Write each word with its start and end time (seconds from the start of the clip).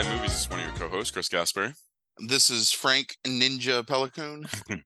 Guys 0.00 0.14
Movies. 0.14 0.30
This 0.30 0.40
is 0.40 0.50
one 0.50 0.60
of 0.60 0.64
your 0.64 0.74
co-hosts, 0.76 1.10
Chris 1.10 1.28
Gasper. 1.28 1.74
This 2.26 2.48
is 2.48 2.72
Frank 2.72 3.18
Ninja 3.26 3.86
Pelican. 3.86 4.46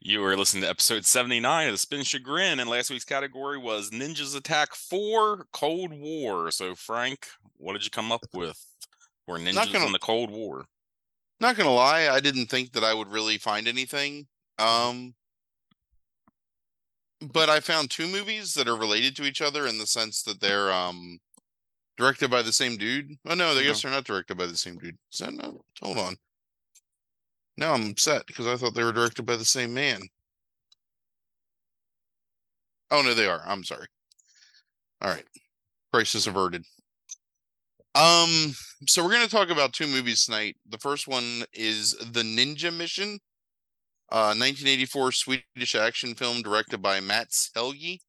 you 0.00 0.20
were 0.20 0.36
listening 0.36 0.62
to 0.62 0.70
episode 0.70 1.04
79 1.04 1.66
of 1.66 1.74
the 1.74 1.78
Spin 1.78 2.04
Chagrin, 2.04 2.60
and 2.60 2.70
last 2.70 2.88
week's 2.88 3.04
category 3.04 3.58
was 3.58 3.90
Ninjas 3.90 4.36
Attack 4.36 4.76
4 4.76 5.46
Cold 5.52 5.92
War. 5.92 6.52
So, 6.52 6.76
Frank, 6.76 7.26
what 7.56 7.72
did 7.72 7.82
you 7.82 7.90
come 7.90 8.12
up 8.12 8.26
with 8.32 8.64
for 9.26 9.38
ninjas 9.38 9.72
gonna- 9.72 9.86
in 9.86 9.92
the 9.92 9.98
Cold 9.98 10.30
War? 10.30 10.66
Not 11.40 11.56
gonna 11.56 11.74
lie, 11.74 12.08
I 12.08 12.20
didn't 12.20 12.46
think 12.46 12.74
that 12.74 12.84
I 12.84 12.94
would 12.94 13.08
really 13.08 13.38
find 13.38 13.66
anything. 13.66 14.28
Um, 14.60 15.16
but 17.20 17.50
I 17.50 17.58
found 17.58 17.90
two 17.90 18.06
movies 18.06 18.54
that 18.54 18.68
are 18.68 18.76
related 18.76 19.16
to 19.16 19.24
each 19.24 19.42
other 19.42 19.66
in 19.66 19.78
the 19.78 19.86
sense 19.88 20.22
that 20.22 20.40
they're 20.40 20.72
um 20.72 21.18
directed 21.96 22.30
by 22.30 22.42
the 22.42 22.52
same 22.52 22.76
dude. 22.76 23.12
Oh 23.26 23.34
no, 23.34 23.48
I 23.50 23.62
guess 23.62 23.82
they're 23.82 23.90
not 23.90 24.04
directed 24.04 24.36
by 24.36 24.46
the 24.46 24.56
same 24.56 24.78
dude. 24.78 24.96
Is 25.12 25.18
that 25.20 25.32
not? 25.32 25.54
Hold 25.82 25.98
on. 25.98 26.16
Now 27.56 27.72
I'm 27.74 27.90
upset 27.90 28.26
because 28.26 28.46
I 28.46 28.56
thought 28.56 28.74
they 28.74 28.82
were 28.84 28.92
directed 28.92 29.24
by 29.24 29.36
the 29.36 29.44
same 29.44 29.72
man. 29.72 30.00
Oh 32.90 33.02
no, 33.02 33.14
they 33.14 33.26
are. 33.26 33.42
I'm 33.46 33.64
sorry. 33.64 33.86
All 35.02 35.10
right. 35.10 35.24
Crisis 35.92 36.26
averted. 36.26 36.64
Um, 37.94 38.52
so 38.88 39.04
we're 39.04 39.12
gonna 39.12 39.28
talk 39.28 39.50
about 39.50 39.72
two 39.72 39.86
movies 39.86 40.24
tonight. 40.24 40.56
The 40.68 40.78
first 40.78 41.06
one 41.06 41.44
is 41.52 41.92
The 41.92 42.22
Ninja 42.22 42.76
Mission, 42.76 43.20
uh 44.10 44.34
1984 44.34 45.12
Swedish 45.12 45.74
action 45.76 46.14
film 46.14 46.42
directed 46.42 46.82
by 46.82 47.00
Mats 47.00 47.50
Helge. 47.54 48.00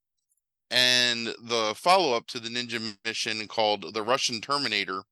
And 0.76 1.28
the 1.28 1.74
follow-up 1.78 2.28
to 2.28 2.40
the 2.42 2.50
Ninja 2.50 2.98
Mission 3.06 3.48
called 3.48 3.96
The 3.96 4.04
Russian 4.04 4.42
Terminator, 4.42 5.04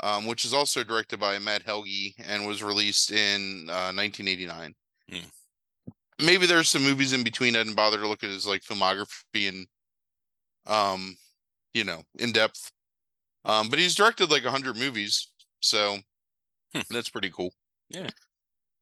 um, 0.00 0.26
which 0.26 0.44
is 0.44 0.54
also 0.54 0.84
directed 0.84 1.20
by 1.20 1.38
Matt 1.38 1.62
Helge 1.62 2.14
and 2.26 2.46
was 2.46 2.62
released 2.62 3.12
in 3.12 3.68
uh 3.70 3.92
1989. 3.92 4.74
Hmm. 5.10 5.18
Maybe 6.20 6.46
there's 6.46 6.70
some 6.70 6.82
movies 6.84 7.12
in 7.12 7.24
between 7.24 7.56
I 7.56 7.60
didn't 7.60 7.74
bother 7.76 7.98
to 7.98 8.08
look 8.08 8.24
at 8.24 8.30
his 8.30 8.46
like 8.46 8.62
filmography 8.62 9.48
and 9.48 9.66
um 10.66 11.16
you 11.74 11.84
know 11.84 12.02
in 12.18 12.32
depth. 12.32 12.72
Um, 13.44 13.68
but 13.70 13.78
he's 13.78 13.94
directed 13.96 14.30
like 14.30 14.44
hundred 14.44 14.76
movies, 14.76 15.30
so 15.60 15.98
Hmm. 16.74 16.82
that's 16.90 17.10
pretty 17.10 17.30
cool. 17.30 17.52
Yeah. 17.90 18.10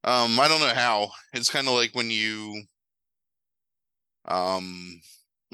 Um, 0.04 0.40
I 0.40 0.48
don't 0.48 0.60
know 0.60 0.74
how. 0.74 1.12
It's 1.34 1.50
kind 1.50 1.68
of 1.68 1.74
like 1.74 1.94
when 1.94 2.10
you, 2.10 2.64
um, 4.26 5.00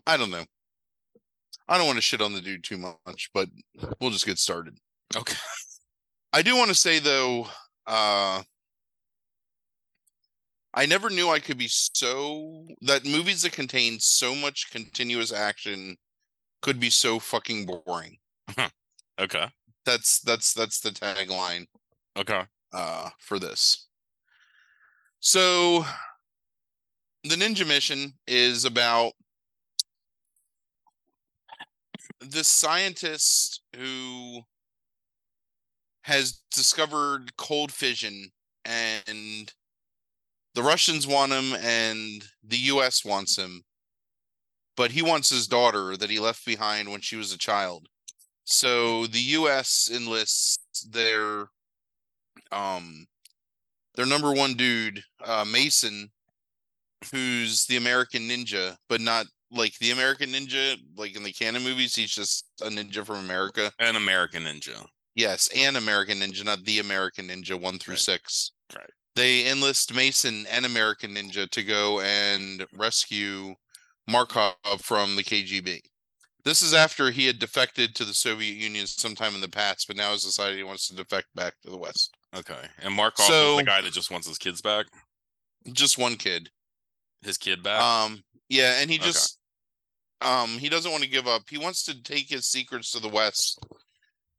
I 0.06 0.16
don't 0.16 0.30
know. 0.30 0.44
I 1.68 1.78
don't 1.78 1.86
want 1.86 1.98
to 1.98 2.02
shit 2.02 2.20
on 2.20 2.32
the 2.32 2.40
dude 2.40 2.64
too 2.64 2.78
much, 2.78 3.30
but 3.32 3.48
we'll 4.00 4.10
just 4.10 4.26
get 4.26 4.38
started. 4.38 4.76
Okay. 5.16 5.36
I 6.32 6.42
do 6.42 6.56
want 6.56 6.68
to 6.68 6.74
say 6.74 6.98
though, 6.98 7.46
uh, 7.86 8.42
I 10.72 10.86
never 10.86 11.10
knew 11.10 11.28
I 11.28 11.40
could 11.40 11.58
be 11.58 11.68
so 11.68 12.66
that 12.82 13.04
movies 13.04 13.42
that 13.42 13.52
contain 13.52 13.98
so 13.98 14.34
much 14.34 14.70
continuous 14.70 15.32
action 15.32 15.96
could 16.62 16.78
be 16.78 16.90
so 16.90 17.18
fucking 17.18 17.66
boring. 17.66 18.16
Okay. 19.20 19.46
That's 19.84 20.20
that's 20.20 20.54
that's 20.54 20.80
the 20.80 20.88
tagline 20.90 21.66
Okay. 22.16 22.42
uh 22.72 23.10
for 23.18 23.38
this. 23.38 23.86
So 25.20 25.84
the 27.24 27.34
ninja 27.34 27.66
mission 27.68 28.14
is 28.26 28.64
about 28.64 29.12
this 32.20 32.48
scientist 32.48 33.62
who 33.76 34.42
has 36.02 36.40
discovered 36.52 37.36
cold 37.36 37.72
fission 37.72 38.30
and 38.64 39.52
the 40.54 40.62
Russians 40.62 41.06
want 41.06 41.32
him 41.32 41.54
and 41.54 42.24
the 42.42 42.56
US 42.56 43.04
wants 43.04 43.36
him 43.36 43.64
but 44.76 44.92
he 44.92 45.02
wants 45.02 45.28
his 45.28 45.46
daughter 45.46 45.94
that 45.94 46.08
he 46.08 46.18
left 46.18 46.44
behind 46.46 46.90
when 46.90 47.02
she 47.02 47.14
was 47.14 47.34
a 47.34 47.38
child. 47.38 47.86
So 48.44 49.06
the 49.06 49.20
US 49.36 49.90
enlists 49.92 50.86
their 50.88 51.48
um 52.50 53.06
their 53.94 54.06
number 54.06 54.32
one 54.32 54.54
dude 54.54 55.02
uh 55.22 55.44
Mason 55.44 56.10
who's 57.12 57.66
the 57.66 57.76
American 57.76 58.22
ninja 58.22 58.76
but 58.88 59.00
not 59.02 59.26
like 59.52 59.76
the 59.78 59.90
American 59.90 60.30
ninja 60.30 60.76
like 60.96 61.16
in 61.16 61.22
the 61.22 61.32
canon 61.32 61.62
movies 61.64 61.94
he's 61.94 62.10
just 62.14 62.46
a 62.62 62.68
ninja 62.68 63.04
from 63.04 63.16
America 63.16 63.72
An 63.78 63.96
American 63.96 64.44
Ninja. 64.44 64.86
Yes, 65.16 65.48
and 65.56 65.76
American 65.76 66.20
Ninja, 66.20 66.44
not 66.44 66.64
the 66.64 66.78
American 66.78 67.28
Ninja 67.28 67.60
one 67.60 67.78
through 67.78 67.94
Right. 67.94 68.00
six. 68.00 68.52
Right. 68.74 68.90
They 69.16 69.50
enlist 69.50 69.92
Mason 69.92 70.46
and 70.46 70.64
American 70.64 71.14
Ninja 71.16 71.50
to 71.50 71.62
go 71.64 72.00
and 72.00 72.64
rescue 72.72 73.54
Markov 74.08 74.54
from 74.80 75.16
the 75.16 75.24
KGB. 75.24 75.80
This 76.44 76.62
is 76.62 76.72
after 76.72 77.10
he 77.10 77.26
had 77.26 77.38
defected 77.40 77.94
to 77.96 78.04
the 78.04 78.14
Soviet 78.14 78.54
Union 78.54 78.86
sometime 78.86 79.34
in 79.34 79.40
the 79.40 79.48
past, 79.48 79.88
but 79.88 79.96
now 79.96 80.12
has 80.12 80.22
decided 80.22 80.56
he 80.56 80.62
wants 80.62 80.86
to 80.88 80.94
defect 80.94 81.26
back 81.34 81.54
to 81.62 81.70
the 81.70 81.76
West. 81.76 82.14
Okay. 82.34 82.62
And 82.78 82.94
Markov 82.94 83.28
is 83.28 83.56
the 83.58 83.64
guy 83.64 83.80
that 83.82 83.92
just 83.92 84.10
wants 84.12 84.28
his 84.28 84.38
kids 84.38 84.62
back? 84.62 84.86
Just 85.72 85.98
one 85.98 86.14
kid. 86.14 86.48
His 87.22 87.36
kid 87.36 87.62
back? 87.64 87.82
Um, 87.82 88.22
yeah, 88.48 88.80
and 88.80 88.88
he 88.90 88.96
just 88.96 89.38
um 90.22 90.50
he 90.58 90.68
doesn't 90.68 90.90
want 90.90 91.02
to 91.04 91.10
give 91.10 91.26
up. 91.26 91.42
He 91.48 91.58
wants 91.58 91.84
to 91.84 92.02
take 92.02 92.28
his 92.28 92.46
secrets 92.46 92.90
to 92.92 93.00
the 93.00 93.08
West 93.08 93.58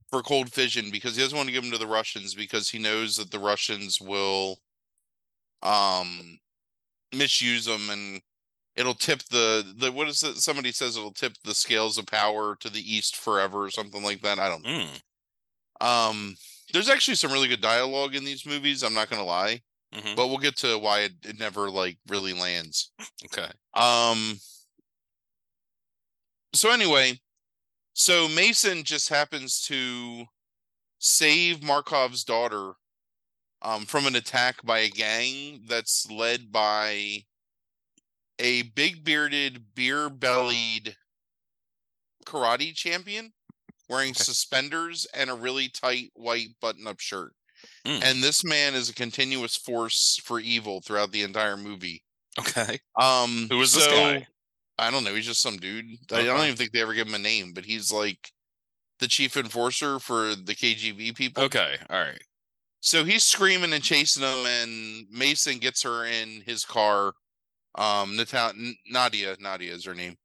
for 0.10 0.22
cold 0.22 0.52
fission 0.52 0.90
because 0.92 1.16
he 1.16 1.22
doesn't 1.22 1.38
want 1.38 1.48
to 1.48 1.54
give 1.54 1.64
them 1.64 1.72
to 1.72 1.78
the 1.78 1.88
Russians 1.88 2.34
because 2.34 2.70
he 2.70 2.80
knows 2.80 3.16
that 3.16 3.32
the 3.32 3.40
Russians 3.40 4.00
will 4.02 4.60
um 5.64 6.40
misuse 7.14 7.66
them 7.66 7.90
and 7.90 8.22
it'll 8.76 8.94
tip 8.94 9.22
the 9.30 9.66
the 9.78 9.92
what 9.92 10.08
is 10.08 10.24
it 10.24 10.38
somebody 10.38 10.72
says 10.72 10.98
it'll 10.98 11.12
tip 11.14 11.34
the 11.44 11.54
scales 11.54 11.98
of 11.98 12.06
power 12.08 12.56
to 12.60 12.70
the 12.70 12.80
east 12.82 13.16
forever 13.16 13.64
or 13.64 13.70
something 13.70 14.04
like 14.04 14.22
that. 14.22 14.40
I 14.40 14.50
don't 14.50 14.64
know. 14.64 14.86
Mm. 15.82 15.86
Um 15.86 16.36
there's 16.74 16.90
actually 16.90 17.16
some 17.16 17.32
really 17.32 17.48
good 17.50 17.62
dialogue 17.62 18.16
in 18.16 18.24
these 18.24 18.46
movies, 18.46 18.82
I'm 18.84 18.94
not 18.94 19.10
gonna 19.10 19.26
lie. 19.26 19.62
mhm, 19.94 20.16
But 20.16 20.28
we'll 20.28 20.38
get 20.38 20.56
to 20.58 20.78
why 20.78 21.02
it, 21.02 21.12
it 21.24 21.40
never 21.40 21.70
like 21.70 21.98
really 22.08 22.34
lands. 22.34 22.92
Okay. 23.26 23.52
Um. 23.74 24.38
So 26.54 26.72
anyway, 26.72 27.20
so 27.94 28.28
Mason 28.30 28.84
just 28.84 29.10
happens 29.10 29.62
to 29.64 30.26
save 31.00 31.60
Markov's 31.62 32.24
daughter 32.24 32.74
um, 33.62 33.86
from 33.86 34.06
an 34.06 34.16
attack 34.16 34.64
by 34.64 34.80
a 34.80 34.90
gang 34.90 35.62
that's 35.68 36.10
led 36.10 36.52
by 36.52 37.24
a 38.40 38.64
big 38.64 39.04
bearded, 39.04 39.64
beer 39.76 40.10
bellied 40.10 40.96
karate 42.26 42.74
champion 42.74 43.32
wearing 43.90 44.12
Okay. 44.12 44.24
suspenders 44.24 45.06
and 45.14 45.30
a 45.30 45.34
really 45.36 45.70
tight 45.70 46.12
white 46.16 46.50
button 46.62 46.88
up 46.88 47.00
shirt. 47.00 47.34
Mm. 47.86 48.04
And 48.04 48.24
this 48.24 48.44
man 48.44 48.74
is 48.74 48.90
a 48.90 48.94
continuous 48.96 49.56
force 49.56 50.20
for 50.24 50.40
evil 50.40 50.82
throughout 50.82 51.12
the 51.12 51.24
entire 51.24 51.58
movie. 51.58 52.04
Okay. 52.40 52.80
Um, 53.00 53.48
Who 53.50 53.62
is 53.62 53.74
this 53.74 53.86
so- 53.86 53.92
guy? 53.92 54.28
I 54.78 54.90
don't 54.90 55.04
know. 55.04 55.14
He's 55.14 55.28
just 55.28 55.42
some 55.42 55.58
dude. 55.58 55.86
I 56.12 56.24
don't 56.24 56.44
even 56.44 56.56
think 56.56 56.72
they 56.72 56.82
ever 56.82 56.94
give 56.94 57.08
him 57.08 57.14
a 57.14 57.20
name, 57.20 57.54
but 57.54 57.66
he's 57.66 57.92
like 57.92 58.32
the 59.00 59.08
chief 59.08 59.38
enforcer 59.38 60.00
for 60.00 60.36
the 60.36 60.56
KGB 60.56 61.16
people. 61.16 61.44
Okay. 61.44 61.78
All 61.90 62.00
right. 62.00 62.22
So 62.80 63.04
he's 63.04 63.24
screaming 63.24 63.74
and 63.74 63.84
chasing 63.84 64.24
them, 64.24 64.46
and 64.46 65.06
Mason 65.12 65.60
gets 65.60 65.84
her 65.84 66.06
in 66.06 66.42
his 66.46 66.66
car. 66.66 67.14
Um, 67.76 68.18
Natal- 68.18 68.54
Nadia, 68.88 69.38
Nadia 69.40 69.72
is 69.72 69.86
her 69.86 69.94
name, 69.94 70.18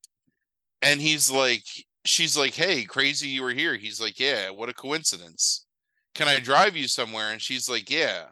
and 0.82 1.00
he's 1.00 1.30
like, 1.30 1.62
she's 2.04 2.36
like, 2.36 2.54
"Hey, 2.54 2.84
crazy, 2.84 3.28
you 3.28 3.42
were 3.42 3.52
here." 3.52 3.76
He's 3.76 4.00
like, 4.00 4.18
"Yeah, 4.18 4.50
what 4.50 4.68
a 4.68 4.74
coincidence. 4.74 5.66
Can 6.14 6.28
I 6.28 6.40
drive 6.40 6.76
you 6.76 6.88
somewhere?" 6.88 7.30
And 7.30 7.40
she's 7.40 7.68
like, 7.68 7.90
"Yeah." 7.90 8.24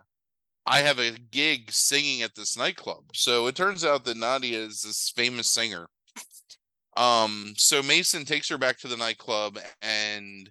I 0.67 0.81
have 0.81 0.99
a 0.99 1.13
gig 1.13 1.71
singing 1.71 2.23
at 2.23 2.35
this 2.35 2.57
nightclub. 2.57 3.05
So 3.13 3.47
it 3.49 3.55
turns 3.55 3.85
out 3.85 4.05
that 4.07 4.17
Nadia 4.17 4.59
is 4.59 4.81
this 4.81 5.13
famous 5.15 5.53
singer. 5.53 5.89
Um, 6.97 7.55
so 7.57 7.83
Mason 7.83 8.25
takes 8.25 8.49
her 8.49 8.59
back 8.59 8.79
to 8.79 8.89
the 8.89 8.97
nightclub 8.97 9.59
and 9.83 10.51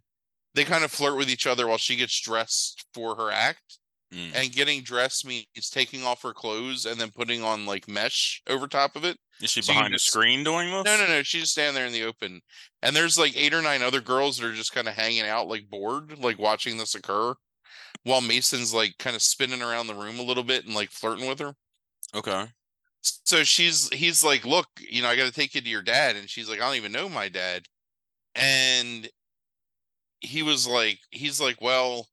they 0.53 0.63
kind 0.63 0.83
of 0.83 0.91
flirt 0.91 1.17
with 1.17 1.29
each 1.29 1.47
other 1.47 1.67
while 1.67 1.77
she 1.77 1.95
gets 1.95 2.19
dressed 2.21 2.85
for 2.93 3.15
her 3.15 3.31
act. 3.31 3.79
Mm. 4.13 4.35
And 4.35 4.51
getting 4.51 4.81
dressed 4.83 5.25
means 5.25 5.69
taking 5.71 6.03
off 6.03 6.21
her 6.21 6.33
clothes 6.33 6.85
and 6.85 7.01
then 7.01 7.09
putting 7.09 7.41
on 7.41 7.65
like 7.65 7.87
mesh 7.87 8.43
over 8.47 8.67
top 8.67 8.95
of 8.95 9.03
it. 9.03 9.17
Is 9.41 9.49
she 9.49 9.61
so 9.63 9.73
behind 9.73 9.93
a 9.93 9.97
just- 9.97 10.07
screen 10.07 10.43
doing 10.43 10.69
this? 10.69 10.83
No, 10.85 10.97
no, 10.97 11.07
no. 11.07 11.23
She's 11.23 11.41
just 11.41 11.53
standing 11.53 11.73
there 11.73 11.87
in 11.87 11.93
the 11.93 12.03
open. 12.03 12.41
And 12.83 12.95
there's 12.95 13.17
like 13.17 13.35
eight 13.35 13.53
or 13.53 13.61
nine 13.61 13.81
other 13.81 14.01
girls 14.01 14.37
that 14.37 14.45
are 14.45 14.53
just 14.53 14.73
kind 14.73 14.87
of 14.87 14.93
hanging 14.93 15.23
out, 15.25 15.47
like 15.47 15.69
bored, 15.69 16.19
like 16.19 16.37
watching 16.37 16.77
this 16.77 16.93
occur. 16.93 17.33
While 18.03 18.21
Mason's 18.21 18.73
like 18.73 18.97
kind 18.99 19.15
of 19.15 19.21
spinning 19.23 19.61
around 19.61 19.87
the 19.87 19.95
room 19.95 20.19
a 20.19 20.23
little 20.23 20.43
bit 20.43 20.65
and 20.65 20.75
like 20.75 20.91
flirting 20.91 21.27
with 21.27 21.39
her. 21.39 21.55
Okay. 22.13 22.45
So 23.03 23.43
she's 23.43 23.89
he's 23.93 24.23
like, 24.23 24.45
look, 24.45 24.67
you 24.79 25.01
know, 25.01 25.09
I 25.09 25.15
got 25.15 25.25
to 25.25 25.31
take 25.31 25.53
you 25.55 25.61
to 25.61 25.69
your 25.69 25.81
dad, 25.81 26.15
and 26.15 26.29
she's 26.29 26.49
like, 26.49 26.59
I 26.61 26.65
don't 26.67 26.77
even 26.77 26.91
know 26.91 27.09
my 27.09 27.29
dad, 27.29 27.65
and 28.35 29.09
he 30.21 30.43
was 30.43 30.67
like, 30.67 30.99
he's 31.11 31.39
like, 31.41 31.61
well, 31.61 32.07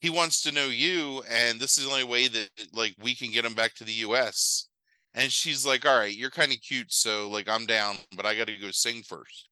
he 0.00 0.10
wants 0.10 0.42
to 0.42 0.52
know 0.52 0.66
you, 0.66 1.22
and 1.28 1.60
this 1.60 1.78
is 1.78 1.84
the 1.84 1.90
only 1.90 2.04
way 2.04 2.28
that 2.28 2.50
like 2.72 2.94
we 3.00 3.14
can 3.14 3.32
get 3.32 3.44
him 3.44 3.54
back 3.54 3.74
to 3.76 3.84
the 3.84 3.92
U.S." 3.94 4.68
And 5.14 5.32
she's 5.32 5.66
like, 5.66 5.86
"All 5.86 5.98
right, 5.98 6.14
you're 6.16 6.30
kind 6.30 6.52
of 6.52 6.60
cute, 6.62 6.92
so 6.92 7.28
like 7.30 7.48
I'm 7.48 7.66
down, 7.66 7.98
but 8.16 8.26
I 8.26 8.36
got 8.36 8.48
to 8.48 8.58
go 8.58 8.70
sing 8.72 9.02
first. 9.04 9.48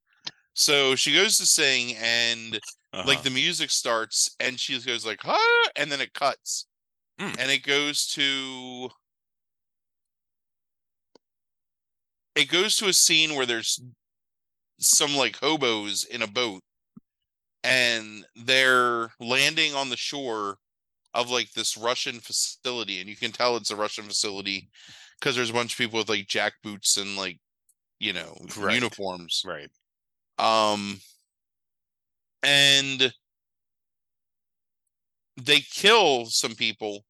So 0.55 0.97
she 0.97 1.15
goes 1.15 1.39
to 1.39 1.47
sing, 1.47 1.97
and 1.99 2.61
Uh-huh. 2.93 3.05
like 3.05 3.23
the 3.23 3.31
music 3.31 3.71
starts, 3.71 4.35
and 4.41 4.61
she 4.61 4.81
goes 4.83 5.07
like, 5.07 5.21
"Huh," 5.23 5.71
and 5.77 5.93
then 5.93 6.01
it 6.03 6.15
cuts, 6.15 6.69
Mm. 7.19 7.39
and 7.39 7.51
it 7.51 7.63
goes 7.65 8.07
to 8.09 8.91
it 12.39 12.49
goes 12.49 12.77
to 12.77 12.87
a 12.87 12.93
scene 12.93 13.35
where 13.35 13.47
there's 13.47 13.81
some 14.79 15.17
like 15.17 15.37
hobos 15.37 16.05
in 16.05 16.23
a 16.23 16.27
boat 16.29 16.63
and 17.65 18.25
they're 18.37 19.11
landing 19.19 19.75
on 19.75 19.91
the 19.91 19.97
shore 19.97 20.57
of 21.15 21.31
like 21.31 21.51
this 21.53 21.77
Russian 21.77 22.21
facility 22.21 23.01
and 23.01 23.09
you 23.11 23.17
can 23.17 23.33
tell 23.33 23.57
it's 23.57 23.73
a 23.73 23.77
Russian 23.77 24.05
facility 24.05 24.71
because 25.19 25.35
there's 25.35 25.51
a 25.51 25.55
bunch 25.55 25.73
of 25.73 25.79
people 25.79 25.99
with 25.99 26.09
like 26.09 26.29
jack 26.29 26.53
boots 26.63 26.97
and 26.97 27.17
like 27.17 27.41
you 27.99 28.13
know 28.13 28.37
Right. 28.57 28.75
uniforms 28.75 29.43
right. 29.45 29.69
um 30.39 31.01
and 32.45 33.13
they 35.37 35.59
kill 35.59 36.27
some 36.27 36.55
people 36.55 37.05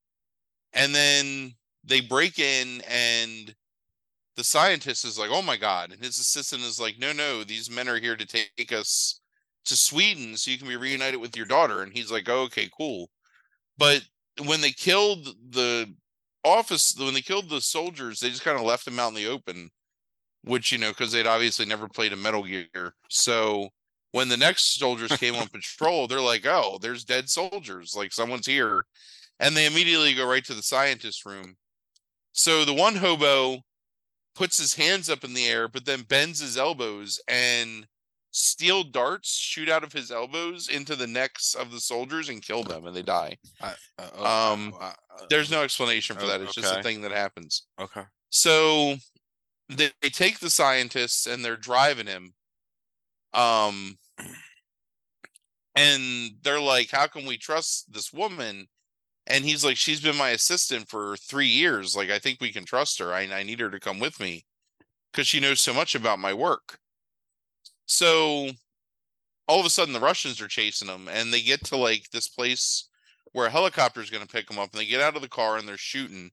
and 0.72 0.94
then 0.94 1.52
they 1.84 2.00
break 2.00 2.38
in 2.38 2.80
and 2.88 3.54
the 4.38 4.44
scientist 4.44 5.04
is 5.04 5.18
like 5.18 5.30
oh 5.32 5.42
my 5.42 5.56
god 5.56 5.90
and 5.90 6.02
his 6.02 6.16
assistant 6.20 6.62
is 6.62 6.78
like 6.78 6.96
no 6.96 7.12
no 7.12 7.42
these 7.42 7.68
men 7.68 7.88
are 7.88 7.98
here 7.98 8.14
to 8.14 8.24
take 8.24 8.72
us 8.72 9.20
to 9.64 9.76
sweden 9.76 10.36
so 10.36 10.48
you 10.48 10.56
can 10.56 10.68
be 10.68 10.76
reunited 10.76 11.20
with 11.20 11.36
your 11.36 11.44
daughter 11.44 11.82
and 11.82 11.92
he's 11.92 12.10
like 12.10 12.28
oh, 12.28 12.42
okay 12.42 12.70
cool. 12.78 13.10
But 13.76 14.02
when 14.46 14.60
they 14.60 14.70
killed 14.70 15.26
the 15.50 15.92
office 16.44 16.94
when 16.96 17.14
they 17.14 17.20
killed 17.20 17.50
the 17.50 17.60
soldiers 17.60 18.20
they 18.20 18.30
just 18.30 18.44
kind 18.44 18.56
of 18.56 18.64
left 18.64 18.84
them 18.84 19.00
out 19.00 19.08
in 19.08 19.14
the 19.14 19.26
open 19.26 19.70
which 20.44 20.70
you 20.70 20.78
know 20.78 20.90
because 20.90 21.10
they'd 21.10 21.26
obviously 21.26 21.66
never 21.66 21.88
played 21.88 22.12
a 22.12 22.16
metal 22.16 22.44
gear. 22.44 22.94
So 23.10 23.70
when 24.12 24.28
the 24.28 24.36
next 24.36 24.78
soldiers 24.78 25.10
came 25.16 25.34
on 25.34 25.48
patrol 25.52 26.06
they're 26.06 26.20
like 26.20 26.46
oh 26.46 26.78
there's 26.80 27.04
dead 27.04 27.28
soldiers 27.28 27.94
like 27.96 28.12
someone's 28.12 28.46
here. 28.46 28.84
And 29.40 29.56
they 29.56 29.66
immediately 29.66 30.14
go 30.14 30.28
right 30.28 30.44
to 30.44 30.54
the 30.54 30.62
scientist 30.62 31.26
room. 31.26 31.56
So 32.32 32.64
the 32.64 32.74
one 32.74 32.94
hobo 32.94 33.62
puts 34.38 34.56
his 34.58 34.74
hands 34.74 35.10
up 35.10 35.24
in 35.24 35.34
the 35.34 35.46
air 35.46 35.66
but 35.68 35.84
then 35.84 36.02
bends 36.02 36.38
his 36.40 36.56
elbows 36.56 37.20
and 37.28 37.86
steel 38.30 38.84
darts 38.84 39.34
shoot 39.36 39.68
out 39.68 39.82
of 39.82 39.92
his 39.92 40.10
elbows 40.10 40.68
into 40.68 40.94
the 40.94 41.06
necks 41.06 41.54
of 41.54 41.70
the 41.72 41.80
soldiers 41.80 42.28
and 42.28 42.42
kill 42.42 42.62
them 42.62 42.86
and 42.86 42.94
they 42.94 43.02
die 43.02 43.36
Uh, 43.60 43.74
uh, 43.98 44.52
Um, 44.52 44.74
uh, 44.80 44.92
there's 45.30 45.50
no 45.50 45.62
explanation 45.62 46.14
for 46.16 46.24
Oh, 46.24 46.28
that 46.28 46.40
it's 46.40 46.54
just 46.54 46.72
a 46.80 46.82
thing 46.82 47.00
that 47.02 47.10
happens 47.10 47.64
okay. 47.80 48.04
so 48.30 48.96
they, 49.68 49.90
they 50.02 50.08
take 50.10 50.38
the 50.38 50.50
scientists 50.50 51.26
and 51.26 51.44
they're 51.44 51.56
driving 51.56 52.06
him. 52.06 52.32
Um 53.34 53.98
and 55.74 56.32
they're 56.42 56.60
like, 56.60 56.90
How 56.90 57.06
can 57.06 57.26
we 57.26 57.36
trust 57.38 57.92
this 57.92 58.12
woman? 58.12 58.68
And 59.28 59.44
he's 59.44 59.64
like, 59.64 59.76
She's 59.76 60.00
been 60.00 60.16
my 60.16 60.30
assistant 60.30 60.88
for 60.88 61.16
three 61.16 61.46
years. 61.46 61.94
Like, 61.96 62.10
I 62.10 62.18
think 62.18 62.40
we 62.40 62.52
can 62.52 62.64
trust 62.64 62.98
her. 62.98 63.12
I, 63.12 63.28
I 63.32 63.42
need 63.42 63.60
her 63.60 63.70
to 63.70 63.80
come 63.80 64.00
with 64.00 64.18
me 64.18 64.44
because 65.12 65.28
she 65.28 65.40
knows 65.40 65.60
so 65.60 65.72
much 65.72 65.94
about 65.94 66.18
my 66.18 66.34
work. 66.34 66.78
So 67.86 68.50
all 69.46 69.60
of 69.60 69.66
a 69.66 69.70
sudden 69.70 69.94
the 69.94 70.00
Russians 70.00 70.40
are 70.40 70.48
chasing 70.48 70.88
them 70.88 71.08
and 71.10 71.32
they 71.32 71.40
get 71.40 71.64
to 71.64 71.76
like 71.76 72.10
this 72.10 72.28
place 72.28 72.88
where 73.32 73.46
a 73.46 73.50
helicopter 73.50 74.00
is 74.00 74.10
going 74.10 74.24
to 74.24 74.32
pick 74.32 74.46
them 74.46 74.58
up 74.58 74.70
and 74.72 74.80
they 74.80 74.86
get 74.86 75.00
out 75.00 75.16
of 75.16 75.22
the 75.22 75.28
car 75.28 75.56
and 75.56 75.66
they're 75.66 75.76
shooting. 75.76 76.30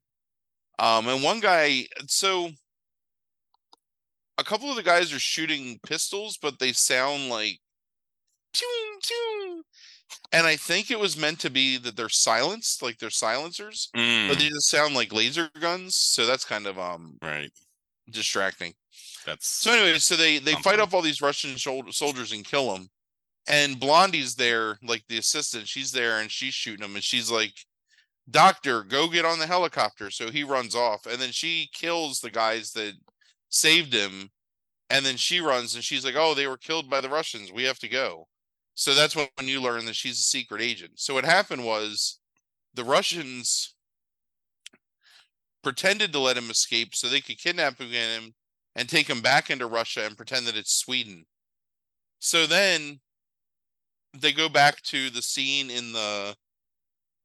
Um, 0.80 1.08
and 1.08 1.24
one 1.24 1.40
guy, 1.40 1.88
so 2.08 2.50
a 4.38 4.44
couple 4.44 4.70
of 4.70 4.76
the 4.76 4.84
guys 4.84 5.14
are 5.14 5.20
shooting 5.20 5.80
pistols, 5.86 6.38
but 6.42 6.60
they 6.60 6.74
sound 6.74 7.30
like 7.30 7.60
"Pew, 8.54 9.00
pew." 9.02 9.64
And 10.32 10.46
I 10.48 10.56
think 10.58 10.92
it 10.92 11.00
was 11.00 11.18
meant 11.18 11.40
to 11.42 11.50
be 11.50 11.78
that 11.78 11.96
they're 11.96 12.10
silenced, 12.10 12.82
like 12.82 13.00
they're 13.00 13.10
silencers, 13.10 13.94
but 14.28 14.38
Mm, 14.38 14.40
they 14.40 14.50
just 14.50 14.70
sound 14.70 14.96
like 14.96 15.14
laser 15.14 15.50
guns. 15.60 15.98
So 15.98 16.26
that's 16.26 16.46
kind 16.46 16.68
of 16.68 16.80
um 16.80 17.20
right. 17.22 17.52
distracting. 18.10 18.74
That's 19.26 19.48
So 19.60 19.72
anyway, 19.72 19.98
so 20.00 20.16
they 20.16 20.40
they 20.40 20.56
fight 20.56 20.80
off 20.80 20.94
all 20.94 21.02
these 21.02 21.22
Russian 21.22 21.58
soldiers 21.58 22.32
and 22.32 22.46
kill 22.46 22.74
them. 22.74 22.90
And 23.48 23.80
Blondie's 23.80 24.36
there, 24.36 24.78
like 24.84 25.06
the 25.10 25.18
assistant, 25.20 25.68
she's 25.68 25.92
there 25.94 26.20
and 26.22 26.32
she's 26.32 26.54
shooting 26.56 26.84
them, 26.84 26.96
and 26.96 27.04
she's 27.04 27.32
like, 27.32 27.54
"Doctor, 28.30 28.84
go 28.84 29.10
get 29.10 29.26
on 29.26 29.40
the 29.40 29.48
helicopter." 29.48 30.12
So 30.12 30.32
he 30.32 30.44
runs 30.44 30.76
off, 30.76 31.06
and 31.08 31.22
then 31.22 31.32
she 31.32 31.70
kills 31.74 32.20
the 32.20 32.32
guys 32.32 32.72
that 32.74 32.96
saved 33.50 33.94
him, 33.94 34.32
and 34.90 35.06
then 35.06 35.18
she 35.18 35.42
runs 35.42 35.76
and 35.76 35.84
she's 35.86 36.06
like, 36.06 36.16
"Oh, 36.16 36.34
they 36.36 36.48
were 36.48 36.58
killed 36.58 36.90
by 36.90 37.02
the 37.02 37.10
Russians. 37.10 37.52
We 37.52 37.64
have 37.66 37.80
to 37.80 37.90
go." 37.90 38.28
So 38.76 38.94
that's 38.94 39.16
when 39.16 39.28
you 39.44 39.62
learn 39.62 39.86
that 39.86 39.96
she's 39.96 40.20
a 40.20 40.24
secret 40.24 40.62
agent. 40.62 41.00
So 41.00 41.14
what 41.14 41.26
happened 41.26 41.66
was 41.66 42.20
the 42.74 42.84
Russians 42.84 43.74
pretended 45.64 46.12
to 46.12 46.20
let 46.20 46.38
him 46.38 46.50
escape 46.52 46.94
so 46.94 47.08
they 47.08 47.22
could 47.22 47.40
kidnap 47.40 47.80
him 47.82 48.34
and 48.76 48.90
take 48.90 49.10
him 49.10 49.22
back 49.22 49.50
into 49.50 49.66
Russia 49.66 50.06
and 50.06 50.18
pretend 50.18 50.46
that 50.46 50.58
it's 50.58 50.74
Sweden. 50.74 51.26
So 52.20 52.46
then 52.46 53.00
they 54.14 54.34
go 54.34 54.50
back 54.50 54.82
to 54.84 55.10
the 55.10 55.22
scene 55.22 55.70
in 55.70 55.94
the 55.94 56.36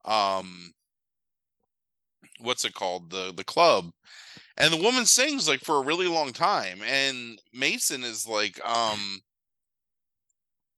um 0.05 0.73
what's 2.39 2.65
it 2.65 2.75
called? 2.75 3.11
The 3.11 3.33
the 3.37 3.45
club. 3.45 3.91
And 4.57 4.73
the 4.73 4.83
woman 4.83 5.07
sings 5.07 5.49
like 5.49 5.61
for 5.61 5.77
a 5.77 5.85
really 5.85 6.07
long 6.07 6.33
time 6.33 6.81
and 6.87 7.41
Mason 7.53 8.05
is 8.05 8.27
like 8.27 8.61
um 8.65 9.21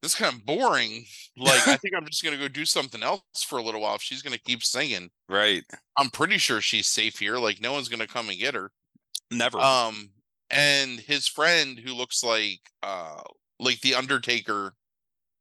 this 0.03 0.13
is 0.13 0.19
kind 0.19 0.35
of 0.35 0.45
boring. 0.45 1.05
Like 1.37 1.67
I 1.67 1.77
think 1.77 1.95
I'm 1.97 2.07
just 2.07 2.23
going 2.23 2.37
to 2.37 2.43
go 2.43 2.49
do 2.49 2.65
something 2.65 3.03
else 3.03 3.23
for 3.47 3.59
a 3.59 3.63
little 3.63 3.81
while 3.81 3.95
if 3.95 4.03
she's 4.03 4.21
going 4.21 4.35
to 4.35 4.43
keep 4.43 4.63
singing. 4.63 5.11
right. 5.29 5.63
I'm 5.97 6.11
pretty 6.11 6.39
sure 6.39 6.61
she's 6.61 6.89
safe 6.89 7.19
here. 7.19 7.39
Like 7.39 7.61
no 7.61 7.73
one's 7.73 7.89
going 7.89 8.01
to 8.01 8.07
come 8.07 8.29
and 8.29 8.39
get 8.39 8.55
her. 8.55 8.71
Never. 9.31 9.59
Um, 9.59 10.11
and 10.51 11.01
his 11.01 11.27
friend 11.27 11.79
who 11.79 11.95
looks 11.95 12.23
like 12.23 12.61
uh 12.83 13.23
like 13.59 13.81
the 13.81 13.95
Undertaker, 13.95 14.75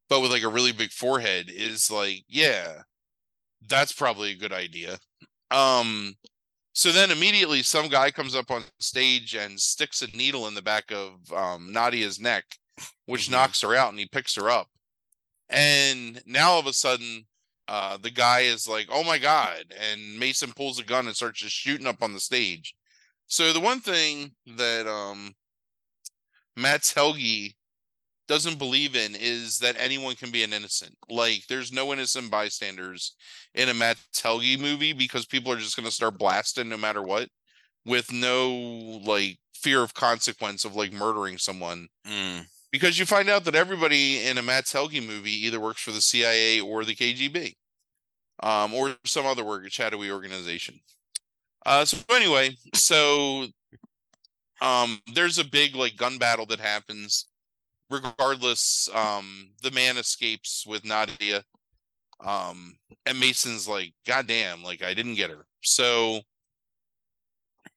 but 0.09 0.21
with 0.21 0.31
like 0.31 0.43
a 0.43 0.49
really 0.49 0.71
big 0.71 0.91
forehead, 0.91 1.49
is 1.53 1.89
like, 1.89 2.23
yeah, 2.27 2.83
that's 3.67 3.91
probably 3.91 4.31
a 4.31 4.37
good 4.37 4.53
idea. 4.53 4.99
Um, 5.49 6.15
so 6.73 6.91
then 6.91 7.11
immediately 7.11 7.63
some 7.63 7.89
guy 7.89 8.11
comes 8.11 8.35
up 8.35 8.51
on 8.51 8.63
stage 8.79 9.35
and 9.35 9.59
sticks 9.59 10.01
a 10.01 10.07
needle 10.15 10.47
in 10.47 10.53
the 10.53 10.61
back 10.61 10.91
of 10.91 11.33
um 11.33 11.73
Nadia's 11.73 12.19
neck, 12.19 12.45
which 13.05 13.27
Mhm. 13.27 13.31
knocks 13.31 13.61
her 13.61 13.75
out, 13.75 13.89
and 13.89 13.99
he 13.99 14.07
picks 14.07 14.35
her 14.35 14.49
up. 14.49 14.69
And 15.49 16.21
now 16.25 16.51
all 16.51 16.59
of 16.59 16.67
a 16.67 16.73
sudden, 16.73 17.27
uh, 17.67 17.97
the 17.97 18.11
guy 18.11 18.41
is 18.41 18.67
like, 18.67 18.87
"Oh 18.89 19.03
my 19.03 19.17
god!" 19.17 19.73
And 19.77 20.17
Mason 20.19 20.53
pulls 20.53 20.79
a 20.79 20.83
gun 20.83 21.07
and 21.07 21.15
starts 21.15 21.39
just 21.41 21.55
shooting 21.55 21.87
up 21.87 22.01
on 22.03 22.13
the 22.13 22.19
stage. 22.19 22.75
So 23.27 23.53
the 23.53 23.59
one 23.59 23.81
thing 23.81 24.35
that 24.45 24.87
um 24.87 25.35
Mats 26.55 26.93
Helge 26.93 27.55
doesn't 28.27 28.57
believe 28.57 28.95
in 28.95 29.15
is 29.15 29.57
that 29.59 29.75
anyone 29.77 30.15
can 30.15 30.31
be 30.31 30.43
an 30.43 30.53
innocent. 30.53 30.97
Like 31.09 31.47
there's 31.47 31.71
no 31.71 31.91
innocent 31.91 32.31
bystanders 32.31 33.15
in 33.53 33.69
a 33.69 33.73
Matt 33.73 33.97
Helge 34.21 34.57
movie 34.57 34.93
because 34.93 35.25
people 35.25 35.51
are 35.51 35.57
just 35.59 35.75
gonna 35.75 35.91
start 35.91 36.17
blasting 36.17 36.69
no 36.69 36.77
matter 36.77 37.01
what 37.01 37.29
with 37.85 38.11
no 38.11 38.49
like 39.03 39.39
fear 39.53 39.81
of 39.83 39.93
consequence 39.93 40.65
of 40.65 40.75
like 40.75 40.93
murdering 40.93 41.37
someone. 41.37 41.87
Mm, 42.07 42.47
Because 42.71 42.97
you 42.97 43.05
find 43.05 43.29
out 43.29 43.43
that 43.45 43.55
everybody 43.55 44.25
in 44.25 44.37
a 44.37 44.41
Matt 44.41 44.69
Helge 44.69 45.05
movie 45.05 45.45
either 45.45 45.59
works 45.59 45.81
for 45.81 45.91
the 45.91 46.01
CIA 46.01 46.61
or 46.61 46.85
the 46.85 46.95
KGB. 46.95 47.55
Um, 48.43 48.73
or 48.73 48.95
some 49.05 49.25
other 49.25 49.43
shadowy 49.69 50.09
organization. 50.09 50.79
Uh, 51.65 51.85
so 51.85 51.97
anyway, 52.09 52.55
so 52.73 53.45
um, 54.61 54.99
there's 55.13 55.37
a 55.37 55.45
big 55.45 55.75
like 55.75 55.95
gun 55.95 56.17
battle 56.17 56.45
that 56.47 56.59
happens. 56.59 57.27
Regardless, 57.89 58.87
um, 58.95 59.51
the 59.61 59.71
man 59.71 59.97
escapes 59.97 60.65
with 60.65 60.85
Nadia. 60.85 61.43
Um, 62.25 62.77
and 63.05 63.19
Mason's 63.19 63.67
like, 63.67 63.93
God 64.07 64.27
damn, 64.27 64.63
like 64.63 64.81
I 64.81 64.93
didn't 64.93 65.15
get 65.15 65.29
her. 65.29 65.45
So 65.61 66.21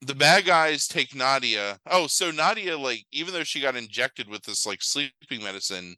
the 0.06 0.14
bad 0.14 0.44
guys 0.46 0.86
take 0.86 1.14
Nadia. 1.14 1.78
Oh, 1.90 2.06
so 2.06 2.30
Nadia, 2.30 2.78
like, 2.78 3.04
even 3.12 3.34
though 3.34 3.44
she 3.44 3.60
got 3.60 3.76
injected 3.76 4.28
with 4.28 4.42
this 4.44 4.66
like 4.66 4.82
sleeping 4.82 5.42
medicine, 5.42 5.96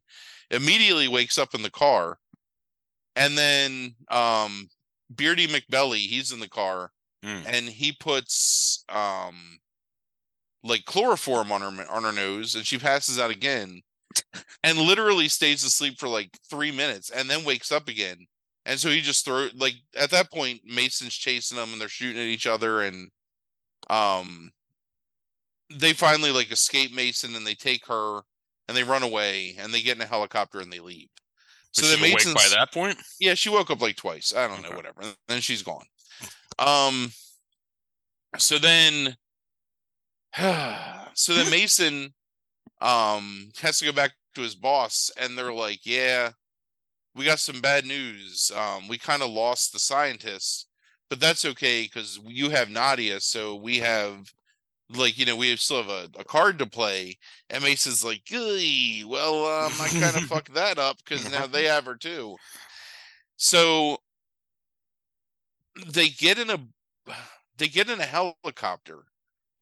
immediately 0.51 1.09
wakes 1.09 1.39
up 1.39 1.55
in 1.55 1.63
the 1.63 1.71
car. 1.71 2.19
And 3.17 3.37
then 3.39 3.95
um 4.11 4.69
Beardy 5.15 5.47
McBelly, 5.49 6.07
he's 6.07 6.33
in 6.33 6.41
the 6.41 6.49
car 6.49 6.91
mm. 7.25 7.43
and 7.47 7.69
he 7.69 7.93
puts 7.93 8.85
um 8.89 9.59
like 10.65 10.85
chloroform 10.85 11.53
on 11.53 11.61
her 11.63 11.87
on 11.91 12.03
her 12.05 12.13
nose 12.13 12.55
and 12.55 12.67
she 12.67 12.79
passes 12.79 13.19
out 13.19 13.31
again 13.31 13.81
and 14.65 14.79
literally 14.79 15.29
stays 15.29 15.65
asleep 15.65 15.99
for 15.99 16.09
like 16.09 16.31
3 16.51 16.73
minutes 16.73 17.11
and 17.11 17.31
then 17.31 17.45
wakes 17.45 17.71
up 17.73 17.89
again 17.89 18.27
And 18.65 18.79
so 18.81 18.91
he 18.91 19.01
just 19.01 19.25
throw 19.25 19.49
like 19.55 19.77
at 19.97 20.11
that 20.11 20.31
point, 20.33 20.61
Mason's 20.65 21.15
chasing 21.15 21.57
them 21.57 21.73
and 21.73 21.81
they're 21.81 21.89
shooting 21.89 22.21
at 22.21 22.27
each 22.29 22.47
other 22.47 22.83
and 22.83 23.11
um 23.89 24.51
they 25.71 25.93
finally 25.93 26.31
like 26.31 26.51
escape 26.53 26.93
Mason 26.95 27.35
and 27.35 27.47
they 27.47 27.55
take 27.55 27.87
her 27.87 28.21
and 28.69 28.77
they 28.77 28.85
run 28.85 29.03
away 29.03 29.57
and 29.59 29.73
they 29.73 29.83
get 29.83 29.97
in 29.97 30.03
a 30.03 30.07
helicopter 30.07 30.61
and 30.61 30.73
they 30.73 30.79
leave. 30.81 31.09
So 31.73 31.83
So 31.83 31.89
she 31.89 32.01
then 32.01 32.11
awake 32.11 32.15
Mason's 32.27 32.35
by 32.35 32.49
that 32.57 32.73
point. 32.73 32.97
yeah, 33.21 33.35
she 33.35 33.49
woke 33.51 33.71
up 33.71 33.81
like 33.83 33.97
twice. 33.97 34.33
I 34.35 34.47
don't 34.49 34.63
know, 34.63 34.71
whatever. 34.77 35.01
And 35.03 35.17
then 35.29 35.41
she's 35.41 35.63
gone. 35.63 35.85
Um 36.59 37.11
so 38.39 38.59
then 38.59 39.17
so 41.15 41.35
then 41.35 41.51
Mason 41.51 42.15
um 42.81 43.51
has 43.61 43.79
to 43.79 43.85
go 43.87 43.93
back 43.93 44.13
to 44.35 44.43
his 44.43 44.55
boss 44.55 45.11
and 45.19 45.37
they're 45.37 45.53
like, 45.53 45.81
"Yeah, 45.85 46.31
we 47.15 47.25
got 47.25 47.39
some 47.41 47.61
bad 47.61 47.87
news. 47.87 48.51
Um 48.55 48.89
we 48.89 48.99
kind 48.99 49.23
of 49.23 49.31
lost 49.31 49.73
the 49.73 49.79
scientist, 49.79 50.67
but 51.11 51.21
that's 51.21 51.45
okay 51.45 51.87
cuz 51.89 52.19
you 52.25 52.51
have 52.51 52.71
Nadia, 52.71 53.21
so 53.21 53.57
we 53.57 53.79
have 53.79 54.33
like, 54.91 55.19
you 55.19 55.27
know, 55.27 55.37
we 55.37 55.57
still 55.57 55.83
have 55.83 55.91
a, 55.91 56.21
a 56.21 56.25
card 56.25 56.59
to 56.61 56.67
play." 56.67 57.19
And 57.51 57.65
Mason's 57.65 58.05
like, 58.05 58.25
"Gee, 58.25 59.05
well, 59.05 59.47
um 59.47 59.73
I 59.81 59.89
kind 59.89 60.17
of 60.17 60.25
fucked 60.29 60.55
that 60.55 60.79
up 60.79 61.05
cuz 61.05 61.31
now 61.31 61.47
they 61.47 61.65
have 61.65 61.87
her 61.87 61.97
too." 61.97 62.37
So 63.37 63.99
they 65.85 66.09
get 66.09 66.39
in 66.39 66.51
a 66.51 66.59
they 67.59 67.69
get 67.69 67.91
in 67.91 68.01
a 68.01 68.05
helicopter 68.05 69.05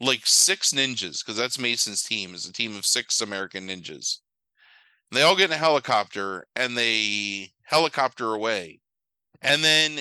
like 0.00 0.22
six 0.24 0.72
ninjas 0.72 1.24
because 1.24 1.36
that's 1.36 1.58
mason's 1.58 2.02
team 2.02 2.34
is 2.34 2.46
a 2.46 2.52
team 2.52 2.76
of 2.76 2.84
six 2.84 3.20
american 3.20 3.68
ninjas 3.68 4.18
they 5.12 5.22
all 5.22 5.36
get 5.36 5.50
in 5.50 5.52
a 5.52 5.56
helicopter 5.56 6.46
and 6.56 6.76
they 6.76 7.52
helicopter 7.62 8.34
away 8.34 8.80
and 9.42 9.62
then 9.62 10.00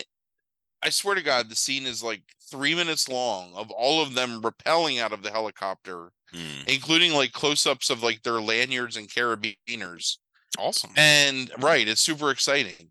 i 0.84 0.90
swear 0.90 1.16
to 1.16 1.22
god 1.22 1.50
the 1.50 1.56
scene 1.56 1.86
is 1.86 2.04
like 2.04 2.22
three 2.52 2.76
minutes 2.76 3.08
long 3.10 3.54
of 3.56 3.72
all 3.72 4.02
of 4.04 4.14
them 4.14 4.42
rappelling 4.42 5.00
out 5.02 5.14
of 5.14 5.24
the 5.24 5.32
helicopter 5.32 6.12
Hmm. 6.32 6.64
including 6.68 7.14
like 7.14 7.32
close-ups 7.32 7.92
of 7.92 8.02
like 8.02 8.24
their 8.24 8.42
lanyards 8.42 8.98
and 8.98 9.08
carabiners 9.08 10.18
Awesome. 10.58 10.90
and 10.98 11.52
right, 11.60 11.88
it's 11.88 12.02
super 12.02 12.32
exciting. 12.32 12.90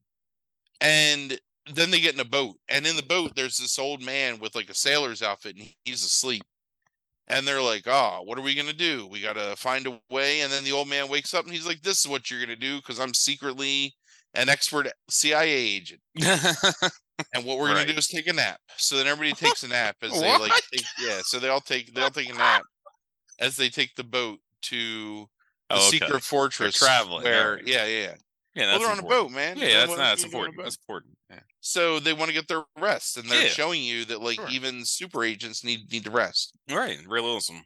And 0.80 1.38
then 1.72 1.90
they 1.90 2.00
get 2.00 2.14
in 2.14 2.20
a 2.20 2.24
boat, 2.24 2.56
and 2.68 2.86
in 2.86 2.94
the 2.96 3.02
boat, 3.02 3.32
there's 3.34 3.56
this 3.56 3.78
old 3.80 4.00
man 4.00 4.38
with 4.38 4.54
like 4.54 4.70
a 4.70 4.74
sailor's 4.74 5.22
outfit, 5.22 5.56
and 5.56 5.68
he's 5.84 6.04
asleep. 6.04 6.42
And 7.28 7.46
they're 7.46 7.60
like, 7.62 7.84
"Oh, 7.88 8.22
what 8.24 8.38
are 8.38 8.42
we 8.42 8.54
gonna 8.54 8.72
do? 8.72 9.06
We 9.08 9.20
gotta 9.20 9.56
find 9.56 9.86
a 9.88 10.00
way." 10.10 10.40
And 10.42 10.52
then 10.52 10.62
the 10.64 10.72
old 10.72 10.86
man 10.88 11.08
wakes 11.08 11.34
up, 11.34 11.44
and 11.44 11.52
he's 11.52 11.66
like, 11.66 11.82
"This 11.82 11.98
is 12.00 12.06
what 12.08 12.30
you're 12.30 12.40
gonna 12.40 12.54
do, 12.56 12.76
because 12.76 13.00
I'm 13.00 13.14
secretly 13.14 13.94
an 14.34 14.48
expert 14.48 14.86
CIA 15.10 15.50
agent, 15.52 16.00
and 17.34 17.44
what 17.44 17.58
we're 17.58 17.68
gonna 17.68 17.86
do 17.86 17.92
is 17.94 18.08
take 18.08 18.26
a 18.26 18.32
nap." 18.32 18.60
So 18.76 18.96
then 18.96 19.06
everybody 19.06 19.32
takes 19.46 19.62
a 19.62 19.68
nap 19.68 19.96
as 20.02 20.12
they 20.20 20.38
like, 20.38 20.52
take, 20.72 20.84
yeah. 20.98 21.20
So 21.24 21.38
they 21.38 21.48
all 21.48 21.60
take 21.60 21.94
they 21.94 22.02
all 22.02 22.10
take 22.10 22.30
a 22.30 22.34
nap 22.38 22.62
as 23.40 23.56
they 23.56 23.68
take 23.68 23.94
the 23.96 24.04
boat 24.04 24.40
to 24.62 25.28
the 25.68 25.76
Oh, 25.76 25.88
okay. 25.88 25.98
secret 25.98 26.22
fortress 26.22 26.76
traveling, 26.76 27.24
Where, 27.24 27.48
alright. 27.52 27.66
yeah, 27.66 27.86
yeah. 27.86 28.14
Yeah, 28.54 28.66
well, 28.66 28.80
they're 28.80 28.90
on 28.90 28.98
a 28.98 29.02
boat, 29.02 29.30
man. 29.30 29.56
Yeah, 29.56 29.66
Then 29.68 29.74
that's 29.78 29.88
what 29.88 29.96
not 29.98 30.04
that's 30.04 30.24
are 30.24 30.26
you 30.26 30.30
doing 30.32 30.42
on 30.42 30.46
a 30.46 30.50
important. 30.50 30.64
That's 30.64 30.76
important. 30.76 31.18
Yeah. 31.30 31.40
So 31.60 31.98
they 32.00 32.12
want 32.12 32.28
to 32.28 32.34
get 32.34 32.48
their 32.48 32.64
rest, 32.78 33.16
and 33.16 33.26
they're 33.30 33.44
Yeah. 33.44 33.48
showing 33.48 33.82
you 33.82 34.04
that 34.04 34.20
like 34.20 34.36
Sure. 34.36 34.48
even 34.50 34.84
super 34.84 35.24
agents 35.24 35.64
need 35.64 35.90
need 35.90 36.04
to 36.04 36.10
rest. 36.10 36.52
Right, 36.68 36.98
realism. 37.06 37.60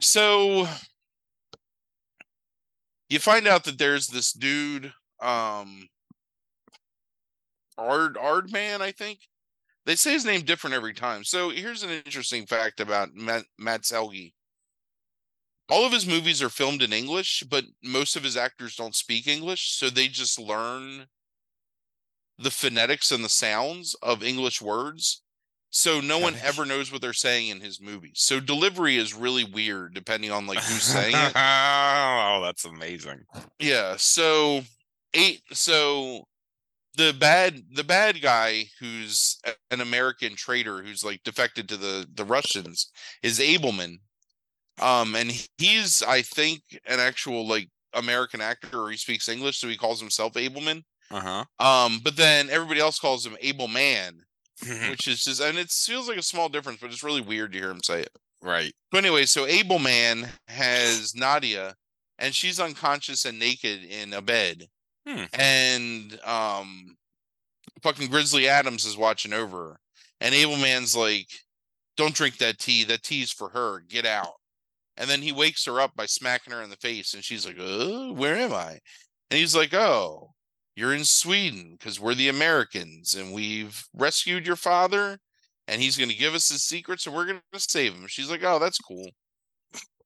So 0.00 0.66
you 3.08 3.18
find 3.18 3.46
out 3.46 3.64
that 3.64 3.78
there's 3.78 4.06
this 4.06 4.32
dude, 4.32 4.92
um, 5.20 5.88
Ard 7.78 8.16
Ardman, 8.16 8.80
I 8.80 8.92
think. 8.92 9.20
They 9.84 9.96
say 9.96 10.12
his 10.12 10.24
name 10.24 10.42
different 10.42 10.74
every 10.74 10.94
time. 10.94 11.24
So 11.24 11.50
here's 11.50 11.82
an 11.82 11.90
interesting 11.90 12.46
fact 12.46 12.80
about 12.80 13.14
Matt, 13.14 13.44
Mats 13.58 13.90
Helge. 13.90 14.32
All 15.68 15.84
of 15.84 15.92
his 15.92 16.06
movies 16.06 16.42
are 16.42 16.48
filmed 16.48 16.82
in 16.82 16.92
English, 16.92 17.44
but 17.48 17.64
most 17.82 18.14
of 18.14 18.22
his 18.22 18.36
actors 18.36 18.76
don't 18.76 18.94
speak 18.94 19.26
English, 19.26 19.72
so 19.72 19.88
they 19.88 20.06
just 20.06 20.38
learn 20.38 21.06
the 22.38 22.50
phonetics 22.50 23.10
and 23.10 23.24
the 23.24 23.28
sounds 23.28 23.94
of 24.02 24.22
English 24.22 24.60
words. 24.60 25.22
So 25.70 26.02
no 26.02 26.18
one 26.18 26.34
ever 26.42 26.66
knows 26.66 26.92
what 26.92 27.00
they're 27.00 27.14
saying 27.14 27.48
in 27.48 27.60
his 27.60 27.80
movies. 27.80 28.16
So 28.16 28.40
delivery 28.40 28.96
is 28.96 29.14
really 29.14 29.44
weird 29.44 29.94
depending 29.94 30.30
on 30.30 30.46
like 30.46 30.58
who's 30.58 30.82
saying 30.82 31.14
it. 31.16 31.32
oh, 31.34 32.42
that's 32.44 32.66
amazing. 32.66 33.22
Yeah. 33.58 33.94
So 33.96 34.64
eight. 35.14 35.40
So 35.52 36.26
the 36.94 37.14
bad 37.18 37.62
the 37.72 37.84
bad 37.84 38.20
guy 38.20 38.66
who's 38.80 39.38
an 39.70 39.80
American 39.80 40.34
traitor 40.36 40.82
who's 40.82 41.04
like 41.04 41.22
defected 41.22 41.68
to 41.68 41.76
the 41.76 42.06
the 42.12 42.24
Russians 42.24 42.90
is 43.22 43.38
Abelman. 43.38 43.96
Um, 44.80 45.14
and 45.14 45.30
he's 45.58 46.02
I 46.02 46.22
think 46.22 46.62
an 46.86 46.98
actual 47.00 47.46
like 47.46 47.68
American 47.94 48.40
actor, 48.40 48.80
or 48.84 48.90
he 48.90 48.96
speaks 48.96 49.28
English, 49.28 49.58
so 49.58 49.68
he 49.68 49.76
calls 49.76 50.00
himself 50.00 50.34
Abelman. 50.34 50.82
Uh 51.10 51.20
Um, 51.58 52.00
but 52.02 52.16
then 52.16 52.48
everybody 52.50 52.80
else 52.80 52.98
calls 52.98 53.26
him 53.26 53.36
Able 53.40 53.68
Man, 53.68 54.20
which 54.90 55.06
is 55.06 55.24
just 55.24 55.40
and 55.40 55.58
it 55.58 55.70
feels 55.70 56.08
like 56.08 56.18
a 56.18 56.22
small 56.22 56.48
difference, 56.48 56.80
but 56.80 56.90
it's 56.90 57.02
really 57.02 57.20
weird 57.20 57.52
to 57.52 57.58
hear 57.58 57.70
him 57.70 57.82
say 57.82 58.00
it. 58.00 58.10
right. 58.40 58.72
But 58.90 59.04
anyway, 59.04 59.26
so 59.26 59.46
Able 59.46 59.78
Man 59.78 60.28
has 60.48 61.14
Nadia, 61.14 61.74
and 62.18 62.34
she's 62.34 62.58
unconscious 62.60 63.24
and 63.26 63.38
naked 63.38 63.84
in 63.84 64.12
a 64.14 64.22
bed, 64.22 64.68
Hmm. 65.06 65.24
and 65.32 66.20
um, 66.24 66.96
fucking 67.82 68.08
Grizzly 68.10 68.48
Adams 68.48 68.84
is 68.84 68.96
watching 68.96 69.32
over 69.32 69.56
her, 69.70 69.80
and 70.20 70.34
Able 70.34 70.56
Man's 70.58 70.96
like, 70.96 71.28
"Don't 71.96 72.14
drink 72.14 72.38
that 72.38 72.58
tea. 72.58 72.84
That 72.84 73.02
tea's 73.02 73.32
for 73.32 73.50
her. 73.50 73.80
Get 73.80 74.06
out." 74.06 74.34
And 74.96 75.10
then 75.10 75.22
he 75.22 75.32
wakes 75.32 75.64
her 75.66 75.80
up 75.80 75.94
by 75.96 76.06
smacking 76.06 76.52
her 76.52 76.62
in 76.62 76.70
the 76.70 76.76
face, 76.76 77.14
and 77.14 77.24
she's 77.24 77.46
like, 77.46 77.58
"Uh, 77.58 78.12
where 78.14 78.36
am 78.36 78.52
I?" 78.54 78.80
And 79.30 79.38
he's 79.40 79.56
like, 79.56 79.74
"Oh, 79.74 80.32
you're 80.76 80.94
in 80.94 81.04
Sweden 81.04 81.76
because 81.78 82.00
we're 82.00 82.14
the 82.14 82.28
Americans, 82.28 83.14
and 83.14 83.32
we've 83.32 83.84
rescued 83.94 84.46
your 84.46 84.56
father." 84.56 85.18
and 85.68 85.80
he's 85.80 85.96
going 85.96 86.10
to 86.10 86.16
give 86.16 86.34
us 86.34 86.48
his 86.48 86.64
secrets 86.64 87.06
and 87.06 87.14
we're 87.14 87.24
going 87.26 87.40
to 87.52 87.60
save 87.60 87.94
him. 87.94 88.06
She's 88.08 88.28
like, 88.30 88.42
"Oh, 88.44 88.58
that's 88.58 88.78
cool." 88.78 89.10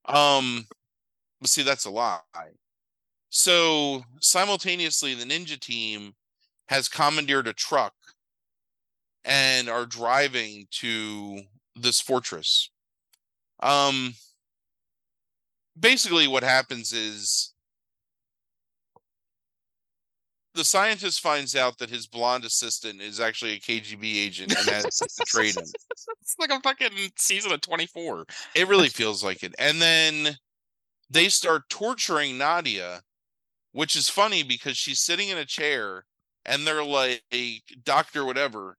Um 0.06 0.66
but 1.40 1.50
see 1.50 1.62
that's 1.62 1.86
a 1.86 1.90
lie. 1.90 2.20
So, 3.38 4.02
simultaneously 4.18 5.12
the 5.12 5.26
ninja 5.26 5.60
team 5.60 6.14
has 6.68 6.88
commandeered 6.88 7.46
a 7.46 7.52
truck 7.52 7.92
and 9.26 9.68
are 9.68 9.84
driving 9.84 10.66
to 10.80 11.42
this 11.74 12.00
fortress. 12.00 12.70
Um 13.60 14.14
basically 15.78 16.26
what 16.26 16.44
happens 16.44 16.94
is 16.94 17.52
the 20.54 20.64
scientist 20.64 21.20
finds 21.20 21.54
out 21.54 21.76
that 21.76 21.90
his 21.90 22.06
blonde 22.06 22.46
assistant 22.46 23.02
is 23.02 23.20
actually 23.20 23.52
a 23.52 23.60
KGB 23.60 24.16
agent 24.16 24.56
and 24.58 24.66
has 24.70 24.96
to 24.96 25.24
trade 25.26 25.56
him. 25.56 25.66
It's 26.22 26.36
like 26.38 26.50
a 26.50 26.60
fucking 26.60 27.12
season 27.18 27.52
of 27.52 27.60
24. 27.60 28.24
It 28.54 28.66
really 28.66 28.88
feels 28.88 29.22
like 29.22 29.42
it. 29.42 29.54
And 29.58 29.78
then 29.78 30.38
they 31.10 31.28
start 31.28 31.68
torturing 31.68 32.38
Nadia, 32.38 33.02
which 33.76 33.94
is 33.94 34.08
funny 34.08 34.42
because 34.42 34.74
she's 34.74 35.00
sitting 35.00 35.28
in 35.28 35.36
a 35.36 35.44
chair 35.44 36.06
and 36.46 36.66
they're 36.66 36.82
like, 36.82 37.22
Doctor, 37.84 38.24
whatever, 38.24 38.78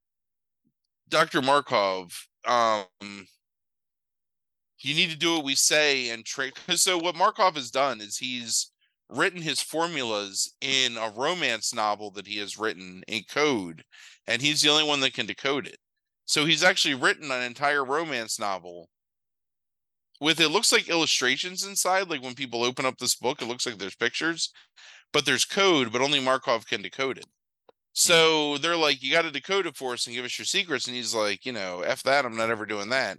Dr. 1.07 1.39
Markov, 1.43 2.27
um, 2.47 2.87
you 4.79 4.95
need 4.95 5.11
to 5.11 5.17
do 5.17 5.35
what 5.35 5.43
we 5.45 5.53
say 5.53 6.09
and 6.09 6.25
trade. 6.25 6.53
So, 6.75 6.97
what 6.97 7.15
Markov 7.15 7.57
has 7.57 7.69
done 7.69 8.01
is 8.01 8.17
he's 8.17 8.71
written 9.07 9.39
his 9.39 9.61
formulas 9.61 10.51
in 10.61 10.97
a 10.97 11.13
romance 11.15 11.75
novel 11.75 12.09
that 12.11 12.25
he 12.25 12.39
has 12.39 12.57
written 12.57 13.03
in 13.07 13.21
code, 13.29 13.83
and 14.25 14.41
he's 14.41 14.63
the 14.63 14.69
only 14.69 14.83
one 14.83 15.01
that 15.01 15.13
can 15.13 15.27
decode 15.27 15.67
it. 15.67 15.77
So 16.25 16.45
he's 16.45 16.63
actually 16.63 16.95
written 16.95 17.29
an 17.29 17.43
entire 17.43 17.85
romance 17.85 18.39
novel 18.39 18.89
with 20.19 20.39
it 20.39 20.49
looks 20.49 20.71
like 20.71 20.89
illustrations 20.89 21.65
inside. 21.65 22.09
Like 22.09 22.21
when 22.21 22.35
people 22.35 22.63
open 22.63 22.85
up 22.85 22.97
this 22.97 23.15
book, 23.15 23.41
it 23.41 23.47
looks 23.47 23.65
like 23.65 23.77
there's 23.77 23.95
pictures, 23.95 24.51
but 25.13 25.25
there's 25.25 25.45
code, 25.45 25.91
but 25.91 26.01
only 26.01 26.19
Markov 26.19 26.67
can 26.67 26.81
decode 26.81 27.17
it. 27.17 27.25
Hmm. 27.25 27.69
So 27.93 28.57
they're 28.57 28.75
like, 28.75 29.01
you 29.03 29.11
got 29.11 29.23
to 29.23 29.31
decode 29.31 29.67
it 29.67 29.77
for 29.77 29.93
us 29.93 30.07
and 30.07 30.15
give 30.15 30.25
us 30.25 30.37
your 30.37 30.45
secrets. 30.45 30.87
And 30.87 30.95
he's 30.95 31.15
like, 31.15 31.45
you 31.45 31.51
know, 31.51 31.81
F 31.81 32.03
that. 32.03 32.25
I'm 32.25 32.37
not 32.37 32.49
ever 32.49 32.65
doing 32.65 32.89
that. 32.89 33.17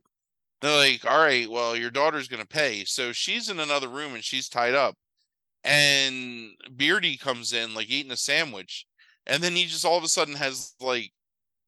They're 0.61 0.77
like, 0.77 1.05
all 1.05 1.19
right, 1.19 1.49
well, 1.49 1.77
your 1.77 1.91
daughter's 1.91 2.29
going 2.29 2.43
to 2.43 2.49
pay. 2.49 2.85
So 2.85 3.13
she's 3.13 3.49
in 3.49 3.61
another 3.61 3.89
room 3.89 4.15
and 4.15 4.25
she's 4.25 4.49
tied 4.49 4.75
up. 4.75 4.97
And 5.63 6.53
Beardy 6.77 7.17
comes 7.17 7.53
in, 7.53 7.75
like 7.75 7.91
eating 7.91 8.13
a 8.13 8.17
sandwich. 8.17 8.87
And 9.27 9.43
then 9.43 9.55
he 9.55 9.67
just 9.67 9.85
all 9.85 9.99
of 9.99 10.05
a 10.05 10.09
sudden 10.09 10.35
has 10.35 10.75
like, 10.81 11.13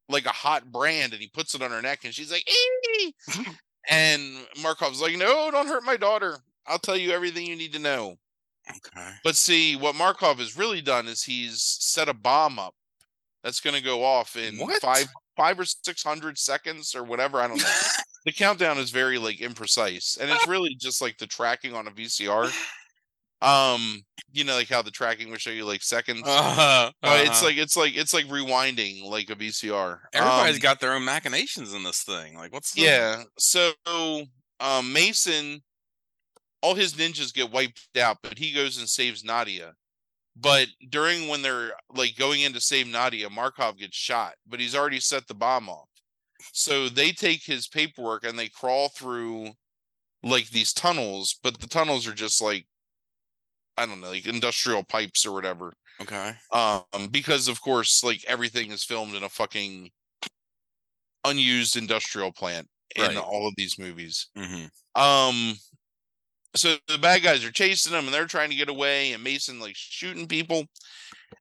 like 0.09 0.27
a 0.27 0.31
hot 0.31 0.73
brand 0.73 1.13
and 1.13 1.23
he 1.23 1.29
puts 1.29 1.55
it 1.55 1.63
on 1.63 1.71
her 1.71 1.83
neck 1.83 2.01
and 2.05 2.13
she's 2.13 2.33
like, 2.33 2.45
"Ee!" 2.51 3.15
and 3.91 4.39
Markov's 4.63 5.03
like, 5.03 5.17
no, 5.17 5.51
don't 5.51 5.67
hurt 5.67 5.85
my 5.85 5.97
daughter. 5.97 6.39
I'll 6.67 6.79
tell 6.79 6.97
you 6.97 7.11
everything 7.11 7.45
you 7.47 7.57
need 7.57 7.73
to 7.75 7.79
know. 7.79 8.17
Okay. 8.71 9.11
But 9.25 9.37
see, 9.37 9.75
what 9.77 9.97
Markov 9.97 10.39
has 10.39 10.57
really 10.57 10.81
done 10.81 11.09
is 11.09 11.23
he's 11.23 11.61
set 11.63 12.09
a 12.09 12.15
bomb 12.15 12.59
up 12.59 12.75
that's 13.43 13.61
going 13.61 13.75
to 13.75 13.83
go 13.83 14.05
off 14.05 14.37
in 14.37 14.59
What? 14.59 14.81
five 14.81 15.09
five 15.37 15.59
or 15.59 15.65
six 15.65 16.03
hundred 16.03 16.39
seconds 16.39 16.95
or 16.95 17.03
whatever. 17.03 17.41
I 17.41 17.49
don't 17.49 17.59
know. 17.59 17.65
the 18.25 18.33
countdown 18.33 18.79
is 18.79 18.91
very 18.91 19.19
like 19.19 19.39
imprecise, 19.39 20.21
and 20.21 20.31
it's 20.31 20.47
really 20.47 20.75
just 20.79 21.03
like 21.03 21.19
the 21.19 21.27
tracking 21.27 21.75
on 21.75 21.89
a 21.89 21.91
VCR. 21.91 22.53
Um, 23.43 24.03
you 24.33 24.45
know, 24.45 24.55
like 24.55 24.69
how 24.69 24.83
the 24.83 24.91
tracking 24.91 25.31
will 25.31 25.39
show 25.39 25.51
you 25.51 25.65
like 25.65 25.83
seconds. 25.83 26.23
Uh-huh, 26.25 26.91
but 27.03 27.21
it's 27.21 27.31
uh-huh. 27.31 27.47
like 27.47 27.57
it's 27.57 27.77
like 27.77 27.97
it's 27.97 28.15
like 28.15 28.27
rewinding 28.27 29.05
like 29.05 29.31
a 29.31 29.35
VCR. 29.35 29.99
everybody's 30.13 30.57
Um, 30.57 30.61
got 30.61 30.81
their 30.81 30.93
own 30.93 31.05
machinations 31.05 31.75
in 31.75 31.83
this 31.83 32.03
thing. 32.03 32.37
Like, 32.37 32.53
what's 32.53 32.73
the... 32.73 32.83
yeah. 32.83 33.23
So 33.39 33.73
um 34.61 34.93
Mason, 34.93 35.63
all 36.63 36.75
his 36.75 36.95
ninjas 36.95 37.33
get 37.33 37.51
wiped 37.51 37.89
out, 37.99 38.19
but 38.23 38.39
he 38.39 38.53
goes 38.53 38.79
and 38.79 38.89
saves 38.89 39.25
Nadia. 39.25 39.75
But 40.37 40.69
during 40.89 41.29
when 41.29 41.43
they're 41.43 41.73
like 41.95 42.17
going 42.17 42.43
in 42.43 42.53
to 42.53 42.61
save 42.61 42.87
Nadia, 42.87 43.29
Markov 43.29 43.79
gets 43.79 43.97
shot, 43.97 44.35
but 44.47 44.61
he's 44.61 44.75
already 44.75 45.01
set 45.01 45.27
the 45.27 45.35
bomb 45.35 45.69
off. 45.69 45.89
So 46.53 46.89
they 46.89 47.13
take 47.13 47.45
his 47.45 47.69
paperwork 47.69 48.25
and 48.25 48.39
they 48.39 48.49
crawl 48.49 48.89
through 48.89 49.51
like 50.23 50.51
these 50.51 50.73
tunnels, 50.73 51.39
but 51.43 51.61
the 51.61 51.67
tunnels 51.67 52.07
are 52.07 52.15
just 52.15 52.41
like 52.41 52.67
I 53.77 53.87
don't 53.87 54.01
know, 54.01 54.11
like 54.11 54.27
industrial 54.27 54.85
pipes 54.85 55.25
or 55.27 55.33
whatever. 55.33 55.73
Okay. 56.01 56.35
Um, 56.53 57.09
because 57.11 57.49
of 57.49 57.61
course, 57.61 58.03
like 58.05 58.25
everything 58.27 58.71
is 58.71 58.85
filmed 58.85 59.15
in 59.15 59.23
a 59.23 59.29
fucking 59.29 59.91
unused 61.25 61.77
industrial 61.77 62.33
plant 62.33 62.69
in 62.97 63.03
Right. 63.03 63.17
all 63.17 63.47
of 63.47 63.55
these 63.57 63.79
movies. 63.79 64.29
hmm 64.37 64.67
Um, 64.95 65.57
so 66.57 66.77
the 66.89 66.99
bad 66.99 67.23
guys 67.23 67.45
are 67.45 67.53
chasing 67.53 67.93
them 67.93 68.07
and 68.07 68.15
they're 68.15 68.27
trying 68.27 68.51
to 68.51 68.57
get 68.57 68.69
away, 68.69 69.13
and 69.13 69.23
Mason 69.23 69.61
like 69.61 69.77
shooting 69.77 70.27
people, 70.27 70.67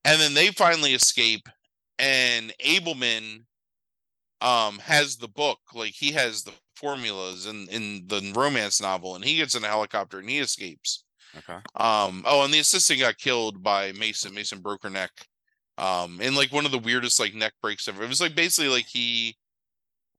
and 0.05 0.21
then 0.21 0.33
they 0.35 0.51
finally 0.51 0.93
escape, 0.93 1.47
and 1.99 2.53
Abelman 2.63 3.45
um 4.41 4.79
has 4.79 5.17
the 5.17 5.27
book, 5.27 5.59
like 5.73 5.93
he 5.93 6.11
has 6.13 6.43
the 6.43 6.53
formulas 6.75 7.45
in 7.45 7.67
in 7.69 8.07
the 8.07 8.31
romance 8.35 8.81
novel, 8.81 9.15
and 9.15 9.25
he 9.25 9.37
gets 9.37 9.55
in 9.55 9.63
a 9.63 9.67
helicopter 9.67 10.19
and 10.19 10.29
he 10.29 10.39
escapes. 10.39 11.05
Okay. 11.37 11.59
Um, 11.75 12.23
oh, 12.25 12.43
and 12.43 12.53
the 12.53 12.59
assistant 12.59 12.99
got 12.99 13.17
killed 13.17 13.61
by 13.61 13.91
Mason. 13.93 14.33
Mason 14.33 14.59
broke 14.61 14.83
her 14.83 14.89
neck. 14.89 15.11
Um, 15.77 16.19
And 16.21 16.35
like 16.35 16.51
one 16.51 16.65
of 16.65 16.71
the 16.71 16.79
weirdest 16.79 17.19
like 17.19 17.33
neck 17.33 17.53
breaks 17.61 17.87
ever. 17.87 18.03
It 18.03 18.09
was 18.09 18.19
like 18.21 18.35
basically 18.35 18.69
like 18.69 18.87
he 18.87 19.37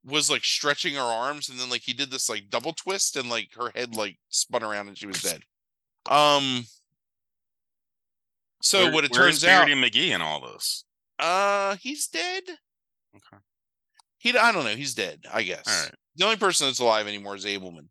was 0.04 0.30
like 0.30 0.42
stretching 0.44 0.94
her 0.94 1.00
arms 1.00 1.48
and 1.50 1.58
then 1.58 1.68
like 1.68 1.82
he 1.82 1.92
did 1.92 2.10
this 2.10 2.28
like 2.30 2.48
double 2.48 2.72
twist 2.72 3.16
and 3.16 3.28
like 3.28 3.50
her 3.54 3.70
head 3.74 3.94
like 3.94 4.16
spun 4.30 4.62
around 4.62 4.88
and 4.88 4.96
she 4.96 5.06
was 5.06 5.20
dead. 5.20 5.42
Um 6.08 6.64
so 8.62 8.84
Where- 8.84 8.92
what 8.92 9.04
it 9.04 9.12
turns 9.12 9.44
out 9.44 9.66
Beardy 9.66 9.80
McGee 9.80 10.10
and 10.14 10.22
all 10.22 10.40
this? 10.52 10.84
uh 11.18 11.76
he's 11.76 12.06
dead. 12.08 12.44
Okay. 13.14 13.42
He 14.18 14.36
I 14.36 14.52
don't 14.52 14.64
know, 14.64 14.74
he's 14.76 14.94
dead, 14.94 15.24
I 15.32 15.42
guess. 15.42 15.66
All 15.66 15.82
right. 15.84 15.94
The 16.16 16.24
only 16.24 16.36
person 16.38 16.66
that's 16.68 16.78
alive 16.80 17.06
anymore 17.06 17.36
is 17.36 17.44
Abelman. 17.44 17.88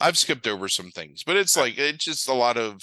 I've 0.00 0.18
skipped 0.18 0.46
over 0.46 0.68
some 0.68 0.90
things, 0.90 1.22
but 1.24 1.36
it's 1.36 1.56
like 1.56 1.78
it's 1.78 2.04
just 2.04 2.28
a 2.28 2.34
lot 2.34 2.56
of 2.56 2.80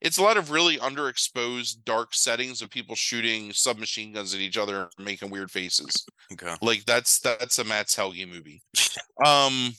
it's 0.00 0.18
a 0.18 0.22
lot 0.22 0.36
of 0.36 0.50
really 0.50 0.76
underexposed 0.76 1.84
dark 1.84 2.14
settings 2.14 2.60
of 2.60 2.70
people 2.70 2.94
shooting 2.94 3.52
submachine 3.52 4.12
guns 4.12 4.34
at 4.34 4.40
each 4.40 4.58
other 4.58 4.88
and 4.96 5.06
making 5.06 5.30
weird 5.30 5.50
faces. 5.50 6.04
Okay. 6.32 6.54
Like 6.60 6.84
that's 6.84 7.20
that's 7.20 7.58
a 7.58 7.64
Mats 7.64 7.94
Helge 7.96 8.26
movie. 8.26 8.62
Um 9.24 9.72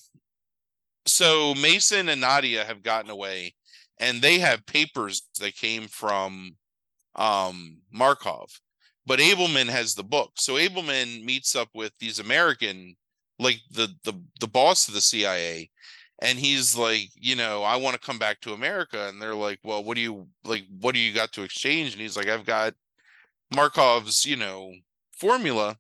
so 1.06 1.54
Mason 1.56 2.08
and 2.08 2.22
Nadia 2.22 2.64
have 2.64 2.82
gotten 2.82 3.12
away 3.12 3.54
and 4.00 4.22
they 4.22 4.40
have 4.40 4.66
papers 4.66 5.28
that 5.42 5.56
came 5.56 5.88
from 5.88 6.56
um 7.16 7.80
Markov. 7.92 8.50
But 9.06 9.20
Abelman 9.20 9.68
has 9.68 9.94
the 9.94 10.04
book. 10.04 10.32
So 10.38 10.54
Abelman 10.54 11.24
meets 11.24 11.54
up 11.56 11.68
with 11.74 11.92
these 12.00 12.20
American 12.20 12.96
like 13.38 13.60
the 13.70 13.90
the 14.06 14.14
the 14.40 14.48
boss 14.48 14.88
of 14.88 14.94
the 14.94 15.02
CIA 15.02 15.70
and 16.20 16.40
he's 16.40 16.78
like, 16.78 17.10
you 17.16 17.36
know, 17.36 17.64
I 17.64 17.76
want 17.76 17.96
to 17.96 18.06
come 18.06 18.18
back 18.18 18.40
to 18.42 18.54
America 18.54 19.08
and 19.10 19.22
they're 19.22 19.36
like, 19.36 19.60
well, 19.64 19.84
what 19.84 19.96
do 19.96 20.02
you 20.02 20.28
like 20.44 20.66
what 20.80 20.94
do 20.94 21.00
you 21.00 21.14
got 21.14 21.32
to 21.34 21.44
exchange? 21.44 21.94
And 21.94 22.02
he's 22.02 22.18
like, 22.18 22.28
I've 22.28 22.46
got 22.46 22.74
Markov's, 23.54 24.26
you 24.26 24.36
know, 24.36 24.74
formula. 25.12 25.78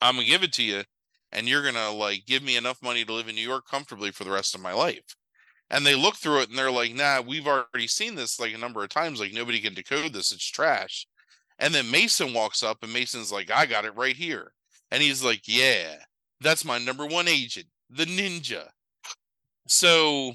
I'm 0.00 0.16
gonna 0.16 0.26
give 0.26 0.42
it 0.42 0.52
to 0.54 0.62
you, 0.62 0.82
and 1.32 1.48
you're 1.48 1.62
gonna 1.62 1.90
like 1.90 2.26
give 2.26 2.42
me 2.42 2.56
enough 2.56 2.82
money 2.82 3.04
to 3.04 3.12
live 3.12 3.28
in 3.28 3.36
New 3.36 3.46
York 3.46 3.68
comfortably 3.68 4.10
for 4.10 4.24
the 4.24 4.30
rest 4.30 4.54
of 4.54 4.60
my 4.60 4.72
life. 4.72 5.16
And 5.70 5.86
they 5.86 5.94
look 5.94 6.16
through 6.16 6.40
it 6.42 6.50
and 6.50 6.58
they're 6.58 6.70
like, 6.70 6.94
nah, 6.94 7.20
we've 7.20 7.46
already 7.46 7.86
seen 7.88 8.14
this 8.14 8.38
like 8.38 8.54
a 8.54 8.58
number 8.58 8.82
of 8.82 8.90
times. 8.90 9.20
Like 9.20 9.32
nobody 9.32 9.60
can 9.60 9.74
decode 9.74 10.12
this. 10.12 10.30
It's 10.32 10.48
trash. 10.48 11.06
And 11.58 11.74
then 11.74 11.90
Mason 11.90 12.34
walks 12.34 12.62
up 12.62 12.82
and 12.82 12.92
Mason's 12.92 13.32
like, 13.32 13.50
I 13.50 13.66
got 13.66 13.84
it 13.84 13.96
right 13.96 14.16
here. 14.16 14.52
And 14.90 15.02
he's 15.02 15.24
like, 15.24 15.42
Yeah, 15.46 15.96
that's 16.40 16.64
my 16.64 16.78
number 16.78 17.06
one 17.06 17.28
agent, 17.28 17.66
the 17.88 18.04
ninja. 18.04 18.68
So 19.66 20.34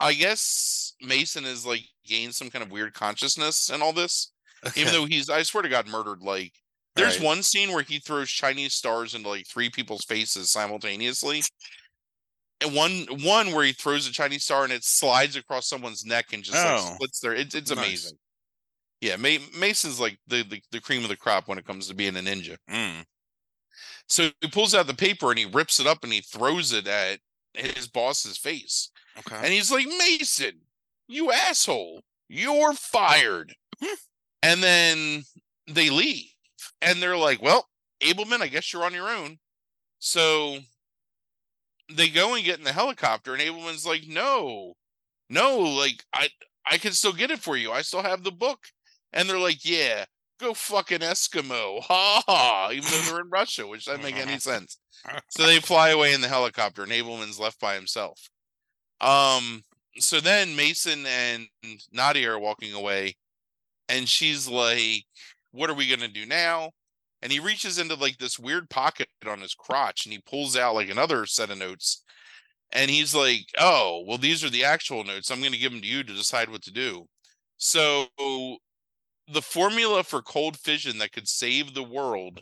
I 0.00 0.14
guess 0.14 0.94
Mason 1.00 1.44
is 1.44 1.64
like 1.66 1.84
gained 2.06 2.34
some 2.34 2.50
kind 2.50 2.62
of 2.64 2.70
weird 2.70 2.94
consciousness 2.94 3.70
and 3.70 3.82
all 3.82 3.92
this 3.92 4.32
even 4.76 4.92
though 4.92 5.04
he's 5.06 5.28
I 5.30 5.42
swear 5.42 5.62
to 5.62 5.68
God 5.68 5.86
murdered 5.88 6.22
like 6.22 6.52
there's 6.96 7.18
Right. 7.18 7.24
one 7.26 7.42
scene 7.42 7.72
where 7.72 7.82
he 7.82 7.98
throws 7.98 8.30
Chinese 8.30 8.74
stars 8.74 9.14
into 9.14 9.28
like 9.28 9.46
three 9.48 9.68
people's 9.70 10.04
faces 10.04 10.50
simultaneously. 10.50 11.42
And 12.60 12.74
one 12.74 13.06
one 13.22 13.52
where 13.52 13.64
he 13.64 13.72
throws 13.72 14.06
a 14.08 14.12
Chinese 14.12 14.44
star 14.44 14.64
and 14.64 14.72
it 14.72 14.84
slides 14.84 15.36
across 15.36 15.68
someone's 15.68 16.04
neck 16.04 16.32
and 16.32 16.42
just 16.42 16.56
Oh. 16.56 16.74
like 16.76 16.94
splits 16.94 17.20
their 17.20 17.34
it's 17.34 17.54
it's 17.54 17.70
Nice. 17.70 17.78
amazing. 17.78 18.18
Yeah, 19.00 19.16
Ma- 19.16 19.44
Mason's 19.58 20.00
like 20.00 20.18
the, 20.28 20.44
the 20.44 20.62
the 20.70 20.80
cream 20.80 21.02
of 21.02 21.08
the 21.10 21.16
crop 21.16 21.48
when 21.48 21.58
it 21.58 21.66
comes 21.66 21.88
to 21.88 21.94
being 21.94 22.16
a 22.16 22.20
ninja. 22.20 22.56
Mm. 22.70 23.04
So 24.08 24.30
he 24.40 24.48
pulls 24.48 24.74
out 24.74 24.86
the 24.86 24.94
paper 24.94 25.30
and 25.30 25.38
he 25.38 25.44
rips 25.46 25.80
it 25.80 25.86
up 25.86 26.04
and 26.04 26.12
he 26.12 26.20
throws 26.20 26.72
it 26.72 26.86
at 26.86 27.18
his 27.54 27.86
boss's 27.86 28.36
face. 28.38 28.90
Okay. 29.18 29.36
And 29.36 29.52
he's 29.52 29.70
like, 29.70 29.86
Mason, 29.86 30.60
you 31.08 31.32
asshole, 31.32 32.02
you're 32.28 32.74
fired. 32.74 33.54
Hmm. 33.82 33.94
and 34.42 34.62
then 34.62 35.24
they 35.66 35.90
leave. 35.90 36.26
And 36.80 37.02
they're 37.02 37.16
like, 37.16 37.42
well, 37.42 37.68
Abelman, 38.02 38.40
I 38.40 38.48
guess 38.48 38.72
you're 38.72 38.84
on 38.84 38.94
your 38.94 39.08
own. 39.08 39.38
So 39.98 40.58
they 41.92 42.08
go 42.08 42.34
and 42.34 42.44
get 42.44 42.58
in 42.58 42.64
the 42.64 42.72
helicopter, 42.72 43.32
and 43.32 43.42
Abelman's 43.42 43.86
like, 43.86 44.06
no, 44.06 44.74
no, 45.30 45.58
like, 45.58 46.04
I, 46.12 46.28
I 46.66 46.78
can 46.78 46.92
still 46.92 47.12
get 47.12 47.30
it 47.30 47.40
for 47.40 47.56
you. 47.56 47.72
I 47.72 47.82
still 47.82 48.02
have 48.02 48.22
the 48.22 48.32
book. 48.32 48.58
And 49.12 49.28
they're 49.28 49.38
like, 49.38 49.64
yeah, 49.64 50.04
go 50.40 50.54
fucking 50.54 51.00
Eskimo. 51.00 51.82
Ha 51.82 52.22
ha. 52.26 52.68
Even 52.72 52.90
though 52.90 53.00
they're 53.02 53.20
in 53.20 53.30
Russia, 53.30 53.66
which 53.66 53.86
doesn't 53.86 54.02
make 54.02 54.16
any 54.16 54.38
sense. 54.38 54.78
So 55.28 55.46
they 55.46 55.60
fly 55.60 55.90
away 55.90 56.14
in 56.14 56.20
the 56.20 56.28
helicopter, 56.28 56.82
and 56.82 56.92
Abelman's 56.92 57.38
left 57.38 57.60
by 57.60 57.74
himself. 57.74 58.18
Um, 59.00 59.62
so 59.98 60.20
then 60.20 60.56
Mason 60.56 61.04
and 61.06 61.46
Nadia 61.92 62.32
are 62.32 62.38
walking 62.38 62.72
away, 62.72 63.16
and 63.88 64.08
she's 64.08 64.48
like, 64.48 65.04
What 65.52 65.70
are 65.70 65.74
we 65.74 65.88
gonna 65.88 66.08
do 66.08 66.26
now? 66.26 66.70
And 67.22 67.32
he 67.32 67.40
reaches 67.40 67.78
into 67.78 67.94
like 67.94 68.18
this 68.18 68.38
weird 68.38 68.68
pocket 68.70 69.08
on 69.26 69.40
his 69.40 69.54
crotch 69.54 70.04
and 70.04 70.12
he 70.12 70.20
pulls 70.28 70.56
out 70.56 70.74
like 70.74 70.90
another 70.90 71.24
set 71.26 71.50
of 71.50 71.58
notes. 71.58 72.02
And 72.72 72.90
he's 72.90 73.14
like, 73.14 73.46
Oh, 73.58 74.04
well, 74.06 74.18
these 74.18 74.44
are 74.44 74.50
the 74.50 74.64
actual 74.64 75.04
notes. 75.04 75.30
I'm 75.30 75.42
gonna 75.42 75.56
give 75.56 75.72
them 75.72 75.80
to 75.82 75.86
you 75.86 76.02
to 76.02 76.12
decide 76.14 76.50
what 76.50 76.62
to 76.62 76.72
do. 76.72 77.06
So 77.56 78.06
the 79.28 79.42
formula 79.42 80.04
for 80.04 80.22
cold 80.22 80.58
fission 80.58 80.98
that 80.98 81.12
could 81.12 81.28
save 81.28 81.74
the 81.74 81.82
world, 81.82 82.40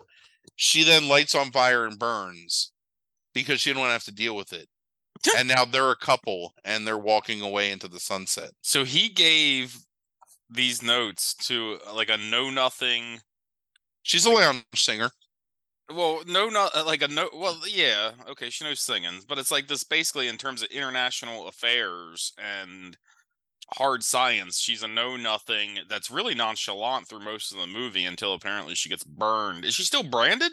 she 0.56 0.82
then 0.84 1.08
lights 1.08 1.34
on 1.34 1.50
fire 1.50 1.86
and 1.86 1.98
burns 1.98 2.72
because 3.34 3.60
she 3.60 3.70
didn't 3.70 3.80
want 3.80 3.90
to 3.90 3.94
have 3.94 4.04
to 4.04 4.12
deal 4.12 4.36
with 4.36 4.52
it. 4.52 4.68
and 5.36 5.48
now 5.48 5.64
they're 5.64 5.90
a 5.90 5.96
couple 5.96 6.54
and 6.64 6.86
they're 6.86 6.98
walking 6.98 7.40
away 7.40 7.70
into 7.70 7.88
the 7.88 8.00
sunset. 8.00 8.50
So 8.62 8.84
he 8.84 9.08
gave 9.08 9.78
these 10.50 10.82
notes 10.82 11.34
to 11.34 11.78
uh, 11.88 11.94
like 11.94 12.10
a 12.10 12.16
know 12.16 12.50
nothing. 12.50 13.20
She's 14.02 14.26
a 14.26 14.30
lounge 14.30 14.64
singer. 14.74 15.10
Well, 15.94 16.22
no, 16.26 16.48
not 16.48 16.74
uh, 16.74 16.84
like 16.84 17.02
a 17.02 17.08
no. 17.08 17.28
Well, 17.34 17.58
yeah, 17.68 18.12
okay, 18.30 18.50
she 18.50 18.64
knows 18.64 18.80
singing, 18.80 19.20
but 19.28 19.38
it's 19.38 19.50
like 19.50 19.68
this 19.68 19.84
basically 19.84 20.28
in 20.28 20.38
terms 20.38 20.62
of 20.62 20.70
international 20.70 21.48
affairs 21.48 22.32
and 22.38 22.96
hard 23.74 24.02
science. 24.02 24.58
She's 24.60 24.82
a 24.82 24.88
know 24.88 25.16
nothing 25.16 25.78
that's 25.88 26.10
really 26.10 26.34
nonchalant 26.34 27.08
through 27.08 27.20
most 27.24 27.52
of 27.52 27.58
the 27.58 27.66
movie 27.66 28.04
until 28.04 28.34
apparently 28.34 28.74
she 28.74 28.88
gets 28.88 29.04
burned. 29.04 29.64
Is 29.64 29.74
she 29.74 29.84
still 29.84 30.02
branded? 30.02 30.52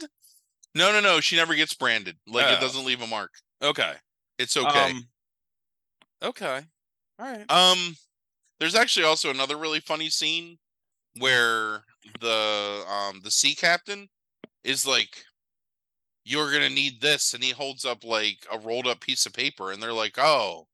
No, 0.76 0.92
no, 0.92 1.02
no. 1.02 1.20
She 1.20 1.36
never 1.36 1.56
gets 1.56 1.74
branded. 1.74 2.18
Like 2.28 2.46
it 2.46 2.58
Oh. 2.60 2.62
doesn't 2.62 2.86
leave 2.86 3.02
a 3.02 3.08
mark. 3.08 3.32
Okay. 3.62 3.94
It's 4.38 4.56
okay. 4.56 4.92
Um, 4.92 5.10
okay. 6.24 6.62
All 7.20 7.26
right. 7.30 7.50
Um, 7.52 7.98
there's 8.60 8.76
actually 8.76 9.06
also 9.06 9.30
another 9.30 9.58
really 9.58 9.82
funny 9.82 10.10
scene 10.10 10.58
where 11.18 11.84
the 12.22 12.86
um 12.88 13.20
the 13.24 13.32
sea 13.32 13.54
captain 13.56 14.08
is 14.64 14.86
like, 14.86 15.26
"You're 16.24 16.52
gonna 16.54 16.70
need 16.70 17.02
this," 17.02 17.34
and 17.34 17.44
he 17.44 17.50
holds 17.52 17.84
up 17.84 18.06
like 18.06 18.46
a 18.50 18.58
rolled 18.58 18.88
up 18.88 19.02
piece 19.02 19.26
of 19.26 19.34
paper, 19.34 19.72
and 19.74 19.84
they're 19.84 19.92
like, 19.92 20.18
"Oh, 20.18 20.69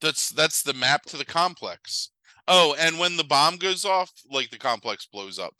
that's 0.00 0.30
that's 0.30 0.62
the 0.62 0.74
map 0.74 1.04
to 1.06 1.16
the 1.16 1.24
complex." 1.24 2.10
Oh, 2.48 2.74
and 2.78 2.98
when 2.98 3.16
the 3.16 3.24
bomb 3.24 3.56
goes 3.56 3.84
off, 3.84 4.10
like 4.30 4.50
the 4.50 4.58
complex 4.58 5.06
blows 5.06 5.38
up. 5.38 5.54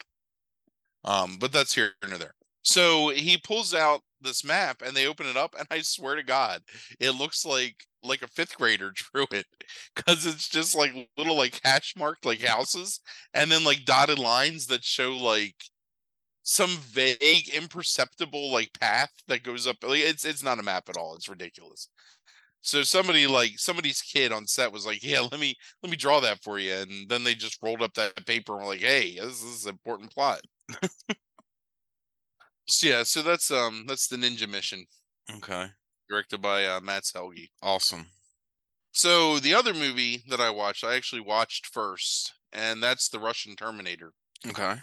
Um, 1.04 1.36
but 1.38 1.52
that's 1.52 1.74
here 1.74 1.92
and 2.02 2.12
there. 2.12 2.34
So 2.62 3.10
he 3.10 3.38
pulls 3.38 3.74
out 3.74 4.02
this 4.20 4.44
map 4.44 4.82
and 4.84 4.94
they 4.94 5.06
open 5.06 5.26
it 5.26 5.36
up, 5.36 5.54
and 5.58 5.66
I 5.70 5.80
swear 5.80 6.16
to 6.16 6.22
God, 6.22 6.62
it 6.98 7.12
looks 7.12 7.44
like 7.44 7.76
like 8.02 8.22
a 8.22 8.28
fifth 8.28 8.56
grader 8.56 8.92
drew 9.12 9.26
it 9.30 9.46
because 9.94 10.26
it's 10.26 10.48
just 10.48 10.74
like 10.74 10.92
little 11.16 11.36
like 11.36 11.60
hash 11.62 11.94
marked 11.96 12.24
like 12.24 12.42
houses 12.42 13.00
and 13.34 13.50
then 13.50 13.64
like 13.64 13.84
dotted 13.84 14.18
lines 14.18 14.66
that 14.66 14.84
show 14.84 15.12
like 15.12 15.56
some 16.42 16.78
vague 16.78 17.48
imperceptible 17.50 18.50
like 18.50 18.70
path 18.80 19.10
that 19.28 19.42
goes 19.42 19.66
up 19.66 19.76
like 19.82 20.00
it's 20.00 20.24
it's 20.24 20.42
not 20.42 20.58
a 20.58 20.62
map 20.62 20.88
at 20.88 20.96
all 20.96 21.14
it's 21.14 21.28
ridiculous 21.28 21.88
so 22.62 22.82
somebody 22.82 23.26
like 23.26 23.52
somebody's 23.58 24.02
kid 24.02 24.32
on 24.32 24.46
set 24.46 24.72
was 24.72 24.84
like 24.86 25.02
yeah 25.02 25.20
let 25.20 25.40
me 25.40 25.54
let 25.82 25.90
me 25.90 25.96
draw 25.96 26.20
that 26.20 26.42
for 26.42 26.58
you 26.58 26.72
and 26.74 27.08
then 27.08 27.24
they 27.24 27.34
just 27.34 27.58
rolled 27.62 27.82
up 27.82 27.94
that 27.94 28.14
paper 28.26 28.52
and 28.54 28.62
were 28.62 28.68
like 28.72 28.80
hey 28.80 29.14
this 29.16 29.42
is 29.42 29.64
an 29.64 29.70
important 29.70 30.10
plot 30.12 30.40
so 32.68 32.86
yeah 32.86 33.02
so 33.02 33.22
that's 33.22 33.50
um 33.50 33.84
that's 33.86 34.06
the 34.08 34.16
ninja 34.16 34.48
mission 34.48 34.84
Okay. 35.36 35.66
directed 36.08 36.40
by 36.42 36.64
uh, 36.66 36.80
mats 36.80 37.12
helge 37.12 37.48
Awesome. 37.62 38.06
so 38.92 39.38
the 39.38 39.54
other 39.54 39.72
movie 39.74 40.22
that 40.28 40.40
i 40.40 40.50
watched 40.50 40.84
i 40.84 40.94
actually 40.96 41.20
watched 41.22 41.66
first 41.66 42.32
and 42.52 42.82
that's 42.82 43.08
the 43.08 43.18
russian 43.20 43.56
terminator 43.56 44.12
Okay. 44.48 44.76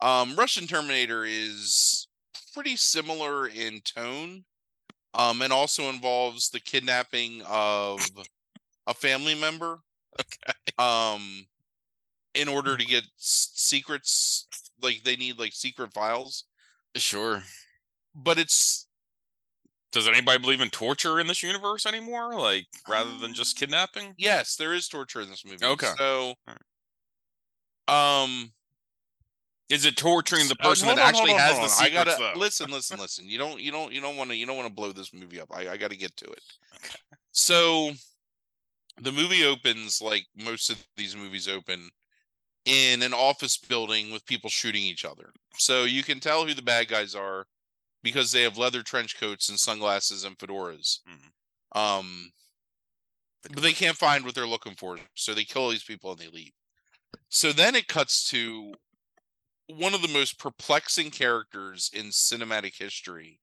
Um, 0.00 0.34
Russian 0.34 0.66
Terminator 0.66 1.26
is 1.26 2.08
pretty 2.54 2.74
similar 2.76 3.46
in 3.46 3.80
tone, 3.82 4.44
um, 5.14 5.42
and 5.42 5.52
also 5.52 5.84
involves 5.90 6.50
the 6.50 6.60
kidnapping 6.60 7.42
of 7.48 8.00
a 8.86 8.94
family 8.94 9.34
member. 9.34 9.80
Okay. 10.20 10.52
Um, 10.78 11.46
in 12.34 12.48
order 12.48 12.76
to 12.76 12.84
get 12.84 13.04
s- 13.18 13.50
secrets, 13.54 14.46
like 14.82 15.02
they 15.04 15.16
need 15.16 15.38
like 15.38 15.52
secret 15.52 15.92
files, 15.92 16.44
Sure. 16.96 17.42
but 18.14 18.38
it's 18.38 18.86
Does 19.92 20.08
anybody 20.08 20.38
believe 20.40 20.60
in 20.60 20.70
torture 20.70 21.20
in 21.20 21.26
this 21.28 21.42
universe 21.42 21.86
anymore? 21.86 22.34
Like 22.34 22.66
rather 22.88 23.16
than 23.18 23.34
just 23.34 23.56
kidnapping? 23.56 24.14
yes, 24.18 24.56
there 24.56 24.74
is 24.74 24.88
torture 24.88 25.20
in 25.20 25.30
this 25.30 25.44
movie. 25.44 25.64
Okay. 25.64 25.92
so, 25.96 26.34
um, 27.88 28.52
Is 29.70 29.84
it 29.86 29.96
torturing 29.96 30.46
the 30.48 30.56
Uh, 30.60 30.68
person 30.68 30.86
hold 30.86 30.98
that 30.98 31.02
on, 31.04 31.08
actually 31.08 31.30
hold 31.30 31.40
on, 31.40 31.46
has 31.48 31.56
hold 31.58 31.68
the 31.68 31.72
on. 31.72 31.80
I 31.80 31.84
secrets? 31.88 32.04
gotta 32.18 32.32
though? 32.34 32.40
listen, 32.40 32.70
listen, 32.70 32.98
listen. 33.00 33.28
You 33.28 33.38
don't, 33.38 33.60
you 33.60 33.70
don't, 33.72 33.92
you 33.92 34.00
don't 34.00 34.16
want 34.16 34.30
to, 34.30 34.36
you 34.36 34.44
don't 34.46 34.56
want 34.56 34.68
to 34.68 34.74
blow 34.74 34.92
this 34.92 35.12
movie 35.14 35.40
up. 35.40 35.48
I, 35.54 35.70
I 35.70 35.76
got 35.76 35.90
to 35.90 35.96
get 35.96 36.14
to 36.18 36.26
it. 36.26 36.42
Okay. 36.76 36.94
So, 37.32 37.92
the 39.00 39.10
movie 39.12 39.44
opens 39.44 40.00
like 40.02 40.26
most 40.36 40.70
of 40.70 40.84
these 40.96 41.16
movies 41.16 41.48
open 41.48 41.88
in 42.66 43.02
an 43.02 43.12
office 43.12 43.56
building 43.58 44.12
with 44.12 44.24
people 44.26 44.48
shooting 44.48 44.82
each 44.82 45.04
other. 45.04 45.32
So 45.58 45.84
you 45.84 46.02
can 46.02 46.20
tell 46.20 46.46
who 46.46 46.54
the 46.54 46.62
bad 46.62 46.88
guys 46.88 47.14
are 47.14 47.46
because 48.02 48.30
they 48.32 48.42
have 48.42 48.56
leather 48.56 48.82
trench 48.82 49.18
coats 49.18 49.48
and 49.48 49.58
sunglasses 49.58 50.24
and 50.24 50.38
fedoras. 50.38 51.00
Mhm. 51.08 51.78
Um, 51.80 52.32
but 53.52 53.62
they 53.62 53.72
can't 53.72 53.96
find 53.96 54.24
what 54.24 54.34
they're 54.34 54.46
looking 54.46 54.74
for, 54.76 54.98
so 55.14 55.34
they 55.34 55.44
kill 55.44 55.68
these 55.70 55.82
people 55.84 56.12
and 56.12 56.20
they 56.20 56.28
leave. 56.28 56.52
So 57.28 57.52
then 57.52 57.74
it 57.74 57.88
cuts 57.88 58.28
to 58.30 58.74
one 59.68 59.94
of 59.94 60.02
the 60.02 60.08
most 60.08 60.38
perplexing 60.38 61.10
characters 61.10 61.90
in 61.92 62.06
cinematic 62.06 62.76
history. 62.78 63.40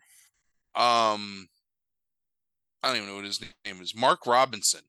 Um, 0.75 1.47
I 2.83 2.87
don't 2.87 2.97
even 2.97 3.09
know 3.09 3.15
what 3.15 3.25
his 3.25 3.41
name 3.41 3.81
is. 3.81 3.95
Mark 3.95 4.25
Robinson. 4.25 4.81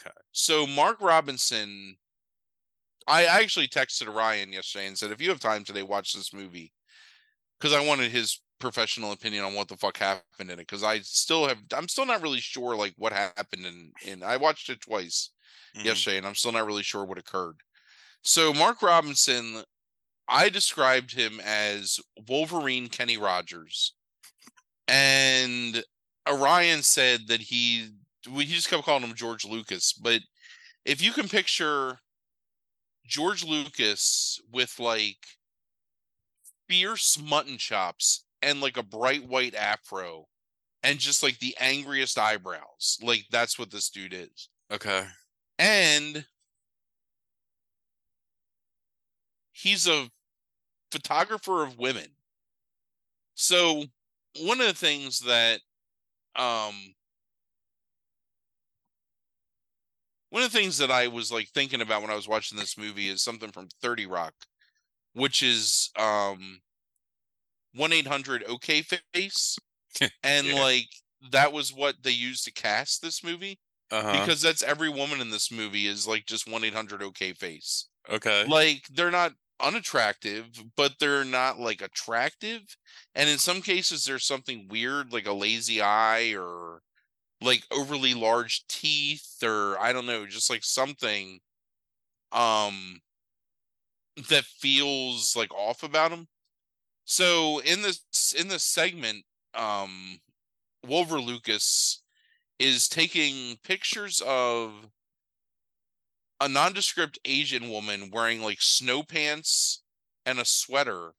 Okay. 0.00 0.14
So 0.32 0.66
Mark 0.66 1.00
Robinson, 1.00 1.96
I 3.06 3.24
actually 3.24 3.68
texted 3.68 4.12
Ryan 4.12 4.52
yesterday 4.52 4.86
and 4.86 4.98
said, 4.98 5.10
if 5.10 5.20
you 5.20 5.28
have 5.30 5.40
time 5.40 5.64
today, 5.64 5.82
watch 5.82 6.12
this 6.12 6.32
movie 6.32 6.72
because 7.58 7.74
I 7.74 7.84
wanted 7.86 8.10
his 8.10 8.40
professional 8.60 9.12
opinion 9.12 9.44
on 9.44 9.54
what 9.54 9.68
the 9.68 9.76
fuck 9.76 9.96
happened 9.96 10.50
in 10.50 10.50
it. 10.50 10.58
Because 10.58 10.82
I 10.82 11.00
still 11.00 11.46
have, 11.48 11.58
I'm 11.74 11.88
still 11.88 12.06
not 12.06 12.22
really 12.22 12.40
sure 12.40 12.76
like 12.76 12.94
what 12.96 13.12
happened 13.12 13.66
in. 13.66 13.92
In 14.04 14.22
I 14.22 14.36
watched 14.36 14.68
it 14.68 14.80
twice 14.80 15.30
Mhm. 15.76 15.84
yesterday, 15.84 16.18
and 16.18 16.26
I'm 16.26 16.34
still 16.34 16.52
not 16.52 16.66
really 16.66 16.82
sure 16.82 17.04
what 17.04 17.18
occurred. 17.18 17.60
So 18.22 18.52
Mark 18.52 18.82
Robinson, 18.82 19.64
I 20.28 20.48
described 20.50 21.12
him 21.12 21.40
as 21.42 21.98
Wolverine 22.28 22.88
Kenny 22.88 23.16
Rogers, 23.16 23.94
and 24.86 25.82
Orion 26.28 26.82
said 26.82 27.28
that 27.28 27.40
he 27.40 27.88
we 28.30 28.44
he 28.44 28.54
just 28.54 28.68
kept 28.68 28.84
calling 28.84 29.02
him 29.04 29.14
George 29.14 29.44
Lucas. 29.44 29.92
But 29.92 30.20
if 30.84 31.02
you 31.02 31.12
can 31.12 31.28
picture 31.28 31.98
George 33.06 33.44
Lucas 33.44 34.40
with 34.52 34.78
like 34.78 35.16
fierce 36.68 37.18
mutton 37.18 37.56
chops 37.56 38.24
and 38.42 38.60
like 38.60 38.76
a 38.76 38.82
bright 38.82 39.26
white 39.26 39.54
afro 39.54 40.26
and 40.82 40.98
just 40.98 41.22
like 41.22 41.38
the 41.38 41.56
angriest 41.58 42.18
eyebrows, 42.18 42.98
like 43.02 43.24
that's 43.30 43.58
what 43.58 43.70
this 43.70 43.88
dude 43.88 44.12
is 44.12 44.48
Okay. 44.70 45.06
and 45.58 46.26
he's 49.52 49.88
a 49.88 50.08
photographer 50.90 51.62
of 51.62 51.78
women. 51.78 52.06
So 53.34 53.84
one 54.40 54.60
of 54.60 54.66
the 54.66 54.74
things 54.74 55.20
that 55.20 55.60
um 56.36 56.74
one 60.30 60.42
of 60.42 60.52
the 60.52 60.58
things 60.58 60.78
that 60.78 60.90
I 60.90 61.08
was 61.08 61.32
like 61.32 61.48
thinking 61.48 61.80
about 61.80 62.02
when 62.02 62.10
I 62.10 62.14
was 62.16 62.28
watching 62.28 62.58
this 62.58 62.76
movie 62.76 63.08
is 63.08 63.22
something 63.22 63.50
from 63.50 63.68
30 63.80 64.06
Rock, 64.06 64.34
which 65.14 65.42
is 65.42 65.90
um 65.96 66.60
1-800 67.76 68.44
OK 68.48 68.82
Face. 69.14 69.58
and 70.22 70.46
Yeah. 70.46 70.54
like 70.54 70.88
that 71.30 71.52
was 71.52 71.72
what 71.72 71.96
they 72.02 72.10
used 72.10 72.44
to 72.44 72.52
cast 72.52 73.02
this 73.02 73.24
movie 73.24 73.58
Uh-huh. 73.90 74.12
because 74.12 74.40
that's 74.42 74.62
every 74.62 74.88
woman 74.88 75.20
in 75.20 75.30
this 75.30 75.50
movie 75.50 75.86
is 75.86 76.06
like 76.06 76.26
just 76.26 76.46
1-800 76.48 77.02
OK 77.02 77.32
Face 77.32 77.88
okay. 78.08 78.44
like 78.48 78.82
they're 78.90 79.10
not 79.10 79.32
unattractive 79.60 80.46
but 80.76 80.92
they're 81.00 81.24
not 81.24 81.58
like 81.58 81.82
attractive 81.82 82.62
and 83.14 83.28
in 83.28 83.38
some 83.38 83.60
cases 83.60 84.04
there's 84.04 84.24
something 84.24 84.68
weird 84.68 85.12
like 85.12 85.26
a 85.26 85.32
lazy 85.32 85.80
eye 85.82 86.34
or 86.36 86.80
like 87.40 87.64
overly 87.70 88.14
large 88.14 88.66
teeth 88.68 89.36
or 89.42 89.78
i 89.80 89.92
don't 89.92 90.06
know 90.06 90.26
just 90.26 90.50
like 90.50 90.64
something 90.64 91.40
um 92.32 93.00
that 94.28 94.44
feels 94.44 95.36
like 95.36 95.52
off 95.54 95.82
about 95.82 96.10
them 96.10 96.26
so 97.04 97.60
in 97.60 97.82
this 97.82 98.34
in 98.38 98.48
this 98.48 98.64
segment 98.64 99.24
um 99.54 100.18
wolver 100.86 101.20
lucas 101.20 102.02
is 102.58 102.88
taking 102.88 103.56
pictures 103.62 104.20
of 104.26 104.72
a 106.40 106.48
nondescript 106.48 107.18
Asian 107.24 107.70
woman 107.70 108.10
wearing 108.12 108.42
like 108.42 108.60
snow 108.60 109.02
pants 109.02 109.82
and 110.24 110.38
a 110.38 110.44
sweater 110.44 111.12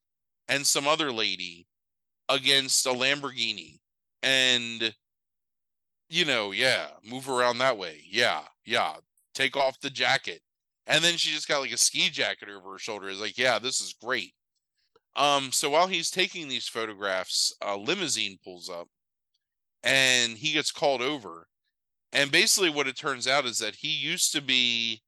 and 0.47 0.65
some 0.65 0.87
other 0.87 1.11
lady 1.11 1.67
against 2.29 2.85
a 2.85 2.89
Lamborghini. 2.89 3.79
And, 4.23 4.93
you 6.09 6.25
know, 6.25 6.51
yeah, 6.51 6.87
move 7.03 7.29
around 7.29 7.57
that 7.59 7.77
way. 7.77 8.01
Yeah, 8.09 8.41
yeah. 8.65 8.95
Take 9.33 9.55
off 9.55 9.79
the 9.79 9.89
jacket. 9.89 10.41
And 10.87 11.03
then 11.03 11.17
she 11.17 11.31
just 11.31 11.47
got 11.47 11.61
like 11.61 11.71
a 11.71 11.77
ski 11.77 12.09
jacket 12.09 12.49
over 12.49 12.73
her 12.73 12.79
shoulder. 12.79 13.09
It's 13.09 13.21
like, 13.21 13.37
yeah, 13.37 13.59
this 13.59 13.79
is 13.79 13.95
great. 14.01 14.33
Um, 15.15 15.51
so 15.51 15.69
while 15.69 15.87
he's 15.87 16.09
taking 16.09 16.47
these 16.47 16.67
photographs, 16.67 17.53
a 17.61 17.75
limousine 17.77 18.37
pulls 18.43 18.69
up 18.69 18.87
and 19.83 20.37
he 20.37 20.53
gets 20.53 20.71
called 20.71 21.01
over. 21.01 21.47
And 22.11 22.31
basically, 22.31 22.71
what 22.71 22.87
it 22.87 22.97
turns 22.97 23.27
out 23.27 23.45
is 23.45 23.59
that 23.59 23.75
he 23.75 23.89
used 23.89 24.31
to 24.31 24.41
be 24.41 25.03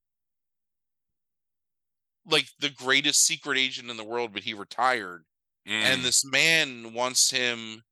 like 2.25 2.47
the 2.59 2.69
greatest 2.69 3.25
secret 3.25 3.57
agent 3.57 3.89
in 3.89 3.97
the 3.97 4.03
world, 4.03 4.33
but 4.33 4.43
he 4.43 4.53
retired. 4.53 5.23
And 5.65 6.01
Mm. 6.01 6.03
this 6.03 6.25
man 6.25 6.93
wants 6.93 7.29
him 7.31 7.83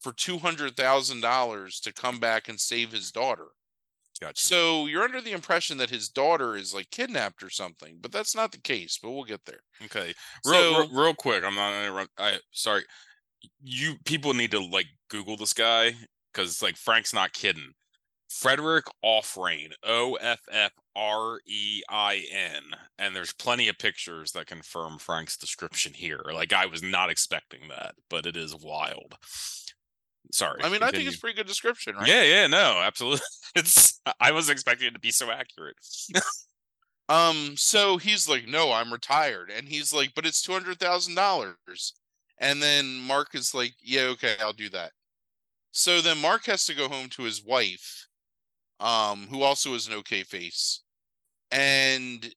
for 0.00 0.12
two 0.12 0.38
hundred 0.38 0.76
thousand 0.76 1.20
dollars 1.20 1.80
to 1.80 1.92
come 1.92 2.20
back 2.20 2.48
and 2.48 2.60
save 2.60 2.92
his 2.92 3.10
daughter. 3.10 3.48
Gotcha. 4.20 4.46
So 4.46 4.86
you're 4.86 5.02
under 5.04 5.20
the 5.20 5.32
impression 5.32 5.78
that 5.78 5.90
his 5.90 6.08
daughter 6.08 6.56
is 6.56 6.74
like 6.74 6.90
kidnapped 6.90 7.42
or 7.42 7.50
something, 7.50 7.98
but 8.00 8.10
that's 8.12 8.34
not 8.34 8.50
the 8.52 8.60
case. 8.60 8.98
But 9.00 9.10
we'll 9.10 9.24
get 9.24 9.44
there. 9.44 9.60
Okay. 9.84 10.14
Real, 10.44 10.54
So 10.74 10.78
real, 10.78 10.88
real 11.04 11.14
quick. 11.14 11.44
I'm 11.44 11.54
not. 11.54 11.70
gonna 11.72 11.92
run- 11.92 12.08
I 12.18 12.38
sorry. 12.52 12.84
You 13.62 13.96
people 14.04 14.34
need 14.34 14.50
to 14.52 14.60
like 14.60 14.86
Google 15.08 15.36
this 15.36 15.52
guy 15.52 15.94
because 16.32 16.62
like 16.62 16.76
Frank's 16.76 17.12
not 17.14 17.32
kidding. 17.32 17.72
Frederick 18.38 18.86
Offrein, 19.04 19.72
O 19.82 20.14
F 20.14 20.40
F 20.50 20.72
R 20.94 21.40
E 21.44 21.82
I 21.88 22.24
N, 22.30 22.62
and 22.98 23.14
there's 23.14 23.32
plenty 23.32 23.68
of 23.68 23.78
pictures 23.78 24.32
that 24.32 24.46
confirm 24.46 24.98
Frank's 24.98 25.36
description 25.36 25.92
here. 25.92 26.22
Like 26.32 26.52
I 26.52 26.66
was 26.66 26.82
not 26.82 27.10
expecting 27.10 27.68
that, 27.68 27.94
but 28.08 28.26
it 28.26 28.36
is 28.36 28.54
wild. 28.54 29.16
Sorry. 30.32 30.60
I 30.62 30.68
mean, 30.68 30.82
I 30.82 30.90
think 30.90 31.06
it's 31.08 31.16
a 31.16 31.20
pretty 31.20 31.36
good 31.36 31.46
description, 31.46 31.96
right? 31.96 32.06
Yeah, 32.06 32.22
yeah, 32.22 32.46
no, 32.46 32.80
absolutely. 32.82 33.20
It's 33.56 33.98
I 34.20 34.30
was 34.30 34.50
expecting 34.50 34.88
it 34.88 34.94
to 34.94 35.00
be 35.00 35.10
so 35.10 35.30
accurate. 35.30 35.76
Um, 37.10 37.54
so 37.56 37.96
he's 37.96 38.28
like, 38.28 38.46
No, 38.46 38.70
I'm 38.70 38.92
retired. 38.92 39.50
And 39.50 39.66
he's 39.66 39.94
like, 39.94 40.12
But 40.14 40.26
it's 40.26 40.42
two 40.42 40.52
hundred 40.52 40.78
thousand 40.78 41.14
dollars. 41.14 41.94
And 42.38 42.62
then 42.62 42.98
Mark 42.98 43.34
is 43.34 43.54
like, 43.54 43.72
"Yeah, 43.80 44.02
okay, 44.02 44.36
I'll 44.40 44.52
do 44.52 44.68
that." 44.68 44.92
So 45.72 46.00
then 46.00 46.18
Mark 46.18 46.44
has 46.46 46.66
to 46.66 46.74
go 46.74 46.88
home 46.88 47.08
to 47.10 47.22
his 47.22 47.42
wife, 47.42 48.07
um, 48.80 49.26
who 49.28 49.42
also 49.42 49.74
is 49.74 49.86
an 49.86 49.94
okay 49.94 50.22
face, 50.22 50.82
and 51.52 52.34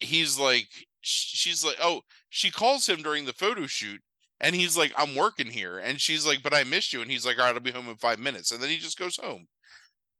he's 0.00 0.38
like, 0.38 0.68
she's 1.00 1.64
like, 1.64 1.76
"Oh," 1.82 2.02
she 2.28 2.50
calls 2.50 2.88
him 2.88 3.02
during 3.02 3.24
the 3.24 3.32
photo 3.32 3.66
shoot, 3.66 4.00
and 4.40 4.54
he's 4.54 4.76
like, 4.76 4.92
"I'm 4.96 5.14
working 5.14 5.48
here," 5.50 5.78
and 5.78 6.00
she's 6.00 6.26
like, 6.26 6.42
"But 6.42 6.54
I 6.54 6.64
missed 6.64 6.92
you," 6.92 7.02
and 7.02 7.10
he's 7.10 7.26
like, 7.26 7.38
"All 7.38 7.44
right, 7.46 7.54
I'll 7.54 7.60
be 7.60 7.70
home 7.72 7.88
in 7.88 7.96
five 7.96 8.18
minutes," 8.18 8.50
and 8.50 8.62
then 8.62 8.70
he 8.70 8.78
just 8.78 8.98
goes 8.98 9.16
home. 9.16 9.46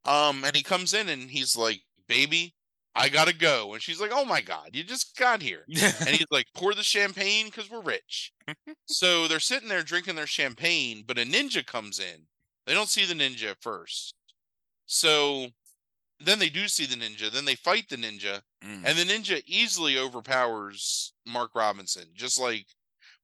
Um, 0.05 0.43
and 0.43 0.55
he 0.55 0.63
comes 0.63 0.93
in 0.93 1.09
and 1.09 1.29
he's 1.31 1.55
like, 1.55 1.81
"Baby, 2.07 2.55
I 2.95 3.09
gotta 3.09 3.33
go," 3.33 3.73
and 3.73 3.81
she's 3.83 4.01
like, 4.01 4.11
"Oh 4.13 4.25
my 4.25 4.41
god, 4.41 4.71
you 4.75 4.83
just 4.83 5.15
got 5.17 5.41
here," 5.41 5.65
and 5.69 6.09
he's 6.09 6.27
like, 6.31 6.47
"Pour 6.55 6.73
the 6.73 6.83
champagne 6.83 7.47
because 7.47 7.69
we're 7.69 7.81
rich." 7.81 8.33
so 8.87 9.27
they're 9.27 9.39
sitting 9.39 9.69
there 9.69 9.83
drinking 9.83 10.15
their 10.15 10.27
champagne, 10.27 11.03
but 11.05 11.17
a 11.19 11.23
ninja 11.25 11.65
comes 11.65 11.99
in. 11.99 12.27
They 12.65 12.73
don't 12.73 12.89
see 12.89 13.05
the 13.05 13.13
ninja 13.15 13.51
at 13.51 13.61
first, 13.61 14.15
so 14.93 15.47
then 16.19 16.37
they 16.37 16.49
do 16.49 16.67
see 16.67 16.85
the 16.85 16.95
ninja. 16.95 17.31
Then 17.31 17.45
they 17.45 17.55
fight 17.55 17.87
the 17.89 17.95
ninja, 17.95 18.41
Mm. 18.63 18.83
and 18.85 18.97
the 18.97 19.05
ninja 19.05 19.41
easily 19.47 19.97
overpowers 19.97 21.13
Mark 21.25 21.51
Robinson. 21.55 22.03
Just 22.13 22.37
like 22.39 22.65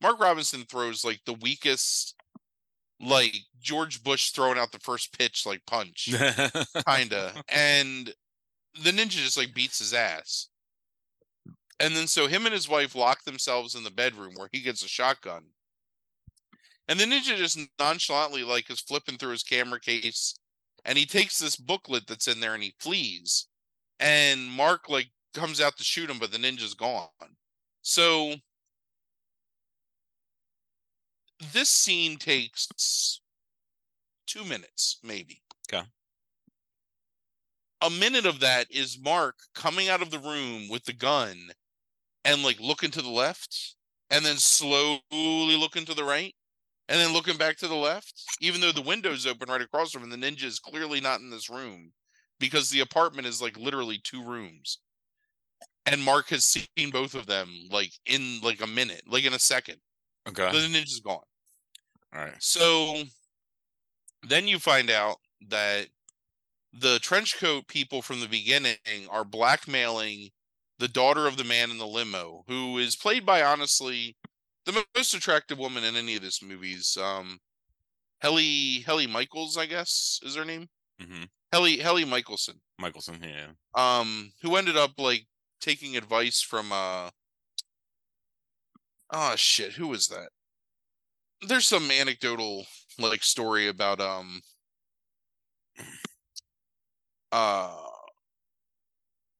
Mark 0.01 0.19
Robinson 0.19 0.63
throws 0.63 1.03
like 1.03 1.19
the 1.25 1.34
weakest, 1.34 2.15
like 2.99 3.36
George 3.60 4.01
Bush 4.01 4.32
throwing 4.32 4.58
out 4.58 4.71
the 4.71 4.80
first 4.80 5.15
pitch, 5.17 5.45
like 5.45 5.62
punch, 5.67 6.06
kinda. 6.88 7.34
and 7.49 8.13
the 8.82 8.91
ninja 8.91 9.10
just 9.10 9.38
like 9.38 9.53
beats 9.53 9.80
his 9.80 9.93
ass. 9.93 10.47
And 11.80 11.95
then 11.95 12.08
so 12.08 12.25
him 12.27 12.45
and 12.47 12.53
his 12.53 12.67
wife 12.69 12.95
lock 12.95 13.23
themselves 13.25 13.75
in 13.75 13.84
the 13.84 13.91
bedroom 13.91 14.34
where 14.36 14.49
he 14.51 14.62
gets 14.62 14.84
a 14.84 14.88
shotgun. 14.88 15.43
And 16.88 16.99
the 16.99 17.06
ninja 17.06 17.36
just 17.36 17.60
nonchalantly 17.77 18.43
like 18.43 18.69
is 18.71 18.80
flipping 18.80 19.17
through 19.17 19.32
his 19.34 19.43
camera 19.43 19.80
case 19.80 20.34
and 20.88 20.97
he 20.97 21.06
takes 21.06 21.38
this 21.38 21.58
booklet 21.58 22.08
that's 22.08 22.28
in 22.28 22.39
there 22.39 22.54
and 22.56 22.63
he 22.63 22.73
flees. 22.80 23.47
And 24.00 24.50
Mark 24.50 24.89
like 24.89 25.10
comes 25.34 25.62
out 25.62 25.78
to 25.78 25.84
shoot 25.84 26.10
him, 26.10 26.17
but 26.17 26.32
the 26.32 26.38
ninja's 26.38 26.73
gone. 26.73 27.10
So 27.82 28.36
this 31.54 31.69
scene 31.69 32.17
takes 32.17 33.19
two 34.26 34.45
minutes, 34.45 35.00
maybe. 35.04 35.41
Okay. 35.71 35.86
A 37.82 37.89
minute 37.89 38.26
of 38.26 38.39
that 38.39 38.67
is 38.71 39.00
Mark 39.00 39.36
coming 39.54 39.89
out 39.89 40.02
of 40.02 40.10
the 40.10 40.19
room 40.19 40.69
with 40.69 40.86
the 40.86 40.93
gun 40.93 41.38
and 42.23 42.43
like 42.43 42.60
looking 42.60 42.91
to 42.91 43.02
the 43.02 43.10
left 43.10 43.76
and 44.10 44.26
then 44.26 44.38
slowly 44.38 45.02
looking 45.12 45.86
to 45.86 45.93
the 45.93 46.04
right 46.04 46.34
and 46.89 47.00
then 47.00 47.13
looking 47.13 47.38
back 47.38 47.58
to 47.58 47.67
the 47.67 47.76
left, 47.76 48.13
even 48.39 48.62
though 48.62 48.71
the 48.71 48.82
window's 48.82 49.26
open 49.26 49.50
right 49.50 49.62
across 49.62 49.91
from 49.91 50.04
him, 50.04 50.10
the 50.10 50.17
ninja 50.17 50.45
is 50.45 50.60
clearly 50.60 51.02
not 51.02 51.19
in 51.19 51.30
this 51.30 51.50
room 51.50 51.91
because 52.39 52.69
the 52.69 52.80
apartment 52.80 53.28
is 53.28 53.41
like 53.41 53.58
literally 53.58 54.00
two 54.04 54.23
rooms. 54.23 54.80
And 55.86 56.04
Mark 56.04 56.30
has 56.30 56.45
seen 56.45 56.89
both 56.91 57.13
of 57.13 57.26
them 57.26 57.50
like 57.71 57.91
in 58.06 58.39
like 58.41 58.62
a 58.62 58.67
minute, 58.67 59.04
like 59.08 59.26
in 59.26 59.34
a 59.34 59.39
second. 59.39 59.78
okay. 60.28 60.52
The 60.52 60.58
ninja's 60.60 61.02
gone. 61.02 61.19
All 62.15 62.21
right. 62.21 62.34
So 62.39 63.04
then 64.28 64.47
you 64.47 64.60
find 64.60 64.89
out 64.89 65.17
that 65.50 65.88
the 66.73 67.00
trench 67.00 67.39
coat 67.39 67.67
people 67.67 68.02
from 68.02 68.19
the 68.19 68.28
beginning 68.28 68.76
are 69.10 69.26
blackmailing 69.26 70.30
the 70.80 70.88
daughter 70.88 71.26
of 71.26 71.38
the 71.38 71.43
man 71.43 71.71
in 71.71 71.78
the 71.78 71.88
limo, 71.88 72.43
who 72.47 72.78
is 72.78 72.95
played 72.95 73.26
by 73.26 73.41
honestly 73.41 74.15
the 74.67 74.86
most 74.95 75.13
attractive 75.15 75.58
woman 75.58 75.84
in 75.84 75.95
any 75.95 76.15
of 76.15 76.21
this 76.21 76.43
movies. 76.43 76.97
Um, 76.97 77.39
Helle 78.21 78.38
Helle 78.86 79.08
Michaels, 79.08 79.58
I 79.58 79.65
guess, 79.65 80.19
is 80.23 80.36
her 80.36 80.45
name. 80.45 80.69
hmm 81.01 81.23
Helle 81.51 81.80
Helle 81.80 82.06
Michaelsen, 82.06 82.62
Michaelsen. 82.80 83.21
Yeah. 83.23 83.47
um, 83.75 84.32
who 84.41 84.56
ended 84.56 84.77
up 84.77 84.91
like 84.99 85.27
taking 85.62 85.97
advice 85.97 86.41
from 86.41 86.71
uh 86.71 87.10
oh 89.12 89.36
shit, 89.36 89.73
who 89.73 89.88
was 89.89 90.08
that? 90.08 90.30
There's 91.41 91.67
some 91.67 91.89
anecdotal 91.89 92.67
like 92.99 93.23
story 93.23 93.67
about 93.67 93.99
um 93.99 94.41
uh 97.32 97.75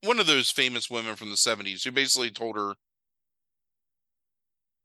one 0.02 0.20
of 0.20 0.26
those 0.26 0.50
famous 0.50 0.88
women 0.90 1.16
from 1.16 1.30
the 1.30 1.36
70s 1.36 1.84
who 1.84 1.90
basically 1.92 2.30
told 2.30 2.56
her 2.56 2.74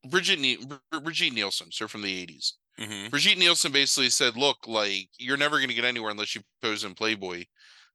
Bridget 0.10 0.39
ne- 0.39 0.58
Brigitte 1.02 1.34
Nielsen, 1.34 1.72
so 1.72 1.88
from 1.88 2.02
the 2.02 2.26
80s. 2.28 2.54
hmm 2.78 3.08
Brigitte 3.10 3.38
Nielsen 3.38 3.72
basically 3.72 4.10
said, 4.10 4.36
"Look, 4.36 4.58
like 4.68 5.10
you're 5.18 5.38
never 5.38 5.58
going 5.58 5.70
to 5.70 5.74
get 5.76 5.86
anywhere 5.86 6.12
unless 6.12 6.36
you 6.36 6.42
pose 6.62 6.84
in 6.84 6.94
Playboy." 6.96 7.46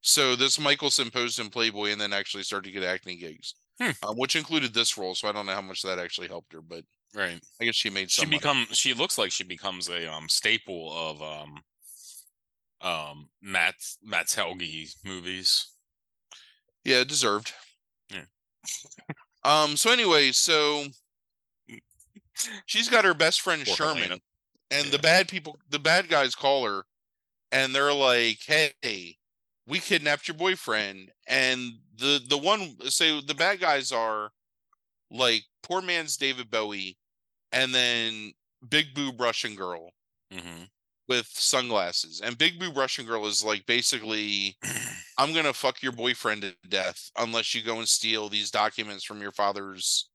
So 0.01 0.37
this 0.37 0.59
Michaelsen 0.61 1.11
posed 1.11 1.39
in 1.41 1.51
Playboy 1.51 1.91
and 1.91 2.01
then 2.01 2.13
actually 2.13 2.45
started 2.45 2.69
to 2.69 2.73
get 2.81 2.85
acting 2.89 3.19
gigs, 3.19 3.55
Hmm. 3.81 3.91
um, 4.03 4.17
which 4.17 4.37
included 4.37 4.73
this 4.73 4.97
role. 4.97 5.15
So 5.15 5.29
I 5.29 5.33
don't 5.33 5.47
know 5.47 5.55
how 5.55 5.61
much 5.61 5.83
that 5.83 5.99
actually 5.99 6.29
helped 6.29 6.53
her, 6.53 6.61
but 6.63 6.85
Right. 7.15 7.41
I 7.61 7.65
guess 7.65 7.75
she 7.75 7.91
made 7.91 8.11
She 8.11 8.25
money. 8.25 8.37
become. 8.39 8.67
She 8.73 8.95
looks 8.95 9.19
like 9.19 9.33
she 9.33 9.43
becomes 9.45 9.89
a 9.89 10.11
um 10.13 10.29
staple 10.29 10.93
of 10.93 11.23
um 11.23 11.63
um 12.81 13.29
Matt 13.43 13.75
Mats 14.03 14.35
Helge 14.35 14.95
movies. 15.05 15.67
yeah, 16.85 17.03
deserved. 17.05 17.53
Yeah. 18.11 18.25
Um. 19.45 19.77
So 19.77 19.91
anyway, 19.91 20.33
so 20.33 20.87
she's 22.67 22.89
got 22.89 23.05
her 23.05 23.15
best 23.15 23.41
friend 23.41 23.65
Poor 23.65 23.77
Sherman, 23.77 23.97
Helena. 23.99 24.21
and 24.71 24.87
Yeah. 24.87 24.91
the 24.93 24.99
bad 24.99 25.29
people, 25.29 25.59
the 25.69 25.79
bad 25.79 26.09
guys 26.09 26.35
call 26.35 26.65
her, 26.67 26.85
and 27.53 27.75
they're 27.75 27.93
like, 27.93 28.41
"Hey, 28.47 29.19
we 29.67 29.81
kidnapped 29.81 30.29
your 30.29 30.37
boyfriend." 30.37 31.13
And 31.27 31.81
the 31.97 32.21
the 32.27 32.39
one, 32.39 32.77
so 32.91 33.21
the 33.21 33.35
bad 33.35 33.61
guys 33.61 33.93
are 33.93 34.31
like 35.11 35.45
poor 35.63 35.81
man's 35.83 36.17
David 36.17 36.51
Bowie, 36.51 36.99
and 37.53 37.75
then 37.75 38.33
Big 38.69 38.95
Boob 38.95 39.21
Russian 39.21 39.55
Girl 39.55 39.91
hmm 40.33 40.65
with 41.09 41.27
sunglasses. 41.29 42.21
And 42.21 42.37
Big 42.37 42.59
Boob 42.61 42.77
Russian 42.77 43.07
Girl 43.07 43.27
is 43.27 43.43
like 43.43 43.65
basically, 43.65 44.59
I'm 45.19 45.33
gonna 45.33 45.55
fuck 45.55 45.83
your 45.83 45.93
boyfriend 45.93 46.43
to 46.43 46.55
death 46.69 47.11
unless 47.17 47.55
you 47.55 47.63
go 47.63 47.79
and 47.79 47.89
steal 47.89 48.29
these 48.29 48.51
documents 48.51 49.05
from 49.05 49.23
your 49.23 49.33
father's 49.33 50.11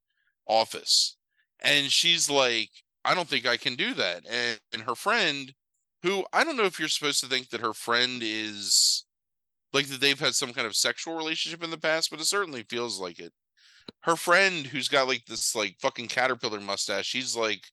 office. 0.47 1.17
And 1.63 1.91
she's 1.91 2.29
like, 2.29 2.69
I 3.05 3.15
don't 3.15 3.27
think 3.27 3.45
I 3.45 3.57
can 3.57 3.75
do 3.75 3.93
that. 3.95 4.25
And, 4.29 4.59
and 4.73 4.83
her 4.83 4.95
friend, 4.95 5.53
who 6.03 6.25
I 6.33 6.43
don't 6.43 6.57
know 6.57 6.65
if 6.65 6.79
you're 6.79 6.89
supposed 6.89 7.21
to 7.21 7.27
think 7.27 7.49
that 7.49 7.61
her 7.61 7.73
friend 7.73 8.21
is 8.23 9.05
like 9.73 9.87
that 9.87 10.01
they've 10.01 10.19
had 10.19 10.35
some 10.35 10.53
kind 10.53 10.67
of 10.67 10.75
sexual 10.75 11.15
relationship 11.17 11.63
in 11.63 11.71
the 11.71 11.77
past, 11.77 12.09
but 12.11 12.21
it 12.21 12.25
certainly 12.25 12.63
feels 12.69 12.99
like 12.99 13.19
it. 13.19 13.33
Her 14.03 14.15
friend, 14.15 14.67
who's 14.67 14.87
got 14.89 15.07
like 15.07 15.25
this 15.25 15.55
like 15.55 15.77
fucking 15.81 16.07
caterpillar 16.09 16.61
mustache, 16.61 17.07
she's 17.07 17.35
like, 17.35 17.63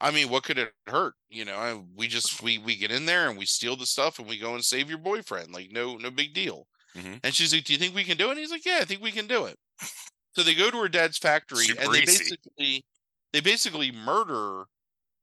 I 0.00 0.10
mean, 0.10 0.30
what 0.30 0.44
could 0.44 0.58
it 0.58 0.72
hurt? 0.86 1.14
You 1.30 1.44
know, 1.44 1.56
I, 1.56 1.74
we 1.96 2.08
just 2.08 2.42
we 2.42 2.58
we 2.58 2.76
get 2.76 2.90
in 2.92 3.06
there 3.06 3.28
and 3.28 3.38
we 3.38 3.46
steal 3.46 3.76
the 3.76 3.86
stuff 3.86 4.18
and 4.18 4.28
we 4.28 4.38
go 4.38 4.54
and 4.54 4.64
save 4.64 4.88
your 4.90 4.98
boyfriend. 4.98 5.52
Like, 5.52 5.70
no, 5.72 5.96
no 5.96 6.10
big 6.10 6.34
deal. 6.34 6.68
Mhm. 6.96 7.20
And 7.22 7.34
she's 7.34 7.54
like, 7.54 7.64
"Do 7.64 7.72
you 7.72 7.78
think 7.78 7.94
we 7.94 8.04
can 8.04 8.16
do 8.16 8.28
it?" 8.28 8.32
And 8.32 8.40
he's 8.40 8.50
like, 8.50 8.64
"Yeah, 8.66 8.78
I 8.80 8.84
think 8.84 9.02
we 9.02 9.12
can 9.12 9.26
do 9.26 9.46
it." 9.46 9.58
So 10.34 10.42
they 10.42 10.54
go 10.54 10.70
to 10.70 10.78
her 10.82 10.88
dad's 10.88 11.18
factory 11.18 11.66
Super 11.66 11.80
and 11.80 11.92
they 11.92 12.02
easy. 12.02 12.06
basically 12.06 12.84
they 13.32 13.40
basically 13.40 13.92
murder 13.92 14.64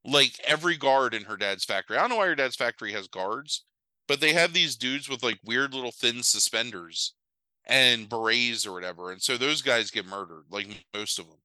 like 0.05 0.39
every 0.45 0.77
guard 0.77 1.13
in 1.13 1.25
her 1.25 1.37
dad's 1.37 1.65
factory. 1.65 1.97
I 1.97 2.01
don't 2.01 2.09
know 2.09 2.15
why 2.17 2.27
her 2.27 2.35
dad's 2.35 2.55
factory 2.55 2.93
has 2.93 3.07
guards, 3.07 3.65
but 4.07 4.21
they 4.21 4.33
have 4.33 4.53
these 4.53 4.75
dudes 4.75 5.09
with 5.09 5.23
like 5.23 5.39
weird 5.43 5.73
little 5.73 5.91
thin 5.91 6.23
suspenders 6.23 7.13
and 7.65 8.07
berets 8.09 8.65
or 8.65 8.73
whatever. 8.73 9.11
And 9.11 9.21
so 9.21 9.37
those 9.37 9.61
guys 9.61 9.91
get 9.91 10.05
murdered, 10.07 10.45
like 10.49 10.67
most 10.93 11.19
of 11.19 11.27
them. 11.27 11.39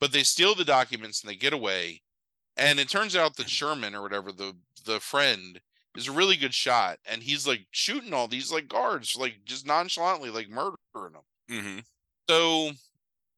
But 0.00 0.12
they 0.12 0.22
steal 0.22 0.54
the 0.54 0.64
documents 0.64 1.22
and 1.22 1.30
they 1.30 1.36
get 1.36 1.52
away. 1.52 2.02
And 2.56 2.80
it 2.80 2.88
turns 2.88 3.14
out 3.16 3.36
that 3.36 3.50
Sherman 3.50 3.94
or 3.94 4.02
whatever, 4.02 4.32
the 4.32 4.56
the 4.84 5.00
friend, 5.00 5.60
is 5.96 6.08
a 6.08 6.12
really 6.12 6.36
good 6.36 6.54
shot. 6.54 6.98
And 7.06 7.22
he's 7.22 7.46
like 7.46 7.66
shooting 7.70 8.14
all 8.14 8.28
these 8.28 8.52
like 8.52 8.68
guards, 8.68 9.16
like 9.16 9.44
just 9.44 9.66
nonchalantly, 9.66 10.30
like 10.30 10.48
murdering 10.48 11.14
them. 11.14 11.22
hmm 11.48 11.78
So 12.28 12.72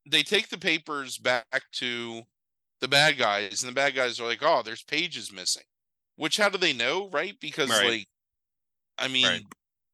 they 0.09 0.23
take 0.23 0.49
the 0.49 0.59
papers 0.59 1.19
back 1.19 1.47
to 1.73 2.23
the 2.81 2.89
bad 2.89 3.19
guys, 3.19 3.63
and 3.63 3.71
the 3.71 3.75
bad 3.75 3.95
guys 3.95 4.21
are 4.21 4.27
like, 4.27 4.43
"Oh, 4.43 4.63
there's 4.63 4.83
pages 4.83 5.33
missing." 5.33 5.65
Which 6.17 6.37
how 6.37 6.49
do 6.49 6.59
they 6.59 6.73
know, 6.73 7.09
right? 7.11 7.39
Because 7.41 7.71
Right. 7.71 7.89
like, 7.89 8.09
I 8.99 9.09
mean, 9.09 9.27
Right. 9.27 9.43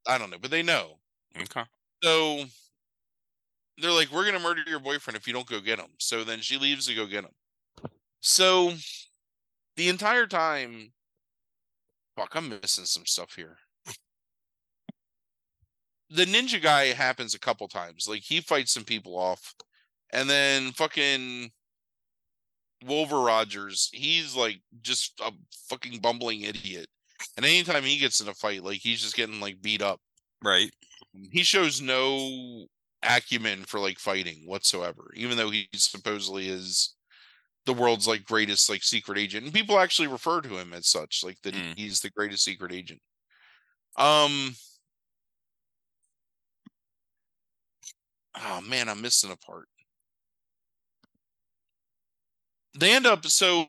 I 0.07 0.19
don't 0.19 0.31
know, 0.31 0.39
but 0.39 0.51
they 0.51 0.63
know. 0.63 1.01
Okay. 1.37 1.65
So 2.03 2.45
they're 3.79 3.91
like, 3.93 4.11
"We're 4.11 4.25
gonna 4.25 4.39
murder 4.39 4.63
your 4.67 4.81
boyfriend 4.81 5.17
if 5.17 5.27
you 5.27 5.33
don't 5.33 5.47
go 5.49 5.61
get 5.61 5.79
him." 5.79 5.95
So 5.99 6.25
then 6.25 6.41
she 6.41 6.59
leaves 6.59 6.87
to 6.87 6.95
go 6.95 7.07
get 7.07 7.25
him. 7.25 7.35
So 8.21 8.75
the 9.77 9.89
entire 9.89 10.27
time, 10.27 10.93
fuck, 12.17 12.35
I'm 12.37 12.49
missing 12.49 12.87
some 12.87 13.07
stuff 13.07 13.35
here. 13.35 13.59
The 16.11 16.25
ninja 16.25 16.61
guy 16.63 16.93
happens 16.93 17.35
a 17.35 17.39
couple 17.39 17.67
times. 17.69 18.07
Like 18.07 18.23
he 18.23 18.41
fights 18.41 18.73
some 18.73 18.85
people 18.85 19.19
off, 19.19 19.55
and 20.11 20.29
then 20.31 20.73
fucking 20.73 21.53
Wolver 22.85 23.21
Rogers, 23.21 23.91
he's 23.93 24.35
like 24.37 24.61
just 24.83 25.13
a 25.21 25.33
fucking 25.69 25.99
bumbling 26.01 26.43
idiot. 26.43 26.87
And 27.37 27.45
anytime 27.47 27.83
he 27.85 27.99
gets 27.99 28.21
in 28.21 28.29
a 28.29 28.35
fight, 28.35 28.63
like 28.63 28.79
he's 28.81 29.01
just 29.01 29.17
getting 29.17 29.41
like 29.41 29.63
beat 29.63 29.83
up. 29.83 30.01
Right. 30.43 30.71
He 31.31 31.43
shows 31.43 31.81
no 31.81 32.67
acumen 33.03 33.65
for 33.65 33.81
like 33.81 33.99
fighting 33.99 34.47
whatsoever, 34.47 35.11
even 35.15 35.37
though 35.37 35.51
he 35.51 35.69
supposedly 35.75 36.49
is 36.49 36.95
the 37.67 37.73
world's 37.73 38.07
like 38.09 38.25
greatest 38.25 38.69
like 38.69 38.83
secret 38.83 39.19
agent. 39.19 39.45
And 39.45 39.55
people 39.55 39.79
actually 39.79 40.09
refer 40.09 40.41
to 40.43 40.59
him 40.59 40.73
as 40.73 40.89
such, 40.89 41.23
like 41.25 41.41
that 41.43 41.55
Mm. 41.55 41.79
he's 41.79 42.01
the 42.01 42.11
greatest 42.11 42.45
secret 42.45 42.73
agent. 42.73 43.01
Um 43.97 44.55
Oh 48.37 48.61
man, 48.61 48.89
I'm 48.89 49.01
missing 49.01 49.31
a 49.31 49.37
part. 49.37 49.69
They 52.79 52.93
end 52.93 53.07
up 53.07 53.25
so 53.27 53.69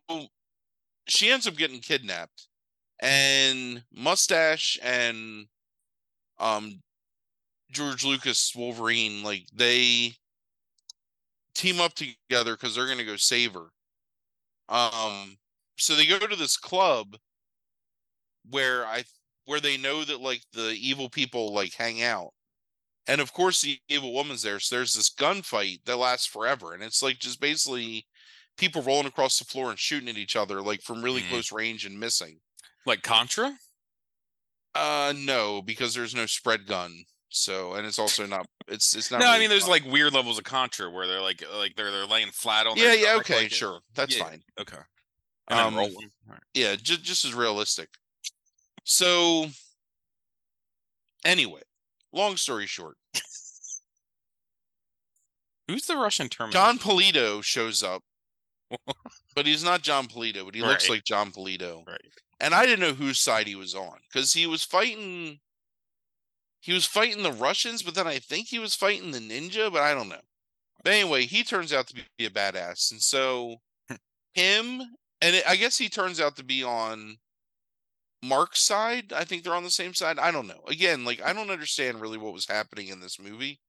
she 1.08 1.30
ends 1.30 1.48
up 1.48 1.56
getting 1.56 1.80
kidnapped 1.80 2.48
and 3.00 3.84
Mustache 3.92 4.78
and 4.82 5.48
um 6.40 6.82
George 7.72 8.04
Lucas 8.04 8.54
Wolverine 8.56 9.24
like 9.24 9.48
they 9.54 10.16
team 11.54 11.80
up 11.80 11.94
together 11.94 12.56
cuz 12.58 12.76
they're 12.76 12.86
going 12.86 12.98
to 12.98 13.06
go 13.06 13.16
save 13.16 13.54
her. 13.54 13.72
Um 14.70 15.38
so 15.78 15.96
they 15.96 16.06
go 16.06 16.20
to 16.20 16.36
this 16.36 16.58
club 16.58 17.18
where 18.50 18.86
I 18.86 19.04
where 19.46 19.60
they 19.60 19.78
know 19.78 20.04
that 20.04 20.22
like 20.22 20.44
the 20.54 20.70
evil 20.72 21.10
people 21.10 21.54
like 21.54 21.74
hang 21.74 22.02
out. 22.02 22.34
And 23.08 23.22
of 23.22 23.34
course 23.34 23.62
the 23.62 23.80
evil 23.90 24.14
woman's 24.14 24.42
there. 24.44 24.60
So 24.60 24.76
there's 24.76 24.94
this 24.96 25.10
gunfight 25.10 25.82
that 25.86 25.98
lasts 25.98 26.28
forever 26.28 26.74
and 26.74 26.84
it's 26.84 27.04
like 27.04 27.20
just 27.20 27.40
basically 27.40 28.08
people 28.58 28.82
rolling 28.82 29.06
across 29.08 29.38
the 29.40 29.46
floor 29.46 29.70
and 29.70 29.80
shooting 29.80 30.10
at 30.10 30.18
each 30.18 30.36
other 30.36 30.62
like 30.62 30.82
from 30.82 31.02
really 31.02 31.22
Mhm. 31.22 31.30
close 31.30 31.52
range 31.52 31.86
and 31.86 32.00
missing. 32.00 32.40
Like 32.86 33.02
Contra? 33.04 33.58
Uh 34.74 35.14
no, 35.16 35.62
because 35.62 35.94
there's 35.94 36.14
no 36.16 36.26
spread 36.26 36.66
gun. 36.68 37.06
So 37.30 37.74
and 37.74 37.86
it's 37.86 38.00
also 38.00 38.26
not 38.26 38.46
it's 38.68 38.96
it's 38.96 39.12
not 39.12 39.20
No, 39.22 39.30
I 39.30 39.40
mean 39.40 39.50
there's 39.50 39.64
fun. 39.64 39.72
like 39.72 39.86
weird 39.86 40.14
levels 40.14 40.38
of 40.38 40.44
Contra 40.46 40.90
where 40.90 41.08
they're 41.08 41.22
like 41.22 41.44
like 41.56 41.76
they're 41.76 41.92
they're 41.92 42.06
laying 42.06 42.32
flat 42.32 42.68
on 42.68 42.78
Yeah, 42.78 42.94
yeah, 42.94 43.02
stomach, 43.10 43.22
okay, 43.32 43.42
like, 43.44 43.52
sure. 43.52 43.80
That's 43.94 44.16
yeah. 44.18 44.24
fine. 44.24 44.44
Okay. 44.60 44.78
Um, 45.50 45.76
rolling. 45.76 46.12
Yeah, 46.54 46.76
just 46.76 47.04
just 47.04 47.26
as 47.26 47.34
realistic. 47.34 47.90
So 48.84 49.48
anyway, 51.24 51.62
long 52.14 52.38
story 52.38 52.68
short, 52.68 52.98
Who's 55.68 55.86
the 55.88 55.98
Russian 55.98 56.30
Terminator? 56.30 56.58
Jon 56.60 56.78
Polito 56.80 57.44
shows 57.44 57.82
up. 57.84 58.04
but 59.36 59.46
he's 59.46 59.64
not 59.64 59.82
Jon 59.82 60.08
Polito, 60.08 60.46
but 60.46 60.56
he 60.56 60.62
looks 60.62 60.90
like 60.90 61.04
Jon 61.04 61.32
Polito. 61.32 61.86
Right. 61.88 62.02
And 62.40 62.54
I 62.54 62.66
didn't 62.66 62.82
know 62.82 62.94
whose 62.94 63.20
side 63.20 63.48
he 63.48 63.56
was 63.56 63.76
on 63.76 64.00
cuz 64.12 64.34
he 64.34 64.46
was 64.48 64.64
fighting 64.64 65.40
he 66.60 66.74
was 66.74 66.86
fighting 66.86 67.22
the 67.22 67.32
Russians, 67.32 67.84
but 67.84 67.94
then 67.94 68.08
I 68.08 68.18
think 68.18 68.48
he 68.48 68.58
was 68.58 68.74
fighting 68.74 69.12
the 69.12 69.20
ninja, 69.20 69.72
but 69.72 69.84
I 69.84 69.94
don't 69.94 70.10
know. 70.10 70.22
But 70.84 70.94
anyway, 70.94 71.26
he 71.26 71.44
turns 71.44 71.72
out 71.72 71.88
to 71.88 71.96
be 72.18 72.26
a 72.26 72.30
badass. 72.30 72.92
And 72.92 73.02
so 73.02 73.62
him 74.34 74.82
and 75.22 75.36
it, 75.36 75.44
I 75.48 75.56
guess 75.56 75.78
he 75.78 75.90
turns 75.90 76.20
out 76.20 76.36
to 76.38 76.44
be 76.44 76.64
on 76.64 77.18
Mark's 78.24 78.62
side. 78.62 79.14
I 79.14 79.24
think 79.24 79.44
they're 79.44 79.56
on 79.56 79.64
the 79.64 79.70
same 79.70 79.94
side. 79.94 80.20
I 80.20 80.32
don't 80.32 80.48
know. 80.48 80.64
Again, 80.68 81.06
like 81.06 81.22
I 81.24 81.34
don't 81.34 81.52
understand 81.52 82.02
really 82.02 82.18
what 82.18 82.34
was 82.34 82.48
happening 82.48 82.88
in 82.88 83.00
this 83.00 83.20
movie. 83.20 83.60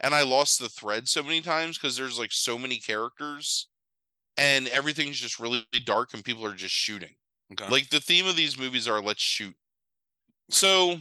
And 0.00 0.14
I 0.14 0.22
lost 0.22 0.58
the 0.58 0.68
thread 0.68 1.08
so 1.08 1.22
many 1.22 1.40
times 1.40 1.78
because 1.78 1.96
there's 1.96 2.18
like 2.18 2.32
so 2.32 2.58
many 2.58 2.78
characters 2.78 3.68
and 4.36 4.68
everything's 4.68 5.18
just 5.18 5.38
really 5.38 5.64
dark 5.84 6.14
and 6.14 6.24
people 6.24 6.44
are 6.44 6.54
just 6.54 6.74
shooting. 6.74 7.14
Okay. 7.52 7.68
Like 7.68 7.90
the 7.90 8.00
theme 8.00 8.26
of 8.26 8.36
these 8.36 8.58
movies 8.58 8.88
are 8.88 9.02
let's 9.02 9.22
shoot. 9.22 9.54
So 10.50 10.96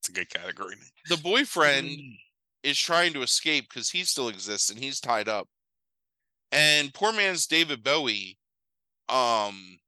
it's 0.00 0.08
a 0.08 0.12
good 0.12 0.30
category. 0.30 0.74
the 1.08 1.16
boyfriend 1.18 1.88
is 2.62 2.78
trying 2.78 3.12
to 3.12 3.22
escape 3.22 3.68
because 3.68 3.90
he 3.90 4.02
still 4.04 4.28
exists 4.28 4.70
and 4.70 4.78
he's 4.78 5.00
tied 5.00 5.28
up. 5.28 5.48
And 6.52 6.92
poor 6.92 7.12
man's 7.12 7.46
David 7.46 7.82
Bowie 7.82 8.38
um 9.08 9.78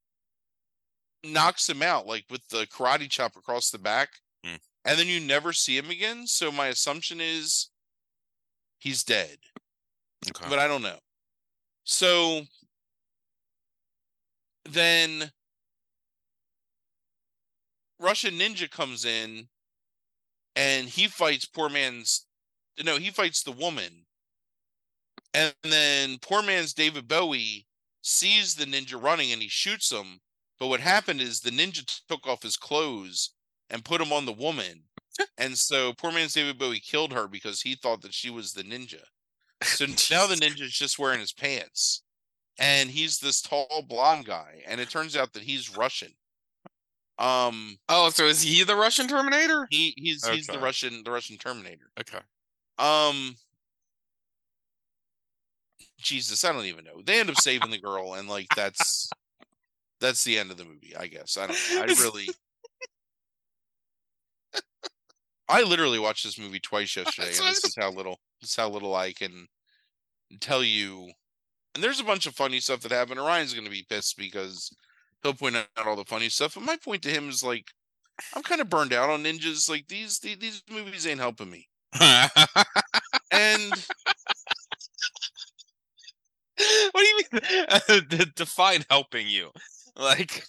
knocks 1.24 1.68
him 1.68 1.83
out 1.83 2.07
like 2.07 2.24
with 2.31 2.46
the 2.48 2.66
karate 2.66 3.11
chop 3.11 3.37
across 3.37 3.70
the 3.70 3.79
back. 3.79 4.11
Hmm. 4.44 4.57
And 4.85 4.98
then 4.98 5.09
you 5.09 5.20
never 5.20 5.53
see 5.53 5.77
him 5.77 5.90
again. 5.90 6.27
So 6.27 6.53
my 6.53 6.68
assumption 6.68 7.20
is 7.20 7.70
he's 8.79 9.03
dead. 9.03 9.38
Okay. 10.29 10.46
But 10.48 10.59
I 10.59 10.68
don't 10.68 10.83
know. 10.83 10.98
So 11.88 12.42
then 14.66 15.33
Russian 17.98 18.38
Ninja 18.38 18.70
comes 18.70 19.07
in 19.07 19.48
and 20.55 20.87
he 20.87 21.09
fights 21.09 21.46
poor 21.46 21.70
man's 21.70 22.27
no, 22.85 22.98
he 22.98 23.11
fights 23.11 23.42
the 23.42 23.53
woman. 23.53 24.05
And 25.33 25.55
then 25.62 26.18
poor 26.20 26.42
man's 26.42 26.74
David 26.74 27.09
Bowie 27.09 27.66
sees 28.03 28.55
the 28.55 28.66
ninja 28.66 29.03
running 29.03 29.33
and 29.33 29.40
he 29.40 29.48
shoots 29.48 29.90
him. 29.90 30.20
But 30.61 30.66
what 30.66 30.81
happened 30.81 31.22
is 31.22 31.40
the 31.40 31.51
ninja 31.51 31.90
took 32.07 32.27
off 32.27 32.42
his 32.42 32.59
clothes 32.59 33.31
and 33.70 33.85
put 33.85 34.03
him 34.03 34.12
on 34.12 34.27
the 34.27 34.33
woman. 34.33 34.83
and 35.38 35.57
so 35.57 35.94
poor 35.94 36.12
man's 36.12 36.35
David 36.35 36.59
Bowie 36.59 36.81
killed 36.81 37.14
her 37.14 37.27
because 37.27 37.62
he 37.62 37.74
thought 37.74 38.03
that 38.03 38.14
she 38.14 38.29
was 38.29 38.53
the 38.53 38.62
ninja. 38.62 39.03
So 39.62 39.87
now 39.87 40.27
the 40.27 40.37
ninja's 40.37 40.73
just 40.73 40.99
wearing 40.99 41.21
his 41.21 41.33
pants. 41.33 42.03
And 42.59 42.90
he's 42.90 43.18
this 43.18 43.40
tall 43.40 43.85
blonde 43.88 44.27
guy. 44.27 44.62
And 44.66 44.81
it 44.81 44.90
turns 44.90 45.16
out 45.16 45.33
that 45.33 45.42
he's 45.42 45.77
Russian. 45.77 46.12
Um 47.18 47.79
oh, 47.88 48.11
so 48.11 48.27
is 48.27 48.42
he 48.42 48.62
the 48.62 48.77
Russian 48.77 49.09
Terminator? 49.09 49.66
he 49.71 49.92
he's 49.97 50.27
he's 50.27 50.47
the 50.47 50.59
Russian 50.59 51.03
the 51.05 51.11
Russian 51.11 51.37
Terminator. 51.37 51.90
Okay. 51.99 52.18
Um 52.79 53.37
Jesus, 55.99 56.44
I 56.44 56.53
don't 56.53 56.66
even 56.66 56.85
know. 56.85 57.03
They 57.05 57.18
end 57.18 57.29
up 57.29 57.40
saving 57.40 57.71
the 57.71 57.81
girl 57.81 58.14
and 58.14 58.29
like 58.29 58.47
that's 58.55 59.11
that's 60.01 60.23
the 60.23 60.38
end 60.38 60.53
of 60.53 60.59
the 60.59 60.64
movie, 60.64 60.94
I 60.97 61.09
guess. 61.09 61.37
I 61.37 61.49
don't 61.49 61.59
I 61.73 61.85
really 62.01 62.29
I 65.49 65.62
literally 65.62 65.99
watched 65.99 66.25
this 66.25 66.38
movie 66.38 66.61
twice 66.61 66.94
yesterday, 66.94 67.29
and 67.29 67.49
this 67.49 67.64
is 67.64 67.75
how 67.77 67.90
little 67.90 68.21
how 68.57 68.68
little 68.68 68.94
I 68.94 69.12
can 69.12 69.48
tell 70.40 70.64
you. 70.64 71.12
And 71.74 71.85
there's 71.85 72.01
a 72.01 72.05
bunch 72.05 72.27
of 72.27 72.35
funny 72.35 72.61
stuff 72.61 72.81
that 72.83 72.92
happened. 72.92 73.20
Orion's 73.20 73.55
gonna 73.55 73.70
be 73.70 73.87
pissed 73.88 74.16
because 74.18 74.74
he'll 75.22 75.35
point 75.35 75.57
out 75.57 75.87
all 75.87 75.96
the 75.96 76.05
funny 76.05 76.29
stuff. 76.29 76.57
And 76.57 76.66
my 76.66 76.77
point 76.77 77.03
to 77.03 77.11
him 77.11 77.29
is 77.29 77.42
like, 77.42 77.66
I'm 78.35 78.42
kind 78.42 78.61
of 78.61 78.70
burned 78.70 78.92
out 78.92 79.11
on 79.11 79.24
ninjas. 79.24 79.70
Like 79.70 79.88
these 79.88 80.18
these, 80.20 80.38
these 80.38 80.62
movies 80.70 81.07
ain't 81.07 81.20
helping 81.20 81.51
me. 81.51 81.68
And 83.31 83.72
what 86.92 86.94
do 86.94 87.07
you 87.07 87.20
mean? 87.33 88.33
Define 88.37 88.85
helping 88.90 89.29
you, 89.29 89.51
like, 89.96 90.44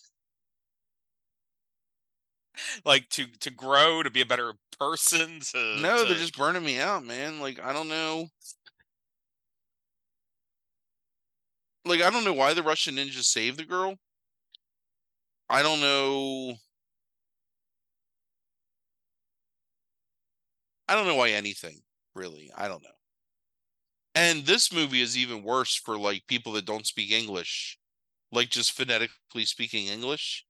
like 2.85 3.09
to 3.09 3.25
to 3.41 3.51
grow, 3.51 4.03
to 4.03 4.09
be 4.09 4.21
a 4.21 4.25
better 4.25 4.53
person. 4.79 5.39
To 5.51 5.77
no, 5.81 6.03
to- 6.03 6.05
they're 6.09 6.17
just 6.17 6.37
burning 6.37 6.63
me 6.65 6.79
out, 6.79 7.05
man. 7.05 7.39
Like 7.39 7.59
I 7.59 7.73
don't 7.73 7.89
know. 7.89 8.27
Like 11.85 12.01
I 12.01 12.09
don't 12.09 12.23
know 12.23 12.33
why 12.33 12.53
the 12.53 12.63
Russian 12.63 12.95
ninja 12.95 13.23
saved 13.23 13.57
the 13.59 13.65
girl. 13.65 13.95
I 15.49 15.61
don't 15.63 15.81
know. 15.81 16.55
I 20.87 20.95
don't 20.95 21.07
know 21.07 21.15
why 21.15 21.29
anything, 21.31 21.81
really. 22.15 22.51
I 22.55 22.67
don't 22.67 22.83
know. 22.83 22.89
And 24.15 24.45
this 24.45 24.71
movie 24.71 25.01
is 25.01 25.17
even 25.17 25.43
worse 25.43 25.75
for 25.75 25.97
like 25.97 26.27
people 26.27 26.53
that 26.53 26.65
don't 26.65 26.85
speak 26.85 27.11
English, 27.11 27.79
like 28.31 28.49
just 28.49 28.71
phonetically 28.71 29.45
speaking 29.45 29.87
English. 29.87 30.45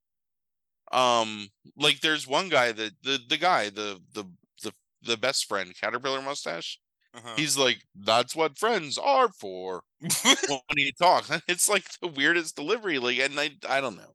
Um, 0.92 1.50
like 1.78 2.00
there's 2.02 2.28
one 2.28 2.50
guy 2.50 2.72
that 2.72 2.92
the 3.04 3.20
the 3.28 3.38
guy 3.38 3.70
the 3.70 4.02
the 4.14 4.26
the 4.64 4.72
the 5.04 5.18
best 5.18 5.46
friend 5.48 5.74
caterpillar 5.80 6.22
mustache. 6.22 6.80
Uh-huh. 7.14 7.34
He's 7.36 7.58
like, 7.58 7.82
that's 7.96 8.36
what 8.36 8.58
friends 8.58 8.98
are 8.98 9.30
for. 9.30 9.84
when 10.00 10.60
he 10.78 10.94
talks, 11.02 11.32
it's 11.48 11.68
like 11.70 11.86
the 12.02 12.08
weirdest 12.08 12.56
delivery. 12.56 13.00
Like, 13.00 13.20
and 13.20 13.40
I 13.40 13.52
I 13.68 13.82
don't 13.82 13.98
know. 13.98 14.14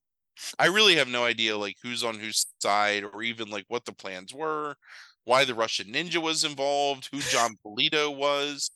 I 0.59 0.67
really 0.67 0.97
have 0.97 1.09
no 1.09 1.25
idea 1.25 1.57
like 1.57 1.77
who's 1.83 2.03
on 2.05 2.19
whose 2.19 2.47
side 2.61 3.05
or 3.05 3.23
even 3.23 3.51
like 3.51 3.65
what 3.69 3.85
the 3.85 3.93
plans 3.93 4.35
were, 4.35 4.77
why 5.25 5.45
the 5.45 5.55
Russian 5.55 5.89
ninja 5.93 6.19
was 6.19 6.45
involved, 6.45 7.09
who 7.13 7.21
Jon 7.21 7.57
Polito 7.65 8.15
was, 8.15 8.71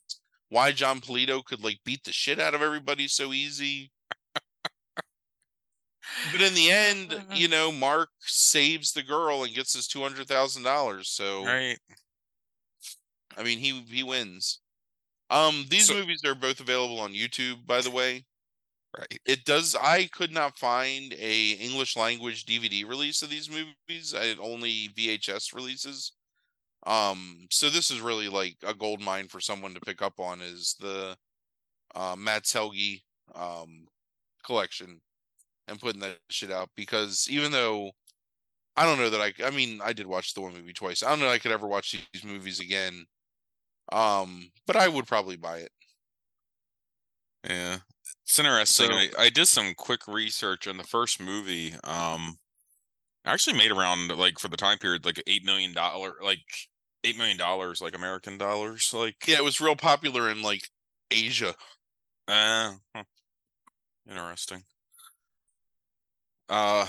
why 0.49 0.71
Jon 0.71 1.01
Polito 1.01 1.43
could 1.43 1.63
like 1.63 1.79
beat 1.85 2.03
the 2.03 2.11
shit 2.13 2.39
out 2.39 2.53
of 2.55 2.61
everybody 2.61 3.07
so 3.07 3.33
easy. 3.33 3.91
But 6.31 6.41
in 6.41 6.53
the 6.53 6.71
end, 6.71 7.25
you 7.33 7.47
know, 7.49 7.71
Mark 7.71 8.09
saves 8.21 8.91
the 8.91 9.03
girl 9.03 9.43
and 9.43 9.53
gets 9.53 9.73
his 9.73 9.87
two 9.87 10.01
hundred 10.01 10.27
thousand 10.27 10.63
dollars. 10.63 11.09
So 11.09 11.45
right. 11.45 11.77
I 13.37 13.43
mean, 13.43 13.59
he 13.59 13.81
he 13.89 14.03
wins. 14.03 14.59
Um, 15.29 15.65
these 15.69 15.87
So- 15.87 15.93
movies 15.95 16.21
are 16.25 16.35
both 16.35 16.59
available 16.59 16.99
on 16.99 17.13
YouTube, 17.13 17.65
by 17.65 17.81
the 17.81 17.91
way. 17.91 18.25
Right. 18.97 19.19
It 19.25 19.45
does. 19.45 19.75
I 19.75 20.07
could 20.07 20.31
not 20.31 20.57
find 20.57 21.13
a 21.13 21.51
English 21.51 21.95
language 21.95 22.45
DVD 22.45 22.87
release 22.87 23.21
of 23.21 23.29
these 23.29 23.47
movies. 23.47 24.15
I 24.15 24.25
had 24.25 24.39
only 24.39 24.89
VHS 24.97 25.53
releases. 25.53 26.13
Um, 26.87 27.45
so 27.51 27.69
this 27.69 27.91
is 27.91 28.01
really 28.01 28.29
like 28.29 28.57
a 28.65 28.73
gold 28.73 28.99
mine 28.99 29.27
for 29.27 29.39
someone 29.39 29.75
to 29.75 29.79
pick 29.81 30.01
up 30.01 30.19
on 30.19 30.41
is 30.41 30.75
the 30.79 31.15
uh, 31.93 32.15
Mats 32.17 32.51
Helge 32.53 33.03
um 33.35 33.85
collection 34.43 34.99
and 35.69 35.79
putting 35.79 36.01
that 36.01 36.17
shit 36.29 36.51
out 36.51 36.69
because 36.75 37.27
even 37.29 37.51
though 37.51 37.91
I 38.75 38.85
don't 38.85 38.97
know 38.99 39.09
that 39.09 39.21
I 39.21 39.33
I 39.45 39.51
mean 39.51 39.81
I 39.83 39.93
did 39.93 40.07
watch 40.07 40.33
the 40.33 40.41
one 40.41 40.53
movie 40.53 40.73
twice. 40.73 41.03
I 41.03 41.09
don't 41.09 41.19
know 41.19 41.29
I 41.29 41.39
could 41.39 41.51
ever 41.51 41.67
watch 41.67 41.91
these 42.13 42.23
movies 42.23 42.59
again. 42.59 43.05
Um, 43.91 44.51
but 44.67 44.75
I 44.75 44.87
would 44.87 45.07
probably 45.07 45.35
buy 45.37 45.57
it. 45.59 45.71
Yeah. 47.47 47.77
It's 48.25 48.37
interesting. 48.39 48.87
So- 48.91 48.93
I, 48.95 49.09
I 49.17 49.29
did 49.29 49.47
some 49.47 49.73
quick 49.75 50.07
research 50.07 50.67
on 50.67 50.77
the 50.77 50.83
first 50.83 51.19
movie. 51.21 51.73
Um 51.83 52.37
I 53.25 53.33
actually 53.33 53.57
made 53.57 53.71
around 53.71 54.09
like 54.17 54.39
for 54.39 54.47
the 54.47 54.57
time 54.57 54.77
period 54.77 55.05
like 55.05 55.21
eight 55.27 55.43
million 55.45 55.73
dollar 55.73 56.15
like 56.23 56.39
eight 57.03 57.17
million 57.17 57.37
dollars 57.37 57.81
like 57.81 57.95
American 57.95 58.37
dollars. 58.37 58.91
Like 58.93 59.15
Yeah, 59.27 59.37
it 59.37 59.43
was 59.43 59.61
real 59.61 59.75
popular 59.75 60.29
in 60.29 60.41
like 60.41 60.69
Asia. 61.11 61.55
Uh, 62.27 62.73
huh. 62.95 63.03
interesting. 64.09 64.63
Uh, 66.49 66.87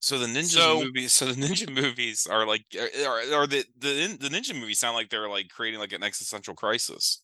so 0.00 0.18
the 0.18 0.26
ninja 0.26 0.50
So- 0.50 0.82
movies. 0.82 1.12
So 1.12 1.26
the 1.26 1.34
ninja 1.46 1.70
movies 1.72 2.26
are 2.26 2.46
like, 2.46 2.64
are, 2.78 3.06
are, 3.06 3.34
are 3.42 3.46
the 3.46 3.64
the 3.78 4.16
the 4.18 4.28
ninja 4.28 4.58
movies 4.58 4.78
sound 4.78 4.96
like 4.96 5.10
they're 5.10 5.28
like 5.28 5.48
creating 5.50 5.80
like 5.80 5.92
an 5.92 6.02
existential 6.02 6.54
crisis. 6.54 7.22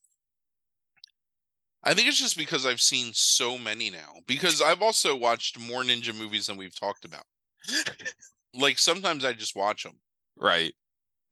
I 1.83 1.95
think 1.95 2.09
it's 2.09 2.19
just 2.19 2.37
because 2.37 2.67
I've 2.67 2.81
seen 2.81 3.13
so 3.15 3.59
many 3.59 3.91
now. 3.91 4.15
Because 4.27 4.61
I've 4.61 4.83
also 4.83 5.15
watched 5.15 5.59
more 5.59 5.83
ninja 5.83 6.15
movies 6.17 6.47
than 6.47 6.57
we've 6.57 6.79
talked 6.79 7.05
about. 7.05 7.25
like 8.55 8.79
sometimes 8.79 9.25
I 9.25 9.33
just 9.33 9.57
watch 9.57 9.83
them, 9.85 10.01
Right. 10.37 10.75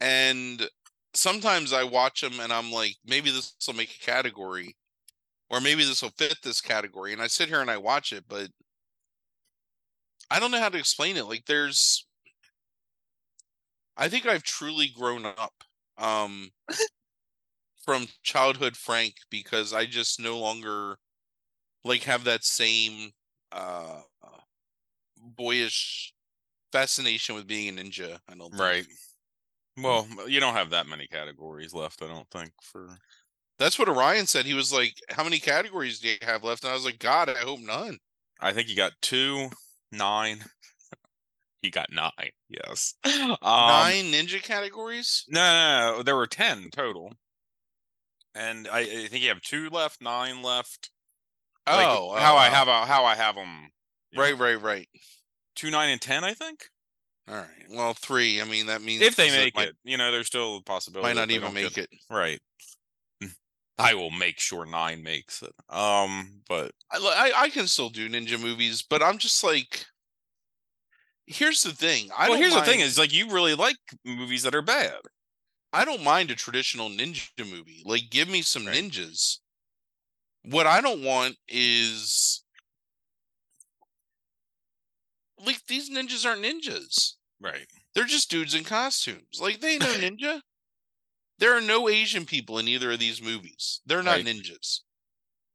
and 0.01 0.69
sometimes 1.15 1.73
I 1.73 1.85
watch 1.85 2.21
them 2.23 2.41
and 2.41 2.53
I'm 2.53 2.73
like, 2.73 2.97
maybe 3.07 3.31
this 3.31 3.55
will 3.67 3.75
make 3.75 3.97
a 3.97 4.05
category, 4.05 4.77
or 5.55 5.61
maybe 5.61 5.85
this 5.85 6.03
will 6.03 6.11
fit 6.11 6.37
this 6.43 6.61
category. 6.61 7.13
And 7.13 7.23
I 7.23 7.29
sit 7.29 7.49
here 7.49 7.61
and 7.61 7.71
I 7.71 7.77
watch 7.77 8.13
it, 8.13 8.25
but 8.29 8.49
I 10.31 10.41
don't 10.41 10.51
know 10.51 10.61
how 10.61 10.69
to 10.69 10.79
explain 10.79 11.17
it. 11.17 11.27
Like 11.27 11.45
there's, 11.47 12.07
I 13.97 14.09
think 14.09 14.27
I've 14.27 14.43
truly 14.43 14.89
grown 14.89 15.25
up. 15.25 15.53
Um, 15.97 16.51
from 17.85 18.07
childhood 18.23 18.77
Frank 18.77 19.15
because 19.31 19.73
I 19.73 19.85
just 19.85 20.19
no 20.19 20.39
longer 20.39 20.97
like 21.85 22.03
have 22.05 22.25
that 22.25 22.43
same 22.45 23.11
uh 23.53 24.01
boyish 25.37 26.13
fascination 26.73 27.35
with 27.35 27.47
being 27.47 27.79
a 27.79 27.83
ninja. 27.83 28.19
I 28.29 28.35
don't 28.35 28.51
think. 28.51 28.61
Right. 28.61 28.87
Well, 29.77 30.07
you 30.29 30.41
don't 30.41 30.55
have 30.55 30.71
that 30.71 30.87
many 30.87 31.07
categories 31.07 31.75
left, 31.75 32.03
I 32.03 32.07
don't 32.07 32.29
think. 32.31 32.51
For 32.63 32.97
That's 33.59 33.79
what 33.79 33.89
Orion 33.89 34.27
said. 34.27 34.47
He 34.47 34.55
was 34.55 34.73
like, 34.73 34.95
"How 35.11 35.25
many 35.25 35.39
categories 35.39 36.01
do 36.01 36.09
you 36.09 36.17
have 36.23 36.43
left?" 36.45 36.65
And 36.65 36.71
I 36.71 36.75
was 36.75 36.85
like, 36.85 36.99
"God, 36.99 37.29
I 37.29 37.39
hope 37.39 37.61
none." 37.61 37.99
I 38.41 38.53
think 38.53 38.69
you 38.69 38.77
got 38.77 38.93
two, 39.01 39.51
nine. 39.93 40.45
you 41.63 41.71
got 41.71 41.93
nine. 41.93 42.31
Yes. 42.49 42.95
Um, 43.05 43.37
Nine 43.69 44.13
ninja 44.13 44.43
categories. 44.43 45.25
No, 45.29 45.41
no, 45.41 45.97
no, 45.97 46.03
there 46.03 46.17
were 46.17 46.27
ten 46.27 46.69
total, 46.71 47.13
and 48.35 48.69
I, 48.69 48.81
I 48.81 49.07
think 49.07 49.23
you 49.23 49.29
have 49.29 49.41
two 49.41 49.71
left, 49.71 50.03
nine 50.03 50.43
left. 50.43 50.91
Like, 51.67 51.87
oh, 51.87 52.15
how 52.17 52.35
oh, 52.35 52.39
I 52.39 52.49
oh. 52.49 52.51
have 52.51 52.69
a, 52.69 52.87
how 52.87 53.05
I 53.05 53.15
have 53.15 53.35
them. 53.35 53.71
right, 54.17 54.39
right, 54.39 54.61
right. 54.61 54.89
two, 55.55 55.71
nine, 55.71 55.91
and 55.91 56.01
ten. 56.01 56.25
I 56.25 56.35
think 56.35 56.69
All 57.29 57.37
right. 57.37 57.47
Well, 57.71 57.95
three. 57.95 58.41
I 58.41 58.45
mean, 58.45 58.67
that 58.67 58.83
means 58.83 59.03
if 59.03 59.17
they 59.17 59.31
make 59.31 59.55
might, 59.55 59.69
it, 59.69 59.77
you 59.85 59.97
know, 59.97 60.13
there's 60.13 60.27
still 60.27 60.59
a 60.59 60.63
possibility. 60.63 61.09
might 61.09 61.21
not 61.21 61.31
even 61.31 61.55
make 61.55 61.79
it. 61.79 61.89
Right. 62.11 62.41
I 63.79 63.95
will 63.95 64.11
make 64.11 64.39
sure 64.39 64.65
nine 64.65 65.03
makes 65.03 65.43
it. 65.43 65.53
Um, 65.69 66.43
but 66.49 66.73
I, 66.93 66.99
I 66.99 67.43
I 67.43 67.49
can 67.51 67.67
still 67.67 67.91
do 67.91 68.09
ninja 68.09 68.41
movies, 68.41 68.83
but 68.83 69.03
I'm 69.03 69.19
just 69.19 69.43
like, 69.43 69.85
here's 71.27 71.63
the 71.63 71.73
thing. 71.73 72.09
I 72.17 72.29
well, 72.29 72.35
don't 72.35 72.43
here's 72.43 72.55
the 72.55 72.63
thing: 72.63 72.81
is 72.81 72.99
like 72.99 73.13
you 73.13 73.31
really 73.31 73.55
like 73.55 73.77
movies 74.05 74.45
that 74.45 74.55
are 74.55 74.63
bad. 74.63 74.99
I 75.73 75.85
don't 75.85 76.05
mind 76.05 76.31
a 76.31 76.37
traditional 76.37 76.89
ninja 76.89 77.29
movie. 77.39 77.83
Like, 77.85 78.03
give 78.11 78.29
me 78.29 78.43
some 78.43 78.67
Right. 78.67 78.77
ninjas. 78.77 79.39
What 80.45 80.69
I 80.69 80.81
don't 80.81 81.03
want 81.03 81.37
is 81.49 82.45
like 85.45 85.67
these 85.67 85.91
ninjas 85.91 86.25
aren't 86.25 86.45
ninjas. 86.45 87.15
Right. 87.41 87.67
They're 87.95 88.05
just 88.05 88.31
dudes 88.31 88.55
in 88.55 88.63
costumes. 88.65 89.41
Like 89.41 89.61
they 89.61 89.75
ain't 89.75 89.83
no 89.83 89.95
ninja. 89.95 90.41
There 91.39 91.57
are 91.57 91.61
no 91.61 91.89
Asian 91.89 92.27
people 92.27 92.59
in 92.59 92.69
either 92.69 92.93
of 92.93 92.99
these 92.99 93.23
movies. 93.23 93.81
They're 93.87 94.03
not 94.03 94.19
Right. 94.19 94.25
ninjas. 94.25 94.81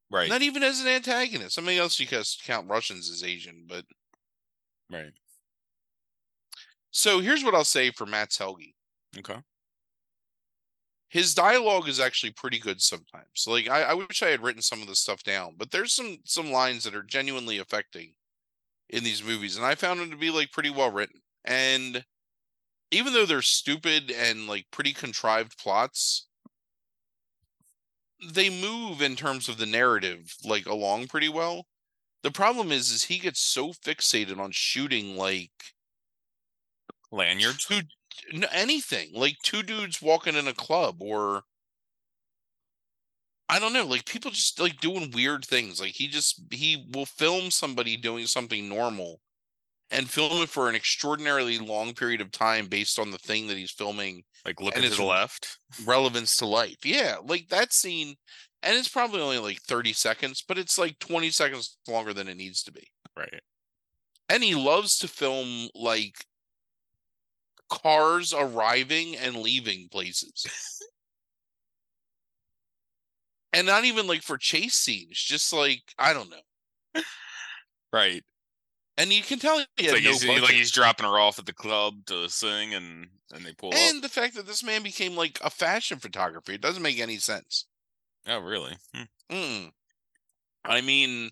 Right. 0.09 0.29
Not 0.29 0.41
even 0.41 0.63
as 0.63 0.79
an 0.81 0.87
antagonist. 0.87 1.55
Something 1.55 1.77
else 1.77 1.99
you 1.99 2.07
can 2.07 2.23
count 2.43 2.69
Russians 2.69 3.09
as 3.09 3.23
Asian, 3.23 3.65
but 3.67 3.85
right. 4.89 5.13
so 6.91 7.19
here's 7.19 7.43
what 7.43 7.55
I'll 7.55 7.63
say 7.63 7.91
for 7.91 8.05
Matt 8.05 8.35
Helge. 8.35 8.73
Okay. 9.17 9.41
his 11.09 11.33
dialogue 11.33 11.87
is 11.87 11.99
actually 11.99 12.31
pretty 12.31 12.59
good 12.59 12.81
sometimes. 12.81 13.45
Like 13.47 13.67
I, 13.67 13.81
I 13.83 13.93
wish 13.93 14.21
I 14.21 14.29
had 14.29 14.41
written 14.43 14.61
some 14.61 14.81
of 14.81 14.87
the 14.87 14.95
stuff 14.95 15.23
down, 15.23 15.55
but 15.57 15.71
there's 15.71 15.93
some 15.93 16.19
some 16.25 16.51
lines 16.51 16.83
that 16.83 16.95
are 16.95 17.03
genuinely 17.03 17.57
affecting 17.57 18.13
in 18.89 19.03
these 19.03 19.23
movies, 19.23 19.57
and 19.57 19.65
I 19.65 19.75
found 19.75 19.99
them 19.99 20.11
to 20.11 20.17
be 20.17 20.31
like 20.31 20.51
pretty 20.51 20.69
well 20.71 20.91
written. 20.91 21.21
And 21.45 22.05
even 22.91 23.13
though 23.13 23.25
they're 23.25 23.41
stupid 23.41 24.11
and 24.11 24.47
like 24.47 24.65
pretty 24.71 24.93
contrived 24.93 25.57
plots, 25.57 26.27
they 28.33 28.49
move 28.49 29.01
in 29.01 29.15
terms 29.15 29.47
of 29.49 29.57
the 29.57 29.65
narrative 29.65 30.35
like 30.43 30.65
along 30.65 31.07
pretty 31.07 31.29
well. 31.29 31.65
The 32.23 32.31
problem 32.31 32.71
is, 32.71 32.91
is 32.91 33.05
he 33.05 33.19
gets 33.19 33.39
so 33.41 33.69
fixated 33.73 34.39
on 34.39 34.51
shooting 34.51 35.15
like 35.17 35.51
Lanyards. 37.11 37.65
two 37.65 37.81
anything 38.51 39.11
like 39.13 39.37
two 39.43 39.63
dudes 39.63 40.01
walking 40.01 40.35
in 40.35 40.47
a 40.47 40.53
club 40.53 41.01
or 41.01 41.43
I 43.49 43.59
don't 43.59 43.73
know, 43.73 43.85
like 43.85 44.05
people 44.05 44.31
just 44.31 44.59
like 44.59 44.79
doing 44.79 45.11
weird 45.11 45.43
things. 45.45 45.79
Like 45.81 45.93
he 45.93 46.07
just 46.07 46.41
he 46.51 46.85
will 46.93 47.05
film 47.05 47.51
somebody 47.51 47.97
doing 47.97 48.27
something 48.27 48.69
normal 48.69 49.21
and 49.91 50.09
film 50.09 50.41
it 50.43 50.49
for 50.49 50.69
an 50.69 50.75
extraordinarily 50.75 51.57
long 51.57 51.93
period 51.93 52.21
of 52.21 52.31
time 52.31 52.67
based 52.67 52.99
on 52.99 53.11
the 53.11 53.17
thing 53.17 53.47
that 53.47 53.57
he's 53.57 53.71
filming 53.71 54.23
Like 54.45 54.61
looking 54.61 54.83
to 54.83 54.89
the 54.89 55.03
left. 55.03 55.57
relevance 55.85 56.37
to 56.37 56.45
life. 56.45 56.85
Yeah, 56.85 57.17
like 57.23 57.49
that 57.49 57.73
scene 57.73 58.15
and 58.61 58.75
it's 58.75 58.89
probably 58.89 59.21
only 59.21 59.39
like 59.39 59.61
30 59.61 59.93
seconds, 59.93 60.43
but 60.45 60.57
it's 60.57 60.77
like 60.77 60.99
20 60.99 61.29
seconds 61.31 61.77
longer 61.87 62.13
than 62.13 62.27
it 62.27 62.35
needs 62.35 62.61
to 62.63 62.73
be. 62.73 62.91
Right. 63.15 63.39
And 64.27 64.43
he 64.43 64.53
loves 64.53 64.97
to 64.99 65.07
film 65.07 65.69
like 65.73 66.25
cars 67.69 68.33
arriving 68.33 69.15
and 69.15 69.37
leaving 69.37 69.87
places. 69.89 70.45
and 73.53 73.65
not 73.65 73.85
even 73.85 74.07
like 74.07 74.21
for 74.21 74.37
chase 74.37 74.75
scenes, 74.75 75.17
just 75.17 75.53
like 75.53 75.81
I 75.97 76.13
don't 76.13 76.29
know. 76.29 76.41
Right. 77.91 78.23
And 78.99 79.13
you 79.13 79.21
can 79.21 79.39
tell 79.39 79.63
he 79.77 79.85
had 79.85 79.93
like, 79.93 80.03
no 80.03 80.11
he's, 80.11 80.27
like 80.27 80.51
he's 80.51 80.71
dropping 80.71 81.05
her 81.05 81.17
off 81.17 81.39
at 81.39 81.45
the 81.45 81.53
club 81.53 82.05
to 82.07 82.27
sing, 82.27 82.73
and 82.73 83.07
and 83.33 83.45
they 83.45 83.53
pull 83.53 83.73
and 83.73 84.03
the 84.03 84.09
fact 84.09 84.35
that 84.35 84.45
this 84.45 84.61
man 84.61 84.83
became 84.83 85.15
like 85.15 85.39
a 85.41 85.49
fashion 85.49 85.99
photographer, 85.99 86.51
it 86.51 86.59
doesn't 86.59 86.83
make 86.83 86.99
any 86.99 87.15
sense. 87.15 87.65
up. 88.27 88.33
Oh, 88.33 88.45
really? 88.45 88.75
Hmm. 88.93 89.03
Mm. 89.31 89.71
I 90.65 90.81
mean, 90.81 91.29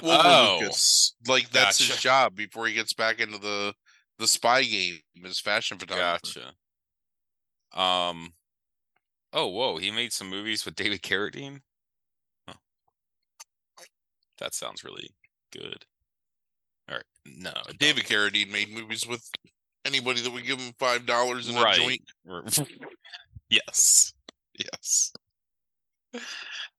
Wilbur 0.00 0.22
Oh, 0.24 0.58
Lucas, 0.60 1.16
like 1.26 1.50
that's 1.50 1.84
his 1.84 2.00
job 2.00 2.36
before 2.36 2.68
he 2.68 2.74
gets 2.74 2.92
back 2.92 3.18
into 3.18 3.38
the 3.38 3.74
the 4.20 4.28
spy 4.28 4.62
game 4.62 5.00
as 5.24 5.40
fashion 5.40 5.78
photographer. 5.78 6.20
Gotcha. 7.74 7.80
Um. 7.80 8.34
Oh, 9.32 9.48
whoa! 9.48 9.78
He 9.78 9.90
made 9.90 10.12
some 10.12 10.30
movies 10.30 10.64
with 10.64 10.76
David 10.76 11.02
Carradine. 11.02 11.62
Huh. 12.46 12.54
That 14.38 14.54
sounds 14.54 14.84
really 14.84 15.10
good. 15.50 15.86
No, 17.36 17.52
David 17.78 18.04
Carradine 18.04 18.50
made 18.50 18.72
movies 18.72 19.06
with 19.06 19.28
anybody 19.84 20.20
that 20.22 20.32
would 20.32 20.44
give 20.46 20.60
him 20.60 20.72
five 20.78 21.06
dollars 21.06 21.48
in 21.48 21.56
Right. 21.56 21.78
a 21.78 21.80
joint. 21.80 22.60
yes. 23.50 24.12
Yes. 24.58 25.12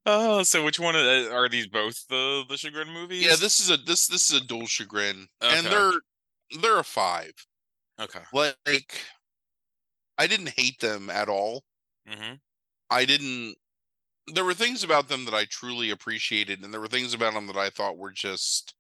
Oh, 0.05 0.43
so 0.43 0.63
which 0.65 0.79
one 0.79 0.95
are, 0.95 1.31
are 1.33 1.49
these? 1.49 1.67
Both 1.67 2.07
the 2.07 2.43
the 2.49 2.57
Chagrin 2.57 2.89
movies? 2.89 3.23
Yeah, 3.25 3.35
this 3.39 3.59
is 3.59 3.69
a 3.69 3.77
this 3.77 4.07
this 4.07 4.29
is 4.31 4.41
a 4.41 4.45
dual 4.45 4.67
chagrin, 4.67 5.27
and 5.41 5.65
Okay. 5.67 5.69
they're 5.69 6.61
they're 6.61 6.79
a 6.79 6.83
five. 6.83 7.31
Okay. 7.99 8.19
Like, 8.33 8.99
I 10.17 10.25
didn't 10.27 10.49
hate 10.57 10.79
them 10.79 11.09
at 11.09 11.29
all. 11.29 11.63
Mm-hmm. 12.09 12.33
I 12.89 13.05
didn't. 13.05 13.55
There 14.33 14.43
were 14.45 14.53
things 14.55 14.83
about 14.83 15.07
them 15.07 15.25
that 15.25 15.33
I 15.33 15.45
truly 15.45 15.91
appreciated, 15.91 16.63
and 16.63 16.73
there 16.73 16.81
were 16.81 16.87
things 16.87 17.13
about 17.13 17.33
them 17.33 17.47
that 17.47 17.57
I 17.57 17.69
thought 17.69 17.97
were 17.97 18.11
just. 18.11 18.73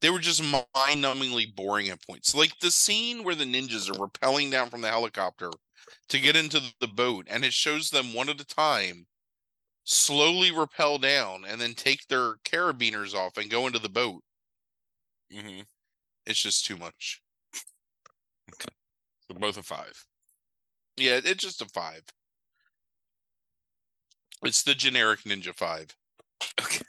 They 0.00 0.10
were 0.10 0.18
just 0.18 0.42
mind-numbingly 0.42 1.54
boring 1.54 1.88
at 1.88 2.06
points. 2.06 2.34
Like 2.34 2.58
the 2.60 2.70
scene 2.70 3.24
where 3.24 3.34
the 3.34 3.44
ninjas 3.44 3.90
are 3.90 4.06
rappelling 4.06 4.50
down 4.50 4.68
from 4.68 4.82
the 4.82 4.90
helicopter 4.90 5.50
to 6.08 6.20
get 6.20 6.36
into 6.36 6.60
the 6.80 6.88
boat, 6.88 7.26
and 7.30 7.44
it 7.44 7.52
shows 7.52 7.90
them 7.90 8.12
one 8.12 8.28
at 8.28 8.40
a 8.40 8.46
time 8.46 9.06
slowly 9.86 10.50
rappel 10.50 10.98
down 10.98 11.44
and 11.48 11.60
then 11.60 11.72
take 11.72 12.06
their 12.08 12.34
carabiners 12.44 13.14
off 13.14 13.38
and 13.38 13.48
go 13.48 13.66
into 13.66 13.78
the 13.78 13.88
boat. 13.88 14.22
Mm-hmm. 15.32 15.60
It's 16.26 16.42
just 16.42 16.66
too 16.66 16.76
much. 16.76 17.22
So 18.60 19.38
both 19.38 19.56
a 19.56 19.62
five. 19.62 20.04
Yeah, 20.96 21.20
it's 21.24 21.42
just 21.42 21.62
a 21.62 21.66
five. 21.66 22.02
It's 24.42 24.62
the 24.62 24.74
generic 24.74 25.20
Ninja 25.22 25.54
Five. 25.54 25.88
Okay. 26.60 26.84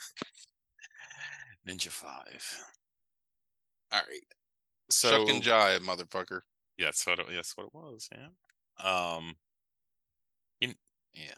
Ninja 1.68 1.90
Five. 1.90 2.64
All 3.92 4.00
right. 4.00 4.22
So, 4.90 5.10
Chuck 5.10 5.30
and 5.30 5.44
Jive, 5.44 5.80
motherfucker. 5.80 6.42
yeah, 6.78 6.86
that's 6.88 7.06
what 7.06 7.20
it, 7.20 7.26
that's 7.34 7.56
what 7.58 7.68
it 7.68 7.74
was. 7.74 8.10
Yeah. 8.12 8.28
Um. 8.84 9.36
In, 10.62 10.76
yeah. 11.14 11.34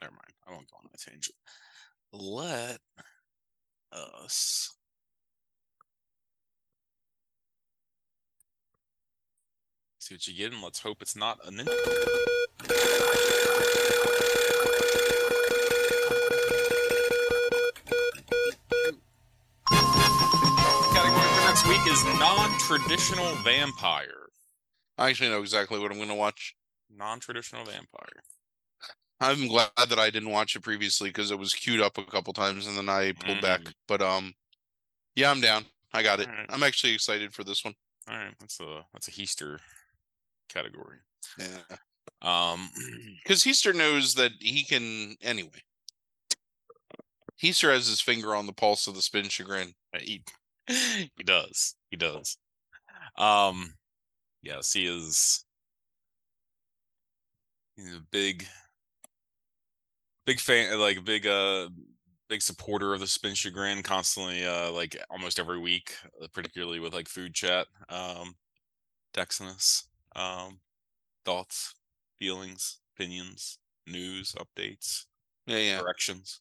Never 0.00 0.12
mind. 0.12 0.32
I 0.46 0.52
won't 0.52 0.70
go 0.70 0.76
on 0.78 0.88
that 0.90 1.00
tangent. 1.00 1.36
Let 2.12 2.78
us. 3.92 4.74
See 9.98 10.14
what 10.14 10.26
you 10.26 10.36
get, 10.36 10.52
and 10.52 10.62
let's 10.62 10.80
hope 10.80 11.02
it's 11.02 11.16
not 11.16 11.38
a. 11.44 11.52
is 21.86 22.04
non-traditional 22.18 23.32
vampire. 23.44 24.26
I 24.98 25.10
actually 25.10 25.30
know 25.30 25.40
exactly 25.40 25.78
what 25.78 25.92
I'm 25.92 25.98
going 25.98 26.08
to 26.08 26.14
watch. 26.14 26.56
Non-traditional 26.90 27.64
vampire. 27.64 28.22
I'm 29.20 29.46
glad 29.46 29.70
that 29.76 29.98
I 29.98 30.10
didn't 30.10 30.30
watch 30.30 30.56
it 30.56 30.62
previously 30.62 31.10
because 31.10 31.30
it 31.30 31.38
was 31.38 31.54
queued 31.54 31.80
up 31.80 31.96
a 31.96 32.04
couple 32.04 32.32
times 32.32 32.66
and 32.66 32.76
then 32.76 32.88
I 32.88 33.12
pulled 33.12 33.40
back. 33.40 33.60
Mm. 33.60 33.72
But 33.86 34.02
um, 34.02 34.34
yeah, 35.14 35.30
I'm 35.30 35.40
down. 35.40 35.64
I 35.92 36.02
got 36.02 36.18
it. 36.18 36.28
Alright. 36.28 36.46
I'm 36.48 36.64
actually 36.64 36.92
excited 36.92 37.32
for 37.32 37.44
this 37.44 37.64
one. 37.64 37.74
All 38.10 38.16
right, 38.16 38.34
that's 38.40 38.60
a 38.60 38.84
that's 38.92 39.08
a 39.08 39.12
Heaster 39.12 39.58
category. 40.48 40.98
Yeah, 41.38 41.76
Um, 42.20 42.68
because 43.22 43.44
Heaster 43.44 43.72
knows 43.72 44.14
that 44.14 44.32
he 44.40 44.64
can 44.64 45.16
anyway. 45.22 45.62
Heaster 47.36 47.70
has 47.70 47.86
his 47.86 48.00
finger 48.00 48.34
on 48.34 48.46
the 48.46 48.52
pulse 48.52 48.86
of 48.86 48.94
the 48.94 49.02
spin 49.02 49.28
chagrin. 49.28 49.74
he 49.98 50.22
he 50.68 51.22
does 51.24 51.74
he 51.90 51.96
does. 51.96 52.36
Um, 53.18 53.74
yes, 54.42 54.72
he 54.72 54.86
is. 54.86 55.44
He's 57.76 57.94
a 57.94 58.00
big, 58.10 58.46
big 60.26 60.40
fan, 60.40 60.78
like 60.78 61.04
big 61.04 61.26
uh, 61.26 61.68
big 62.28 62.42
supporter 62.42 62.94
of 62.94 63.00
the 63.00 63.06
spin 63.06 63.34
chagrin. 63.34 63.82
Constantly, 63.82 64.44
uh, 64.46 64.70
like 64.72 64.96
almost 65.10 65.38
every 65.38 65.58
week, 65.58 65.94
uh, 66.22 66.26
particularly 66.32 66.80
with 66.80 66.94
like 66.94 67.08
food 67.08 67.34
chat. 67.34 67.66
Um, 67.88 68.34
Dexinus, 69.14 69.84
um, 70.16 70.60
thoughts, 71.24 71.74
feelings, 72.18 72.78
opinions, 72.96 73.58
news, 73.86 74.34
updates. 74.34 75.06
Yeah, 75.46 75.58
yeah. 75.58 75.80
corrections. 75.80 76.40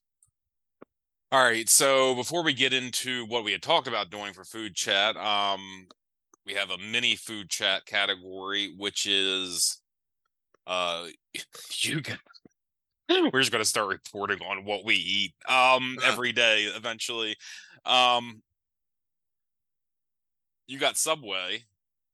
All 1.31 1.43
right, 1.43 1.67
so 1.67 2.15
before 2.15 2.43
we 2.43 2.53
get 2.53 2.71
into 2.73 3.25
what 3.25 3.43
we 3.43 3.51
had 3.51 3.61
talked 3.61 3.87
about 3.87 4.09
doing 4.09 4.31
for 4.31 4.43
food 4.45 4.75
chat, 4.75 5.17
um, 5.17 5.87
we 6.45 6.53
have 6.53 6.69
a 6.69 6.77
mini 6.77 7.15
food 7.15 7.49
chat 7.49 7.85
category, 7.85 8.73
which 8.77 9.05
is 9.05 9.81
uh 10.67 11.05
you 11.81 12.01
can 12.01 12.17
we're 13.31 13.39
just 13.39 13.51
gonna 13.51 13.65
start 13.65 13.87
reporting 13.87 14.39
on 14.41 14.65
what 14.65 14.83
we 14.85 14.95
eat 14.95 15.33
um 15.49 15.97
every 16.03 16.31
day 16.31 16.63
eventually. 16.75 17.35
Um 17.85 18.41
you 20.67 20.79
got 20.79 20.97
Subway. 20.97 21.63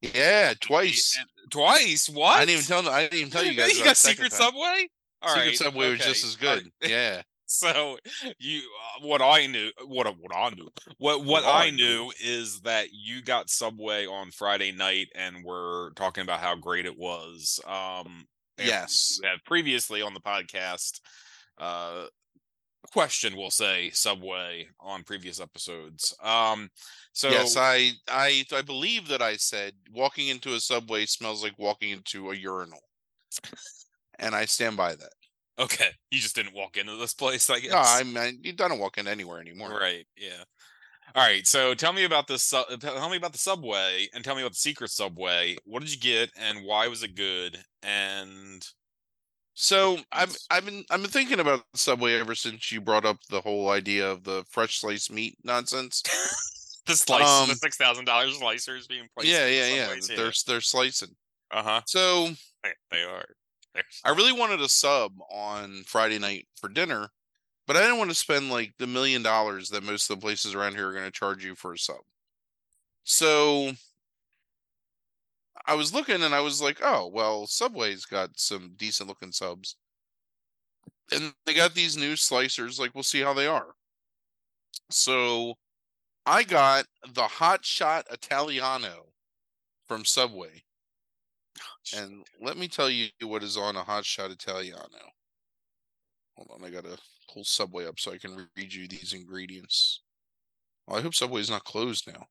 Yeah, 0.02 0.54
twice. 0.60 1.18
Twice? 1.52 2.10
What? 2.10 2.38
I 2.38 2.46
didn't 2.46 2.64
even 2.64 2.66
tell. 2.66 2.90
I 2.94 3.04
didn't 3.04 3.20
even 3.20 3.32
tell 3.32 3.46
you 3.46 3.54
guys. 3.58 3.78
you 3.78 3.86
got 3.86 3.96
Secret 3.98 4.32
time. 4.32 4.40
Subway? 4.42 4.88
All 5.22 5.30
Secret 5.30 5.46
right, 5.46 5.58
Subway 5.58 5.92
was 5.92 6.00
just 6.00 6.26
as 6.26 6.36
good. 6.36 6.64
right. 6.82 6.90
Yeah. 6.92 7.22
So 7.52 7.98
you, 8.40 8.60
uh, 8.60 9.08
what 9.08 9.22
I 9.22 9.46
knew, 9.46 9.72
what 9.86 10.08
what 10.20 10.36
I 10.36 10.50
knew, 10.50 10.70
what 10.98 11.24
what 11.26 11.44
I 11.46 11.70
knew 11.70 12.12
is 12.24 12.62
that 12.62 12.88
you 12.92 13.22
got 13.22 13.50
Subway 13.50 14.06
on 14.06 14.32
Friday 14.32 14.72
night, 14.72 15.08
and 15.16 15.44
we're 15.44 15.92
talking 15.92 16.24
about 16.24 16.40
how 16.40 16.56
great 16.56 16.86
it 16.86 16.98
was. 16.98 17.60
Um, 17.68 18.26
Yes. 18.58 19.20
previously 19.46 20.02
on 20.02 20.14
the 20.14 20.20
podcast, 20.20 21.00
uh, 21.58 22.06
question 22.92 23.36
we'll 23.36 23.50
say 23.52 23.90
Subway 23.92 24.68
on 24.80 25.04
previous 25.04 25.40
episodes. 25.40 26.16
Um, 26.22 26.70
so 27.14 27.30
yes, 27.30 27.58
I, 27.58 27.92
I, 28.08 28.44
I 28.54 28.62
believe 28.62 29.08
that 29.08 29.22
I 29.22 29.36
said 29.36 29.74
walking 29.94 30.28
into 30.28 30.54
a 30.54 30.60
subway 30.60 31.06
smells 31.06 31.44
like 31.44 31.58
walking 31.58 31.92
into 31.92 32.32
a 32.32 32.36
urinal, 32.36 32.80
and 34.20 34.36
I 34.36 34.46
stand 34.46 34.78
by 34.78 34.96
that. 34.96 35.14
Okay, 35.62 35.90
you 36.12 36.20
just 36.20 36.36
didn't 36.36 36.54
walk 36.56 36.78
into 36.78 36.96
this 36.98 37.14
place, 37.14 37.50
I 37.50 37.60
guess. 37.60 37.72
No, 37.72 37.78
I'm. 38.20 38.40
You 38.44 38.54
don't 38.54 38.80
walk 38.80 38.98
in 38.98 39.08
anywhere 39.08 39.40
anymore. 39.40 39.70
Right. 39.78 40.06
Yeah. 40.18 40.44
All 41.16 41.24
right. 41.24 41.46
So 41.46 41.74
tell 41.74 41.94
me 41.94 42.06
about 42.06 42.28
this. 42.28 42.44
Su- 42.44 42.64
tell 42.80 43.10
me 43.10 43.18
about 43.18 43.32
the 43.34 43.38
subway, 43.38 44.08
and 44.14 44.24
tell 44.24 44.36
me 44.36 44.42
about 44.42 44.54
the 44.54 44.58
secret 44.58 44.92
subway. 44.92 45.58
What 45.66 45.82
did 45.82 45.94
you 45.94 46.00
get, 46.00 46.32
and 46.38 46.66
why 46.66 46.88
was 46.88 47.04
it 47.04 47.16
good? 47.16 47.58
And 47.84 48.66
So 49.54 49.98
I've 50.12 50.36
I've 50.50 50.66
been 50.66 50.84
I've 50.90 51.02
been 51.02 51.12
thinking 51.12 51.40
about 51.40 51.64
the 51.74 51.78
Subway 51.80 52.14
ever 52.20 52.36
since 52.36 52.72
you 52.72 52.80
brought 52.82 53.06
up 53.06 53.18
the 53.30 53.42
whole 53.42 53.70
idea 53.70 54.10
of 54.10 54.24
the 54.24 54.44
fresh 54.50 54.80
sliced 54.80 55.12
meat 55.12 55.38
nonsense. 55.44 56.02
the 56.86 56.96
slice, 56.96 57.22
the 57.48 57.52
Um, 57.52 57.58
six 57.58 57.76
thousand 57.78 58.06
dollars 58.06 58.38
slicers 58.40 58.88
being 58.88 59.08
placed. 59.16 59.30
yeah, 59.30 59.48
yeah, 59.48 59.68
yeah. 59.68 59.96
They're 60.16 60.32
they're 60.48 60.62
slicing. 60.62 61.16
uh 61.52 61.62
huh. 61.64 61.82
So 61.86 62.30
they 62.92 63.04
are. 63.04 63.26
I 64.04 64.10
really 64.10 64.34
wanted 64.34 64.62
a 64.62 64.70
sub 64.70 65.14
on 65.30 65.84
Friday 65.86 66.20
night 66.20 66.48
for 66.56 66.70
dinner, 66.70 67.10
but 67.68 67.76
I 67.76 67.82
didn't 67.82 67.98
want 68.00 68.10
to 68.10 68.16
spend 68.16 68.50
like 68.50 68.74
the 68.78 68.88
million 68.88 69.24
dollars 69.24 69.70
that 69.70 69.84
most 69.84 70.10
of 70.10 70.20
the 70.20 70.22
places 70.22 70.56
around 70.56 70.76
here 70.76 70.90
are 70.90 70.94
going 70.94 71.06
to 71.06 71.12
charge 71.12 71.44
you 71.46 71.56
for 71.56 71.74
a 71.74 71.78
sub. 71.78 72.02
So 73.04 73.72
I 75.66 75.76
was 75.76 75.94
looking 75.94 76.22
and 76.24 76.34
I 76.34 76.42
was 76.42 76.62
like, 76.62 76.80
oh, 76.84 77.08
well, 77.08 77.48
Subway's 77.48 78.06
got 78.06 78.32
some 78.36 78.74
decent 78.78 79.08
looking 79.08 79.32
subs. 79.32 79.76
And 81.12 81.34
they 81.46 81.54
got 81.54 81.74
these 81.74 81.98
new 81.98 82.14
slicers, 82.14 82.80
like 82.80 82.96
we'll 82.96 83.04
see 83.04 83.22
how 83.22 83.34
they 83.34 83.48
are. 83.48 83.76
So 84.90 85.56
I 86.26 86.44
got 86.44 86.86
the 87.14 87.24
Hot 87.24 87.66
Shot 87.66 88.06
Italiano 88.12 89.08
from 89.88 90.06
Subway. 90.06 90.64
And 91.96 92.26
let 92.42 92.58
me 92.58 92.68
tell 92.68 92.90
you 92.90 93.10
what 93.24 93.44
is 93.44 93.58
on 93.58 93.76
a 93.76 93.84
hot 93.84 94.06
shot 94.06 94.32
Italiano. 94.32 94.88
Hold 96.38 96.50
on, 96.52 96.66
I 96.66 96.70
gotta 96.70 96.98
pull 97.32 97.44
Subway 97.44 97.86
up 97.86 98.00
so 98.00 98.12
I 98.12 98.18
can 98.18 98.48
read 98.56 98.74
you 98.74 98.88
these 98.88 99.14
ingredients. 99.14 100.02
Well, 100.88 100.98
I 100.98 101.02
hope 101.02 101.16
Subway's 101.16 101.50
not 101.50 101.64
closed 101.64 102.08
now. 102.08 102.28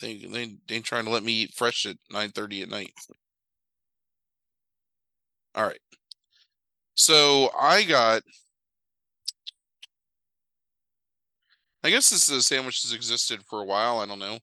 They 0.00 0.16
they 0.18 0.56
they 0.66 0.74
ain't 0.76 0.84
trying 0.84 1.04
to 1.04 1.10
let 1.10 1.22
me 1.22 1.32
eat 1.32 1.54
fresh 1.54 1.86
at 1.86 1.96
nine 2.10 2.30
thirty 2.30 2.62
at 2.62 2.68
night. 2.68 2.92
All 5.54 5.64
right. 5.64 5.80
So 6.94 7.50
I 7.58 7.84
got. 7.84 8.22
I 11.84 11.90
guess 11.90 12.10
this 12.10 12.28
is 12.28 12.36
a 12.36 12.42
sandwich 12.42 12.82
that's 12.82 12.94
existed 12.94 13.42
for 13.48 13.60
a 13.62 13.64
while. 13.64 14.00
I 14.00 14.06
don't 14.06 14.18
know. 14.18 14.38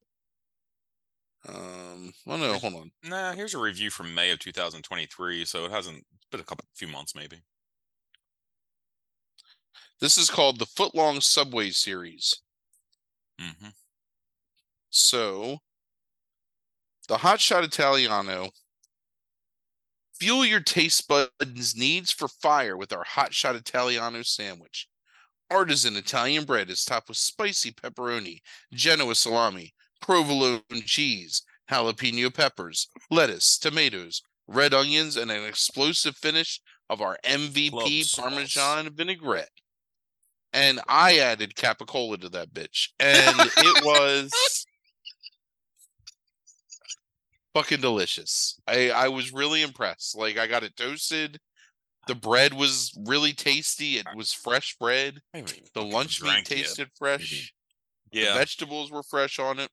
Um. 1.47 2.13
Oh 2.27 2.37
no, 2.37 2.53
hold 2.53 2.75
on. 2.75 2.91
Nah. 3.03 3.33
Here's 3.33 3.53
a 3.53 3.59
review 3.59 3.89
from 3.89 4.13
May 4.13 4.31
of 4.31 4.39
2023, 4.39 5.45
so 5.45 5.65
it 5.65 5.71
hasn't 5.71 6.05
been 6.31 6.39
a 6.39 6.43
couple 6.43 6.65
few 6.75 6.87
months 6.87 7.15
maybe. 7.15 7.37
This 9.99 10.17
is 10.17 10.29
called 10.29 10.59
the 10.59 10.65
Footlong 10.65 11.21
Subway 11.21 11.69
series. 11.69 12.35
Mm-hmm. 13.39 13.69
So, 14.89 15.59
the 17.07 17.17
Hot 17.17 17.39
Shot 17.39 17.63
Italiano. 17.63 18.49
Fuel 20.19 20.45
your 20.45 20.59
taste 20.59 21.07
buds' 21.07 21.75
needs 21.75 22.11
for 22.11 22.27
fire 22.27 22.77
with 22.77 22.93
our 22.93 23.03
Hot 23.03 23.33
Shot 23.33 23.55
Italiano 23.55 24.21
sandwich. 24.21 24.87
Artisan 25.49 25.97
Italian 25.97 26.45
bread 26.45 26.69
is 26.69 26.85
topped 26.85 27.09
with 27.09 27.17
spicy 27.17 27.71
pepperoni, 27.71 28.41
Genoa 28.73 29.15
salami, 29.15 29.72
provolone 30.03 30.61
cheese, 30.85 31.41
jalapeno 31.71 32.33
peppers, 32.33 32.89
lettuce, 33.09 33.57
tomatoes, 33.57 34.21
red 34.47 34.73
onions, 34.73 35.15
and 35.17 35.31
an 35.31 35.45
explosive 35.45 36.15
finish 36.17 36.59
of 36.89 37.01
our 37.01 37.17
MVP. 37.23 38.15
Parmesan 38.15 38.89
vinaigrette. 38.93 39.49
And 40.51 40.81
I 40.87 41.17
added 41.19 41.55
capicola 41.55 42.19
to 42.21 42.29
that 42.29 42.53
bitch. 42.53 42.89
And 42.99 43.35
it 43.57 43.83
was 43.85 44.65
fucking 47.53 47.81
delicious. 47.81 48.59
I 48.67 48.91
I 48.91 49.07
was 49.07 49.31
really 49.33 49.61
impressed. 49.61 50.17
Like 50.17 50.37
I 50.37 50.47
got 50.47 50.63
it 50.63 50.75
toasted. 50.75 51.39
The 52.07 52.15
bread 52.15 52.53
was 52.53 52.91
really 53.07 53.31
tasty. 53.31 53.97
It 53.97 54.05
was 54.15 54.33
fresh 54.33 54.75
bread. 54.77 55.19
I 55.33 55.37
haven't 55.37 55.53
even 55.57 55.69
The 55.73 55.83
lunch 55.83 56.21
meat 56.21 56.27
drank 56.29 56.49
yet. 56.49 56.57
tasted 56.57 56.89
fresh. 56.97 57.53
The 58.11 58.19
Yeah. 58.19 58.33
vegetables 58.35 58.91
were 58.91 59.03
fresh 59.03 59.39
on 59.39 59.57
it. 59.59 59.71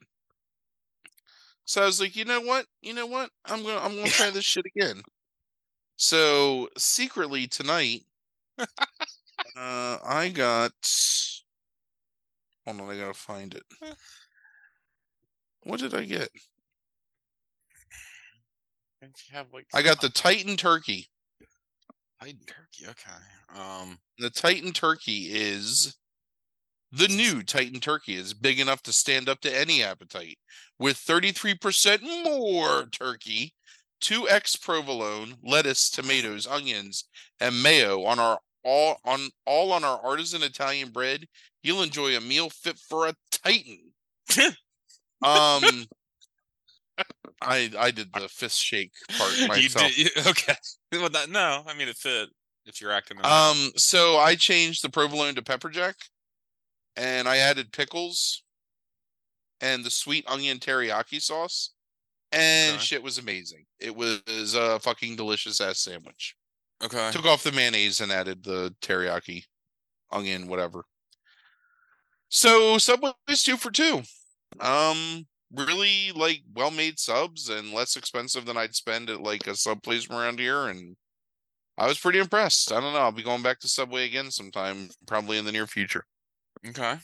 So 1.71 1.81
I 1.81 1.87
was 1.87 2.01
like, 2.01 2.17
you 2.17 2.25
know 2.25 2.41
what? 2.41 2.67
You 2.83 2.95
know 2.95 3.07
what? 3.07 3.31
I'm 3.45 3.63
gonna 3.63 3.79
I'm 3.79 3.95
gonna 3.95 4.09
try 4.09 4.31
this 4.31 4.45
shit 4.45 4.65
again. 4.77 5.03
So 5.95 6.69
secretly 6.77 7.47
tonight, 7.47 8.01
uh, 8.59 8.67
I 9.57 10.33
got. 10.35 10.73
Hold 12.67 12.81
on, 12.81 12.91
I 12.91 12.99
gotta 12.99 13.15
find 13.15 13.55
it. 13.55 13.63
What 15.63 15.79
did 15.79 15.95
I 15.95 16.07
get? 16.07 16.31
Have 19.31 19.47
like 19.53 19.69
I 19.73 19.83
got 19.83 20.01
the 20.01 20.09
Titan 20.09 20.57
turkey. 20.57 21.07
Titan 22.21 22.41
turkey. 22.49 22.91
Okay. 22.91 23.61
Um. 23.61 24.01
The 24.19 24.31
Titan 24.31 24.73
turkey 24.73 25.29
is 25.31 25.95
the 26.91 27.07
new 27.07 27.45
Titan 27.45 27.79
turkey 27.79 28.15
is 28.15 28.35
big 28.35 28.59
enough 28.59 28.83
to 28.83 28.93
stand 28.93 29.29
up 29.29 29.41
to 29.43 29.57
any 29.57 29.85
appetite 29.85 30.39
with 30.81 30.97
33% 30.97 32.03
more 32.25 32.87
turkey, 32.87 33.55
2x 34.03 34.61
provolone, 34.61 35.35
lettuce, 35.45 35.91
tomatoes, 35.91 36.47
onions, 36.47 37.05
and 37.39 37.63
mayo 37.63 38.03
on 38.05 38.19
our 38.19 38.41
all 38.65 38.99
on 39.05 39.29
all 39.47 39.73
on 39.73 39.85
our 39.85 40.01
artisan 40.05 40.43
Italian 40.43 40.91
bread. 40.91 41.27
You'll 41.63 41.83
enjoy 41.83 42.17
a 42.17 42.21
meal 42.21 42.51
fit 42.51 42.79
for 42.79 43.07
a 43.07 43.15
Titan. 43.31 43.93
um 45.23 45.87
I 47.43 47.71
I 47.79 47.91
did 47.91 48.13
the 48.15 48.29
fist 48.29 48.59
shake 48.59 48.93
part 49.19 49.37
you 49.39 49.49
myself. 49.49 49.95
did, 49.95 49.97
you- 49.99 50.23
okay. 50.31 50.55
Well, 50.93 51.09
that, 51.11 51.31
no, 51.31 51.63
I 51.67 51.75
mean 51.75 51.89
it 51.89 51.97
fit. 51.97 52.29
If 52.67 52.81
you're 52.81 52.93
acting. 52.93 53.19
Um, 53.25 53.71
so 53.77 54.19
I 54.19 54.35
changed 54.35 54.85
the 54.85 54.91
provolone 54.91 55.35
to 55.37 55.43
pepper 55.43 55.71
jack, 55.71 55.97
and 56.97 57.27
I 57.27 57.39
added 57.39 57.73
pickles 57.73 58.43
and 59.61 59.85
the 59.85 59.91
sweet 59.91 60.25
onion 60.29 60.59
teriyaki 60.59 61.21
sauce, 61.21 61.73
and 62.33 62.77
Okay. 62.77 62.85
shit 62.85 63.03
was 63.03 63.19
amazing. 63.19 63.67
It 63.79 63.95
was 63.95 64.55
a 64.55 64.79
fucking 64.81 65.17
delicious 65.17 65.61
ass 65.61 65.81
sandwich. 65.81 66.37
Okay. 66.83 67.11
Took 67.13 67.27
off 67.27 67.43
the 67.43 67.53
mayonnaise 67.53 68.01
and 68.01 68.11
added 68.11 68.43
the 68.43 68.75
teriyaki, 68.81 69.45
onion, 70.11 70.47
whatever. 70.47 70.85
So 72.29 72.79
Subway's 72.79 73.43
two 73.43 73.57
for 73.57 73.71
two. 73.71 74.03
Um, 74.61 75.27
really 75.53 76.13
like 76.13 76.43
well 76.55 76.71
made 76.71 76.99
subs 76.99 77.49
and 77.49 77.73
less 77.73 77.97
expensive 77.97 78.45
than 78.47 78.57
I'd 78.57 78.75
spend 78.75 79.11
at 79.11 79.21
like 79.21 79.47
a 79.47 79.57
sub 79.57 79.83
place 79.83 80.05
from 80.05 80.17
around 80.17 80.39
here, 80.39 80.69
and 80.69 80.97
I 81.77 81.87
was 81.87 81.99
pretty 81.99 82.19
impressed. 82.19 82.73
I 82.73 82.81
don't 82.81 82.93
know. 82.93 83.01
I'll 83.01 83.13
be 83.13 83.23
going 83.23 83.43
back 83.43 83.59
to 83.61 83.69
Subway 83.69 84.07
again 84.07 84.31
sometime, 84.31 84.89
probably 85.07 85.39
in 85.39 85.45
the 85.45 85.53
near 85.53 85.67
future. 85.67 86.05
Okay. 86.67 86.97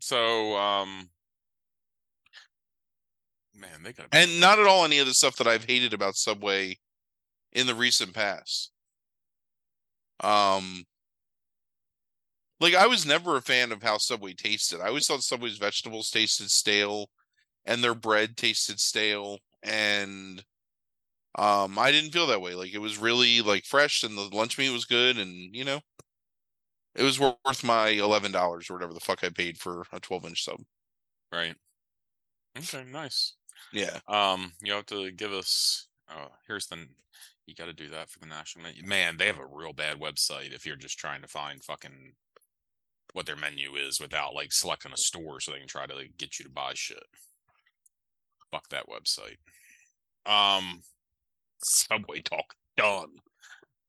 So, 0.00 0.56
um, 0.56 1.08
man, 3.58 3.82
they 3.82 3.92
got. 3.92 4.08
And 4.12 4.40
not 4.40 4.58
at 4.58 4.66
all 4.66 4.84
any 4.84 4.98
of 4.98 5.06
the 5.06 5.14
stuff 5.14 5.36
that 5.36 5.46
I've 5.46 5.64
hated 5.64 5.92
about 5.92 6.16
Subway 6.16 6.78
in 7.52 7.66
the 7.66 7.74
recent 7.74 8.14
past. 8.14 8.72
Um, 10.20 10.84
like 12.60 12.74
I 12.74 12.86
was 12.86 13.06
never 13.06 13.36
a 13.36 13.42
fan 13.42 13.72
of 13.72 13.82
how 13.82 13.98
Subway 13.98 14.34
tasted. 14.34 14.80
I 14.80 14.88
always 14.88 15.06
thought 15.06 15.22
Subway's 15.22 15.58
vegetables 15.58 16.10
tasted 16.10 16.50
stale, 16.50 17.10
and 17.66 17.84
their 17.84 17.94
bread 17.94 18.36
tasted 18.36 18.80
stale, 18.80 19.38
and 19.62 20.44
um, 21.36 21.78
I 21.78 21.92
didn't 21.92 22.12
feel 22.12 22.26
that 22.28 22.42
way. 22.42 22.54
Like 22.54 22.74
it 22.74 22.78
was 22.80 22.98
really 22.98 23.40
like 23.42 23.64
fresh, 23.66 24.02
and 24.04 24.18
the 24.18 24.30
lunch 24.36 24.58
meat 24.58 24.70
was 24.72 24.86
good, 24.86 25.18
and 25.18 25.54
you 25.56 25.64
know, 25.64 25.80
it 26.94 27.02
was 27.02 27.18
worth 27.18 27.64
my 27.64 27.88
eleven 27.88 28.30
dollars 28.32 28.68
or 28.68 28.74
whatever 28.74 28.92
the 28.92 29.00
fuck 29.00 29.24
I 29.24 29.30
paid 29.30 29.58
for 29.58 29.84
a 29.92 30.00
twelve 30.00 30.24
inch 30.26 30.44
sub. 30.44 30.60
right. 31.32 31.56
Okay. 32.56 32.84
Nice. 32.84 33.37
Yeah, 33.72 33.98
Um, 34.08 34.52
you 34.62 34.72
have 34.72 34.86
to 34.86 35.10
give 35.12 35.32
us. 35.32 35.88
Oh, 36.10 36.28
here's 36.46 36.66
the. 36.66 36.86
You 37.46 37.54
got 37.54 37.66
to 37.66 37.72
do 37.72 37.88
that 37.88 38.10
for 38.10 38.18
the 38.18 38.26
national 38.26 38.64
menu. 38.64 38.84
Man, 38.84 39.16
they 39.16 39.26
have 39.26 39.38
a 39.38 39.46
real 39.46 39.72
bad 39.72 39.98
website 39.98 40.54
if 40.54 40.66
you're 40.66 40.76
just 40.76 40.98
trying 40.98 41.22
to 41.22 41.28
find 41.28 41.64
fucking 41.64 42.12
what 43.14 43.24
their 43.24 43.36
menu 43.36 43.74
is 43.74 44.00
without 44.00 44.34
like 44.34 44.52
selecting 44.52 44.92
a 44.92 44.96
store 44.96 45.40
so 45.40 45.50
they 45.52 45.58
can 45.58 45.66
try 45.66 45.86
to 45.86 45.94
like, 45.94 46.12
get 46.18 46.38
you 46.38 46.44
to 46.44 46.50
buy 46.50 46.72
shit. 46.74 47.02
Fuck 48.50 48.68
that 48.68 48.86
website. 48.86 49.38
Um, 50.30 50.82
Subway 51.62 52.20
talk 52.20 52.54
done 52.76 53.08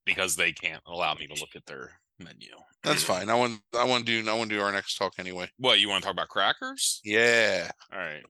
because 0.05 0.35
they 0.35 0.51
can't 0.53 0.81
allow 0.87 1.13
me 1.15 1.27
to 1.27 1.39
look 1.39 1.55
at 1.55 1.65
their 1.65 1.91
menu. 2.17 2.51
that's 2.83 3.03
fine. 3.03 3.29
I 3.29 3.35
want 3.35 3.59
I 3.77 3.83
want 3.83 4.05
to 4.05 4.23
do 4.23 4.29
I 4.29 4.33
want 4.33 4.49
to 4.49 4.55
do 4.55 4.61
our 4.61 4.71
next 4.71 4.95
talk 4.95 5.13
anyway. 5.19 5.49
What 5.57 5.79
you 5.79 5.89
want 5.89 6.01
to 6.01 6.05
talk 6.07 6.13
about 6.13 6.29
crackers? 6.29 7.01
Yeah, 7.03 7.69
All 7.91 7.99
right. 7.99 8.23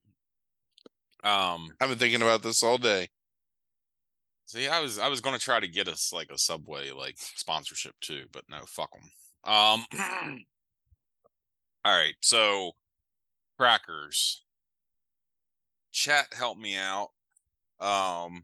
Um, 1.23 1.71
I've 1.81 1.89
been 1.89 1.97
thinking 1.97 2.21
about 2.21 2.43
this 2.43 2.63
all 2.63 2.77
day. 2.77 3.09
See, 4.45 4.67
I 4.67 4.79
was 4.79 4.97
I 4.97 5.09
was 5.09 5.21
gonna 5.21 5.37
try 5.37 5.59
to 5.59 5.67
get 5.67 5.87
us 5.87 6.11
like 6.11 6.31
a 6.31 6.37
Subway 6.37 6.91
like 6.91 7.15
sponsorship 7.17 7.93
too, 8.01 8.25
but 8.31 8.43
no, 8.49 8.59
fuck 8.65 8.89
them. 8.91 9.11
Um, 9.43 9.85
all 11.85 11.97
right, 11.97 12.15
so 12.21 12.71
crackers. 13.57 14.43
Chat 15.91 16.27
help 16.33 16.57
me 16.57 16.77
out. 16.77 17.09
Um, 17.79 18.43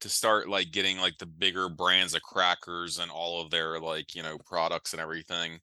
to 0.00 0.10
start 0.10 0.48
like 0.50 0.70
getting 0.70 0.98
like 0.98 1.16
the 1.16 1.24
bigger 1.24 1.70
brands 1.70 2.14
of 2.14 2.20
crackers 2.20 2.98
and 2.98 3.10
all 3.10 3.40
of 3.40 3.50
their 3.50 3.80
like 3.80 4.14
you 4.14 4.22
know 4.22 4.36
products 4.44 4.92
and 4.92 5.00
everything. 5.00 5.58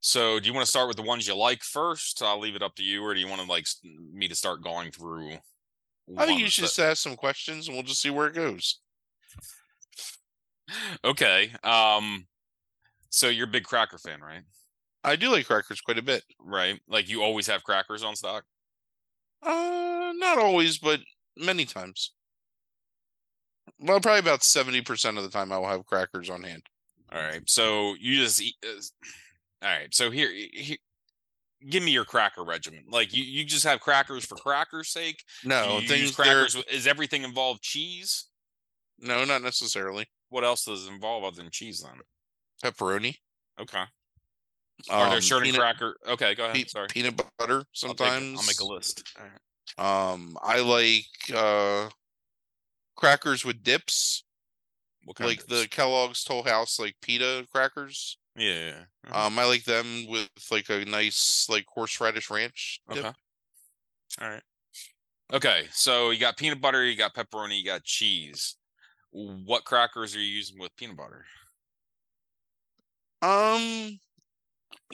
So, 0.00 0.38
do 0.38 0.46
you 0.46 0.54
want 0.54 0.64
to 0.64 0.70
start 0.70 0.88
with 0.88 0.96
the 0.96 1.02
ones 1.02 1.26
you 1.26 1.34
like 1.34 1.62
first? 1.62 2.22
I'll 2.22 2.38
leave 2.38 2.54
it 2.54 2.62
up 2.62 2.76
to 2.76 2.84
you, 2.84 3.04
or 3.04 3.14
do 3.14 3.20
you 3.20 3.28
want 3.28 3.40
to 3.40 3.48
like 3.48 3.66
me 4.12 4.28
to 4.28 4.34
start 4.34 4.62
going 4.62 4.90
through? 4.92 5.38
I 6.16 6.26
think 6.26 6.40
you 6.40 6.48
should 6.48 6.64
that- 6.64 6.68
just 6.68 6.78
ask 6.78 7.02
some 7.02 7.16
questions 7.16 7.68
and 7.68 7.76
we'll 7.76 7.84
just 7.84 8.00
see 8.00 8.10
where 8.10 8.28
it 8.28 8.34
goes. 8.34 8.80
okay. 11.04 11.50
Um 11.62 12.26
so 13.10 13.28
you're 13.28 13.48
a 13.48 13.50
big 13.50 13.64
cracker 13.64 13.98
fan, 13.98 14.20
right? 14.20 14.42
I 15.04 15.16
do 15.16 15.30
like 15.30 15.46
crackers 15.46 15.80
quite 15.80 15.98
a 15.98 16.02
bit. 16.02 16.22
Right? 16.40 16.80
Like 16.88 17.08
you 17.08 17.22
always 17.22 17.46
have 17.46 17.64
crackers 17.64 18.02
on 18.02 18.16
stock? 18.16 18.44
Uh, 19.42 20.12
not 20.16 20.38
always, 20.38 20.78
but 20.78 21.00
many 21.36 21.64
times. 21.64 22.12
Well, 23.78 24.00
probably 24.00 24.20
about 24.20 24.42
seventy 24.42 24.80
percent 24.80 25.18
of 25.18 25.24
the 25.24 25.30
time 25.30 25.52
I 25.52 25.58
will 25.58 25.68
have 25.68 25.86
crackers 25.86 26.30
on 26.30 26.42
hand. 26.42 26.62
All 27.12 27.20
right. 27.20 27.42
So 27.48 27.94
you 28.00 28.16
just 28.16 28.42
eat 28.42 28.54
uh, 28.64 28.80
All 29.62 29.68
right. 29.68 29.92
So 29.94 30.10
here, 30.10 30.30
here 30.52 30.76
give 31.68 31.82
me 31.82 31.90
your 31.90 32.04
cracker 32.04 32.44
regimen. 32.44 32.84
Like 32.88 33.14
you 33.14 33.24
you 33.24 33.44
just 33.44 33.64
have 33.64 33.80
crackers 33.80 34.24
for 34.24 34.36
crackers 34.36 34.88
sake? 34.90 35.24
No, 35.44 35.80
things 35.86 36.14
crackers 36.14 36.56
with, 36.56 36.70
is 36.72 36.86
everything 36.86 37.24
involved 37.24 37.62
cheese? 37.62 38.26
No, 39.00 39.24
not 39.24 39.42
necessarily. 39.42 40.06
What 40.30 40.44
else 40.44 40.64
does 40.64 40.86
it 40.86 40.92
involve 40.92 41.24
other 41.24 41.36
than 41.36 41.50
cheese 41.50 41.80
then? 41.84 42.00
Pepperoni. 42.62 43.16
Okay. 43.60 43.82
Are 44.90 45.06
there 45.06 45.16
um, 45.16 45.20
certain 45.20 45.46
peanut, 45.46 45.60
cracker 45.60 45.96
Okay, 46.06 46.34
go 46.36 46.44
ahead. 46.44 46.54
pe- 46.56 46.64
Sorry. 46.66 46.86
peanut 46.88 47.16
butter 47.16 47.54
I'll 47.56 47.58
take 47.58 47.66
sometimes. 47.74 48.38
I'll 48.38 48.46
make 48.46 48.60
a 48.60 48.64
list. 48.64 49.02
All 49.18 49.24
right. 49.24 50.12
Um, 50.12 50.38
I 50.42 50.60
like 50.60 51.06
uh 51.34 51.88
crackers 52.96 53.44
with 53.44 53.62
dips, 53.62 54.24
What 55.04 55.16
kind 55.16 55.30
of 55.30 55.36
like 55.36 55.46
the? 55.46 55.66
Kellogg's 55.68 56.22
Toll 56.24 56.44
House 56.44 56.78
like 56.78 56.94
pita 57.02 57.46
crackers. 57.52 58.18
Yeah. 58.38 58.72
Um, 59.10 59.38
I 59.38 59.44
like 59.46 59.64
them 59.64 60.06
with 60.08 60.28
like 60.50 60.68
a 60.70 60.84
nice 60.84 61.46
like 61.48 61.66
horseradish 61.66 62.30
ranch. 62.30 62.80
Dip. 62.88 62.98
Okay. 62.98 63.12
All 64.20 64.30
right. 64.30 64.42
Okay, 65.32 65.66
so 65.72 66.10
you 66.10 66.18
got 66.18 66.38
peanut 66.38 66.60
butter, 66.60 66.84
you 66.84 66.96
got 66.96 67.14
pepperoni, 67.14 67.58
you 67.58 67.64
got 67.64 67.84
cheese. 67.84 68.56
What 69.10 69.64
crackers 69.64 70.16
are 70.16 70.20
you 70.20 70.24
using 70.24 70.58
with 70.58 70.74
peanut 70.76 70.96
butter? 70.96 71.24
Um, 73.20 73.98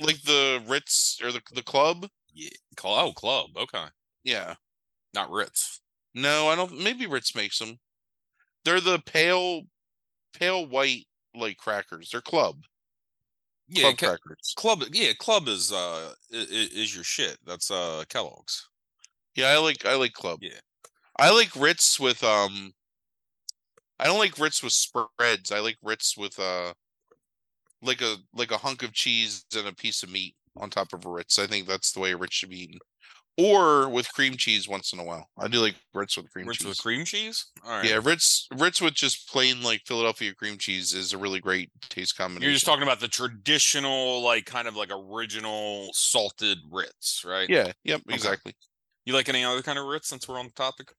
like 0.01 0.21
the 0.23 0.63
Ritz 0.67 1.21
or 1.23 1.31
the 1.31 1.41
the 1.53 1.63
club. 1.63 2.09
Yeah. 2.33 2.51
Oh, 2.83 3.13
club. 3.13 3.51
Okay. 3.57 3.85
Yeah. 4.25 4.55
Not 5.13 5.31
Ritz. 5.31 5.81
No, 6.15 6.49
I 6.49 6.57
don't. 6.57 6.81
Maybe 6.83 7.07
Ritz 7.07 7.37
makes 7.37 7.59
them. 7.59 7.79
They're 8.65 8.81
the 8.81 9.01
pale, 9.05 9.63
pale 10.33 10.67
white 10.67 11.07
like 11.35 11.59
crackers. 11.59 12.11
They're 12.11 12.21
club 12.21 12.65
Yeah, 13.69 13.93
club 13.93 14.19
Ke- 14.19 14.57
club. 14.57 14.85
Yeah, 14.93 15.13
club 15.15 15.49
is 15.49 15.73
uh 15.73 16.15
i- 16.33 16.37
i- 16.37 16.71
is 16.73 16.95
your 16.95 17.05
shit. 17.05 17.39
That's 17.45 17.71
uh 17.71 18.05
Kellogg's. 18.09 18.69
Yeah, 19.35 19.49
I 19.49 19.59
like 19.59 19.85
I 19.87 19.95
like 19.97 20.13
club. 20.13 20.41
Yeah. 20.43 20.61
I 21.19 21.31
like 21.31 21.55
Ritz 21.57 22.01
with 22.01 22.23
um 22.25 22.75
I 23.99 24.05
don't 24.05 24.19
like 24.19 24.39
Ritz 24.39 24.63
with 24.63 24.73
spreads. 24.73 25.51
I 25.53 25.61
like 25.61 25.79
Ritz 25.83 26.17
with 26.17 26.39
uh 26.39 26.75
like 27.83 28.01
a 28.01 28.17
like 28.33 28.51
a 28.51 28.59
hunk 28.59 28.83
of 28.83 28.93
cheese 28.93 29.45
and 29.57 29.67
a 29.69 29.73
piece 29.75 30.03
of 30.03 30.11
meat 30.11 30.35
on 30.57 30.71
top 30.71 30.93
of 30.93 31.05
a 31.05 31.11
Ritz. 31.11 31.39
I 31.39 31.47
think 31.47 31.67
that's 31.67 31.93
the 31.93 32.01
way 32.01 32.13
a 32.13 32.17
Ritz 32.17 32.35
should 32.35 32.51
be 32.51 32.63
eaten. 32.65 32.79
Or 33.37 33.89
with 33.89 34.13
cream 34.13 34.37
cheese 34.37 34.69
once 34.69 34.93
in 34.93 35.01
a 35.01 35.05
while. 35.05 35.27
I 35.37 35.49
do 35.49 35.59
like 35.59 35.75
Ritz 35.93 36.17
with 36.17 36.31
cream 36.31 36.45
cheese. 36.45 36.49
Ritz 36.49 36.59
cheese. 36.59 36.69
with 36.69 36.79
cream 36.79 37.05
cheese. 37.05 37.47
All 37.65 37.71
right. 37.79 37.85
Yeah, 37.85 37.99
Ritz 38.01 38.47
Ritz 38.57 38.81
with 38.81 38.95
just 38.95 39.29
plain 39.29 39.61
like 39.63 39.83
Philadelphia 39.87 40.33
cream 40.35 40.57
cheese 40.57 40.93
is 40.95 41.13
a 41.13 41.19
really 41.19 41.41
great 41.41 41.71
taste 41.89 42.17
combination. 42.17 42.43
You're 42.45 42.53
just 42.53 42.65
talking 42.65 42.85
about 42.85 43.01
the 43.01 43.09
traditional, 43.09 44.23
like 44.23 44.45
kind 44.47 44.69
of 44.69 44.77
like 44.77 44.91
original 44.93 45.89
salted 45.95 46.59
Ritz, 46.71 47.25
right? 47.27 47.49
Yeah, 47.51 47.73
yep, 47.83 48.03
exactly. 48.09 48.55
You 49.05 49.15
like 49.15 49.29
any 49.29 49.45
other 49.45 49.63
kind 49.63 49.81
of 49.81 49.87
Ritz 49.87 50.09
since 50.09 50.29
we're 50.29 50.39
on 50.39 50.47
the 50.47 50.53
topic? 50.53 50.93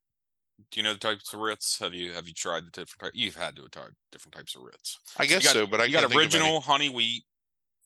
Do 0.71 0.79
you 0.79 0.83
know 0.83 0.91
the 0.93 0.99
types 0.99 1.33
of 1.33 1.39
Ritz? 1.39 1.79
Have 1.79 1.93
you 1.93 2.11
have 2.13 2.27
you 2.27 2.33
tried 2.33 2.65
the 2.65 2.71
different 2.71 2.99
types? 2.99 3.11
You've 3.15 3.35
had 3.35 3.55
to 3.55 3.61
have 3.61 3.71
tried 3.71 3.91
different 4.11 4.35
types 4.35 4.55
of 4.57 4.63
Ritz. 4.63 4.99
I 5.17 5.25
guess 5.25 5.41
got- 5.43 5.53
so, 5.53 5.65
but 5.67 5.79
I 5.79 5.87
got 5.87 6.01
can't 6.01 6.11
think 6.11 6.21
of 6.25 6.35
any. 6.35 6.43
original 6.43 6.59
honey 6.61 6.89
wheat, 6.89 7.23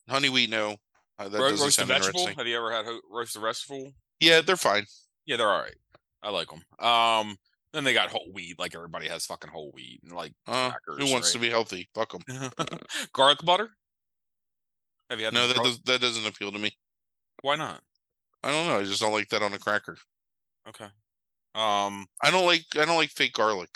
honey 0.10 0.30
wheat. 0.30 0.50
No, 0.50 0.76
uh, 1.20 1.30
that 1.30 1.38
ro- 1.39 1.50
roasted 1.52 1.86
vegetable. 1.86 2.26
Have 2.36 2.47
you 2.47 2.58
ever 2.58 2.72
had 2.72 2.86
ho- 2.86 3.02
roasted 3.12 3.43
vegetable? 3.43 3.93
Yeah, 4.20 4.42
they're 4.42 4.56
fine. 4.58 4.86
Yeah, 5.26 5.38
they're 5.38 5.50
all 5.50 5.62
right. 5.62 5.76
I 6.22 6.30
like 6.32 6.48
them. 6.50 6.62
Um, 6.86 7.38
then 7.74 7.84
they 7.84 7.94
got 7.94 8.10
whole 8.10 8.30
wheat. 8.34 8.60
Like 8.60 8.76
everybody 8.76 9.08
has 9.08 9.26
fucking 9.26 9.50
whole 9.52 9.72
wheat 9.74 10.02
and 10.04 10.12
like 10.12 10.34
Uh, 10.48 10.72
crackers. 10.72 10.98
who 11.08 11.12
wants 11.14 11.32
to 11.34 11.40
be 11.40 11.50
healthy? 11.50 11.90
Fuck 11.96 12.12
them. 12.12 12.52
garlic 13.14 13.40
butter? 13.44 13.70
Have 15.10 15.20
you 15.20 15.26
had 15.26 15.34
No, 15.34 15.48
that 15.48 15.58
does, 15.58 15.80
that 15.82 16.02
doesn't 16.02 16.26
appeal 16.28 16.52
to 16.52 16.60
me. 16.60 16.72
Why 17.42 17.56
not? 17.56 17.82
I 18.44 18.52
don't 18.52 18.68
know. 18.68 18.80
I 18.80 18.84
just 18.84 19.02
don't 19.02 19.14
like 19.14 19.30
that 19.30 19.42
on 19.42 19.54
a 19.54 19.60
cracker. 19.60 19.98
Okay. 20.68 20.88
Um, 21.56 22.06
I 22.22 22.32
don't 22.32 22.46
like 22.46 22.66
I 22.76 22.86
don't 22.86 22.98
like 22.98 23.10
fake 23.10 23.34
garlic. 23.34 23.70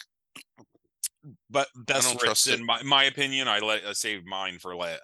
but 1.50 1.68
best 1.76 2.22
Ritz 2.22 2.48
in 2.48 2.66
my, 2.66 2.82
my 2.84 3.06
opinion. 3.06 3.48
I 3.48 3.60
let 3.60 3.86
I 3.86 3.94
save 3.94 4.26
mine 4.26 4.60
for 4.60 4.76
like 4.76 5.00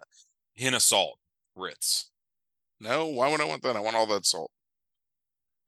hint 0.56 0.76
of 0.76 0.82
salt 0.82 1.18
Ritz. 1.56 2.12
No, 2.80 3.08
why 3.08 3.30
would 3.30 3.42
I 3.42 3.46
want 3.46 3.64
that? 3.64 3.76
I 3.76 3.80
want 3.80 3.96
all 3.96 4.06
that 4.08 4.26
salt. 4.26 4.52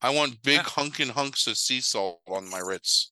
I 0.02 0.10
want 0.10 0.41
big 0.41 0.58
Yeah. 0.58 0.64
hunkin' 0.64 1.10
hunks 1.10 1.45
of 1.47 1.58
sea 1.58 1.82
salt 1.82 2.22
on 2.28 2.49
my 2.49 2.60
Ritz. 2.60 3.12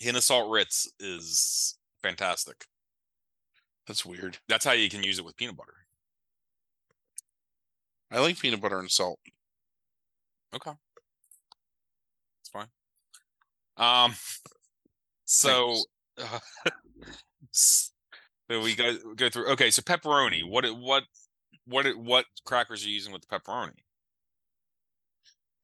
Hint 0.00 0.20
salt 0.22 0.50
Ritz 0.50 0.90
is 0.98 1.78
fantastic. 2.02 2.66
That's 3.86 4.04
weird. 4.04 4.38
That's 4.48 4.64
how 4.64 4.72
you 4.72 4.88
can 4.88 5.02
use 5.02 5.18
it 5.18 5.24
with 5.24 5.36
peanut 5.36 5.56
butter. 5.56 5.86
I 8.10 8.18
like 8.18 8.38
peanut 8.38 8.60
butter 8.60 8.78
and 8.78 8.90
salt. 8.90 9.20
Okay. 10.54 10.72
It's 12.40 12.48
fine. 12.50 12.68
Um 13.76 14.14
so 15.24 15.76
uh, 16.18 16.40
so 17.52 17.90
we 18.48 18.74
go 18.74 18.96
go 19.14 19.28
through 19.30 19.48
okay, 19.50 19.70
so 19.70 19.82
pepperoni. 19.82 20.48
What 20.48 20.66
what 20.76 21.04
what 21.66 21.96
what 21.96 22.26
crackers 22.44 22.84
are 22.84 22.88
you 22.88 22.94
using 22.94 23.12
with 23.12 23.22
the 23.26 23.38
pepperoni? 23.38 23.76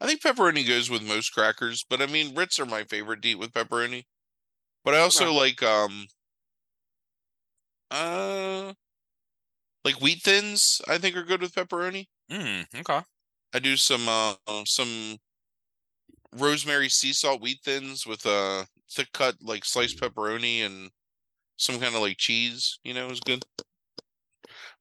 I 0.00 0.06
think 0.06 0.22
pepperoni 0.22 0.66
goes 0.66 0.88
with 0.88 1.02
most 1.02 1.30
crackers, 1.34 1.84
but 1.84 2.00
I 2.00 2.06
mean 2.06 2.34
Ritz 2.34 2.58
are 2.58 2.64
my 2.66 2.84
favorite 2.84 3.20
to 3.22 3.28
eat 3.28 3.34
with 3.34 3.52
pepperoni. 3.52 4.04
But 4.84 4.94
I 4.94 5.00
also 5.00 5.30
Okay. 5.30 5.32
like 5.32 5.62
um 5.62 6.08
uh 7.90 8.74
like 9.84 10.00
wheat 10.00 10.22
thins, 10.22 10.82
I 10.86 10.98
think 10.98 11.16
are 11.16 11.22
good 11.24 11.40
with 11.40 11.54
pepperoni. 11.54 12.08
Mm, 12.30 12.66
okay. 12.74 13.02
I 13.52 13.58
do 13.58 13.76
some 13.76 14.08
uh 14.08 14.36
some 14.66 15.18
rosemary 16.32 16.88
sea 16.88 17.12
salt 17.12 17.40
wheat 17.40 17.60
thins 17.64 18.06
with 18.06 18.24
uh 18.26 18.64
thick 18.90 19.12
cut 19.12 19.36
like 19.42 19.64
sliced 19.64 19.98
pepperoni 19.98 20.58
and 20.60 20.90
some 21.58 21.80
kind 21.80 21.94
of 21.94 22.02
like 22.02 22.18
cheese, 22.18 22.78
you 22.84 22.94
know, 22.94 23.10
is 23.10 23.20
good. 23.20 23.44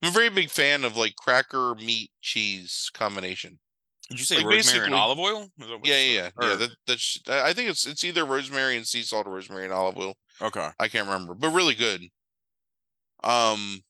I'm 0.02 0.08
a 0.08 0.12
very 0.12 0.30
big 0.30 0.50
fan 0.50 0.84
of 0.84 0.96
like 0.96 1.16
cracker 1.16 1.74
meat 1.74 2.10
cheese 2.22 2.90
combination. 2.94 3.60
Did 4.08 4.18
you 4.20 4.24
say 4.24 4.36
Like, 4.36 4.46
rosemary 4.46 4.86
and 4.86 4.94
olive 4.94 5.18
oil? 5.18 5.48
Yeah, 5.58 5.66
yeah, 5.82 5.82
said? 5.82 6.32
yeah. 6.40 6.48
Yeah, 6.48 6.56
that 6.56 6.70
that's 6.86 7.18
I 7.28 7.52
think 7.52 7.70
it's 7.70 7.86
it's 7.86 8.04
either 8.04 8.24
rosemary 8.24 8.76
and 8.76 8.86
sea 8.86 9.02
salt 9.02 9.26
or 9.26 9.32
rosemary 9.32 9.64
and 9.64 9.72
olive 9.72 9.96
oil. 9.98 10.14
okay. 10.40 10.70
I 10.78 10.88
can't 10.88 11.06
remember, 11.08 11.34
but 11.34 11.50
really 11.50 11.74
good. 11.74 12.02
Um 13.24 13.82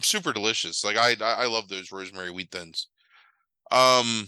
super 0.00 0.32
delicious. 0.32 0.84
Like 0.84 0.96
I 0.96 1.12
I 1.20 1.44
I 1.44 1.46
love 1.46 1.68
those 1.68 1.92
rosemary 1.92 2.30
wheat 2.30 2.50
thins. 2.50 2.88
Um 3.70 4.26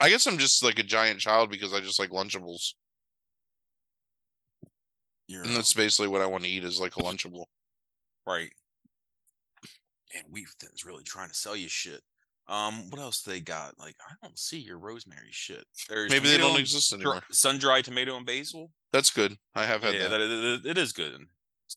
I 0.00 0.08
guess 0.10 0.26
I'm 0.26 0.38
just 0.38 0.62
like 0.62 0.78
a 0.78 0.84
giant 0.84 1.20
child 1.20 1.50
because 1.50 1.72
I 1.74 1.80
just 1.80 1.98
like 1.98 2.10
Lunchables. 2.10 2.74
You're 5.26 5.42
And 5.42 5.54
that's 5.54 5.74
basically 5.74 6.08
what 6.08 6.22
I 6.22 6.26
want 6.26 6.44
to 6.44 6.50
eat 6.50 6.64
is 6.64 6.80
like 6.80 6.96
a 6.96 7.00
Lunchable. 7.00 7.46
right. 8.26 8.52
And 10.14 10.24
Wheat 10.30 10.48
Thin's 10.58 10.84
really 10.84 11.04
trying 11.04 11.28
to 11.28 11.34
sell 11.34 11.54
you 11.54 11.68
shit. 11.68 12.02
Um, 12.48 12.88
what 12.90 13.00
else 13.00 13.20
they 13.22 13.40
got? 13.40 13.78
Like, 13.78 13.94
I 14.08 14.14
don't 14.22 14.38
see 14.38 14.58
your 14.58 14.78
rosemary 14.78 15.28
shit. 15.30 15.64
There's 15.88 16.10
Maybe 16.10 16.28
they 16.30 16.38
don't 16.38 16.58
exist 16.58 16.92
anymore. 16.94 17.22
sun-dried 17.30 17.84
tomato 17.84 18.16
and 18.16 18.24
basil. 18.24 18.70
That's 18.92 19.10
good. 19.10 19.36
I 19.54 19.64
have 19.66 19.82
had 19.82 19.94
Yeah, 19.94 20.08
that. 20.08 20.18
that, 20.18 20.60
it, 20.64 20.78
is 20.78 20.92
good. 20.92 21.20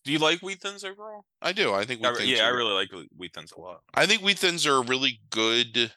Do 0.04 0.12
you 0.12 0.18
like 0.18 0.40
Wheat 0.40 0.62
Thins 0.62 0.82
overall? 0.84 1.26
I 1.42 1.52
do. 1.52 1.74
I 1.74 1.84
think 1.84 2.00
wheat 2.02 2.16
thins 2.16 2.30
yeah, 2.30 2.46
I 2.46 2.48
really 2.48 2.72
like 2.72 2.88
Wheat 3.16 3.34
Thins 3.34 3.52
a 3.52 3.60
lot. 3.60 3.80
I 3.92 4.06
think 4.06 4.22
wheat 4.22 4.38
thins 4.38 4.66
are 4.66 4.76
a 4.76 4.80
really 4.82 5.20
good 5.28 5.92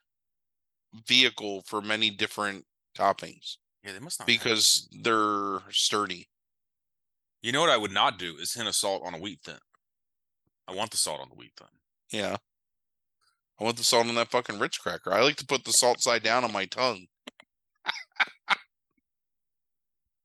vehicle 1.07 1.63
for 1.65 1.82
many 1.82 2.09
different 2.09 2.65
toppings 2.97 3.55
Yeah, 3.84 3.93
they 3.93 3.99
must 3.99 4.19
not 4.19 4.30
have- 4.30 4.38
because 4.38 4.89
they're 5.01 5.59
sturdy. 5.71 6.28
you 7.41 7.51
know 7.53 7.61
what 7.61 7.69
I 7.69 7.78
would 7.78 7.91
not 7.91 8.17
do 8.19 8.36
is 8.38 8.53
hint 8.53 8.67
of 8.67 8.76
salt 8.76 9.03
on 9.05 9.13
a 9.13 9.19
Wheat 9.19 9.39
Thin. 9.43 9.59
I 10.67 10.73
want 10.73 10.91
the 10.91 10.97
salt 10.97 11.21
on 11.21 11.30
the 11.30 11.36
Wheat 11.36 11.53
Thin. 11.57 11.67
Yeah. 12.11 12.38
I 13.60 13.64
want 13.64 13.78
the 13.78 13.84
salt 13.84 14.08
on 14.08 14.16
that 14.16 14.32
fucking 14.32 14.60
Ritz 14.60 14.78
cracker. 14.78 15.14
I 15.14 15.22
like 15.22 15.38
to 15.38 15.45
put 15.45 15.64
the 15.64 15.72
salt 15.72 16.01
side 16.01 16.24
down 16.24 16.43
on 16.43 16.51
my 16.51 16.66
tongue. 16.66 17.06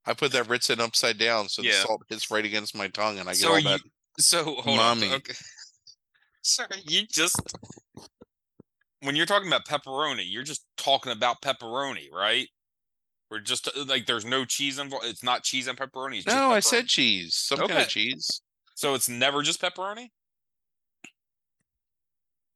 I 0.07 0.15
put 0.15 0.33
that 0.33 0.49
Ritz 0.49 0.71
in 0.71 0.81
upside 0.81 1.19
down 1.19 1.49
so 1.49 1.63
the 1.63 1.73
salt 1.73 2.03
hits 2.09 2.31
right 2.31 2.45
against 2.45 2.75
my 2.77 2.89
tongue 2.89 3.19
and 3.19 3.29
I 3.29 3.33
get 3.33 3.41
So 3.43 3.49
all 3.51 3.57
are 3.57 3.63
that. 3.63 3.81
you- 3.85 3.91
So 4.19 4.45
hold 4.45 4.77
Mommy. 4.77 5.09
on. 5.09 5.15
Okay. 5.17 5.35
Sorry, 6.43 6.69
you 6.89 7.07
just 7.07 7.37
when 9.03 9.15
you're 9.15 9.27
talking 9.27 9.47
about 9.49 9.67
pepperoni, 9.67 10.25
you're 10.27 10.43
just 10.43 10.65
talking 10.77 11.13
about 11.13 11.41
pepperoni, 11.43 12.11
right? 12.13 12.49
We're 13.31 13.41
just 13.41 13.69
uh, 13.69 13.85
like 13.87 14.07
there's 14.07 14.25
no 14.25 14.45
cheese 14.45 14.79
involved. 14.79 15.05
It's 15.07 15.23
not 15.23 15.45
cheese 15.45 15.69
and 15.69 15.79
pepperoni. 15.79 16.17
It's 16.17 16.25
just 16.25 16.37
No, 16.37 16.51
I 16.51 16.61
said 16.61 16.87
cheese. 16.87 17.35
Some 17.37 17.59
kind 17.61 17.73
of 17.83 17.89
cheese. 17.89 18.41
so. 18.75 18.95
It's 18.95 19.09
never 19.09 19.43
just 19.43 19.61
pepperoni. 19.61 20.09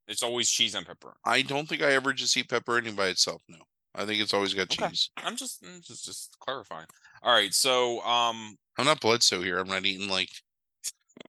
It's 0.06 0.22
always 0.22 0.50
cheese 0.50 0.74
and 0.74 0.86
pepperoni. 0.86 1.14
I 1.24 1.42
don't 1.42 1.68
think 1.68 1.82
I 1.82 1.92
ever 1.92 2.12
just 2.12 2.36
eat 2.36 2.48
pepperoni 2.48 2.94
by 2.94 3.08
itself. 3.08 3.42
No. 3.48 3.58
I 3.94 4.04
think 4.04 4.20
it's 4.20 4.34
always 4.34 4.54
got 4.54 4.70
Okay. 4.72 4.88
cheese. 4.88 5.10
I'm 5.18 5.36
just 5.36 5.62
mm, 5.62 5.80
just 5.82 6.04
just 6.04 6.36
clarifying. 6.40 6.86
All 7.22 7.32
right, 7.32 7.54
so 7.54 8.00
um, 8.02 8.56
I'm 8.76 8.84
not 8.84 9.00
Bledsoe 9.00 9.40
here. 9.40 9.58
I'm 9.58 9.68
not 9.68 9.86
eating 9.86 10.08
like 10.08 10.30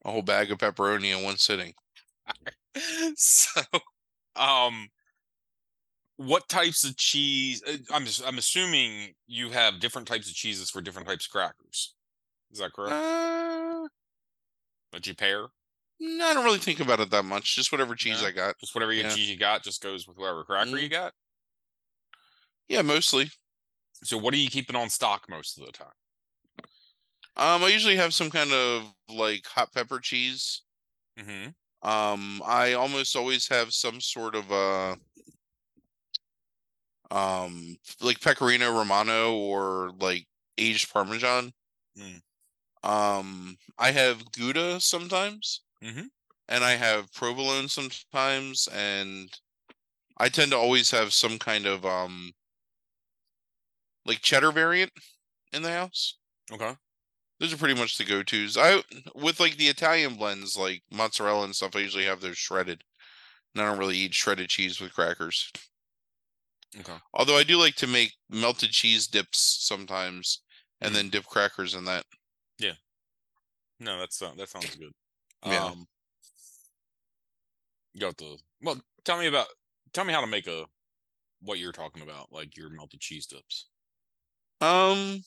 a 0.03 0.11
whole 0.11 0.23
bag 0.23 0.51
of 0.51 0.57
pepperoni 0.57 1.15
in 1.17 1.23
one 1.23 1.37
sitting. 1.37 1.73
so 3.15 3.61
um, 4.35 4.89
what 6.17 6.49
types 6.49 6.83
of 6.83 6.97
cheese? 6.97 7.61
uh, 7.67 7.77
I'm 7.93 8.05
I'm 8.25 8.37
assuming 8.37 9.13
you 9.27 9.51
have 9.51 9.79
different 9.79 10.07
types 10.07 10.27
of 10.27 10.33
cheeses 10.35 10.69
for 10.69 10.81
different 10.81 11.07
types 11.07 11.27
of 11.27 11.31
crackers. 11.31 11.93
Is 12.51 12.59
that 12.59 12.73
correct? 12.73 12.95
Uh, 12.95 13.87
that 14.91 15.05
you 15.05 15.13
pair? 15.13 15.47
No, 15.99 16.25
I 16.27 16.33
don't 16.33 16.45
really 16.45 16.57
think 16.59 16.79
about 16.79 16.99
it 16.99 17.09
that 17.11 17.25
much. 17.25 17.55
Just 17.55 17.71
whatever 17.71 17.95
cheese 17.95 18.21
Yeah. 18.21 18.27
I 18.27 18.31
got. 18.31 18.59
Just 18.59 18.75
whatever 18.75 18.93
Yeah. 18.93 19.09
cheese 19.09 19.29
you 19.29 19.37
got 19.37 19.63
just 19.63 19.81
goes 19.81 20.07
with 20.07 20.17
whatever 20.17 20.43
cracker 20.43 20.77
you 20.77 20.89
got. 20.89 21.13
Yeah, 22.67 22.81
mostly. 22.81 23.29
So 24.03 24.17
what 24.17 24.33
are 24.33 24.37
you 24.37 24.49
keeping 24.49 24.75
on 24.75 24.89
stock 24.89 25.29
most 25.29 25.57
of 25.57 25.65
the 25.65 25.71
time? 25.71 25.87
Um, 27.37 27.63
I 27.63 27.67
usually 27.67 27.97
have 27.97 28.13
some 28.13 28.29
kind 28.29 28.51
of 28.51 28.93
like 29.09 29.45
hot 29.45 29.73
pepper 29.73 29.99
cheese. 29.99 30.61
Mm-hmm. 31.19 31.49
Um, 31.87 32.41
I 32.45 32.73
almost 32.73 33.15
always 33.15 33.47
have 33.49 33.73
some 33.73 34.01
sort 34.01 34.35
of 34.35 34.51
uh 34.51 34.95
um 37.11 37.77
like 38.01 38.19
pecorino 38.21 38.75
romano 38.75 39.35
or 39.35 39.91
like 39.99 40.25
aged 40.57 40.91
parmesan. 40.91 41.51
Mm. 41.97 42.21
Um, 42.83 43.57
I 43.77 43.91
have 43.91 44.31
gouda 44.31 44.79
sometimes, 44.79 45.61
Mhm. 45.81 46.09
and 46.47 46.63
I 46.63 46.71
have 46.73 47.11
provolone 47.13 47.69
sometimes, 47.69 48.67
and 48.69 49.31
I 50.17 50.29
tend 50.29 50.51
to 50.51 50.57
always 50.57 50.91
have 50.91 51.13
some 51.13 51.39
kind 51.39 51.65
of 51.67 51.85
um 51.85 52.33
like 54.05 54.21
cheddar 54.21 54.51
variant 54.51 54.93
in 55.53 55.61
the 55.63 55.71
house. 55.71 56.17
Okay. 56.51 56.75
Those 57.39 57.53
are 57.53 57.57
pretty 57.57 57.75
much 57.79 57.97
the 57.97 58.03
go-tos. 58.03 58.57
I 58.57 58.83
with 59.13 59.39
like 59.39 59.55
the 59.55 59.69
Italian 59.69 60.15
blends, 60.15 60.57
like 60.57 60.83
mozzarella 60.91 61.45
and 61.45 61.55
stuff. 61.55 61.73
I 61.75 61.79
usually 61.79 62.03
have 62.05 62.19
those 62.19 62.37
shredded. 62.37 62.83
And 63.55 63.63
I 63.63 63.67
don't 63.69 63.79
really 63.79 63.97
eat 63.97 64.13
shredded 64.15 64.49
cheese 64.49 64.81
with 64.81 64.93
crackers. 64.93 65.51
Okay. 66.77 66.99
Although 67.15 67.37
I 67.37 67.43
do 67.43 67.57
like 67.57 67.73
to 67.77 67.87
make 67.87 68.13
melted 68.29 68.69
cheese 68.69 69.07
dips 69.07 69.39
sometimes, 69.39 70.43
and 70.79 70.93
Mm. 70.93 70.95
then 70.95 71.09
dip 71.09 71.25
crackers 71.25 71.73
in 71.73 71.85
that. 71.85 72.05
Yeah. 72.59 72.75
No, 73.79 73.99
that's 73.99 74.21
uh, 74.21 74.33
that 74.35 74.49
sounds 74.49 74.75
good. 74.75 74.93
Yeah. 75.43 75.65
Um, 75.65 75.87
you 77.93 78.01
got 78.01 78.17
the 78.17 78.37
well. 78.61 78.81
Tell 79.03 79.17
me 79.19 79.27
about. 79.27 79.47
Tell 79.93 80.05
me 80.05 80.13
how 80.13 80.21
to 80.21 80.27
make 80.27 80.47
a 80.47 80.65
what 81.41 81.59
you're 81.59 81.71
talking 81.71 82.01
about, 82.01 82.31
like 82.31 82.57
your 82.57 82.69
melted 82.69 82.99
cheese 82.99 83.25
dips. 83.27 83.67
Um, 84.61 85.23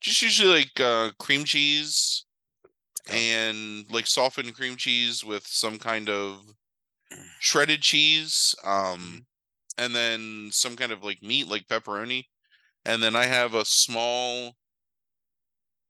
just 0.00 0.22
usually 0.22 0.48
like 0.60 0.80
uh, 0.80 1.10
cream 1.18 1.44
cheese 1.44 2.24
Okay. 3.08 3.18
and 3.18 3.90
like 3.90 4.06
softened 4.06 4.54
cream 4.54 4.76
cheese 4.76 5.24
with 5.24 5.46
some 5.46 5.78
kind 5.78 6.08
of 6.08 6.42
shredded 7.40 7.82
cheese. 7.82 8.54
Um, 8.64 9.26
and 9.78 9.94
then 9.94 10.50
some 10.52 10.76
kind 10.76 10.92
of 10.92 11.02
like 11.02 11.22
meat, 11.22 11.48
like 11.48 11.66
pepperoni. 11.66 12.24
And 12.84 13.02
then 13.02 13.16
I 13.16 13.26
have 13.26 13.54
a 13.54 13.64
small, 13.64 14.56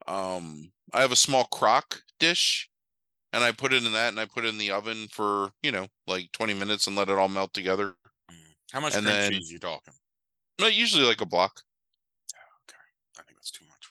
um, 0.07 0.73
I 0.93 1.01
have 1.01 1.13
a 1.13 1.17
small 1.17 1.45
crock 1.45 2.03
dish, 2.21 2.71
and 3.33 3.43
I 3.43 3.51
put 3.51 3.73
it 3.73 3.85
in 3.85 3.93
that, 3.93 4.11
and 4.11 4.21
I 4.21 4.27
put 4.27 4.45
it 4.45 4.49
in 4.49 4.59
the 4.59 4.71
oven 4.71 5.09
for 5.11 5.51
you 5.63 5.73
know 5.73 5.89
like 6.07 6.31
twenty 6.31 6.55
minutes 6.55 6.87
and 6.87 6.95
let 6.95 7.09
it 7.09 7.19
all 7.19 7.29
melt 7.29 7.53
together. 7.53 7.95
Mm. 8.31 8.35
How 8.73 8.81
much 8.81 8.95
And 8.95 9.05
cream 9.05 9.17
then- 9.17 9.33
cheese 9.33 9.51
you 9.51 9.59
talking? 9.59 9.95
Not 10.61 10.75
usually 10.75 11.05
like 11.05 11.21
a 11.23 11.27
block. 11.27 11.63
Okay. 12.69 12.77
I 13.19 13.23
think 13.23 13.39
that's 13.39 13.51
too 13.51 13.65
much. 13.65 13.89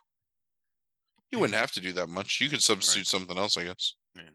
You 1.32 1.40
wouldn't 1.40 1.58
have 1.60 1.72
to 1.74 1.82
do 1.82 1.92
that 1.94 2.08
much. 2.10 2.40
You 2.40 2.48
could 2.50 2.62
substitute 2.64 3.08
something 3.08 3.38
else, 3.38 3.58
I 3.58 3.64
guess. 3.66 3.96
Man. 4.16 4.32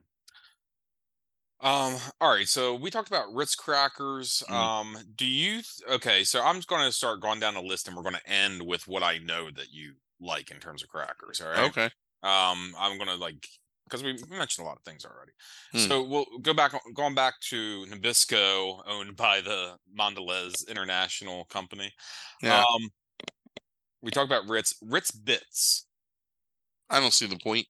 Um. 1.60 1.96
All 2.20 2.30
right. 2.34 2.48
So 2.48 2.74
we 2.74 2.90
talked 2.90 3.08
about 3.08 3.32
Ritz 3.32 3.54
crackers. 3.54 4.42
Mm. 4.48 4.52
Um. 4.54 4.96
Do 5.16 5.24
you? 5.26 5.54
th- 5.62 5.66
Okay. 5.92 6.24
So 6.24 6.42
I'm 6.42 6.56
just 6.56 6.68
going 6.68 6.84
to 6.84 6.92
start 6.92 7.20
going 7.20 7.40
down 7.40 7.54
the 7.54 7.62
list, 7.62 7.86
and 7.88 7.96
we're 7.96 8.02
going 8.02 8.16
to 8.16 8.30
end 8.30 8.62
with 8.62 8.86
what 8.86 9.02
I 9.02 9.18
know 9.18 9.50
that 9.50 9.72
you 9.72 9.94
like 10.20 10.50
in 10.50 10.58
terms 10.58 10.82
of 10.82 10.88
crackers. 10.88 11.40
All 11.40 11.48
right. 11.48 11.70
Okay. 11.70 11.86
Um. 12.22 12.74
I'm 12.78 12.96
going 12.98 13.08
to 13.08 13.16
like 13.16 13.46
because 13.84 14.02
we 14.02 14.12
mentioned 14.30 14.64
a 14.64 14.68
lot 14.68 14.76
of 14.76 14.82
things 14.82 15.04
already. 15.04 15.32
Hmm. 15.72 15.78
So 15.88 16.02
we'll 16.02 16.26
go 16.42 16.54
back 16.54 16.74
on- 16.74 16.92
going 16.94 17.14
back 17.14 17.34
to 17.50 17.84
Nabisco, 17.86 18.80
owned 18.86 19.16
by 19.16 19.40
the 19.40 19.76
Mondelez 19.98 20.66
International 20.68 21.44
Company. 21.46 21.92
Yeah. 22.42 22.60
Um. 22.60 22.88
We 24.02 24.10
talk 24.10 24.26
about 24.26 24.48
Ritz. 24.48 24.74
Ritz 24.82 25.10
bits. 25.10 25.86
I 26.90 27.00
don't 27.00 27.12
see 27.12 27.26
the 27.26 27.38
point. 27.38 27.66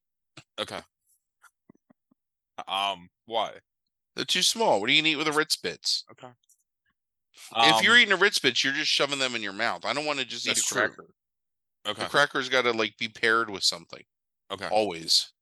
Okay. 0.58 0.80
Um. 2.68 3.08
Why? 3.26 3.52
They're 4.16 4.24
too 4.24 4.42
small. 4.42 4.80
What 4.80 4.86
do 4.86 4.92
you 4.92 5.02
eat 5.04 5.16
with 5.16 5.28
a 5.28 5.32
Ritz 5.32 5.56
bits? 5.56 6.04
Okay. 6.12 6.28
if 7.56 7.82
you're 7.82 7.94
Um, 7.94 7.98
eating 8.00 8.12
a 8.12 8.16
Ritz 8.16 8.38
bits, 8.38 8.62
you're 8.62 8.72
just 8.72 8.90
shoving 8.90 9.18
them 9.18 9.34
in 9.34 9.42
your 9.42 9.52
mouth. 9.52 9.84
I 9.84 9.92
don't 9.92 10.06
want 10.06 10.20
to 10.20 10.24
just 10.24 10.46
eat 10.46 10.50
a 10.52 10.54
That's 10.54 10.66
true. 10.68 10.82
cracker. 10.88 11.06
okay. 11.86 12.02
The 12.04 12.08
cracker's 12.08 12.48
got 12.48 12.62
to 12.62 12.72
like 12.72 12.96
be 12.96 13.08
paired 13.08 13.50
with 13.50 13.64
something. 13.64 14.02
Okay. 14.52 14.68
Always. 14.68 15.32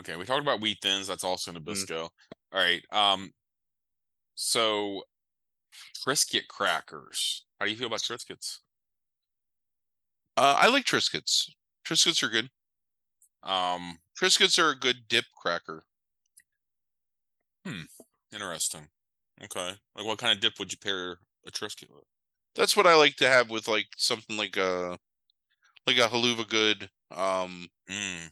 Okay, 0.00 0.16
we 0.16 0.24
talked 0.24 0.42
about 0.42 0.60
wheat 0.60 0.78
thins. 0.82 1.06
That's 1.06 1.24
also 1.24 1.52
Mm. 1.68 1.88
Nabisco. 1.88 2.02
All 2.52 2.60
right. 2.60 2.84
Um. 2.90 3.32
So, 4.36 5.04
Triscuit 5.94 6.46
crackers. 6.48 7.46
How 7.58 7.66
do 7.66 7.70
you 7.72 7.76
feel 7.76 7.86
about 7.88 8.00
Triscuits? 8.02 8.60
Uh, 10.36 10.56
I 10.58 10.68
like 10.68 10.84
Triscuits. 10.84 11.50
Triscuits 11.86 12.22
are 12.22 12.28
good. 12.28 12.50
Um. 13.42 13.98
Triscuits 14.20 14.58
are 14.58 14.70
a 14.70 14.76
good 14.78 15.08
dip 15.08 15.26
cracker. 15.36 15.84
Hmm. 17.64 17.82
Interesting. 18.32 18.88
Okay. 19.42 19.74
Like, 19.94 20.06
what 20.06 20.18
kind 20.18 20.32
of 20.32 20.40
dip 20.40 20.58
would 20.58 20.72
you 20.72 20.78
pair 20.78 21.18
a 21.46 21.50
Triscuit 21.50 21.90
with? 21.90 22.04
That's 22.54 22.76
what 22.76 22.86
I 22.86 22.94
like 22.94 23.16
to 23.16 23.28
have 23.28 23.50
with 23.50 23.66
like 23.68 23.88
something 23.96 24.36
like 24.36 24.56
a 24.56 24.98
like 25.86 25.98
a 25.98 26.08
haluva 26.08 26.48
good, 26.48 26.90
um, 27.10 27.68
Mm, 27.88 28.30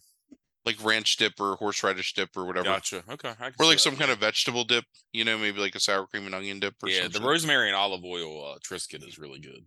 like 0.65 0.83
ranch 0.85 1.17
dip 1.17 1.41
or 1.41 1.57
horseradish 1.57 2.15
dip 2.15 2.31
or 2.37 2.45
whatever. 2.45 2.65
gotcha. 2.65 3.03
Okay. 3.11 3.31
Or 3.59 3.67
like 3.67 3.77
that, 3.77 3.81
some 3.81 3.97
kind 3.97 4.11
of 4.11 4.19
vegetable 4.19 4.65
dip, 4.65 4.85
you 5.13 5.25
know, 5.25 5.37
maybe 5.37 5.59
like 5.61 5.75
a 5.75 5.81
sour 5.81 6.07
cream 6.07 6.27
and 6.27 6.35
onion 6.35 6.61
dip 6.61 6.75
or 6.83 6.89
yeah. 6.89 7.03
something. 7.03 7.21
The 7.23 7.29
rosemary 7.29 7.67
and 7.69 7.77
olive 7.77 8.05
oil 8.05 8.53
uh, 8.55 8.59
Triscuit 8.59 9.07
is 9.07 9.19
really 9.19 9.41
good. 9.41 9.65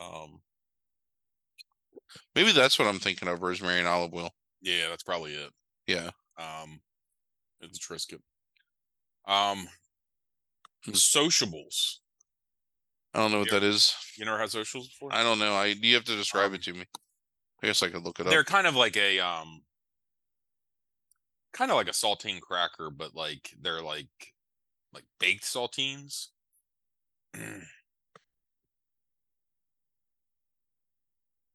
Um. 0.00 0.40
maybe 2.34 2.52
that's 2.52 2.78
what 2.78 2.88
I'm 2.88 2.98
thinking 2.98 3.28
of, 3.28 3.42
rosemary 3.42 3.78
and 3.78 3.86
olive 3.88 4.12
oil. 4.14 4.30
Yeah, 4.60 4.88
that's 4.88 5.02
probably 5.04 5.34
it. 5.34 5.50
Yeah. 5.86 6.10
Um. 6.38 6.80
It's 7.60 7.78
Triscuit. 7.78 8.20
Um. 9.26 9.68
Hmm. 10.84 10.92
Sociables. 10.94 12.00
I 13.14 13.20
don't 13.20 13.30
know 13.30 13.38
what 13.38 13.52
Yeah. 13.52 13.60
that 13.60 13.66
is. 13.66 13.94
You 14.18 14.24
never 14.24 14.38
had 14.38 14.50
sociables 14.50 14.88
before? 14.88 15.14
I 15.14 15.22
don't 15.22 15.38
know. 15.38 15.54
I 15.54 15.66
you 15.66 15.94
have 15.94 16.04
to 16.04 16.16
describe 16.16 16.48
Um, 16.48 16.54
it 16.56 16.62
to 16.64 16.72
me. 16.72 16.84
I 17.62 17.68
guess 17.68 17.82
I 17.82 17.88
could 17.88 18.02
look 18.02 18.18
it 18.18 18.26
up. 18.26 18.30
they're 18.30 18.42
kind 18.44 18.66
of 18.66 18.74
like 18.74 18.96
a 18.96 19.20
um 19.20 19.62
kind 21.54 21.70
of 21.70 21.76
like 21.76 21.88
a 21.88 21.92
saltine 21.92 22.40
cracker 22.40 22.90
but 22.90 23.14
like 23.14 23.54
they're 23.62 23.80
like 23.82 24.34
like 24.92 25.04
baked 25.18 25.44
saltines 25.44 26.28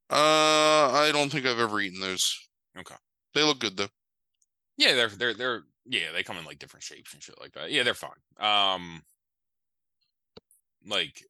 Uh, 0.09 0.89
I 0.91 1.11
don't 1.13 1.31
think 1.31 1.45
I've 1.45 1.59
ever 1.59 1.79
eaten 1.79 1.99
those. 2.01 2.35
Okay. 2.77 2.95
They 3.35 3.43
look 3.43 3.59
good 3.59 3.77
though. 3.77 3.89
yeah 4.77 4.95
they're 4.95 5.09
they're 5.09 5.33
they're 5.35 5.61
yeah 5.85 6.11
they 6.13 6.23
come 6.23 6.37
in 6.37 6.45
like 6.45 6.57
different 6.57 6.83
shapes 6.83 7.13
and 7.13 7.21
shit 7.21 7.39
like 7.39 7.53
that 7.53 7.71
yeah 7.71 7.83
they're 7.83 7.93
fine 7.93 8.11
um 8.39 9.01
like 10.87 11.23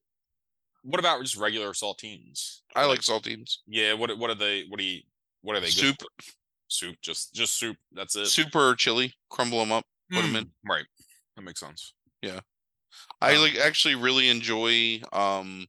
what 0.83 0.99
about 0.99 1.21
just 1.21 1.35
regular 1.35 1.71
saltines 1.73 2.61
I 2.75 2.85
like 2.85 3.01
saltines. 3.01 3.57
yeah 3.67 3.93
what 3.93 4.17
what 4.17 4.29
are 4.29 4.35
they 4.35 4.63
what 4.69 4.79
do 4.79 4.85
you 4.85 5.01
what 5.41 5.55
are 5.57 5.59
they 5.59 5.67
good 5.67 5.73
Soup? 5.73 6.03
Soup 6.69 6.95
just 7.01 7.33
just 7.33 7.57
soup 7.57 7.77
that's 7.91 8.15
it 8.15 8.27
soup 8.27 8.55
or 8.55 8.75
chili. 8.75 9.13
Crumble 9.29 9.59
them 9.59 9.71
up. 9.71 9.85
Put 10.11 10.21
them 10.21 10.35
in. 10.35 10.45
Mm, 10.45 10.51
right 10.67 10.85
that 11.35 11.41
makes 11.41 11.59
sense 11.59 11.93
Yeah, 12.21 12.39
I 13.21 13.35
Um, 13.35 13.41
like 13.41 13.55
actually 13.57 13.95
really 13.95 14.29
enjoy 14.29 15.01
um 15.13 15.67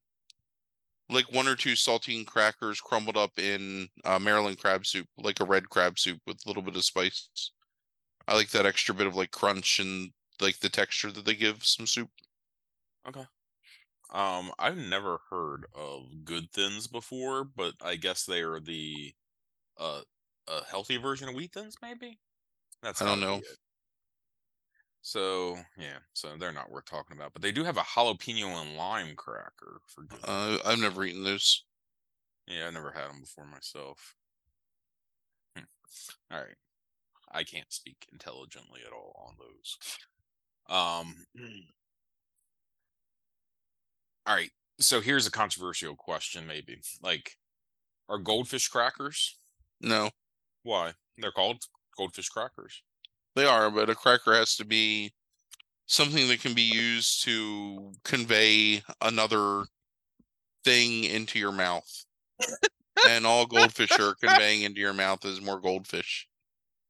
like 1.08 1.32
one 1.32 1.48
or 1.48 1.56
two 1.56 1.72
saltine 1.72 2.26
crackers 2.26 2.80
crumbled 2.80 3.16
up 3.16 3.38
in 3.38 3.88
uh, 4.04 4.18
Maryland 4.18 4.58
crab 4.58 4.86
soup, 4.86 5.08
like 5.18 5.40
a 5.40 5.44
red 5.44 5.68
crab 5.68 5.98
soup 5.98 6.20
with 6.26 6.38
a 6.44 6.48
little 6.48 6.62
bit 6.62 6.76
of 6.76 6.84
spice. 6.84 7.52
I 8.28 8.34
like 8.34 8.50
that 8.50 8.66
extra 8.66 8.94
bit 8.94 9.06
of 9.06 9.16
like 9.16 9.30
crunch 9.30 9.80
and 9.80 10.12
like 10.40 10.60
the 10.60 10.68
texture 10.68 11.10
that 11.12 11.24
they 11.24 11.34
give 11.34 11.64
some 11.64 11.86
soup. 11.86 12.10
Okay. 13.08 13.24
Um, 14.10 14.52
I've 14.58 14.76
never 14.76 15.20
heard 15.30 15.66
of 15.74 16.24
good 16.24 16.50
thins 16.52 16.86
before, 16.88 17.44
but 17.44 17.74
I 17.80 17.96
guess 17.96 18.24
they 18.24 18.40
are 18.42 18.60
the 18.60 19.14
uh 19.78 20.02
a 20.50 20.64
healthy 20.70 20.96
version 20.96 21.28
of 21.28 21.34
wheat 21.34 21.52
thins, 21.52 21.76
maybe. 21.82 22.18
That's 22.82 23.00
I 23.02 23.06
don't 23.06 23.20
know. 23.20 23.40
So 25.02 25.56
yeah, 25.78 25.98
so 26.12 26.36
they're 26.38 26.52
not 26.52 26.70
worth 26.70 26.84
talking 26.84 27.16
about, 27.16 27.32
but 27.32 27.42
they 27.42 27.52
do 27.52 27.64
have 27.64 27.78
a 27.78 27.82
jalapeno 27.82 28.60
and 28.60 28.76
lime 28.76 29.14
cracker 29.16 29.80
for. 29.86 30.04
Uh, 30.24 30.58
I've 30.64 30.78
never 30.78 31.04
eaten 31.04 31.24
those. 31.24 31.64
yeah, 32.46 32.66
I 32.66 32.70
never 32.70 32.90
had 32.90 33.08
them 33.08 33.20
before 33.20 33.46
myself. 33.46 34.14
Hmm. 35.56 35.64
All 36.30 36.40
right, 36.40 36.56
I 37.32 37.44
can't 37.44 37.72
speak 37.72 38.06
intelligently 38.12 38.80
at 38.86 38.92
all 38.92 39.26
on 39.28 39.34
those. 39.38 39.78
Um. 40.68 41.26
All 44.26 44.34
right. 44.34 44.50
So 44.78 45.00
here's 45.00 45.26
a 45.26 45.30
controversial 45.30 45.96
question, 45.96 46.46
maybe. 46.46 46.76
Like, 47.02 47.36
are 48.08 48.18
goldfish 48.18 48.68
crackers? 48.68 49.38
No, 49.80 50.10
Why? 50.62 50.92
They're 51.18 51.32
called 51.32 51.62
goldfish 51.96 52.28
crackers. 52.28 52.82
they 53.36 53.46
are, 53.46 53.70
but 53.70 53.90
a 53.90 53.94
cracker 53.94 54.34
has 54.34 54.56
to 54.56 54.64
be 54.64 55.12
something 55.86 56.28
that 56.28 56.40
can 56.40 56.54
be 56.54 56.62
used 56.62 57.22
to 57.24 57.92
convey 58.04 58.82
another 59.02 59.64
thing 60.64 61.04
into 61.04 61.38
your 61.38 61.52
mouth. 61.52 62.04
and 63.08 63.26
all 63.26 63.46
goldfish 63.46 63.98
are 63.98 64.14
conveying 64.14 64.62
into 64.62 64.80
your 64.80 64.92
mouth 64.94 65.24
is 65.24 65.40
more 65.40 65.60
goldfish. 65.60 66.26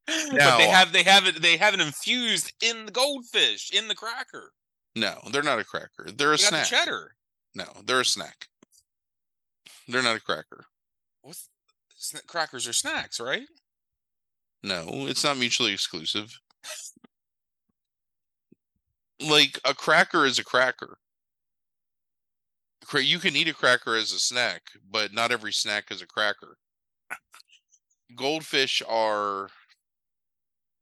but 0.07 0.29
they 0.31 0.35
Now- 0.37 0.59
have 0.71 0.91
they 0.93 1.03
have 1.03 1.25
it 1.27 1.41
they 1.41 1.57
have 1.57 1.73
it 1.73 1.79
infused 1.81 2.53
in 2.61 2.85
the 2.85 2.91
goldfish 2.91 3.71
in 3.71 3.87
the 3.87 3.95
cracker. 3.95 4.51
No, 4.95 5.19
they're 5.31 5.43
not 5.43 5.59
a 5.59 5.63
cracker. 5.63 6.07
They're 6.13 6.33
a 6.33 6.37
You 6.37 6.43
got 6.43 6.51
the 6.51 6.63
snack. 6.63 6.67
cheddar. 6.67 7.15
No, 7.55 7.65
they're 7.85 8.01
a 8.01 8.05
snack. 8.05 8.47
They're 9.87 10.03
not 10.03 10.17
a 10.17 10.21
cracker. 10.21 10.65
What's 11.21 11.49
crackers 12.27 12.67
are 12.67 12.73
snacks, 12.73 13.19
right? 13.19 13.47
No, 14.63 15.07
it's 15.07 15.23
not 15.23 15.37
mutually 15.37 15.73
exclusive. 15.73 16.39
Like 19.19 19.59
a 19.65 19.73
cracker 19.73 20.25
is 20.25 20.39
a 20.39 20.43
cracker. 20.43 20.97
You 22.93 23.19
can 23.19 23.35
eat 23.35 23.47
a 23.47 23.53
cracker 23.53 23.95
as 23.95 24.11
a 24.11 24.19
snack, 24.19 24.63
but 24.89 25.13
not 25.13 25.31
every 25.31 25.53
snack 25.53 25.91
is 25.91 26.01
a 26.01 26.07
cracker. 26.07 26.57
Goldfish 28.15 28.81
are 28.87 29.49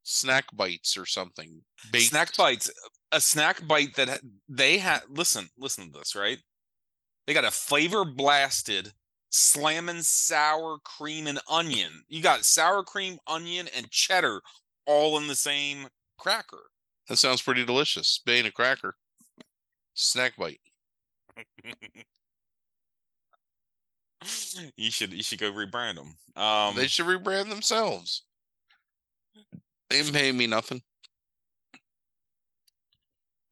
snack 0.03 0.45
bites 0.53 0.97
or 0.97 1.05
something. 1.05 1.61
Snack 1.95 2.36
bites. 2.36 2.71
A 3.11 3.21
snack 3.21 3.67
bite 3.67 3.95
that 3.95 4.21
they 4.47 4.77
had. 4.80 5.01
Listen, 5.09 5.49
listen 5.57 5.91
to 5.91 5.99
this, 5.99 6.15
right? 6.15 6.39
They 7.27 7.34
got 7.34 7.45
a 7.45 7.51
flavor 7.51 8.05
blasted 8.05 8.93
slamming 9.30 10.01
sour 10.01 10.77
cream 10.84 11.27
and 11.27 11.39
onion. 11.49 12.03
You 12.07 12.21
got 12.21 12.45
sour 12.45 12.84
cream, 12.84 13.17
onion, 13.27 13.67
and 13.75 13.89
cheddar 13.91 14.41
all 14.86 15.17
in 15.17 15.27
the 15.27 15.36
same 15.36 15.88
cracker. 16.17 16.71
That 17.07 17.17
sounds 17.17 17.41
pretty 17.41 17.65
delicious. 17.65 18.21
Bane 18.25 18.45
a 18.45 18.51
cracker. 18.51 18.95
Snack 19.93 20.38
bite. 20.38 20.59
you 24.75 24.91
should 24.91 25.13
you 25.13 25.23
should 25.23 25.39
go 25.39 25.51
rebrand 25.51 25.95
them. 25.95 26.15
Um, 26.41 26.75
they 26.75 26.88
should 26.88 27.05
rebrand 27.05 27.49
themselves. 27.49 28.23
They 29.89 29.97
didn't 29.97 30.13
pay 30.13 30.32
me 30.32 30.47
nothing. 30.47 30.82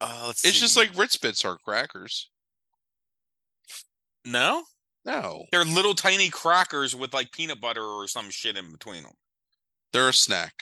uh, 0.01 0.25
let's 0.27 0.45
It's 0.45 0.59
just 0.59 0.77
like 0.77 0.95
Ritz 0.97 1.17
Bits 1.17 1.43
are 1.45 1.57
crackers. 1.57 2.29
no, 4.25 4.63
No, 5.07 5.45
they're 5.51 5.63
little 5.65 5.95
tiny 5.95 6.29
crackers 6.29 6.95
with 6.95 7.13
like 7.13 7.31
peanut 7.31 7.59
butter 7.61 7.81
or 7.83 8.07
some 8.07 8.29
shit 8.29 8.57
in 8.57 8.71
between 8.71 9.03
them. 9.03 9.13
they're 9.93 10.09
a 10.09 10.13
snack. 10.13 10.53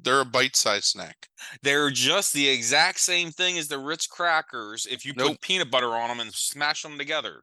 They're 0.00 0.20
a 0.20 0.24
bite-sized 0.24 0.84
snack. 0.84 1.28
They're 1.62 1.90
just 1.90 2.32
the 2.32 2.48
exact 2.48 3.00
same 3.00 3.32
thing 3.32 3.58
as 3.58 3.66
the 3.66 3.78
Ritz 3.80 4.06
crackers 4.06 4.86
if 4.86 5.04
you 5.04 5.12
Nope. 5.16 5.32
put 5.32 5.40
peanut 5.40 5.70
butter 5.72 5.88
on 5.96 6.08
them 6.08 6.20
and 6.20 6.32
smash 6.32 6.82
them 6.82 6.98
together 6.98 7.42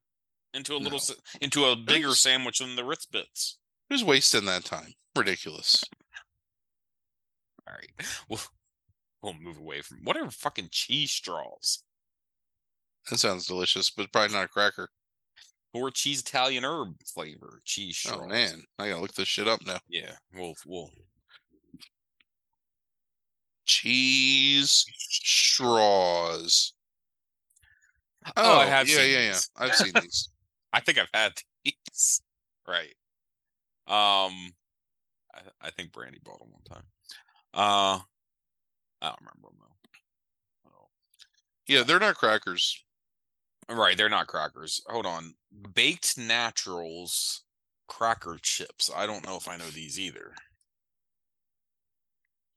into 0.53 0.73
a 0.73 0.77
little 0.77 1.01
No. 1.09 1.15
into 1.41 1.65
a 1.65 1.75
bigger 1.75 2.07
Who's- 2.09 2.19
sandwich 2.21 2.59
than 2.59 2.77
the 2.77 2.85
Ritz 2.85 3.05
bits. 3.07 3.57
Who's 3.89 4.03
wasting 4.05 4.45
that 4.45 4.63
time? 4.63 4.93
Ridiculous. 5.15 5.83
All 7.67 7.73
right, 7.73 7.91
we'll 8.29 8.39
we'll 9.21 9.33
move 9.33 9.57
away 9.57 9.81
from 9.81 10.03
whatever 10.03 10.29
fucking 10.31 10.69
cheese 10.71 11.11
straws 11.11 11.83
That 13.09 13.17
sounds 13.17 13.47
delicious, 13.47 13.89
but 13.89 14.11
probably 14.13 14.33
not 14.35 14.45
a 14.45 14.47
cracker. 14.47 14.91
Or 15.75 15.91
cheese 15.91 16.21
Italian 16.21 16.63
herb 16.63 16.95
flavor 17.05 17.61
cheese 17.65 17.97
straws. 17.97 18.21
Oh 18.23 18.27
man, 18.27 18.63
I 18.79 18.89
gotta 18.89 19.01
look 19.01 19.13
this 19.13 19.27
shit 19.27 19.47
up 19.47 19.65
now. 19.65 19.79
yeah, 19.89 20.11
we'll 20.33 20.55
we'll 20.65 20.91
Cheese 23.65 24.85
straws. 24.99 26.73
Oh, 28.37 28.59
I 28.59 28.65
have 28.65 28.87
yeah, 28.87 28.95
seen 28.97 29.11
yeah, 29.11 29.19
yeah. 29.19 29.27
these. 29.27 29.49
I've 29.57 29.75
seen 29.75 29.93
these. 30.01 30.29
I 30.73 30.79
think 30.79 30.97
I've 30.97 31.09
had 31.13 31.33
these. 31.65 32.21
Right. 32.67 32.93
Um, 33.87 34.53
I, 35.33 35.41
I 35.61 35.69
think 35.71 35.91
Brandy 35.91 36.19
bought 36.23 36.39
them 36.39 36.49
one 36.51 36.63
time. 36.63 36.85
Uh, 37.53 37.99
I 39.01 39.07
don't 39.07 39.19
remember 39.19 39.49
them 39.49 39.57
though. 39.59 40.71
Oh. 40.71 40.87
Yeah, 41.67 41.83
they're 41.83 41.99
not 41.99 42.15
crackers. 42.15 42.83
Right, 43.69 43.97
they're 43.97 44.09
not 44.09 44.27
crackers. 44.27 44.81
Hold 44.87 45.05
on. 45.05 45.33
Baked 45.73 46.17
Naturals 46.17 47.41
cracker 47.87 48.37
chips. 48.41 48.91
I 48.95 49.05
don't 49.07 49.25
know 49.25 49.37
if 49.37 49.47
I 49.47 49.57
know 49.57 49.65
these 49.65 49.99
either. 49.99 50.35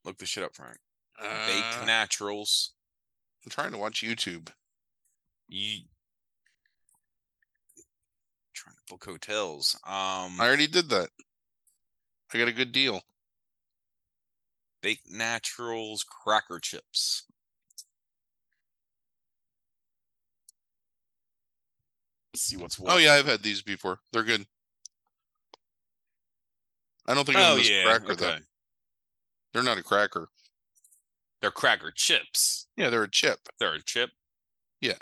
Look 0.04 0.18
this 0.18 0.28
shit 0.28 0.44
up, 0.44 0.54
Frank. 0.54 0.78
Baked 1.18 1.82
Uh, 1.82 1.84
Naturals. 1.84 2.72
I'm 3.44 3.50
trying 3.50 3.72
to 3.72 3.78
watch 3.78 4.02
YouTube. 4.02 4.48
You 5.48 5.84
trying 8.54 8.76
to 8.76 8.82
book 8.88 9.04
hotels. 9.04 9.74
Um, 9.84 10.38
I 10.40 10.46
already 10.46 10.66
did 10.66 10.88
that. 10.90 11.08
I 12.32 12.38
got 12.38 12.48
a 12.48 12.52
good 12.52 12.72
deal. 12.72 13.02
Baked 14.82 15.10
Naturals 15.10 16.04
cracker 16.04 16.58
chips. 16.60 17.24
See 22.38 22.56
what's 22.56 22.78
what. 22.78 22.92
Oh 22.92 22.98
yeah, 22.98 23.12
I've 23.14 23.26
had 23.26 23.42
these 23.42 23.62
before. 23.62 23.98
They're 24.12 24.22
good. 24.22 24.46
I 27.06 27.14
don't 27.14 27.24
think 27.24 27.38
Oh 27.38 27.42
of 27.42 27.48
them 27.52 27.60
as 27.60 27.70
yeah. 27.70 27.84
cracker 27.84 28.14
though. 28.14 28.36
They're 29.52 29.62
not 29.62 29.78
a 29.78 29.82
cracker. 29.82 30.28
They're 31.40 31.50
cracker 31.50 31.90
chips. 31.94 32.66
Yeah, 32.76 32.90
they're 32.90 33.04
a 33.04 33.10
chip. 33.10 33.38
They're 33.58 33.74
a 33.74 33.82
chip. 33.82 34.10
Yeah. 34.80 34.98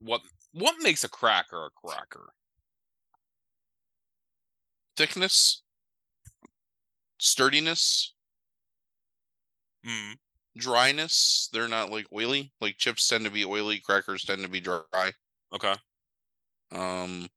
What 0.00 0.20
what 0.52 0.76
makes 0.80 1.04
a 1.04 1.08
cracker 1.08 1.66
a 1.66 1.70
cracker? 1.70 2.32
Thickness, 4.96 5.62
sturdiness, 7.18 8.14
Hmm. 9.84 10.12
dryness. 10.56 11.48
They're 11.52 11.68
not 11.68 11.90
like 11.90 12.06
oily. 12.12 12.52
Like 12.60 12.78
chips 12.78 13.06
tend 13.08 13.24
to 13.24 13.30
be 13.30 13.44
oily. 13.44 13.78
Crackers 13.80 14.24
tend 14.24 14.42
to 14.42 14.48
be 14.48 14.60
dry. 14.60 15.12
Okay. 15.52 15.74
Um, 16.72 17.28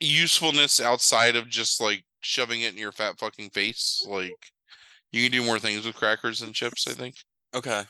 usefulness 0.00 0.80
outside 0.80 1.36
of 1.36 1.48
just 1.48 1.80
like 1.80 2.04
shoving 2.20 2.62
it 2.62 2.72
in 2.72 2.78
your 2.78 2.92
fat 2.92 3.18
fucking 3.18 3.50
face. 3.50 4.04
Like 4.08 4.32
you 5.12 5.22
can 5.22 5.32
do 5.32 5.44
more 5.44 5.58
things 5.58 5.84
with 5.84 5.96
crackers 5.96 6.40
than 6.40 6.52
chips. 6.52 6.86
I 6.86 6.92
think. 6.92 7.16
Okay. 7.54 7.82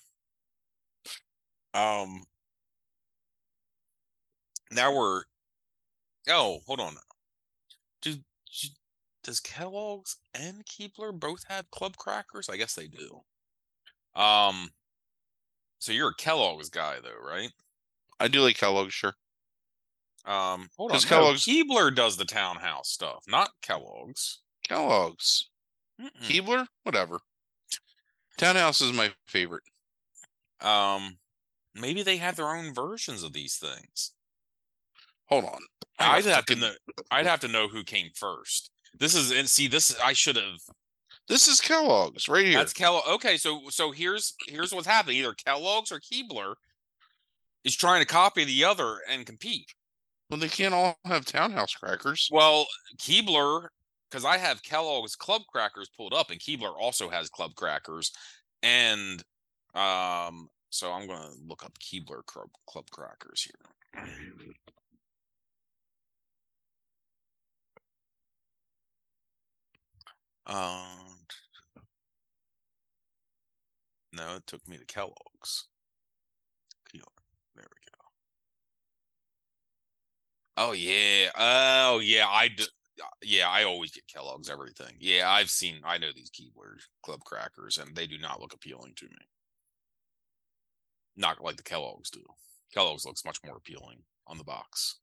Um. 1.75 2.23
Now 4.71 4.95
we're. 4.95 5.23
Oh, 6.29 6.61
hold 6.67 6.81
on. 6.81 6.95
Do, 8.03 8.15
do 8.15 8.69
does 9.23 9.41
Kellogg's 9.41 10.17
and 10.35 10.65
Keebler 10.65 11.19
both 11.19 11.45
have 11.49 11.71
club 11.71 11.97
crackers? 11.97 12.49
I 12.49 12.57
guess 12.57 12.75
they 12.75 12.87
do. 12.87 13.21
Um. 14.21 14.71
So 15.81 15.93
you're 15.93 16.11
a 16.11 16.15
Kellogg's 16.15 16.71
guy, 16.71 16.97
though, 17.03 17.25
right? 17.25 17.51
I 18.21 18.29
do 18.29 18.41
like 18.41 18.57
Kellogg's, 18.57 18.95
sure. 18.95 19.15
Um. 20.25 20.69
Hold 20.77 20.91
on. 20.91 20.97
Does 20.97 21.05
no, 21.05 21.09
Kellogg's- 21.11 21.47
Keebler 21.47 21.95
does 21.95 22.17
the 22.17 22.25
townhouse 22.25 22.91
stuff, 22.91 23.25
not 23.29 23.51
Kellogg's. 23.63 24.41
Kellogg's, 24.69 25.49
Mm-mm. 26.01 26.11
Keebler, 26.23 26.67
whatever. 26.83 27.21
Townhouse 28.37 28.81
is 28.81 28.93
my 28.93 29.13
favorite. 29.27 29.63
Um. 30.61 31.19
Maybe 31.75 32.03
they 32.03 32.17
have 32.17 32.35
their 32.37 32.49
own 32.49 32.75
versions 32.75 33.23
of 33.23 33.33
these 33.33 33.57
things. 33.57 34.13
Hold 35.27 35.45
on. 35.45 35.61
I'd 35.99 36.25
have 36.25 36.47
to 36.47 36.57
know. 36.57 36.73
I'd 37.11 37.27
have 37.27 37.41
to 37.41 37.49
know 37.49 37.69
who 37.69 37.85
came 37.85 38.09
first. 38.15 38.71
This 38.99 39.15
is 39.15 39.31
and 39.31 39.49
see 39.49 39.69
this. 39.69 39.97
I 40.03 40.13
should 40.13 40.37
have. 40.37 40.59
This 41.29 41.47
is 41.47 41.61
Kellogg's 41.61 42.29
right 42.29 42.47
here. 42.47 42.59
That's 42.59 42.73
Kellogg. 42.73 43.07
Okay, 43.09 43.37
so 43.37 43.61
so 43.69 43.93
here's 43.93 44.35
here's 44.49 44.73
what's 44.73 44.87
happening. 44.87 45.19
Either 45.19 45.35
Kellogg's 45.35 45.93
or 45.93 46.01
Keebler 46.01 46.55
is 47.65 47.77
trying 47.77 48.01
to 48.01 48.07
copy 48.07 48.45
the 48.45 48.65
other 48.65 48.99
and 49.11 49.27
compete. 49.27 49.75
well, 50.31 50.41
they 50.41 50.49
can't 50.49 50.75
all 50.75 50.97
have 51.05 51.25
townhouse 51.25 51.75
crackers. 51.75 52.29
Well, 52.31 52.67
Keebler, 52.99 53.69
because 54.11 54.25
I 54.25 54.39
have 54.39 54.63
Kellogg's 54.63 55.17
Club 55.17 55.43
Crackers 55.53 55.91
pulled 55.97 56.15
up, 56.15 56.31
and 56.31 56.41
Keebler 56.41 56.73
also 56.79 57.09
has 57.09 57.29
Club 57.29 57.55
Crackers, 57.55 58.13
and 58.63 59.23
um, 59.75 60.49
so 60.71 60.93
I'm 60.93 61.07
gonna 61.07 61.31
look 61.47 61.65
up 61.65 61.79
Keebler 61.79 62.25
Club 62.27 62.49
Club 62.67 62.87
Crackers 62.91 63.43
here. 63.43 64.05
Um, 70.47 71.19
no, 74.15 74.37
it 74.37 74.47
took 74.47 74.67
me 74.67 74.79
to 74.79 74.85
Kellogg's. 74.87 75.69
Keeler. 76.91 77.05
There 77.55 77.67
we 77.69 77.77
go. 77.91 77.99
Oh 80.61 80.73
yeah. 80.73 81.31
Oh 81.39 82.01
yeah. 82.01 82.27
I 82.29 82.49
d- 82.49 82.65
uh, 83.01 83.07
yeah. 83.23 83.49
I 83.49 83.63
always 83.63 83.93
get 83.93 84.09
Kellogg's 84.13 84.51
everything. 84.51 84.95
Yeah, 84.99 85.31
I've 85.31 85.51
seen. 85.51 85.77
I 85.85 85.99
know 85.99 86.09
these 86.13 86.31
Keebler 86.31 86.81
Club 87.05 87.21
crackers, 87.25 87.79
and 87.79 87.95
they 87.95 88.09
do 88.09 88.19
not 88.19 88.41
look 88.41 88.53
appealing 88.53 88.95
to 88.97 89.05
me. 89.05 89.29
Not 91.17 91.43
like 91.43 91.57
the 91.57 91.63
Kellogg's 91.63 92.11
do. 92.11 92.25
Kellogg's 92.75 93.07
looks 93.07 93.25
much 93.25 93.39
more 93.47 93.57
appealing 93.57 94.03
on 94.27 94.37
the 94.37 94.45
box. 94.45 94.97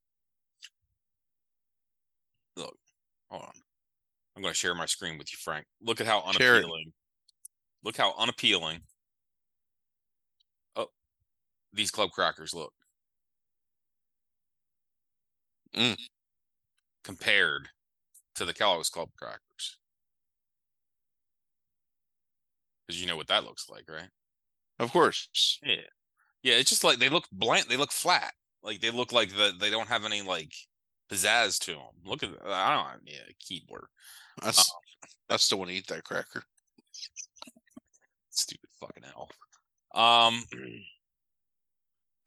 Look, 2.57 2.77
hold 3.29 3.43
on. 3.43 3.61
I'm 4.35 4.41
going 4.41 4.53
to 4.53 4.57
share 4.57 4.75
my 4.75 4.85
screen 4.85 5.17
with 5.17 5.31
you, 5.31 5.37
Frank. 5.41 5.65
Look 5.81 6.01
at 6.01 6.07
how 6.07 6.21
unappealing. 6.21 6.91
Look 7.83 7.97
how 7.97 8.13
unappealing. 8.17 8.81
Oh, 10.75 10.87
these 11.73 11.91
club 11.91 12.11
crackers 12.11 12.53
look. 12.53 12.73
Mm. 15.76 15.97
Compared 17.03 17.69
to 18.36 18.45
the 18.45 18.53
Kellogg's 18.53 18.89
club 18.89 19.09
crackers. 19.17 19.78
Because 22.88 23.01
you 23.01 23.07
know 23.07 23.17
what 23.17 23.28
that 23.28 23.43
looks 23.43 23.69
like, 23.69 23.86
right? 23.89 24.09
Of 24.80 24.91
course. 24.91 25.59
Yeah. 25.63 25.76
Yeah, 26.43 26.55
it's 26.55 26.69
just 26.69 26.84
like 26.84 26.99
they 26.99 27.09
look 27.09 27.26
blank. 27.32 27.67
They 27.67 27.78
look 27.78 27.91
flat. 27.91 28.34
Like 28.61 28.80
they 28.82 28.91
look 28.91 29.11
like 29.11 29.30
the, 29.30 29.53
they 29.59 29.69
don't 29.69 29.88
have 29.88 30.05
any 30.05 30.21
like 30.21 30.53
pizzazz 31.11 31.59
to 31.61 31.71
them. 31.71 31.82
Look 32.05 32.23
at 32.23 32.30
I 32.45 32.76
don't 32.76 32.86
have 32.86 32.99
yeah, 33.05 33.19
Keebler. 33.43 33.86
I, 34.41 34.49
s- 34.49 34.71
I 35.30 35.38
still 35.38 35.59
want 35.59 35.71
to 35.71 35.76
eat 35.78 35.88
that 35.88 36.03
cracker. 36.03 36.43
Stupid 38.30 38.69
fucking 38.80 39.03
hell. 39.03 39.30
Um 39.95 40.43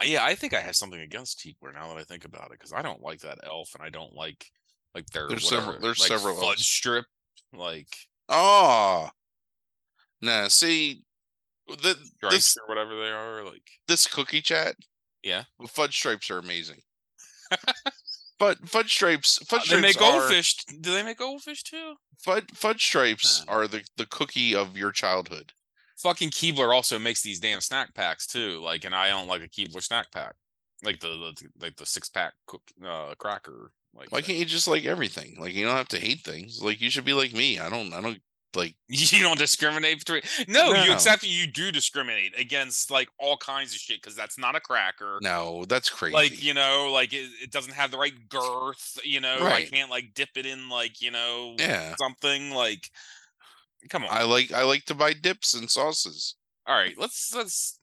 Yeah, 0.05 0.25
I 0.25 0.35
think 0.37 0.55
I 0.55 0.61
have 0.61 0.77
something 0.77 1.01
against 1.01 1.41
Keebler 1.41 1.75
now 1.75 1.89
that 1.89 1.97
I 1.99 2.05
think 2.05 2.25
about 2.25 2.47
it 2.47 2.53
because 2.53 2.73
I 2.73 2.83
don't 2.83 3.03
like 3.03 3.21
that 3.21 3.39
elf, 3.45 3.75
and 3.75 3.83
I 3.85 3.91
don't 3.91 4.15
like 4.15 4.47
like 4.95 5.07
their 5.11 5.29
There's 5.29 5.45
whatever, 5.45 5.63
several- 5.67 5.81
there's 5.83 6.01
like, 6.01 6.09
several 6.09 6.37
fudge 6.37 6.47
elves. 6.47 6.67
strip. 6.67 7.05
Like 7.53 7.97
Oh, 8.29 9.09
nah. 10.21 10.49
See, 10.49 11.03
the, 11.67 11.97
stripes 12.17 12.35
this 12.35 12.57
or 12.59 12.67
whatever 12.69 12.95
they 12.97 13.11
are. 13.11 13.43
Like 13.45 13.69
this 13.89 14.07
cookie 14.07 14.41
chat, 14.43 14.77
yeah, 15.23 15.45
fudge 15.69 15.97
stripes 15.97 16.31
are 16.31 16.39
amazing. 16.39 16.81
but 18.39 18.69
fudge 18.69 18.93
stripes, 18.93 19.39
fudge 19.47 19.73
Uh, 19.73 19.81
they 19.81 19.91
stripes 19.93 20.01
make 20.01 20.03
are 20.03 20.21
goldfish. 20.21 20.55
Do 20.81 20.93
they 20.93 21.03
make 21.03 21.19
goldfish 21.19 21.63
too? 21.63 21.95
fudge, 22.19 22.51
fudge 22.55 22.85
stripes 22.85 23.45
are 23.49 23.67
the 23.67 23.83
the 23.97 24.07
cookie 24.07 24.55
of 24.55 24.77
your 24.77 24.93
childhood. 24.93 25.53
Fucking 26.03 26.31
Keebler 26.31 26.75
also 26.75 26.99
makes 26.99 27.23
these 27.23 27.41
damn 27.41 27.61
snack 27.61 27.95
packs 27.95 28.27
too. 28.27 28.61
Like, 28.61 28.85
and 28.85 28.95
I 28.95 29.09
don't 29.11 29.27
like 29.29 29.43
a 29.43 29.49
Keebler 29.49 29.83
snack 29.83 30.11
pack, 30.13 30.35
like 30.83 31.01
the, 31.01 31.09
the 31.09 31.35
like 31.61 31.77
the 31.77 31.87
six 31.87 32.09
pack 32.09 32.35
cook 32.47 32.63
uh, 32.87 33.15
cracker. 33.19 33.73
Like, 33.95 34.13
Why 34.13 34.21
thing. 34.21 34.27
can't 34.27 34.39
you 34.39 34.45
just 34.45 34.69
like 34.69 34.85
everything? 34.85 35.37
Like 35.41 35.55
you 35.55 35.65
don't 35.67 35.77
have 35.77 35.89
to 35.89 35.99
hate 35.99 36.21
things. 36.21 36.63
Like 36.63 36.81
you 36.81 36.91
should 36.91 37.05
be 37.05 37.15
like 37.15 37.33
me. 37.33 37.59
I 37.59 37.69
don't. 37.69 37.93
I 37.93 38.01
don't 38.01 38.21
like. 38.55 38.75
you 38.89 39.21
don't 39.23 39.39
discriminate 39.39 39.99
between? 39.99 40.23
No, 40.47 40.69
you 40.73 40.87
No. 40.89 40.93
accept 40.95 41.25
you 41.25 41.47
do 41.49 41.73
discriminate 41.73 42.39
against 42.39 42.91
like 42.93 43.09
all 43.19 43.37
kinds 43.37 43.73
of 43.75 43.81
shit 43.81 44.01
because 44.01 44.15
that's 44.15 44.39
not 44.39 44.55
a 44.55 44.61
cracker. 44.61 45.19
No, 45.21 45.65
that's 45.67 45.91
crazy. 45.91 46.15
like 46.15 46.43
you 46.43 46.55
know 46.55 46.91
like 46.93 47.13
it, 47.13 47.29
it 47.43 47.51
doesn't 47.51 47.73
have 47.75 47.91
the 47.91 47.99
right 47.99 48.29
girth 48.29 48.99
you 49.05 49.21
know 49.21 49.37
i 49.41 49.65
can't 49.65 49.91
like 49.91 50.15
dip 50.15 50.31
it 50.37 50.47
in 50.47 50.69
like 50.69 51.01
you 51.03 51.11
know 51.11 51.55
yeah, 51.59 51.95
something 51.99 52.51
like 52.51 52.91
come 53.89 54.05
on 54.05 54.11
I 54.11 54.23
like. 54.25 54.53
I 54.53 54.63
like 54.65 54.85
to 54.87 54.95
buy 54.95 55.13
dips 55.13 55.55
and 55.55 55.71
sauces. 55.71 56.35
all 56.67 56.75
right 56.77 56.95
let's 56.99 57.35
let's 57.35 57.79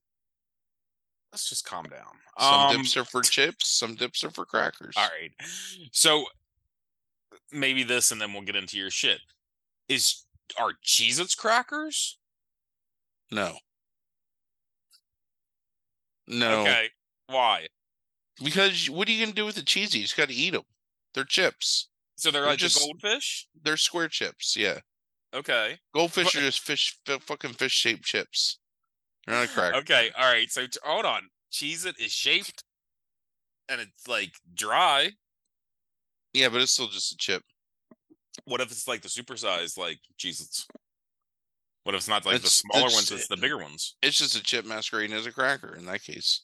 let's 1.31 1.49
just 1.49 1.65
calm 1.65 1.85
down 1.85 2.13
Some 2.39 2.53
um, 2.69 2.75
dips 2.77 2.95
are 2.97 3.05
for 3.05 3.21
chips. 3.21 3.67
Some 3.69 3.95
dips 3.95 4.23
are 4.23 4.29
for 4.31 4.45
crackers. 4.45 4.95
all 4.97 5.07
right 5.19 5.31
so 5.91 6.25
maybe 7.51 7.83
this 7.83 8.11
and 8.11 8.19
then 8.21 8.33
we'll 8.33 8.41
get 8.43 8.55
into 8.55 8.77
your 8.77 8.89
shit 8.91 9.19
is 9.87 10.25
are 10.59 10.71
cheez 10.85 11.19
its 11.19 11.35
crackers 11.35 12.17
No. 13.31 13.55
No. 16.27 16.61
okay 16.61 16.89
why 17.27 17.67
Because 18.43 18.89
what 18.89 19.07
are 19.07 19.11
you 19.11 19.23
gonna 19.25 19.35
do 19.35 19.45
with 19.45 19.55
the 19.55 19.63
cheesy? 19.63 19.99
You 19.99 20.03
just 20.05 20.17
got 20.17 20.27
to 20.29 20.33
eat 20.35 20.51
them. 20.51 20.63
They're 21.13 21.23
chips. 21.23 21.89
so 22.15 22.29
they're 22.31 22.41
They're 22.41 22.49
like 22.51 22.59
just- 22.59 22.75
the 22.79 22.85
goldfish 22.85 23.47
They're 23.63 23.77
square 23.77 24.07
chips. 24.09 24.55
Yeah. 24.55 24.79
Okay 25.35 25.77
Goldfish 25.93 26.25
But- 26.33 26.35
are 26.35 26.41
just 26.45 26.61
fish, 26.61 26.97
fi- 27.05 27.19
fucking 27.19 27.53
fish 27.53 27.73
shaped 27.73 28.03
chips. 28.05 28.57
They're 29.27 29.35
not 29.35 29.45
a 29.45 29.47
cracker. 29.49 29.77
okay 29.77 30.11
all 30.17 30.31
right 30.31 30.49
so 30.51 30.65
t- 30.67 30.79
hold 30.83 31.05
on 31.05 31.29
cheez 31.51 31.85
it 31.85 31.95
is 31.99 32.11
shaped 32.11 32.63
and 33.69 33.81
it's 33.81 34.07
like 34.07 34.31
dry 34.53 35.11
Yeah, 36.33 36.49
but 36.49 36.61
it's 36.61 36.71
still 36.73 36.87
just 36.87 37.11
a 37.13 37.17
chip. 37.17 37.43
What 38.45 38.61
if 38.61 38.69
it's 38.71 38.87
like 38.87 39.01
the 39.01 39.07
supersized 39.07 39.77
like 39.77 39.99
Jesus? 40.17 40.67
What 41.83 41.95
if 41.95 41.99
it's 41.99 42.07
not 42.09 42.25
like 42.25 42.41
the 42.41 42.47
smaller 42.49 42.87
it's- 42.87 42.93
ones, 42.95 43.11
it's 43.11 43.27
the 43.27 43.37
bigger 43.37 43.57
ones? 43.57 43.95
It's 44.01 44.17
just 44.17 44.35
a 44.35 44.43
chip 44.43 44.65
masquerading 44.65 45.15
as 45.15 45.25
a 45.25 45.31
cracker 45.31 45.75
in 45.75 45.85
that 45.85 46.03
case. 46.03 46.41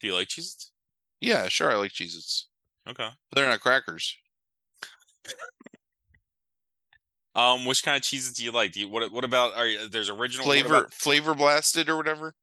Do 0.00 0.06
you 0.08 0.14
like 0.14 0.28
Cheez 0.28 0.54
Its? 0.54 0.70
Yeah, 1.20 1.48
sure, 1.48 1.70
I 1.72 1.76
like 1.76 1.92
Cheez 1.92 2.14
Its. 2.16 2.48
Okay. 2.88 3.08
But 3.30 3.36
they're 3.40 3.48
not 3.48 3.60
crackers. 3.60 4.14
Um, 7.36 7.64
which 7.64 7.82
kind 7.82 7.96
of 7.96 8.02
Cheez 8.02 8.28
Its 8.28 8.34
do 8.34 8.44
you 8.44 8.52
like? 8.52 8.72
Do 8.72 8.80
you 8.80 8.88
what 8.88 9.10
what 9.12 9.24
about 9.24 9.54
are 9.56 9.66
you, 9.66 9.88
there's 9.88 10.08
original 10.10 10.44
Flavor 10.46 10.76
about- 10.76 10.94
flavor 10.94 11.34
blasted 11.34 11.88
or 11.88 11.96
whatever. 11.96 12.34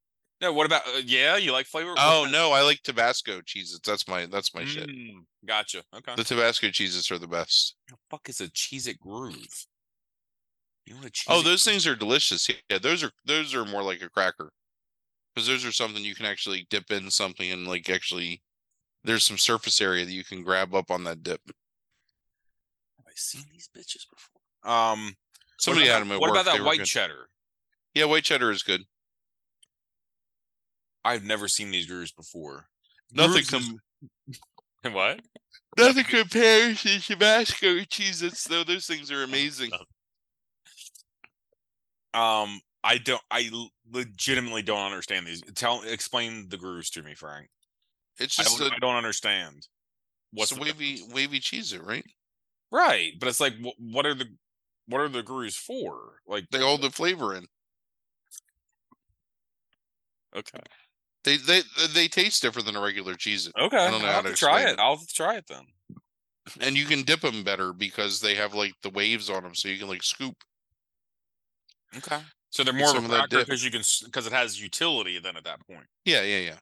no, 0.41 0.51
what 0.51 0.65
about 0.65 0.85
uh, 0.87 1.01
yeah, 1.05 1.37
you 1.37 1.51
like 1.53 1.65
flavor? 1.65 1.93
Oh 1.97 2.27
no, 2.29 2.51
I 2.51 2.61
like 2.61 2.81
Tabasco 2.83 3.39
Cheez 3.41 3.73
Its. 3.73 3.79
That's 3.85 4.07
my 4.07 4.25
that's 4.25 4.53
my 4.53 4.65
shit. 4.65 4.89
Mm, 4.89 5.23
Gotcha. 5.45 5.83
Okay. 5.95 6.13
The 6.15 6.23
Tabasco 6.25 6.67
Cheez 6.67 6.97
Its 6.97 7.09
are 7.11 7.17
the 7.19 7.27
best. 7.27 7.75
the 7.87 7.95
fuck 8.09 8.27
is 8.27 8.41
a 8.41 8.47
Cheez 8.49 8.87
It 8.87 8.99
groove? 8.99 9.65
You 10.87 10.95
know 10.95 11.01
a 11.05 11.09
cheese 11.09 11.27
Oh, 11.29 11.41
those 11.41 11.63
things 11.63 11.85
are 11.87 11.95
delicious. 11.95 12.49
Yeah, 12.69 12.77
those 12.79 13.01
are 13.03 13.11
those 13.25 13.55
are 13.55 13.63
more 13.65 13.83
like 13.83 14.01
a 14.01 14.09
cracker. 14.09 14.51
Because 15.33 15.47
those 15.47 15.63
are 15.63 15.71
something 15.71 16.03
you 16.03 16.15
can 16.15 16.25
actually 16.25 16.67
dip 16.69 16.91
in 16.91 17.09
something 17.09 17.49
and 17.49 17.65
like 17.65 17.89
actually 17.89 18.41
there's 19.05 19.23
some 19.23 19.37
surface 19.37 19.79
area 19.79 20.03
that 20.03 20.11
you 20.11 20.25
can 20.25 20.43
grab 20.43 20.75
up 20.75 20.91
on 20.91 21.05
that 21.05 21.23
dip. 21.23 21.39
Have 22.97 23.05
I 23.07 23.11
seen 23.15 23.45
these 23.53 23.69
bitches 23.73 24.03
before? 24.09 24.40
Um, 24.63 25.13
Somebody 25.59 25.87
what 25.87 25.93
had 25.93 26.01
them 26.01 26.11
at 26.11 26.19
What 26.19 26.31
work. 26.31 26.41
about 26.41 26.45
that 26.51 26.59
were 26.59 26.65
white 26.65 26.83
cheddar? 26.85 27.27
Yeah, 27.93 28.05
white 28.05 28.23
cheddar 28.23 28.51
is 28.51 28.63
good. 28.63 28.81
I've 31.03 31.23
never 31.23 31.47
seen 31.47 31.71
these 31.71 31.87
grooves 31.87 32.11
before. 32.11 32.65
Nothing 33.11 33.41
is- 33.41 33.49
com- 33.49 33.79
what? 34.93 35.19
nothing 35.77 36.03
compares 36.03 36.81
to 36.83 36.99
Tabasco 36.99 37.79
Cheez 37.79 38.21
Its 38.23 38.43
though. 38.47 38.63
Those 38.63 38.85
things 38.85 39.11
are 39.11 39.23
amazing. 39.23 39.71
Um, 42.13 42.59
I 42.83 42.97
don't. 42.97 43.21
I 43.31 43.49
legitimately 43.89 44.63
don't 44.63 44.85
understand 44.85 45.25
these. 45.25 45.41
Tell, 45.55 45.81
explain 45.83 46.49
the 46.49 46.57
grooves 46.57 46.89
to 46.91 47.03
me, 47.03 47.13
Frank. 47.15 47.47
It's 48.19 48.37
I 48.39 48.43
just 48.43 48.59
don't, 48.59 48.71
a, 48.71 48.75
I 48.75 48.79
don't 48.79 48.95
understand. 48.97 49.65
what's 50.33 50.51
a 50.51 50.59
wavy 50.59 51.01
wavy 51.13 51.39
Cheez 51.39 51.73
It, 51.73 51.81
right? 51.83 52.03
right? 52.71 53.13
But 53.19 53.29
it's 53.29 53.39
like, 53.39 53.53
wh- 53.63 53.79
what 53.79 54.05
are 54.05 54.13
the 54.13 54.25
what 54.91 55.01
are 55.01 55.09
the 55.09 55.23
grooves 55.23 55.55
for? 55.55 56.19
Like, 56.27 56.45
They 56.51 56.59
hold 56.59 56.81
the 56.81 56.89
flavor 56.91 57.35
in. 57.35 57.45
okay, 60.35 60.59
They 61.23 61.37
they 61.37 61.61
they 61.93 62.07
taste 62.07 62.41
different 62.41 62.65
than 62.65 62.75
a 62.75 62.81
regular 62.81 63.15
cheese 63.15 63.49
okay. 63.57 63.77
don't 63.89 64.01
know 64.01 64.07
I'll 64.07 64.13
how 64.13 64.21
to 64.21 64.29
to 64.29 64.35
try 64.35 64.61
it. 64.61 64.69
it. 64.73 64.79
I'll 64.79 64.99
try 65.13 65.35
it 65.35 65.45
then. 65.47 65.65
And 66.59 66.75
you 66.75 66.85
can 66.85 67.03
dip 67.03 67.21
them 67.21 67.43
better 67.43 67.71
because 67.73 68.19
they 68.19 68.35
have 68.35 68.53
like 68.53 68.73
the 68.81 68.89
waves 68.89 69.29
on 69.29 69.43
them, 69.43 69.53
so 69.55 69.67
you 69.67 69.77
can 69.77 69.87
like 69.87 70.03
scoop. 70.03 70.35
Okay. 71.95 72.19
So 72.49 72.63
they're 72.63 72.73
more 72.73 72.89
of 72.89 72.95
some 72.95 73.05
a 73.05 73.07
of 73.07 73.29
cracker 73.29 73.39
because 73.45 73.63
you 73.63 73.71
can 73.71 73.83
because 74.05 74.25
it 74.27 74.33
has 74.33 74.61
utility. 74.61 75.19
Then 75.19 75.37
at 75.37 75.43
that 75.45 75.65
point, 75.67 75.85
Yeah, 76.05 76.21
yeah, 76.23 76.39
yeah. 76.39 76.57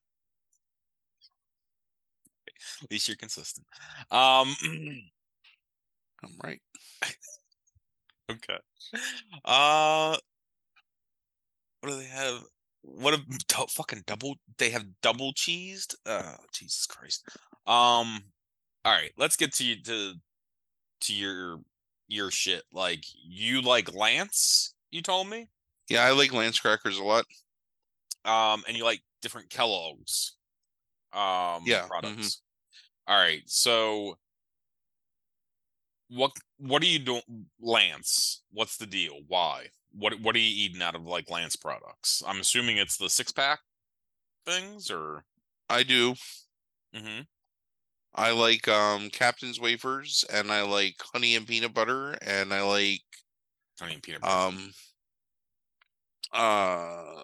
at 2.84 2.92
least 2.92 3.08
you're 3.08 3.18
consistent. 3.18 3.66
Um. 4.12 4.56
I'm 6.24 6.36
right. 6.44 6.62
Okay. 8.30 8.58
Uh, 9.46 10.18
what 11.82 11.90
do 11.90 11.98
they 11.98 12.06
have? 12.06 12.44
What 12.82 13.14
a 13.14 13.18
du- 13.48 13.68
fucking 13.70 14.04
double? 14.06 14.36
They 14.58 14.70
have 14.70 14.86
double 15.02 15.34
cheesed. 15.34 15.96
Uh, 16.06 16.36
Jesus 16.54 16.86
Christ. 16.86 17.24
Um. 17.68 18.24
All 18.86 18.94
right, 18.94 19.12
let's 19.18 19.36
get 19.36 19.54
to 19.56 19.66
you 19.66 19.82
to 19.84 20.14
to 21.02 21.14
your 21.14 21.60
your 22.08 22.32
shit. 22.32 22.64
Like 22.74 23.04
you 23.24 23.62
like 23.62 23.94
Lance? 23.94 24.74
You 24.92 25.02
told 25.02 25.30
me. 25.30 25.48
Yeah, 25.90 26.04
I 26.06 26.12
like 26.12 26.34
Lance 26.34 26.60
crackers 26.60 26.98
a 26.98 27.04
lot. 27.04 27.26
Um, 28.26 28.64
and 28.68 28.78
you 28.78 28.84
like 28.84 29.02
different 29.22 29.50
Kellogg's. 29.50 30.36
Um, 31.14 31.64
Yeah, 31.66 31.84
mhm. 31.84 31.88
products. 31.88 32.42
All 33.08 33.18
right, 33.20 33.42
so 33.48 34.18
what 36.10 36.32
what 36.58 36.84
are 36.84 36.88
you 36.88 37.00
doing, 37.00 37.48
Lance? 37.62 38.42
What's 38.52 38.78
the 38.78 38.86
deal? 38.88 39.20
Why? 39.28 39.68
What 39.92 40.20
what 40.22 40.36
are 40.36 40.40
you 40.40 40.66
eating 40.66 40.82
out 40.82 40.96
of 40.96 41.06
like 41.06 41.30
Lance 41.30 41.56
products? 41.56 42.24
I'm 42.28 42.40
assuming 42.40 42.78
it's 42.78 42.98
the 42.98 43.10
six 43.10 43.32
pack 43.32 43.60
things, 44.46 44.90
or 44.92 45.24
I 45.70 45.84
do. 45.84 46.16
mm-hmm. 46.96 47.22
I 48.16 48.32
like 48.32 48.68
um 48.68 49.10
Captain's 49.10 49.60
wafers 49.60 50.26
and 50.32 50.52
I 50.52 50.62
like 50.64 50.96
honey 51.14 51.36
and 51.36 51.48
peanut 51.48 51.74
butter 51.74 52.14
and 52.22 52.54
I 52.54 52.62
like 52.62 53.02
honey 53.80 53.96
and 53.96 54.04
peanut 54.04 54.24
butter. 54.24 54.38
um 54.48 54.74
uh 56.34 57.24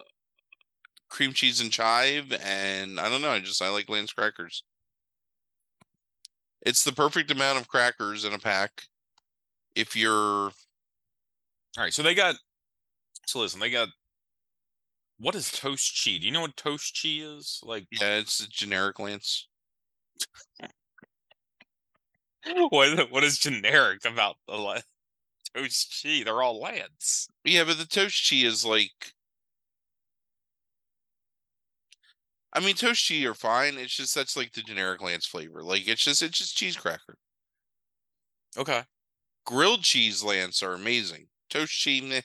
cream 1.08 1.32
cheese 1.32 1.60
and 1.60 1.72
chive 1.72 2.32
and 2.42 2.98
I 3.00 3.08
don't 3.08 3.22
know, 3.22 3.30
I 3.30 3.40
just 3.40 3.62
I 3.62 3.68
like 3.70 3.88
Lance 3.88 4.12
crackers. 4.12 4.62
It's 6.66 6.82
the 6.82 6.92
perfect 6.92 7.30
amount 7.30 7.58
of 7.58 7.68
crackers 7.68 8.24
in 8.26 8.34
a 8.34 8.38
pack. 8.38 8.82
If 9.76 9.96
you're 9.96 10.50
All 10.50 10.52
right, 11.78 11.92
so 11.92 12.02
they 12.02 12.14
got. 12.14 12.36
So 13.26 13.40
listen, 13.40 13.60
they 13.60 13.70
got. 13.70 13.88
What 15.18 15.34
is 15.34 15.50
toast 15.52 15.94
cheese? 15.94 16.20
Do 16.20 16.26
you 16.26 16.32
know 16.32 16.40
what 16.40 16.56
toast 16.56 16.94
cheese 16.94 17.22
is? 17.22 17.60
Like, 17.62 17.86
yeah, 17.90 18.16
it's 18.16 18.40
a 18.40 18.48
generic 18.48 18.98
Lance. 18.98 19.46
what 22.70 23.10
what 23.10 23.24
is 23.24 23.38
generic 23.38 24.04
about 24.04 24.36
the 24.46 24.82
toast 25.54 25.90
cheese? 25.90 26.24
They're 26.24 26.42
all 26.42 26.60
Lance. 26.60 27.28
Yeah, 27.44 27.64
but 27.64 27.78
the 27.78 27.86
toast 27.86 28.22
cheese 28.22 28.52
is 28.52 28.64
like 28.64 29.14
I 32.56 32.60
mean 32.60 32.74
toast 32.74 33.04
cheese 33.04 33.26
are 33.26 33.34
fine. 33.34 33.76
It's 33.76 33.94
just 33.94 34.14
that's 34.14 34.34
like 34.36 34.52
the 34.52 34.62
generic 34.62 35.02
Lance 35.02 35.26
flavor. 35.26 35.62
Like 35.62 35.86
it's 35.86 36.02
just 36.02 36.22
it's 36.22 36.38
just 36.38 36.56
cheese 36.56 36.76
cracker. 36.76 37.18
Okay. 38.56 38.82
Grilled 39.44 39.82
cheese 39.82 40.24
Lance 40.24 40.62
are 40.62 40.72
amazing. 40.72 41.26
Toast 41.50 41.72
cheese. 41.78 42.22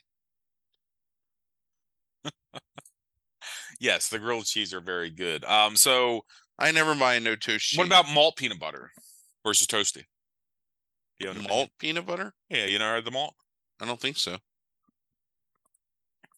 Yes, 3.81 4.09
the 4.09 4.19
grilled 4.19 4.45
cheese 4.45 4.73
are 4.73 4.79
very 4.79 5.09
good. 5.09 5.43
Um, 5.43 5.75
so 5.75 6.21
I 6.57 6.71
never 6.71 6.95
mind 6.95 7.25
no 7.25 7.35
toast. 7.35 7.77
What 7.77 7.87
about 7.87 8.07
malt 8.07 8.37
peanut 8.37 8.59
butter 8.59 8.91
versus 9.43 9.67
toasty? 9.67 10.03
You 11.19 11.31
opinion? 11.31 11.49
malt 11.49 11.69
peanut 11.77 12.05
butter? 12.05 12.33
Yeah, 12.49 12.65
you 12.65 12.79
know 12.79 13.01
the 13.01 13.11
malt. 13.11 13.35
I 13.81 13.85
don't 13.85 13.99
think 13.99 14.17
so. 14.17 14.37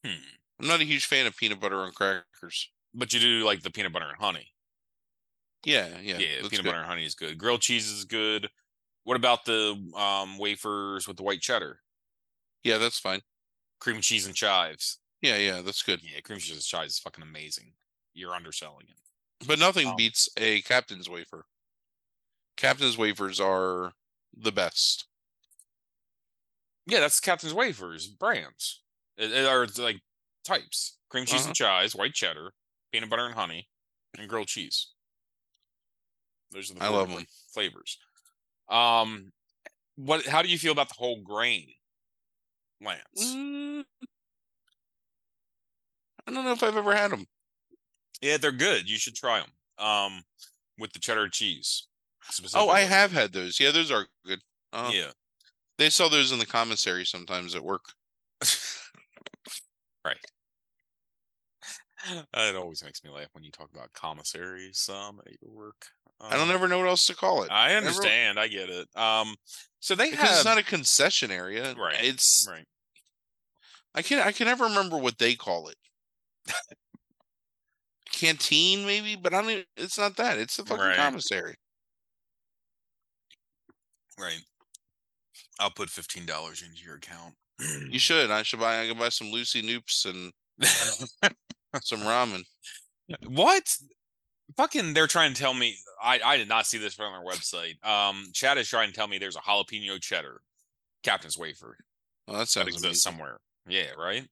Hmm. 0.04 0.24
I'm 0.60 0.68
not 0.68 0.82
a 0.82 0.86
huge 0.86 1.06
fan 1.06 1.28
of 1.28 1.38
peanut 1.38 1.60
butter 1.60 1.78
on 1.78 1.92
crackers. 1.92 2.73
But 2.94 3.14
you 3.14 3.20
do 3.20 3.44
like 3.46 3.62
the 3.62 3.72
peanut 3.72 3.92
butter 3.94 4.08
and 4.10 4.18
honey. 4.20 4.48
Yeah, 5.66 5.88
yeah. 6.02 6.18
Yeah, 6.18 6.28
peanut 6.38 6.52
good. 6.52 6.64
butter 6.66 6.78
and 6.78 6.86
honey 6.88 7.06
is 7.06 7.16
good. 7.16 7.38
Grilled 7.38 7.62
cheese 7.62 7.90
is 7.90 8.06
good. 8.06 8.50
What 9.06 9.16
about 9.18 9.46
the 9.46 9.76
um, 9.96 10.38
wafers 10.38 11.08
with 11.08 11.18
the 11.18 11.24
white 11.24 11.42
cheddar? 11.42 11.80
Yeah, 12.64 12.78
that's 12.78 13.00
fine. 13.00 13.22
Cream 13.80 14.00
cheese 14.02 14.26
and 14.26 14.36
chives. 14.36 15.00
Yeah, 15.22 15.38
yeah, 15.38 15.62
that's 15.62 15.82
good. 15.84 16.02
Yeah, 16.04 16.20
cream 16.22 16.40
cheese 16.40 16.54
and 16.56 16.64
chives 16.64 16.94
is 16.94 17.00
fucking 17.00 17.24
amazing. 17.24 17.74
You're 18.14 18.36
underselling 18.36 18.86
it. 18.90 19.48
But 19.48 19.60
nothing 19.60 19.88
Um, 19.88 19.96
beats 19.96 20.30
a 20.38 20.62
captain's 20.62 21.10
wafer. 21.10 21.46
Captain's 22.56 22.98
wafers 22.98 23.40
are 23.40 23.94
the 24.34 24.52
best. 24.52 25.08
Yeah, 26.86 27.00
that's 27.00 27.20
Captain's 27.20 27.54
Wafers 27.54 28.08
brands. 28.08 28.82
It, 29.18 29.32
it 29.32 29.46
are 29.46 29.66
like 29.78 30.02
types: 30.44 30.98
cream 31.10 31.26
cheese 31.26 31.42
Uh-huh. 31.42 31.48
and 31.50 31.56
chives, 31.56 31.96
white 31.96 32.14
cheddar, 32.14 32.54
peanut 32.94 33.10
butter 33.10 33.26
and 33.26 33.34
honey, 33.36 33.68
and 34.18 34.30
grilled 34.30 34.48
cheese. 34.48 34.94
Those 36.52 36.72
are 36.72 36.76
the 36.76 36.84
I 36.84 36.88
love 36.88 37.08
different 37.08 37.28
'em. 37.28 37.34
flavors. 37.54 37.98
Um, 38.70 39.34
what? 39.96 40.26
How 40.26 40.42
do 40.42 40.48
you 40.48 40.58
feel 40.60 40.72
about 40.72 40.88
the 40.88 40.96
whole 40.96 41.22
grain, 41.22 41.74
Lance? 42.80 43.02
Mm, 43.20 43.84
I 46.28 46.32
don't 46.32 46.46
know 46.46 46.52
if 46.54 46.64
I've 46.64 46.78
ever 46.78 46.96
had 46.96 47.12
them. 47.12 47.26
Yeah, 48.22 48.38
they're 48.38 48.52
good. 48.52 48.90
You 48.90 48.98
should 48.98 49.16
try 49.16 49.40
them. 49.42 49.52
Um, 49.86 50.24
with 50.78 50.94
the 50.94 51.00
cheddar 51.00 51.28
cheese. 51.30 51.88
Oh, 52.54 52.70
I 52.70 52.82
have 52.82 53.12
had 53.12 53.34
those. 53.34 53.60
Yeah, 53.60 53.72
those 53.72 53.92
are 53.92 54.08
good. 54.26 54.40
Uh, 54.72 54.92
Yeah. 54.94 55.12
They 55.78 55.90
sell 55.90 56.10
those 56.10 56.32
in 56.32 56.38
the 56.40 56.46
commissary 56.46 57.06
sometimes 57.06 57.56
at 57.56 57.64
work. 57.64 57.84
right. 60.06 60.18
It 62.34 62.56
always 62.56 62.84
makes 62.84 63.04
me 63.04 63.10
laugh 63.10 63.28
when 63.34 63.44
you 63.44 63.52
talk 63.52 63.70
about 63.74 63.94
commissaries 63.94 64.90
um, 64.90 65.22
at 65.26 65.34
your 65.42 65.52
work. 65.52 65.86
I 66.22 66.32
don't 66.38 66.50
Um, 66.50 66.56
ever 66.56 66.68
know 66.68 66.80
what 66.80 66.88
else 66.88 67.06
to 67.08 67.16
call 67.16 67.44
it. 67.44 67.52
I 67.52 67.70
Never- 67.70 67.88
understand. 67.88 68.40
I 68.40 68.48
get 68.48 68.70
it. 68.70 68.88
Um, 68.96 69.36
so 69.80 69.96
they 69.96 70.10
because 70.12 70.28
have 70.28 70.36
it's 70.38 70.46
not 70.46 70.58
a 70.58 70.64
concession 70.64 71.32
area. 71.32 71.74
Right, 71.76 71.98
It's 72.02 72.46
right. 72.50 72.66
I 73.96 74.02
can 74.02 74.20
I 74.26 74.32
can 74.32 74.48
never 74.48 74.66
remember 74.66 74.98
what 74.98 75.18
they 75.18 75.36
call 75.36 75.68
it. 75.70 75.76
Canteen 78.12 78.86
maybe, 78.86 79.16
but 79.16 79.34
I 79.34 79.42
don't. 79.42 79.50
even- 79.52 79.66
It's 79.78 79.98
not 79.98 80.16
that. 80.18 80.38
It's 80.38 80.58
a 80.60 80.66
fucking 80.66 80.84
Right. 80.84 80.96
commissary. 80.96 81.56
Right. 84.18 84.40
I'll 85.60 85.72
put 85.72 85.90
fifteen 85.90 86.26
dollars 86.26 86.62
into 86.62 86.84
your 86.84 86.96
account. 86.96 87.36
You 87.90 88.00
should. 88.00 88.32
I 88.32 88.44
should 88.44 88.60
buy. 88.60 88.82
I 88.82 88.88
can 88.88 88.98
buy 88.98 89.10
some 89.10 89.32
Lucy 89.32 89.62
Noops 89.62 90.06
and 90.06 90.32
some 91.82 92.00
ramen. 92.02 92.44
what? 93.28 93.76
Fucking, 94.58 94.94
they're 94.94 95.08
trying 95.08 95.34
to 95.34 95.42
tell 95.42 95.54
me. 95.54 95.76
I 96.04 96.20
I 96.24 96.38
did 96.38 96.50
not 96.50 96.66
see 96.68 96.78
this 96.78 96.94
from 96.94 97.14
their 97.14 97.24
website. 97.24 97.84
Um, 97.88 98.26
Chad 98.34 98.58
is 98.58 98.68
trying 98.70 98.90
to 98.90 98.94
tell 98.96 99.08
me 99.08 99.18
there's 99.18 99.38
a 99.38 99.40
jalapeno 99.40 100.00
cheddar 100.02 100.42
Captain's 101.04 101.38
wafer 101.38 101.78
Oh, 102.28 102.34
that 102.38 102.50
that 102.50 102.68
exists 102.68 102.84
amazing. 102.84 102.94
somewhere. 102.96 103.38
Yeah, 103.68 103.92
right. 103.98 104.28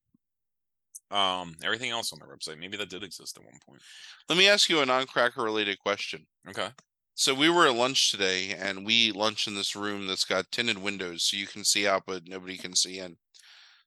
Um, 1.10 1.56
everything 1.64 1.90
else 1.92 2.14
on 2.14 2.20
their 2.20 2.28
website, 2.34 2.60
maybe 2.60 2.78
that 2.78 2.90
did 2.90 3.04
exist 3.04 3.38
at 3.38 3.44
one 3.44 3.60
point. 3.68 3.82
Let 4.30 4.38
me 4.38 4.48
ask 4.48 4.70
you 4.70 4.80
a 4.82 4.86
non-cracker 4.86 5.42
related 5.42 5.78
question. 5.80 6.26
Okay. 6.50 6.70
So 7.16 7.34
we 7.36 7.50
were 7.50 7.68
at 7.68 7.76
lunch 7.76 8.12
today, 8.12 8.54
and 8.58 8.86
we 8.86 8.94
eat 8.94 9.16
lunch 9.16 9.46
in 9.48 9.54
this 9.56 9.76
room 9.76 10.08
that's 10.08 10.24
got 10.24 10.50
tinted 10.52 10.78
windows, 10.78 11.24
so 11.24 11.36
you 11.36 11.48
can 11.48 11.66
see 11.66 11.86
out, 11.86 12.04
but 12.08 12.28
nobody 12.28 12.58
can 12.58 12.74
see 12.76 13.00
in. 13.00 13.18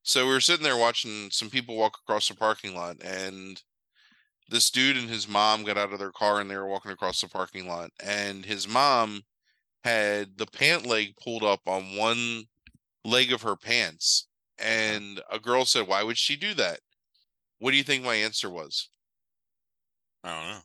So 0.07 0.27
we 0.27 0.33
were 0.33 0.41
sitting 0.41 0.63
there 0.63 0.77
watching 0.77 1.31
some 1.33 1.51
people 1.51 1.77
walk 1.77 1.99
across 1.99 2.29
the 2.29 2.35
parking 2.37 2.77
lot, 2.77 3.03
and 3.03 3.61
this 4.49 4.71
dude 4.71 4.97
and 4.97 5.11
his 5.11 5.29
mom 5.29 5.65
got 5.65 5.79
out 5.79 5.93
of 5.93 5.99
their 6.01 6.13
car, 6.13 6.41
and 6.41 6.51
they 6.51 6.57
were 6.57 6.69
walking 6.69 6.93
across 6.93 7.21
the 7.21 7.29
parking 7.29 7.69
lot, 7.69 7.93
and 8.01 8.45
his 8.47 8.69
mom 8.69 9.25
had 9.85 10.39
the 10.39 10.47
pant 10.47 10.87
leg 10.87 11.17
pulled 11.17 11.45
up 11.45 11.69
on 11.69 11.97
one 11.97 12.47
leg 13.05 13.33
of 13.33 13.43
her 13.43 13.57
pants, 13.57 14.29
and 14.59 15.23
a 15.31 15.41
girl 15.41 15.65
said, 15.67 15.89
"Why 15.89 16.03
would 16.05 16.19
she 16.19 16.37
do 16.37 16.55
that?" 16.55 16.81
What 17.59 17.73
do 17.73 17.79
you 17.79 17.85
think 17.85 18.05
my 18.05 18.17
answer 18.17 18.51
was? 18.51 18.91
I 20.25 20.29
don't 20.41 20.51
know. 20.51 20.63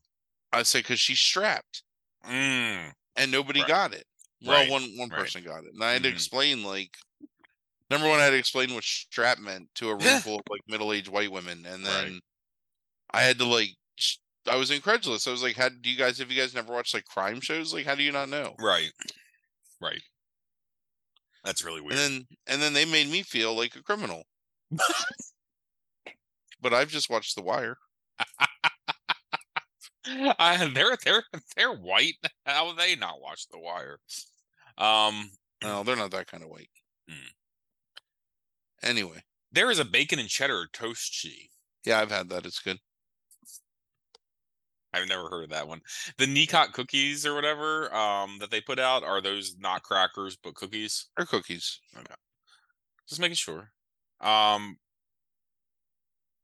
I 0.51 0.61
said, 0.61 0.85
"Cause 0.85 0.99
she's 0.99 1.19
strapped." 1.19 1.83
Mm, 2.23 2.93
and 3.15 3.31
nobody 3.31 3.63
Right. 3.63 3.65
got 3.65 3.93
it. 3.93 4.07
Well, 4.41 4.65
Right. 4.65 4.67
one 4.67 4.97
one 4.97 5.11
Right. 5.11 5.11
person 5.11 5.43
got 5.43 5.65
it, 5.65 5.73
and 5.73 5.83
I 5.83 5.93
had 5.93 6.03
to 6.03 6.09
Mhm. 6.09 6.09
explain 6.09 6.63
like 6.63 6.97
number 7.89 8.07
one, 8.07 8.19
I 8.19 8.23
had 8.25 8.31
to 8.31 8.37
explain 8.37 8.73
what 8.73 8.83
strap 8.83 9.39
meant 9.39 9.69
to 9.75 9.89
a 9.89 9.93
room 9.93 10.01
Yeah. 10.03 10.19
full 10.19 10.35
of 10.35 10.43
like 10.49 10.61
middle 10.67 10.93
aged 10.93 11.09
white 11.09 11.31
women, 11.31 11.65
and 11.65 11.83
Right. 11.83 11.91
then 12.05 12.19
I 13.11 13.21
had 13.21 13.37
to 13.39 13.45
like. 13.45 13.69
I 14.47 14.55
was 14.55 14.71
incredulous. 14.71 15.27
I 15.27 15.31
was 15.31 15.43
like, 15.43 15.55
"How 15.57 15.69
do 15.69 15.89
you 15.89 15.97
guys? 15.97 16.17
Have 16.17 16.31
you 16.31 16.41
guys 16.41 16.53
never 16.55 16.73
watched 16.73 16.93
like 16.93 17.05
crime 17.05 17.41
shows? 17.41 17.73
Like, 17.73 17.85
how 17.85 17.95
do 17.95 18.03
you 18.03 18.11
not 18.11 18.29
know?" 18.29 18.55
right. 18.59 18.91
Right. 19.81 20.01
That's 21.43 21.63
really 21.63 21.81
weird. 21.81 21.93
And 21.99 21.99
then 22.01 22.27
and 22.47 22.61
then 22.61 22.73
they 22.73 22.85
made 22.85 23.09
me 23.09 23.21
feel 23.23 23.55
like 23.55 23.75
a 23.75 23.83
criminal. 23.83 24.23
but 26.61 26.73
I've 26.73 26.89
just 26.89 27.09
watched 27.09 27.35
The 27.35 27.41
Wire. 27.43 27.77
I, 30.05 30.65
they're 30.73 30.97
they're 31.03 31.23
they're 31.55 31.73
white. 31.75 32.15
How 32.45 32.73
they 32.73 32.95
not 32.95 33.21
watch 33.21 33.47
The 33.49 33.59
Wire? 33.59 33.99
Um, 34.77 35.29
No, 35.63 35.83
they're 35.83 35.95
not 35.95 36.11
that 36.11 36.27
kind 36.27 36.43
of 36.43 36.49
white. 36.49 36.69
Hmm. 37.09 37.27
Anyway, 38.81 39.23
there 39.51 39.69
is 39.71 39.79
a 39.79 39.85
bacon 39.85 40.19
and 40.19 40.29
cheddar 40.29 40.67
toast 40.71 41.11
cheese. 41.11 41.49
yeah, 41.85 41.99
I've 41.99 42.11
had 42.11 42.29
that. 42.29 42.45
It's 42.45 42.59
good. 42.59 42.77
I've 44.91 45.07
never 45.07 45.29
heard 45.29 45.43
of 45.43 45.49
that 45.51 45.67
one. 45.67 45.81
The 46.17 46.25
Nekot 46.25 46.73
cookies 46.73 47.23
or 47.25 47.35
whatever 47.35 47.93
um, 47.93 48.37
that 48.39 48.49
they 48.49 48.59
put 48.59 48.79
out 48.79 49.03
are 49.03 49.21
those 49.21 49.55
not 49.59 49.83
crackers 49.83 50.35
but 50.35 50.55
cookies? 50.55 51.07
They're 51.15 51.27
cookies. 51.27 51.79
Just 53.07 53.21
making 53.21 53.35
sure. 53.35 53.71
Um, 54.19 54.77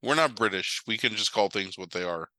We're 0.03 0.13
not 0.15 0.35
British. 0.35 0.83
We 0.85 0.97
can 0.97 1.15
just 1.15 1.33
call 1.33 1.49
things 1.49 1.75
what 1.77 1.91
they 1.91 2.03
are. 2.03 2.29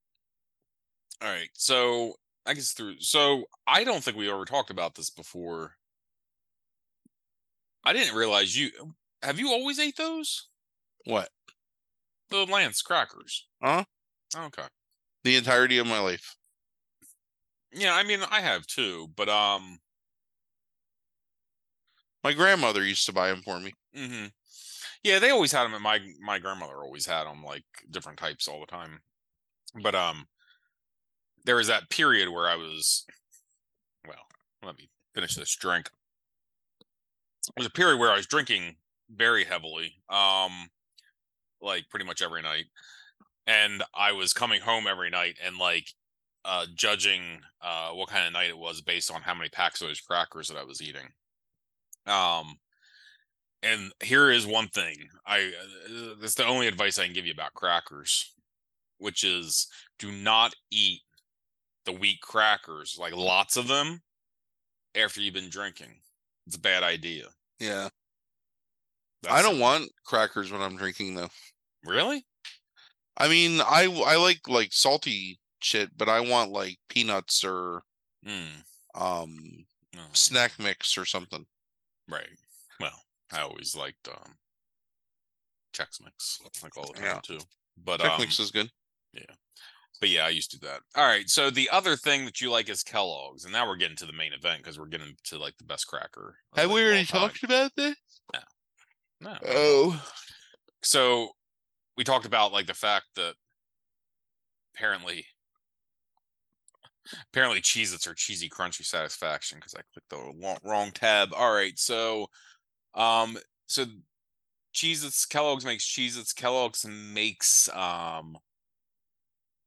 all 1.21 1.29
right. 1.29 1.49
So 1.55 2.15
I 2.47 2.55
guess 2.55 2.73
through. 2.73 3.01
So 3.01 3.45
I 3.67 3.83
don't 3.83 4.03
think 4.05 4.17
we 4.17 4.31
ever 4.31 4.45
talked 4.45 4.71
about 4.71 4.95
this 4.95 5.11
before. 5.11 5.73
I 7.85 7.93
didn't 7.93 8.15
realize 8.17 8.57
you 8.57 8.71
have 9.23 9.39
you 9.39 9.51
always 9.51 9.79
ate 9.79 9.97
those 9.97 10.49
What? 11.05 11.31
the 12.31 12.45
Lance 12.45 12.83
crackers. 12.83 13.47
Huh? 13.63 13.85
Okay. 14.37 14.65
The 15.23 15.37
entirety 15.37 15.79
of 15.79 15.87
my 15.87 16.01
life. 16.01 16.37
Yeah, 17.73 17.95
I 17.95 18.03
mean 18.03 18.21
I 18.31 18.41
have 18.41 18.67
too, 18.67 19.09
but 19.17 19.29
um. 19.29 19.79
My 22.25 22.33
grandmother 22.33 22.85
used 22.85 23.07
to 23.07 23.13
buy 23.13 23.29
them 23.29 23.43
for 23.43 23.61
me. 23.61 23.73
Mm-hmm. 23.97 24.27
Yeah, 25.05 25.21
they 25.21 25.31
always 25.31 25.53
had 25.53 25.65
them. 25.65 25.75
At 25.75 25.81
my 25.81 26.01
my 26.21 26.41
grandmother 26.41 26.83
always 26.83 27.07
had 27.07 27.25
them, 27.25 27.45
like 27.45 27.65
different 27.89 28.19
types 28.19 28.49
all 28.49 28.59
the 28.59 28.67
time. 28.67 29.01
But 29.81 29.95
um, 29.95 30.27
there 31.45 31.57
was 31.57 31.69
that 31.69 31.91
period 31.91 32.31
where 32.31 32.49
I 32.49 32.57
was, 32.57 33.05
well, 34.07 34.27
let 34.65 34.77
me 34.77 34.89
finish 35.15 35.37
this 35.37 35.55
drink. 35.55 35.91
There 36.81 37.63
was 37.63 37.67
a 37.67 37.71
period 37.71 37.99
where 37.99 38.11
I 38.11 38.17
was 38.17 38.27
drinking 38.27 38.77
very 39.11 39.45
heavily, 39.45 39.93
um, 40.09 40.69
like 41.61 41.89
pretty 41.91 42.07
much 42.07 42.23
every 42.23 42.43
night, 42.43 42.67
and 43.47 43.83
I 43.95 44.13
was 44.13 44.33
coming 44.33 44.61
home 44.61 44.87
every 44.87 45.11
night 45.11 45.37
and 45.45 45.57
like 45.57 45.89
uh 46.45 46.67
judging 46.77 47.41
uh 47.61 47.91
what 47.91 48.09
kind 48.09 48.25
of 48.25 48.33
night 48.33 48.51
it 48.51 48.59
was 48.59 48.81
based 48.81 49.11
on 49.11 49.21
how 49.21 49.35
many 49.35 49.49
packs 49.49 49.81
of 49.81 49.89
those 49.89 50.01
crackers 50.01 50.49
that 50.49 50.57
I 50.57 50.65
was 50.65 50.81
eating. 50.81 51.09
Um, 52.07 52.59
and 53.63 53.91
here 54.03 54.31
is 54.31 54.47
one 54.47 54.69
thing 54.69 55.09
I 55.27 55.53
uh, 55.89 56.15
that's 56.21 56.35
the 56.35 56.47
only 56.47 56.69
advice 56.69 56.99
I 56.99 57.05
can 57.05 57.15
give 57.15 57.27
you 57.27 57.33
about 57.33 57.55
crackers, 57.55 58.33
which 58.99 59.25
is 59.25 59.69
do 59.99 60.13
not 60.13 60.55
eat 60.71 61.01
the 61.85 61.93
wheat 61.93 62.21
crackers, 62.21 62.97
like 63.01 63.17
lots 63.17 63.57
of 63.57 63.69
them, 63.69 64.03
after 64.95 65.21
you've 65.21 65.35
been 65.35 65.51
drinking. 65.51 66.01
It's 66.47 66.57
a 66.57 66.61
bad 66.61 66.83
idea. 66.83 67.27
Yeah. 67.59 67.89
I 69.29 69.43
don't 69.43 69.59
want 69.59 69.91
crackers 70.05 70.51
when 70.53 70.61
I'm 70.63 70.77
drinking 70.77 71.15
though. 71.15 71.31
really. 71.85 72.25
I 73.17 73.29
mean, 73.29 73.61
I 73.61 73.85
I 74.07 74.17
like 74.17 74.47
like 74.49 74.73
salty 74.73 75.39
shit, 75.61 75.97
but 75.97 76.09
I 76.09 76.21
want 76.21 76.51
like 76.53 76.79
peanuts 76.89 77.45
or 77.45 77.83
Mm, 78.27 78.63
um 78.95 79.37
no. 79.95 80.03
snack 80.13 80.53
mix 80.59 80.99
or 80.99 81.05
something. 81.05 81.47
Right. 82.09 82.29
Well, 82.81 83.01
I 83.33 83.41
always 83.41 83.75
liked 83.77 84.09
um 84.09 84.35
Chex 85.75 86.03
Mix 86.03 86.41
like 86.63 86.77
all 86.77 86.87
the 86.93 86.95
time 86.95 87.05
Yeah. 87.05 87.21
too. 87.23 87.39
But 87.77 88.01
Chex 88.01 88.11
um, 88.15 88.21
mix 88.21 88.39
is 88.41 88.51
good. 88.51 88.71
Yeah. 89.13 89.35
But 90.01 90.09
yeah, 90.11 90.27
I 90.27 90.31
used 90.31 90.51
to 90.51 90.59
do 90.59 90.67
that. 90.67 90.81
All 90.95 91.07
right. 91.07 91.29
So 91.29 91.49
the 91.51 91.71
other 91.71 91.97
thing 91.97 92.25
that 92.27 92.41
you 92.41 92.51
like 92.51 92.69
is 92.69 92.83
Kellogg's, 92.83 93.45
and 93.45 93.53
now 93.53 93.67
we're 93.67 93.77
getting 93.77 93.97
to 93.97 94.07
the 94.07 94.13
main 94.13 94.33
event 94.35 94.59
because 94.63 94.79
we're 94.79 94.87
getting 94.87 95.17
to 95.25 95.39
like 95.39 95.57
the 95.57 95.65
best 95.65 95.87
cracker. 95.87 96.37
Have 96.55 96.71
we 96.71 96.85
already 96.85 97.07
talked 97.07 97.43
about 97.43 97.73
this? 97.77 97.95
No. 99.21 99.37
Oh, 99.47 100.05
So 100.83 101.31
we 101.97 102.05
talked 102.05 102.27
about 102.27 102.53
like 102.53 102.67
the 102.67 102.75
fact 102.75 103.07
that 103.17 103.35
apparently 104.75 105.27
apparently 107.33 107.61
Cheez 107.61 107.95
Its 107.95 108.07
are 108.07 108.15
cheesy 108.15 108.49
crunchy 108.49 108.85
satisfaction 108.85 109.59
because 109.59 109.75
I 109.75 109.81
clicked 109.93 110.11
the 110.11 110.33
wrong, 110.43 110.59
wrong 110.65 110.91
tab. 110.93 111.31
All 111.35 111.53
right, 111.53 111.79
so 111.79 112.27
um 112.95 113.39
so 113.67 113.85
Cheez 114.75 115.05
Its 115.07 115.25
Kellogg's 115.25 115.65
makes 115.65 115.87
Cheez 115.87 116.19
Its, 116.19 116.33
Kellogg's 116.35 116.85
makes 116.87 117.69
um 117.75 118.37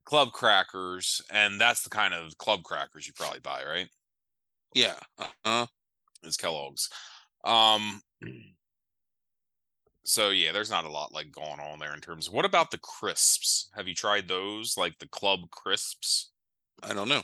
club 0.05 0.31
crackers, 0.31 1.21
and 1.31 1.59
that's 1.59 1.83
the 1.83 1.89
kind 1.89 2.13
of 2.13 2.37
club 2.37 2.63
crackers 2.63 3.07
you 3.07 3.13
probably 3.13 3.39
buy, 3.39 3.63
right? 3.63 3.87
yeah. 4.75 4.95
Uh, 5.43 5.65
Is 6.23 6.37
Kellogg's. 6.37 6.89
Um 7.43 8.01
so 10.09 10.31
yeah, 10.31 10.51
there's 10.51 10.71
not 10.71 10.85
a 10.85 10.91
lot 10.91 11.13
like 11.13 11.31
going 11.31 11.59
on 11.59 11.77
there 11.77 11.93
in 11.93 12.01
terms 12.01 12.27
of 12.27 12.33
what 12.33 12.43
about 12.43 12.71
the 12.71 12.79
crisps? 12.79 13.69
Have 13.75 13.87
you 13.87 13.93
tried 13.93 14.27
those? 14.27 14.75
Like 14.75 14.97
the 14.97 15.07
club 15.07 15.41
crisps? 15.51 16.31
I 16.81 16.95
don't 16.95 17.09
know. 17.09 17.21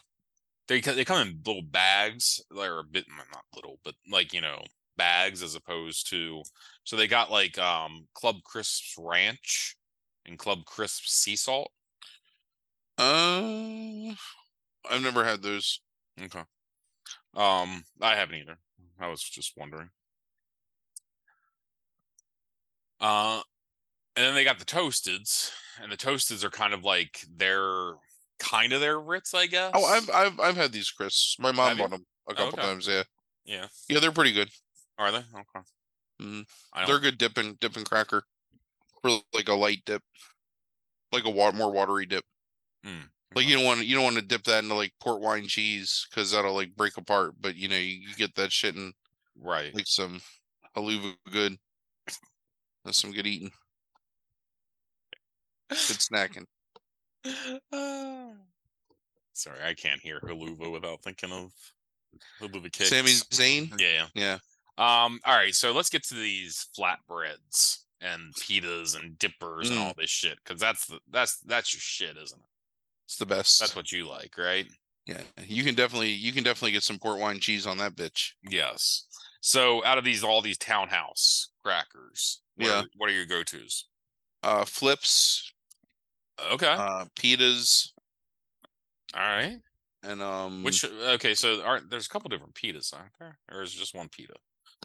They 0.68 0.82
they 0.82 1.04
come 1.04 1.28
in 1.28 1.42
little 1.44 1.64
bags. 1.64 2.44
They're 2.56 2.78
a 2.78 2.84
bit 2.84 3.06
not 3.10 3.44
little, 3.56 3.80
but 3.84 3.96
like 4.08 4.34
you 4.34 4.42
know 4.42 4.62
bags 4.98 5.42
as 5.42 5.56
opposed 5.56 6.12
to. 6.12 6.44
So 6.84 6.96
they 6.96 7.08
got 7.08 7.32
like 7.32 7.58
um 7.58 8.06
Club 8.14 8.36
Crisps 8.44 8.94
Ranch 9.00 9.76
and 10.28 10.38
Club 10.38 10.66
Crisps 10.66 11.12
Sea 11.12 11.36
Salt. 11.36 11.72
Uh, 13.00 14.14
I've 14.92 15.02
never 15.02 15.26
had 15.26 15.42
those. 15.42 15.82
Okay. 16.22 16.44
Um, 17.36 17.84
I 18.00 18.16
haven't 18.16 18.36
either. 18.36 18.60
I 19.00 19.08
was 19.08 19.24
just 19.24 19.54
wondering. 19.58 19.90
Uh, 23.06 23.42
and 24.16 24.26
then 24.26 24.34
they 24.34 24.44
got 24.44 24.58
the 24.58 24.66
toasteds, 24.66 25.52
and 25.82 25.92
the 25.92 25.98
toasteds 25.98 26.44
are 26.44 26.50
kind 26.50 26.74
of 26.74 26.84
like 26.84 27.24
their 27.36 27.94
kind 28.40 28.74
of 28.74 28.82
their 28.82 29.00
Ritz, 29.00 29.34
I 29.34 29.46
guess. 29.46 29.72
Oh, 29.76 29.86
I've 29.86 30.10
I've 30.10 30.40
I've 30.40 30.58
had 30.58 30.72
these 30.72 30.90
Chris. 30.90 31.36
My 31.40 31.52
mom 31.52 31.68
Have 31.70 31.78
you? 31.78 31.84
bought 31.84 31.92
them 31.92 32.06
a 32.30 32.34
couple 32.34 32.60
Okay. 32.60 32.62
times. 32.68 32.88
Yeah, 32.88 33.04
yeah. 33.46 33.68
yeah, 33.90 34.00
they're 34.00 34.12
pretty 34.12 34.32
good. 34.34 34.50
Are 34.98 35.12
they 35.12 35.20
okay? 35.20 35.66
Mhm. 36.22 36.46
They're 36.88 37.00
good 37.00 37.18
dipping 37.18 37.58
dipping 37.62 37.84
cracker 37.84 38.24
for 39.02 39.12
like 39.34 39.50
a 39.50 39.54
light 39.54 39.84
dip, 39.86 40.02
like 41.12 41.26
a 41.26 41.30
wa- 41.30 41.52
more 41.52 41.72
watery 41.72 42.06
dip. 42.06 42.24
Mm, 42.86 43.10
Like 43.36 43.46
you 43.48 43.56
don't 43.58 43.66
want 43.66 43.82
to 43.82 43.86
you 43.86 43.94
don't 43.96 44.04
want 44.06 44.16
to 44.16 44.22
dip 44.22 44.44
that 44.46 44.64
into 44.64 44.76
like 44.76 44.94
port 45.00 45.22
wine 45.22 45.48
cheese 45.48 46.08
because 46.10 46.32
that'll 46.32 46.56
like 46.56 46.76
break 46.76 46.98
apart. 46.98 47.34
But 47.40 47.56
you 47.56 47.68
know 47.68 47.76
you, 47.78 48.08
you 48.10 48.16
get 48.16 48.34
that 48.36 48.52
shit 48.52 48.76
in 48.76 48.94
right. 49.36 49.76
like 49.76 49.88
some 49.88 50.22
helluva 50.76 51.14
good. 51.32 51.58
That's 52.86 53.00
some 53.02 53.12
good 53.12 53.26
eating, 53.28 53.52
good 55.70 55.98
snacking. 56.00 56.46
Sorry, 59.34 59.58
I 59.66 59.74
can't 59.74 60.00
hear 60.02 60.20
helluva 60.22 60.72
without 60.72 61.02
thinking 61.02 61.32
of 61.32 61.52
Helluva 62.40 62.72
Kicks. 62.72 62.90
Sami 62.90 63.10
Zayn. 63.10 63.80
Yeah. 63.80 64.06
Yeah. 64.14 64.38
Um. 64.78 65.20
All 65.26 65.36
right. 65.36 65.54
So 65.54 65.72
let's 65.72 65.90
get 65.90 66.04
to 66.08 66.14
these 66.16 66.68
flatbreads 66.78 67.80
and 68.02 68.34
pitas 68.36 68.98
and 69.00 69.18
dippers 69.18 69.70
and 69.70 69.80
Mm. 69.80 69.82
all 69.88 69.94
this 69.98 70.10
shit 70.10 70.38
because 70.44 70.60
that's 70.60 70.86
the 70.86 71.00
that's 71.10 71.40
that's 71.40 71.74
your 71.74 71.82
shit, 71.82 72.18
isn't 72.18 72.40
it? 72.40 72.46
It's 73.06 73.18
the 73.18 73.26
best. 73.26 73.60
That's 73.60 73.76
what 73.76 73.92
you 73.92 74.08
like, 74.08 74.38
right? 74.38 74.68
Yeah, 75.06 75.22
you 75.46 75.64
can 75.64 75.76
definitely 75.76 76.12
you 76.12 76.32
can 76.32 76.44
definitely 76.44 76.72
get 76.72 76.84
some 76.84 77.00
port 77.00 77.20
wine 77.20 77.40
cheese 77.40 77.66
on 77.68 77.78
that 77.80 77.96
bitch. 77.96 78.32
Yes. 78.50 79.06
So 79.42 79.84
out 79.86 79.98
of 80.00 80.04
these, 80.04 80.24
all 80.24 80.42
these 80.42 80.58
townhouse 80.58 81.50
crackers, 81.64 82.42
what 82.56 82.68
Yeah. 82.68 82.80
Are, 82.82 82.86
what 82.98 83.10
are 83.10 83.14
your 83.14 83.26
go 83.26 83.44
tos? 83.44 83.86
Uh, 84.44 84.66
flips, 84.66 85.52
Okay. 86.52 86.68
uh, 86.68 87.06
pitas, 87.16 87.90
all 89.16 89.22
right. 89.22 89.58
and 90.04 90.22
um, 90.22 90.64
Which 90.64 90.84
okay, 90.86 91.34
so 91.34 91.64
aren't 91.64 91.90
there's 91.90 92.06
a 92.06 92.10
couple 92.10 92.30
different 92.30 92.54
pitas, 92.54 92.94
aren't 92.94 93.14
there? 93.20 93.40
Or 93.52 93.64
is 93.64 93.74
it 93.74 93.78
just 93.78 93.96
one 93.96 94.10
pita? 94.10 94.34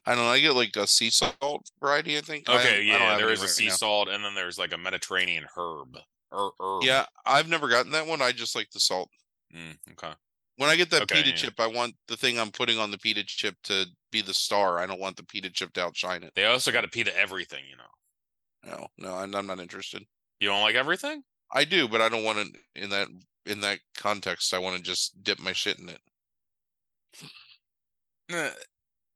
I 0.06 0.14
don't 0.14 0.24
know. 0.24 0.30
I 0.30 0.40
get 0.40 0.54
like 0.54 0.74
a 0.76 0.86
sea 0.86 1.10
salt 1.10 1.70
variety. 1.80 2.16
I 2.16 2.22
think. 2.22 2.48
I 2.48 2.58
Okay, 2.60 2.68
I 2.70 2.76
don't 2.76 2.86
yeah, 2.86 2.98
have 3.10 3.18
there 3.18 3.26
a 3.28 3.36
right 3.36 3.48
sea 3.48 3.66
now. 3.66 3.72
salt, 3.74 4.08
and 4.08 4.24
then 4.24 4.34
there's 4.34 4.58
like 4.58 4.72
a 4.72 4.78
Mediterranean 4.78 5.44
herb. 5.54 5.98
Or 6.32 6.52
herb. 6.58 6.84
Yeah, 6.84 7.04
I've 7.26 7.48
never 7.48 7.68
gotten 7.68 7.92
that 7.92 8.06
one. 8.06 8.22
I 8.22 8.32
just 8.32 8.54
like 8.56 8.70
the 8.70 8.80
salt. 8.80 9.10
Mm, 9.54 9.76
okay. 9.92 10.12
When 10.60 10.68
I 10.68 10.76
get 10.76 10.90
that 10.90 11.04
Okay, 11.04 11.22
pita 11.22 11.30
yeah. 11.30 11.36
chip, 11.36 11.58
I 11.58 11.68
want 11.68 11.94
the 12.06 12.18
thing 12.18 12.38
I'm 12.38 12.50
putting 12.50 12.78
on 12.78 12.90
the 12.90 12.98
pita 12.98 13.24
chip 13.24 13.56
to 13.64 13.86
be 14.12 14.20
the 14.20 14.34
star. 14.34 14.78
I 14.78 14.84
don't 14.84 15.00
want 15.00 15.16
the 15.16 15.24
pita 15.24 15.48
chip 15.48 15.72
to 15.72 15.82
outshine 15.82 16.22
it. 16.22 16.34
They 16.36 16.44
also 16.44 16.70
got 16.70 16.84
a 16.84 16.88
pita 16.88 17.16
everything, 17.16 17.64
you 17.66 17.78
know. 17.78 18.70
No, 18.70 18.86
no, 18.98 19.14
I'm, 19.14 19.34
I'm 19.34 19.46
not 19.46 19.58
interested. 19.58 20.04
You 20.38 20.50
don't 20.50 20.60
like 20.60 20.74
everything? 20.74 21.22
I 21.50 21.64
do, 21.64 21.88
but 21.88 22.02
I 22.02 22.10
don't 22.10 22.24
want 22.24 22.40
it 22.40 22.48
in 22.74 22.90
that 22.90 23.08
in 23.46 23.62
that 23.62 23.78
context. 23.96 24.52
I 24.52 24.58
want 24.58 24.76
to 24.76 24.82
just 24.82 25.24
dip 25.24 25.40
my 25.40 25.54
shit 25.54 25.78
in 25.78 25.88
it. 25.88 26.00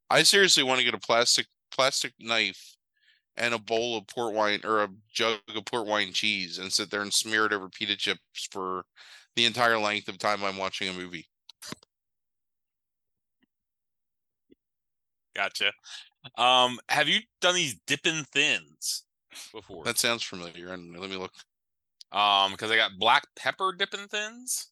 I 0.08 0.22
seriously 0.22 0.62
want 0.62 0.78
to 0.78 0.84
get 0.84 0.94
a 0.94 0.98
plastic 0.98 1.46
plastic 1.70 2.14
knife 2.18 2.74
and 3.36 3.52
a 3.52 3.58
bowl 3.58 3.98
of 3.98 4.06
port 4.06 4.32
wine 4.32 4.60
or 4.64 4.84
a 4.84 4.88
jug 5.12 5.40
of 5.54 5.66
port 5.66 5.86
wine 5.86 6.14
cheese 6.14 6.56
and 6.56 6.72
sit 6.72 6.90
there 6.90 7.02
and 7.02 7.12
smear 7.12 7.44
it 7.44 7.52
over 7.52 7.68
pita 7.68 7.96
chips 7.96 8.48
for 8.50 8.86
the 9.36 9.44
entire 9.44 9.76
length 9.76 10.08
of 10.08 10.16
time 10.16 10.42
I'm 10.42 10.56
watching 10.56 10.88
a 10.88 10.94
movie. 10.94 11.26
Gotcha. 15.34 15.72
Um, 16.38 16.78
have 16.88 17.08
you 17.08 17.20
done 17.40 17.54
these 17.54 17.76
dipping 17.86 18.24
thins 18.32 19.04
before? 19.52 19.84
That 19.84 19.98
sounds 19.98 20.22
familiar. 20.22 20.72
And 20.72 20.98
let 20.98 21.10
me 21.10 21.16
look. 21.16 21.32
Um, 22.12 22.52
because 22.52 22.70
they 22.70 22.76
got 22.76 22.92
black 22.98 23.24
pepper 23.36 23.74
dipping 23.76 24.06
thins. 24.08 24.70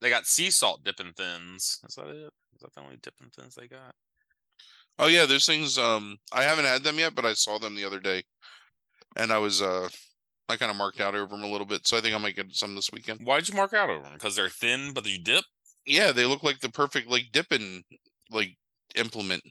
They 0.00 0.10
got 0.10 0.26
sea 0.26 0.50
salt 0.50 0.82
dipping 0.84 1.12
thins. 1.16 1.80
Is 1.88 1.94
that 1.94 2.08
it? 2.08 2.32
Is 2.54 2.60
that 2.62 2.74
the 2.74 2.80
only 2.80 2.98
dipping 3.02 3.28
thins 3.28 3.54
they 3.54 3.68
got? 3.68 3.94
Oh 4.98 5.06
yeah, 5.06 5.24
there's 5.24 5.46
things. 5.46 5.78
Um, 5.78 6.18
I 6.32 6.42
haven't 6.42 6.64
had 6.64 6.82
them 6.82 6.98
yet, 6.98 7.14
but 7.14 7.24
I 7.24 7.32
saw 7.32 7.58
them 7.58 7.74
the 7.74 7.84
other 7.84 8.00
day, 8.00 8.22
and 9.16 9.32
I 9.32 9.38
was 9.38 9.62
uh, 9.62 9.88
I 10.48 10.56
kind 10.56 10.70
of 10.70 10.76
marked 10.76 11.00
out 11.00 11.14
over 11.14 11.34
them 11.34 11.44
a 11.44 11.50
little 11.50 11.66
bit. 11.66 11.86
So 11.86 11.96
I 11.96 12.00
think 12.00 12.14
I 12.14 12.18
might 12.18 12.36
get 12.36 12.54
some 12.54 12.74
this 12.74 12.90
weekend. 12.92 13.20
Why'd 13.22 13.48
you 13.48 13.54
mark 13.54 13.72
out 13.72 13.88
over 13.88 14.02
them? 14.02 14.14
Because 14.14 14.36
they're 14.36 14.48
thin, 14.48 14.92
but 14.92 15.06
you 15.06 15.18
dip. 15.18 15.44
Yeah, 15.86 16.12
they 16.12 16.26
look 16.26 16.42
like 16.42 16.60
the 16.60 16.68
perfect 16.68 17.08
like 17.08 17.32
dipping 17.32 17.84
like 18.30 18.56
implement. 18.94 19.42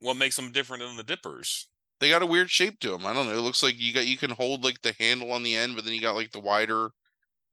What 0.00 0.16
makes 0.16 0.36
them 0.36 0.52
different 0.52 0.82
than 0.82 0.96
the 0.96 1.02
dippers? 1.02 1.68
They 2.00 2.08
got 2.08 2.22
a 2.22 2.26
weird 2.26 2.50
shape 2.50 2.80
to 2.80 2.90
them. 2.90 3.04
I 3.06 3.12
don't 3.12 3.26
know. 3.26 3.34
It 3.36 3.42
looks 3.42 3.62
like 3.62 3.78
you 3.78 3.92
got 3.92 4.06
you 4.06 4.16
can 4.16 4.30
hold 4.30 4.64
like 4.64 4.80
the 4.82 4.94
handle 4.98 5.32
on 5.32 5.42
the 5.42 5.54
end, 5.56 5.76
but 5.76 5.84
then 5.84 5.92
you 5.94 6.00
got 6.00 6.14
like 6.16 6.32
the 6.32 6.40
wider, 6.40 6.90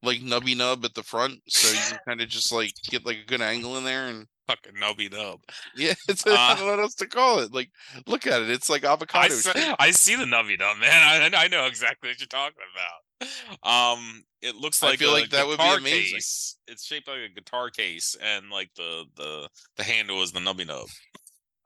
like 0.01 0.19
nubby 0.21 0.55
nub 0.55 0.85
at 0.85 0.93
the 0.93 1.03
front, 1.03 1.41
so 1.49 1.69
you 1.73 1.79
can 1.89 1.99
kind 2.07 2.21
of 2.21 2.29
just 2.29 2.51
like 2.51 2.71
get 2.89 3.05
like 3.05 3.17
a 3.17 3.25
good 3.27 3.41
angle 3.41 3.77
in 3.77 3.83
there. 3.83 4.07
And 4.07 4.25
Fucking 4.47 4.75
nubby 4.81 5.11
nub. 5.11 5.41
yeah, 5.75 5.93
it's 6.07 6.25
Uh, 6.25 6.33
I 6.37 6.55
don't 6.55 6.63
know 6.65 6.71
what 6.71 6.79
else 6.79 6.95
to 6.95 7.07
call 7.07 7.39
it. 7.39 7.53
Like, 7.53 7.69
look 8.05 8.25
at 8.25 8.41
it. 8.41 8.49
It's 8.49 8.69
like 8.69 8.85
avocado. 8.85 9.33
se- 9.33 9.51
shape. 9.51 9.75
I 9.77 9.91
see 9.91 10.15
the 10.15 10.23
nubby 10.23 10.57
nub, 10.57 10.77
man. 10.77 11.33
I, 11.35 11.43
I 11.43 11.47
know 11.49 11.65
exactly 11.65 12.09
what 12.09 12.19
you're 12.21 12.27
talking 12.27 12.55
about. 12.73 13.27
Um, 13.63 14.23
it 14.41 14.55
looks 14.55 14.81
like 14.81 14.93
I 14.93 14.95
feel 14.97 15.09
a 15.09 15.19
like 15.19 15.29
that 15.31 15.47
would 15.47 15.57
be 15.57 15.63
amazing. 15.75 16.15
Case. 16.15 16.55
It's 16.67 16.85
shaped 16.85 17.07
like 17.09 17.17
a 17.29 17.33
guitar 17.33 17.69
case, 17.69 18.15
and 18.21 18.49
like 18.49 18.69
the 18.77 19.03
the 19.17 19.49
the 19.75 19.83
handle 19.83 20.21
is 20.21 20.31
the 20.31 20.39
nubby 20.39 20.65
nub. 20.67 20.87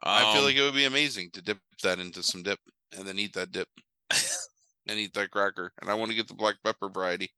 I 0.04 0.26
feel 0.26 0.42
Um, 0.42 0.46
like 0.46 0.56
it 0.56 0.62
would 0.62 0.76
be 0.76 0.86
amazing 0.86 1.32
to 1.32 1.42
dip 1.42 1.60
that 1.84 2.00
into 2.00 2.22
some 2.24 2.44
dip 2.44 2.60
and 2.92 3.08
then 3.08 3.18
eat 3.20 3.34
that 3.34 3.52
dip 3.52 3.70
and 4.88 5.00
eat 5.00 5.14
that 5.14 5.32
cracker. 5.32 5.74
And 5.82 5.90
I 5.90 5.96
want 5.96 6.12
to 6.12 6.16
get 6.18 6.28
the 6.28 6.34
black 6.36 6.56
pepper 6.64 6.90
variety. 6.90 7.32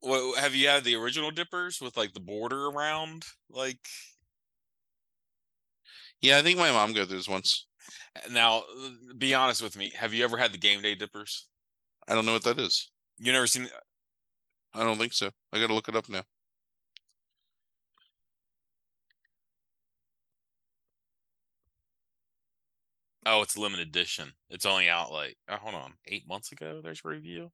Well, 0.00 0.34
have 0.36 0.54
you 0.54 0.68
had 0.68 0.84
the 0.84 0.94
original 0.96 1.30
dippers 1.30 1.80
with 1.80 1.96
like 1.96 2.12
the 2.12 2.20
border 2.20 2.66
around? 2.66 3.24
Like 3.48 3.88
Yeah, 6.20 6.38
I 6.38 6.42
think 6.42 6.58
my 6.58 6.70
mom 6.70 6.92
got 6.92 7.08
those 7.08 7.28
once. 7.28 7.66
now, 8.30 8.64
be 9.16 9.34
honest 9.34 9.62
with 9.62 9.76
me. 9.76 9.90
Have 9.96 10.14
you 10.14 10.24
ever 10.24 10.36
had 10.36 10.52
the 10.52 10.58
game 10.58 10.82
day 10.82 10.94
dippers? 10.94 11.46
I 12.08 12.14
don't 12.14 12.26
know 12.26 12.32
what 12.32 12.42
that 12.44 12.58
is. 12.58 12.90
You 13.18 13.32
never 13.32 13.46
seen? 13.46 13.68
I 14.72 14.82
don't 14.82 14.96
think 14.98 15.12
so. 15.12 15.30
I 15.52 15.58
got 15.60 15.66
to 15.66 15.74
look 15.74 15.88
it 15.90 15.96
up 15.96 16.08
now. 16.08 16.24
Oh, 23.26 23.42
it's 23.42 23.58
limited 23.58 23.88
edition. 23.88 24.32
It's 24.50 24.66
only 24.66 24.88
out 24.88 25.12
like 25.12 25.36
oh, 25.48 25.56
hold 25.56 25.74
on, 25.74 25.94
eight 26.06 26.28
months 26.28 26.52
ago. 26.52 26.80
There's 26.82 27.02
a 27.04 27.08
review. 27.08 27.50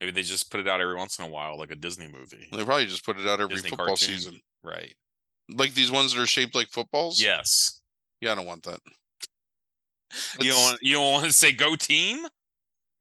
Maybe 0.00 0.12
they 0.12 0.22
just 0.22 0.50
put 0.50 0.60
it 0.60 0.68
out 0.68 0.80
every 0.80 0.94
once 0.94 1.18
in 1.18 1.24
a 1.24 1.28
while, 1.28 1.58
like 1.58 1.72
a 1.72 1.76
Disney 1.76 2.08
movie. 2.08 2.48
They 2.52 2.64
probably 2.64 2.86
just 2.86 3.04
put 3.04 3.18
it 3.18 3.26
out 3.26 3.40
every 3.40 3.56
Disney 3.56 3.70
football 3.70 3.88
cartoon. 3.88 4.08
season. 4.08 4.40
Right. 4.62 4.94
Like 5.50 5.74
these 5.74 5.90
ones 5.90 6.14
that 6.14 6.22
are 6.22 6.26
shaped 6.26 6.54
like 6.54 6.68
footballs. 6.68 7.20
Yes. 7.20 7.80
Yeah, 8.20 8.32
I 8.32 8.34
don't 8.36 8.46
want 8.46 8.64
that. 8.64 8.80
You 10.40 10.52
don't 10.52 10.62
want 10.62 10.78
you 10.80 10.94
don't 10.94 11.12
want 11.12 11.26
to 11.26 11.32
say 11.34 11.52
go 11.52 11.76
team? 11.76 12.26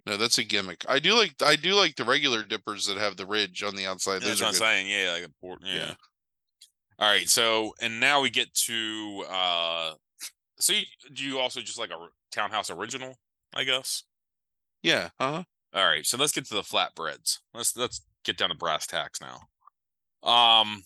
No, 0.06 0.18
that's 0.18 0.38
a 0.40 0.44
gimmick. 0.44 0.84
I 0.90 1.00
do 1.00 1.14
like 1.14 1.36
I 1.42 1.56
do 1.56 1.74
like 1.74 1.96
the 1.96 2.04
regular 2.04 2.44
dippers 2.44 2.86
that 2.88 2.98
have 2.98 3.16
the 3.16 3.26
ridge 3.26 3.64
on 3.64 3.78
the 3.78 3.86
outside. 3.86 4.22
That's 4.22 4.42
what 4.42 4.48
I'm 4.48 4.52
good. 4.52 4.60
saying. 4.60 4.88
Yeah, 4.90 5.14
like 5.14 5.24
a 5.24 5.32
port. 5.40 5.62
Yeah. 5.64 5.74
Yeah. 5.76 5.94
All 7.00 7.10
right. 7.10 7.30
So, 7.30 7.74
and 7.80 8.02
now 8.02 8.22
we 8.22 8.30
get 8.30 8.54
to. 8.66 9.26
uh 9.30 9.94
So, 10.60 10.74
you, 10.74 10.82
do 11.14 11.24
you 11.24 11.40
also 11.40 11.62
just 11.62 11.78
like 11.80 11.92
a 11.92 12.08
townhouse 12.32 12.70
original? 12.70 13.16
I 13.56 13.64
guess. 13.64 14.04
Yeah. 14.84 15.10
Uh-huh. 15.20 15.44
All 15.74 15.86
right. 15.86 16.06
So 16.06 16.18
let's 16.18 16.32
get 16.34 16.46
to 16.48 16.54
the 16.56 16.62
flatbreads. 16.62 17.40
Let's 17.54 17.76
let's 17.78 18.02
get 18.24 18.38
down 18.38 18.50
to 18.50 18.56
brass 18.56 18.88
tacks 18.88 19.20
now. 19.22 19.42
Um, 20.30 20.84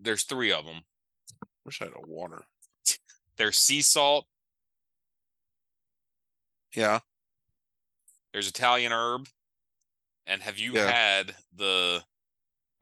there's 0.00 0.24
three 0.24 0.52
of 0.52 0.64
them. 0.64 0.82
Wish 1.64 1.80
I 1.80 1.86
had 1.86 1.94
a 1.94 2.06
water. 2.06 2.42
There's 3.36 3.56
sea 3.56 3.82
salt. 3.82 4.26
Yeah. 6.74 7.00
There's 8.32 8.48
Italian 8.48 8.92
herb. 8.92 9.26
And 10.26 10.42
have 10.42 10.58
you 10.58 10.72
Yeah. 10.74 10.90
had 10.90 11.34
the? 11.54 12.02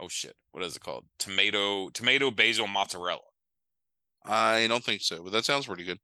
Oh 0.00 0.08
shit! 0.08 0.34
What 0.52 0.64
is 0.64 0.76
it 0.76 0.82
called? 0.82 1.06
Tomato, 1.18 1.88
tomato 1.90 2.30
basil 2.30 2.66
mozzarella. 2.66 3.20
I 4.26 4.66
don't 4.66 4.84
think 4.84 5.02
so, 5.02 5.22
but 5.22 5.32
that 5.32 5.44
sounds 5.44 5.66
pretty 5.66 5.84
good. 5.84 5.98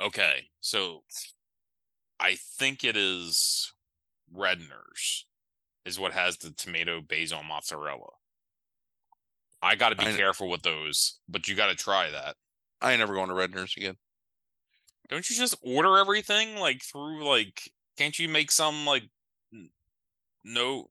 Okay, 0.00 0.48
so 0.60 1.04
I 2.18 2.36
think 2.58 2.84
it 2.84 2.96
is 2.96 3.72
Redner's 4.34 5.26
is 5.84 5.98
what 5.98 6.12
has 6.12 6.38
the 6.38 6.50
tomato 6.50 7.00
basil 7.00 7.42
mozzarella. 7.42 8.10
I 9.62 9.76
got 9.76 9.90
to 9.90 9.96
be 9.96 10.06
I 10.06 10.12
careful 10.12 10.48
with 10.48 10.62
those, 10.62 11.18
but 11.28 11.48
you 11.48 11.54
got 11.54 11.68
to 11.68 11.74
try 11.74 12.10
that. 12.10 12.36
I 12.80 12.92
ain't 12.92 13.00
never 13.00 13.14
going 13.14 13.28
to 13.28 13.34
Redner's 13.34 13.74
again. 13.76 13.96
Don't 15.08 15.28
you 15.28 15.36
just 15.36 15.56
order 15.62 15.98
everything 15.98 16.56
like 16.56 16.82
through 16.82 17.26
like? 17.26 17.70
Can't 17.96 18.18
you 18.18 18.28
make 18.28 18.50
some 18.50 18.84
like 18.84 19.04
no 20.44 20.90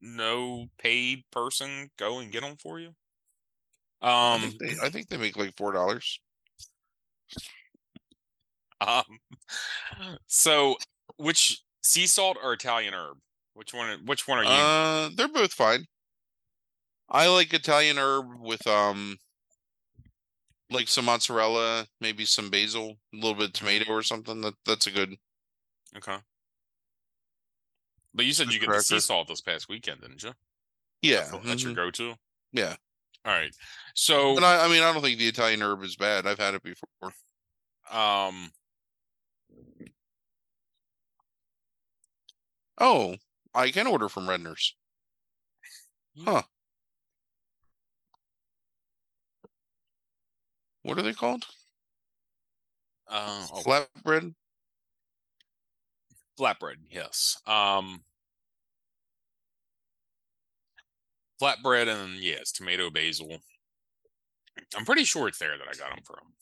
no 0.00 0.66
paid 0.78 1.24
person 1.30 1.90
go 1.98 2.18
and 2.18 2.32
get 2.32 2.42
them 2.42 2.56
for 2.56 2.80
you? 2.80 2.94
I 4.30 4.36
Um, 4.36 4.40
think 4.40 4.58
they, 4.58 4.76
I 4.82 4.90
think 4.90 5.08
they 5.08 5.16
make 5.16 5.36
like 5.36 5.56
four 5.56 5.72
dollars. 5.72 6.20
um. 8.80 9.18
So, 10.26 10.76
which 11.16 11.62
sea 11.82 12.06
salt 12.06 12.36
or 12.42 12.52
Italian 12.52 12.94
herb? 12.94 13.18
Which 13.54 13.72
one? 13.72 14.04
Which 14.06 14.26
one 14.28 14.38
are 14.38 14.44
you? 14.44 14.66
Uh, 14.66 15.10
they're 15.16 15.26
both 15.28 15.52
fine. 15.52 15.86
I 17.08 17.28
like 17.28 17.54
Italian 17.54 17.96
herb 17.96 18.38
with 18.40 18.66
um, 18.66 19.16
like 20.70 20.88
some 20.88 21.06
mozzarella, 21.06 21.86
maybe 22.00 22.24
some 22.26 22.50
basil, 22.50 22.98
a 23.12 23.16
little 23.16 23.34
bit 23.34 23.46
of 23.48 23.52
Mm-hmm. 23.62 23.84
tomato 23.84 23.90
or 23.92 24.02
something. 24.02 24.40
That 24.42 24.54
that's 24.66 24.86
a 24.86 24.90
good. 24.90 25.16
Okay. 25.96 26.18
But 28.14 28.24
you 28.24 28.32
said 28.32 28.48
Good 28.48 28.54
you 28.54 28.60
get 28.60 28.72
the 28.72 28.80
sea 28.80 28.98
salt 28.98 29.28
this 29.28 29.42
past 29.42 29.68
weekend, 29.68 30.00
didn't 30.00 30.22
you? 30.22 30.32
Yeah, 31.02 31.30
That's, 31.30 31.46
that's 31.46 31.64
your 31.64 31.72
mhm, 31.72 31.74
go-to. 31.74 32.16
yeah. 32.52 32.76
All 33.24 33.32
right. 33.32 33.54
So, 33.94 34.36
And 34.36 34.44
I, 34.44 34.64
I 34.64 34.68
mean, 34.68 34.82
I 34.82 34.92
don't 34.92 35.02
think 35.02 35.18
the 35.18 35.28
Italian 35.28 35.62
herb 35.62 35.82
is 35.82 35.96
bad. 35.96 36.26
I've 36.26 36.38
had 36.38 36.54
it 36.54 36.62
before. 36.62 37.12
um, 37.90 38.50
Oh, 42.78 43.16
I 43.54 43.70
can 43.70 43.86
order 43.86 44.08
from 44.08 44.28
Redner's. 44.28 44.74
Huh. 46.18 46.42
What 50.82 50.98
are 50.98 51.02
they 51.02 51.12
called? 51.14 51.46
uh, 53.08 53.46
oh, 53.52 53.62
Flatbread. 53.62 54.34
flatbread, 56.38 56.76
yes. 56.90 57.40
Um, 57.46 58.04
flatbread 61.40 61.88
and 61.88 62.14
yes, 62.14 62.52
tomato 62.52 62.90
basil. 62.90 63.38
I'm 64.76 64.84
pretty 64.84 65.04
sure 65.04 65.28
it's 65.28 65.38
there 65.38 65.56
that 65.58 65.68
I 65.68 65.76
got 65.76 65.94
them 65.94 66.04
from. 66.04 66.32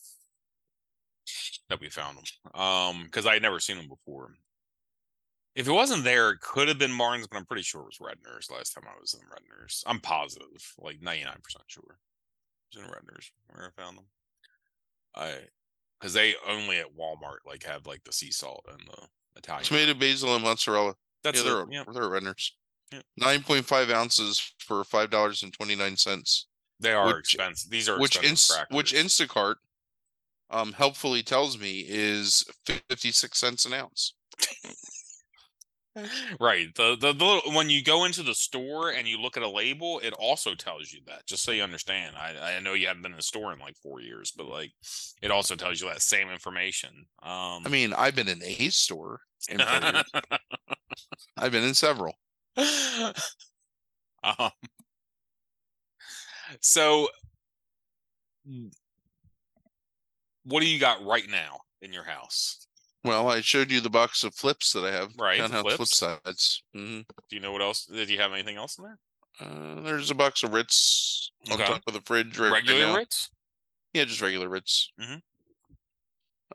That 1.69 1.81
we 1.81 1.89
found 1.89 2.19
them. 2.19 2.61
Um, 2.61 3.05
because 3.05 3.27
I 3.27 3.35
had 3.35 3.43
never 3.43 3.61
seen 3.61 3.77
them 3.79 3.89
before. 3.89 4.35
If 5.55 5.69
it 5.69 5.73
wasn't 5.73 6.05
there, 6.05 6.31
it 6.31 6.41
could 6.41 6.69
have 6.69 6.79
been 6.79 6.93
Martin's, 6.93 7.27
but 7.27 7.37
I'm 7.37 7.45
pretty 7.45 7.63
sure 7.63 7.83
it 7.83 7.87
was 7.87 7.99
Redner's 8.01 8.51
last 8.51 8.73
time 8.73 8.85
I 8.87 8.99
was 9.01 9.15
in 9.15 9.21
Redner's. 9.21 9.85
I'm 9.87 10.01
positive, 10.01 10.47
like 10.79 11.01
99% 11.01 11.27
sure. 11.67 11.99
It 12.73 12.79
was 12.79 12.85
in 12.85 12.91
Redner's 12.91 13.31
where 13.49 13.67
I 13.77 13.83
found 13.83 13.99
them. 13.99 14.07
I 15.15 15.35
because 16.01 16.15
they 16.15 16.35
only 16.49 16.79
at 16.79 16.97
Walmart 16.99 17.47
like 17.47 17.65
have 17.65 17.87
like 17.87 18.03
the 18.05 18.13
sea 18.13 18.31
salt 18.31 18.65
and 18.71 18.81
the 18.89 19.07
Italian. 19.37 19.65
Tomato, 19.65 19.95
basil, 19.95 20.35
and 20.35 20.43
mozzarella. 20.43 20.95
That's 21.23 21.43
yeah, 21.45 21.49
the- 21.51 21.57
they're 21.57 21.67
yeah, 21.71 21.85
they're 21.93 22.09
Redner's. 22.09 22.57
Yeah. 22.93 23.01
Nine 23.17 23.43
point 23.43 23.65
five 23.67 23.91
ounces 23.91 24.53
for 24.59 24.85
five 24.85 25.11
dollars 25.11 25.43
and 25.43 25.53
twenty 25.53 25.75
nine 25.75 25.97
cents. 25.97 26.47
they 26.81 26.93
are 26.93 27.07
which- 27.07 27.35
expensive. 27.35 27.71
These 27.71 27.89
are 27.89 27.99
Which 27.99 28.17
expensive 28.17 28.57
ins 28.71 28.77
which. 28.77 28.93
Instacart 28.95 29.57
um 30.51 30.73
helpfully 30.73 31.23
tells 31.23 31.59
me 31.59 31.85
is 31.89 32.45
fifty 32.67 33.11
six 33.13 33.39
cents 33.39 33.65
an 33.65 33.73
ounce. 33.73 34.15
right. 36.41 36.75
The, 36.75 36.97
the 36.99 37.13
the 37.13 37.25
little- 37.25 37.53
when 37.53 37.69
you 37.71 37.83
go 37.85 38.05
into 38.05 38.23
the 38.23 38.35
store 38.35 38.91
and 38.91 39.07
you 39.07 39.19
look 39.21 39.37
at 39.37 39.43
a 39.43 39.49
label, 39.49 39.99
it 40.01 40.15
also 40.19 40.55
tells 40.55 40.93
you 40.93 41.01
that. 41.07 41.27
Just 41.27 41.43
so 41.45 41.53
you 41.53 41.63
understand. 41.63 42.17
I 42.17 42.57
I 42.57 42.61
know 42.61 42.73
you 42.75 42.87
haven't 42.87 43.03
been 43.03 43.13
in 43.13 43.19
a 43.19 43.23
store 43.23 43.53
in 43.53 43.59
like 43.59 43.77
four 43.83 44.01
years, 44.01 44.33
but 44.37 44.47
like 44.47 44.73
it 45.23 45.31
also 45.31 45.55
tells 45.55 45.81
you 45.81 45.89
that 45.89 46.03
same 46.03 46.31
information. 46.31 46.91
Um 47.23 47.63
I 47.65 47.69
mean, 47.69 47.93
I've 47.93 48.15
been 48.17 48.29
in 48.29 48.43
a 48.43 48.69
store 48.71 49.21
in 49.49 49.59
four 49.59 49.81
years. 49.83 50.05
I've 51.37 51.53
been 51.53 51.65
in 51.65 51.75
several. 51.75 52.15
um, 54.25 54.51
so 56.61 57.09
what 60.45 60.61
do 60.61 60.67
you 60.67 60.79
got 60.79 61.05
right 61.05 61.29
now 61.29 61.61
in 61.81 61.93
your 61.93 62.05
house? 62.05 62.67
Well, 63.05 63.29
I 63.31 63.41
showed 63.41 63.71
you 63.71 63.81
the 63.81 63.91
box 63.91 64.23
of 64.23 64.35
flips 64.35 64.73
that 64.73 64.85
I 64.85 64.93
have. 64.93 65.13
Right, 65.19 65.39
the 65.41 65.49
Townhouse 65.49 65.63
flip 65.63 65.77
flips. 65.77 65.97
sides. 65.97 66.63
hmm 66.75 67.01
Do 67.29 67.37
you 67.37 67.41
know 67.41 67.53
what 67.53 67.63
else? 67.63 67.87
Did 67.87 68.09
you 68.11 68.19
have 68.19 68.33
anything 68.33 68.57
else 68.57 68.79
in 68.79 68.85
there? 68.85 68.99
Uh, 69.41 69.81
there's 69.81 70.11
a 70.11 70.15
box 70.15 70.43
of 70.43 70.53
Ritz 70.53 71.33
on 71.51 71.55
Okay. 71.55 71.65
top 71.73 71.83
of 71.87 71.95
the 71.95 72.01
fridge 72.03 72.39
right, 72.39 72.53
right 72.53 72.63
Regular 72.69 72.87
now. 72.89 72.97
Ritz? 72.97 73.31
Yeah, 73.93 74.05
just 74.05 74.21
regular 74.23 74.49
Ritz. 74.49 74.91
Mhm. 75.01 75.23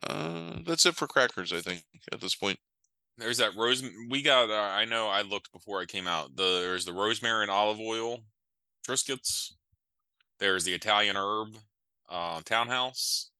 Uh, 0.02 0.58
that's 0.64 0.86
it 0.86 0.94
for 0.94 1.06
crackers, 1.08 1.52
I 1.52 1.60
think, 1.60 1.82
at 2.12 2.20
this 2.20 2.34
point. 2.36 2.58
There's 3.18 3.38
that 3.38 3.56
rose. 3.56 3.82
We 4.08 4.22
got. 4.22 4.50
Uh, 4.50 4.54
I 4.54 4.84
know. 4.84 5.08
I 5.08 5.22
looked 5.22 5.52
before 5.52 5.80
I 5.80 5.86
came 5.86 6.06
out. 6.06 6.36
The 6.36 6.60
there's 6.62 6.84
the 6.84 6.92
rosemary 6.92 7.42
and 7.42 7.50
olive 7.50 7.80
oil 7.80 8.20
Triscuits. 8.86 9.52
There's 10.38 10.64
the 10.64 10.74
Italian 10.74 11.16
herb 11.16 11.56
uh, 12.08 12.40
townhouse, 12.44 13.30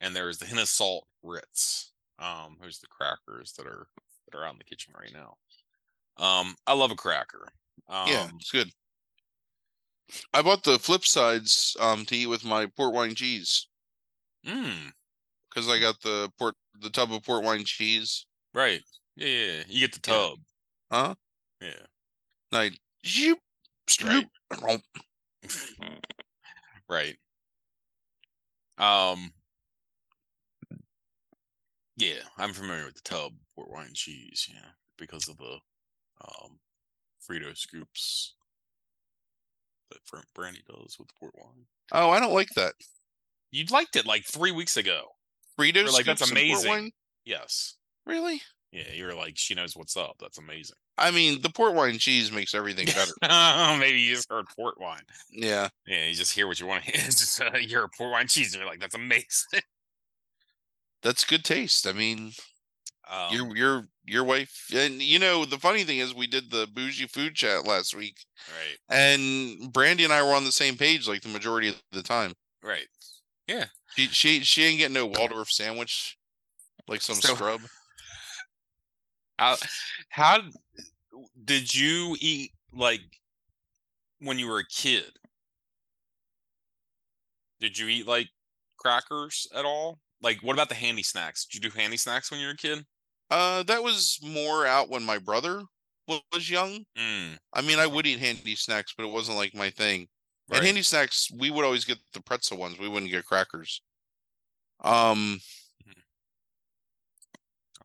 and 0.00 0.14
there's 0.14 0.38
the 0.38 0.60
of 0.60 0.68
salt 0.68 1.06
Ritz. 1.22 1.92
Um, 2.18 2.56
there's 2.60 2.78
the 2.78 2.86
crackers 2.86 3.52
that 3.54 3.66
are 3.66 3.88
that 4.30 4.38
are 4.38 4.44
out 4.44 4.52
in 4.52 4.58
the 4.58 4.64
kitchen 4.64 4.94
right 4.98 5.12
now. 5.12 5.36
Um, 6.18 6.54
I 6.66 6.74
love 6.74 6.90
a 6.90 6.96
cracker. 6.96 7.48
Um, 7.88 8.08
yeah, 8.08 8.28
it's 8.36 8.50
good. 8.50 8.70
I 10.32 10.40
bought 10.40 10.62
the 10.62 10.78
flip 10.78 11.04
sides 11.04 11.76
um 11.80 12.04
to 12.06 12.16
eat 12.16 12.28
with 12.28 12.44
my 12.44 12.66
port 12.66 12.94
wine 12.94 13.14
cheese 13.16 13.66
Mm, 14.46 14.92
because 15.50 15.68
I 15.68 15.80
got 15.80 16.00
the 16.02 16.30
port 16.38 16.54
the 16.80 16.90
tub 16.90 17.12
of 17.12 17.22
port 17.24 17.42
wine 17.42 17.64
cheese. 17.64 18.26
right. 18.54 18.82
Yeah, 19.16 19.26
yeah. 19.28 19.62
You 19.68 19.80
get 19.80 19.94
the 19.94 20.00
tub. 20.00 20.38
Huh? 20.90 21.14
Yeah. 21.60 21.86
Like 22.52 22.78
zoop, 23.04 23.38
Right. 24.04 24.28
right. 26.88 27.16
Um. 28.78 29.32
Yeah, 31.96 32.20
I'm 32.36 32.52
familiar 32.52 32.84
with 32.84 32.96
the 32.96 33.00
tub 33.02 33.32
port 33.54 33.70
wine 33.70 33.92
cheese. 33.94 34.48
Yeah, 34.52 34.70
because 34.98 35.28
of 35.28 35.38
the 35.38 35.58
um 36.22 36.58
Frito 37.26 37.56
scoops 37.56 38.34
that 39.90 40.00
Brandy 40.34 40.62
does 40.68 40.96
with 40.98 41.08
port 41.18 41.32
wine. 41.36 41.66
Oh, 41.92 42.10
I 42.10 42.20
don't 42.20 42.34
like 42.34 42.50
that. 42.56 42.74
You 43.50 43.64
liked 43.70 43.96
it 43.96 44.04
like 44.06 44.24
three 44.24 44.52
weeks 44.52 44.76
ago. 44.76 45.04
Frito 45.58 45.76
You're 45.76 45.90
like, 45.90 46.04
"That's 46.04 46.20
scoops 46.20 46.30
and 46.30 46.36
port 46.50 46.64
amazing." 46.64 46.70
wine? 46.70 46.92
Yes. 47.24 47.76
Really? 48.04 48.42
Yeah, 48.76 48.92
you're 48.94 49.14
like 49.14 49.38
she 49.38 49.54
knows 49.54 49.74
what's 49.74 49.96
up. 49.96 50.16
That's 50.20 50.36
amazing. 50.38 50.76
I 50.98 51.10
mean, 51.10 51.40
the 51.40 51.48
port 51.50 51.74
wine 51.74 51.96
cheese 51.98 52.30
makes 52.30 52.54
everything 52.54 52.86
better. 52.86 53.12
Maybe 53.80 54.00
you 54.00 54.14
just 54.14 54.28
heard 54.30 54.44
port 54.54 54.78
wine. 54.78 55.02
yeah. 55.30 55.68
Yeah, 55.86 56.04
you 56.06 56.14
just 56.14 56.32
hear 56.34 56.46
what 56.46 56.60
you 56.60 56.66
want 56.66 56.84
to 56.84 56.90
hear. 56.90 57.00
It's 57.06 57.20
just 57.20 57.40
uh, 57.40 57.56
you 57.58 57.68
hear 57.68 57.88
port 57.96 58.12
wine 58.12 58.26
cheese, 58.28 58.52
and 58.52 58.60
you're 58.60 58.70
like, 58.70 58.80
"That's 58.80 58.94
amazing." 58.94 59.60
That's 61.02 61.24
good 61.24 61.44
taste. 61.44 61.86
I 61.86 61.92
mean, 61.92 62.32
Um, 63.08 63.32
your 63.32 63.56
your 63.56 63.88
your 64.04 64.24
wife 64.24 64.66
and 64.74 65.00
you 65.02 65.18
know 65.18 65.44
the 65.44 65.58
funny 65.58 65.84
thing 65.84 65.98
is 65.98 66.14
we 66.14 66.26
did 66.26 66.50
the 66.50 66.66
bougie 66.72 67.06
food 67.06 67.34
chat 67.36 67.64
last 67.66 67.94
week 67.94 68.16
right, 68.48 68.78
and 68.88 69.72
Brandy 69.72 70.04
and 70.04 70.12
I 70.12 70.22
were 70.22 70.34
on 70.34 70.44
the 70.44 70.52
same 70.52 70.76
page 70.76 71.06
like 71.08 71.22
the 71.22 71.28
majority 71.28 71.68
of 71.68 71.80
the 71.92 72.02
time. 72.02 72.32
right. 72.62 72.86
Yeah. 73.46 73.66
She 73.94 74.06
she 74.08 74.40
she 74.40 74.64
ain't 74.64 74.78
getting 74.78 74.94
no 74.94 75.06
Waldorf 75.06 75.50
sandwich 75.50 76.16
like 76.88 77.00
some 77.00 77.14
So- 77.16 77.34
scrub. 77.34 77.60
How, 79.38 79.56
how 80.08 80.40
did 81.44 81.74
you 81.74 82.16
eat 82.20 82.52
like 82.72 83.00
when 84.20 84.38
you 84.38 84.48
were 84.48 84.58
a 84.58 84.66
kid? 84.66 85.10
Did 87.60 87.78
you 87.78 87.88
eat 87.88 88.06
like 88.06 88.28
crackers 88.78 89.46
at 89.54 89.64
all? 89.64 89.98
Like, 90.22 90.42
what 90.42 90.54
about 90.54 90.68
the 90.68 90.74
handy 90.74 91.02
snacks? 91.02 91.44
Did 91.46 91.62
you 91.62 91.70
do 91.70 91.76
handy 91.78 91.96
snacks 91.96 92.30
when 92.30 92.40
you 92.40 92.46
were 92.46 92.52
a 92.52 92.56
kid? 92.56 92.84
Uh, 93.30 93.62
that 93.64 93.82
was 93.82 94.18
more 94.22 94.66
out 94.66 94.88
when 94.88 95.02
my 95.02 95.18
brother 95.18 95.62
was 96.32 96.48
young. 96.48 96.84
Mm, 96.98 97.36
I 97.52 97.62
mean, 97.62 97.78
I 97.78 97.86
would 97.86 98.06
eat 98.06 98.18
handy 98.18 98.54
snacks, 98.54 98.94
but 98.96 99.04
it 99.04 99.12
wasn't 99.12 99.36
like 99.38 99.54
my 99.54 99.70
thing. 99.70 100.06
right. 100.48 100.58
And 100.58 100.66
handy 100.66 100.82
snacks, 100.82 101.30
we 101.36 101.50
would 101.50 101.64
always 101.64 101.84
get 101.84 101.98
the 102.12 102.22
pretzel 102.22 102.56
ones. 102.58 102.78
We 102.78 102.88
wouldn't 102.88 103.10
get 103.10 103.26
crackers. 103.26 103.82
Um, 104.84 105.40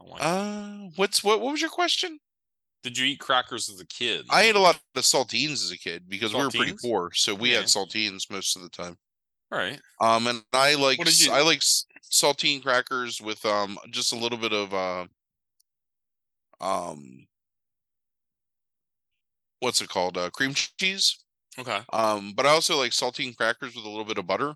like- 0.08 0.22
uh, 0.24 0.90
what's 0.96 1.24
what? 1.24 1.42
What 1.42 1.52
was 1.52 1.62
your 1.62 1.70
question? 1.70 2.20
Did 2.84 2.98
you 2.98 3.06
eat 3.06 3.20
crackers 3.20 3.70
as 3.70 3.80
a 3.80 3.86
kid? 3.86 4.26
I 4.30 4.44
ate 4.44 4.56
a 4.56 4.60
lot 4.60 4.80
of 4.96 5.04
saltines 5.04 5.64
as 5.64 5.70
a 5.72 5.78
kid 5.78 6.10
because 6.10 6.34
we 6.34 6.40
were 6.42 6.50
pretty 6.50 6.74
poor, 6.82 7.12
so 7.14 7.36
we 7.36 7.52
had 7.52 7.66
saltines 7.66 8.30
most 8.32 8.56
of 8.56 8.64
the 8.64 8.70
time. 8.70 8.98
right. 9.52 9.80
Um, 10.00 10.26
and 10.28 10.44
I 10.54 10.74
like 10.76 10.98
What 10.98 11.06
did 11.06 11.14
s- 11.14 11.26
you- 11.26 11.32
I 11.32 11.42
like 11.42 11.60
saltine 12.12 12.62
crackers 12.64 13.22
with 13.22 13.46
um 13.46 13.78
just 13.92 14.12
a 14.14 14.16
little 14.18 14.38
bit 14.40 14.52
of 14.54 14.74
uh 14.74 15.06
um 16.60 17.28
what's 19.60 19.82
it 19.82 19.90
called 19.90 20.18
uh 20.18 20.30
cream 20.32 20.54
cheese. 20.54 21.18
Okay. 21.60 21.82
Um, 21.94 22.34
but 22.34 22.46
I 22.46 22.50
also 22.50 22.78
like 22.78 22.92
saltine 22.92 23.36
crackers 23.36 23.76
with 23.76 23.86
a 23.86 23.90
little 23.90 24.06
bit 24.06 24.18
of 24.18 24.26
butter 24.26 24.56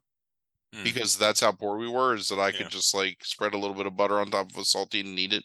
Mm. 0.73 0.83
because 0.83 1.17
that's 1.17 1.39
how 1.39 1.51
poor 1.51 1.77
we 1.77 1.87
were. 1.89 2.15
Is 2.15 2.29
that 2.29 2.39
I 2.39 2.49
Yeah. 2.49 2.57
could 2.57 2.69
just 2.69 2.93
like 2.93 3.23
spread 3.23 3.53
a 3.53 3.57
little 3.57 3.75
bit 3.75 3.85
of 3.85 3.95
butter 3.97 4.19
on 4.19 4.31
top 4.31 4.51
of 4.51 4.57
a 4.57 4.61
saltine 4.61 5.05
and 5.05 5.19
eat 5.19 5.33
it. 5.33 5.43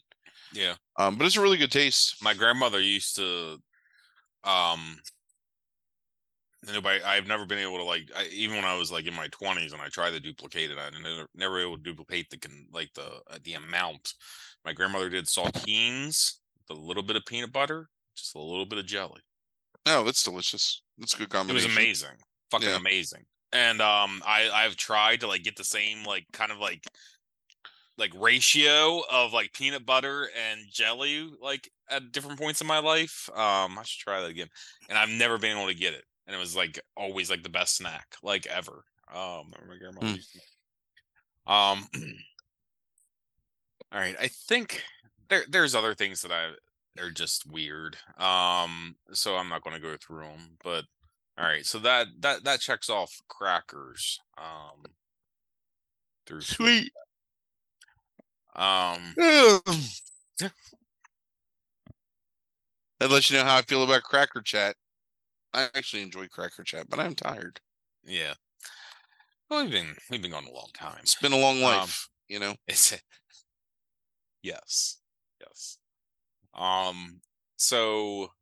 Yeah. 0.52 0.74
Um, 0.96 1.16
but 1.16 1.26
it's 1.26 1.36
a 1.36 1.40
really 1.40 1.58
good 1.58 1.70
taste. 1.72 2.16
My 2.22 2.34
grandmother 2.34 2.80
used 2.80 3.16
to 3.16 3.58
um 4.44 4.98
nobody 6.72 7.02
I've 7.02 7.26
never 7.26 7.46
been 7.46 7.58
able 7.58 7.78
to 7.78 7.84
like 7.84 8.10
I, 8.16 8.26
even 8.26 8.56
when 8.56 8.64
I 8.64 8.76
was 8.76 8.90
like 8.92 9.06
in 9.06 9.14
my 9.14 9.28
20s 9.28 9.72
and 9.72 9.80
I 9.82 9.88
tried 9.88 10.10
to 10.10 10.20
duplicate 10.20 10.70
it 10.70 10.78
I 10.78 10.90
never 10.98 11.26
never 11.34 11.60
able 11.60 11.76
to 11.76 11.82
duplicate 11.82 12.28
the 12.30 12.38
con, 12.38 12.66
like 12.72 12.92
the 12.94 13.04
uh, 13.30 13.38
the 13.44 13.54
amount. 13.54 14.14
My 14.64 14.72
grandmother 14.72 15.08
did 15.08 15.26
saltines 15.26 16.34
with 16.68 16.76
a 16.76 16.80
little 16.80 17.02
bit 17.02 17.16
of 17.16 17.24
peanut 17.26 17.52
butter, 17.52 17.88
just 18.16 18.34
a 18.34 18.38
little 18.40 18.66
bit 18.66 18.78
of 18.78 18.86
jelly. 18.86 19.20
No, 19.86 20.04
that's 20.04 20.22
delicious. 20.22 20.82
That's 20.98 21.14
a 21.14 21.18
good 21.18 21.30
combination 21.30 21.64
It 21.64 21.68
was 21.68 21.76
amazing. 21.76 22.16
Fucking 22.50 22.68
Yeah. 22.68 22.76
amazing. 22.76 23.24
And 23.52 23.80
um 23.80 24.22
I 24.26 24.50
I've 24.52 24.76
tried 24.76 25.20
to 25.20 25.26
like 25.26 25.42
get 25.42 25.56
the 25.56 25.64
same 25.64 26.04
like 26.04 26.26
kind 26.32 26.52
of 26.52 26.58
like 26.58 26.86
like 27.98 28.12
ratio 28.14 29.02
of 29.10 29.32
like 29.32 29.52
peanut 29.52 29.84
butter 29.84 30.28
and 30.48 30.60
jelly 30.70 31.28
like 31.42 31.70
at 31.88 32.12
different 32.12 32.38
points 32.38 32.60
in 32.60 32.66
my 32.66 32.78
life. 32.78 33.28
Um 33.34 33.78
I 33.78 33.82
should 33.84 34.02
try 34.04 34.20
that 34.20 34.30
again. 34.30 34.48
And 34.88 34.96
I've 34.98 35.08
never 35.10 35.36
been 35.38 35.56
able 35.56 35.68
to 35.68 35.74
get 35.74 35.94
it. 35.94 36.04
And 36.26 36.36
it 36.36 36.38
was 36.38 36.54
like 36.54 36.78
always 36.96 37.28
like 37.30 37.42
the 37.42 37.48
best 37.48 37.76
snack 37.76 38.06
like 38.22 38.46
ever. 38.46 38.84
Um 39.12 39.52
my 39.68 39.76
grandmother 39.76 40.06
Hmm. 40.06 40.14
used 40.14 40.32
to- 40.32 41.52
Um 41.52 41.88
All 43.92 43.98
right, 44.00 44.14
I 44.20 44.28
think 44.28 44.82
there 45.28 45.42
there's 45.48 45.74
other 45.74 45.94
things 45.94 46.22
that 46.22 46.30
I 46.30 46.50
are 47.00 47.10
just 47.10 47.50
weird. 47.50 47.96
Um 48.18 48.94
so 49.12 49.36
I'm 49.36 49.48
not 49.48 49.62
going 49.64 49.74
to 49.74 49.82
go 49.82 49.96
through 49.96 50.20
them, 50.22 50.56
but 50.62 50.84
all 51.40 51.46
right, 51.46 51.64
so 51.64 51.78
that 51.78 52.08
that 52.20 52.44
that 52.44 52.60
checks 52.60 52.90
off 52.90 53.20
crackers. 53.28 54.20
Um 54.36 54.84
through 56.26 56.42
Sweet. 56.42 56.92
um 58.54 59.14
That 63.00 63.10
lets 63.10 63.30
you 63.30 63.38
know 63.38 63.44
how 63.44 63.56
I 63.56 63.62
feel 63.62 63.82
about 63.82 64.02
Cracker 64.02 64.42
Chat. 64.42 64.76
I 65.54 65.68
actually 65.74 66.02
enjoy 66.02 66.28
Cracker 66.28 66.62
Chat, 66.62 66.90
but 66.90 67.00
I'm 67.00 67.14
tired. 67.14 67.60
yeah. 68.04 68.34
Well, 69.48 69.62
we've 69.62 69.72
been 69.72 69.96
we've 70.10 70.22
been 70.22 70.30
going 70.30 70.46
a 70.46 70.52
long 70.52 70.68
time. 70.74 70.98
It's 71.02 71.14
been 71.16 71.32
a 71.32 71.38
long 71.38 71.56
Um, 71.56 71.62
life, 71.62 72.08
you 72.28 72.38
know. 72.38 72.54
It's 72.68 72.92
it? 72.92 73.02
Yes. 74.42 74.98
Yes. 75.40 75.78
Um 76.54 77.20
so 77.56 78.32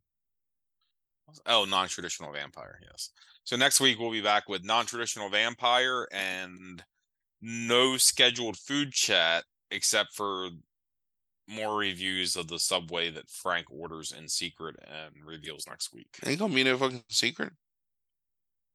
oh 1.47 1.65
non-traditional 1.65 2.33
vampire, 2.33 2.81
yes. 2.91 3.11
So 3.45 3.57
next 3.57 3.81
week 3.81 3.99
we'll 3.99 4.11
be 4.11 4.21
back 4.21 4.49
with 4.49 4.65
non-traditional 4.65 5.31
vampire 5.31 6.07
and 6.13 6.83
no 7.41 7.97
scheduled 7.97 8.57
food 8.57 8.93
chat 8.93 9.45
except 9.71 10.15
for 10.15 10.49
more 11.49 11.79
reviews 11.79 12.37
of 12.37 12.49
the 12.49 12.59
subway 12.59 13.11
that 13.11 13.31
Frank 13.31 13.67
orders 13.71 14.13
in 14.17 14.29
secret 14.29 14.77
and 14.87 15.25
reveals 15.25 15.67
next 15.67 15.95
week. 15.95 16.09
Ain't 16.27 16.39
gonna 16.39 16.55
be 16.55 16.65
no 16.65 16.77
fucking 16.77 17.03
secret. 17.09 17.53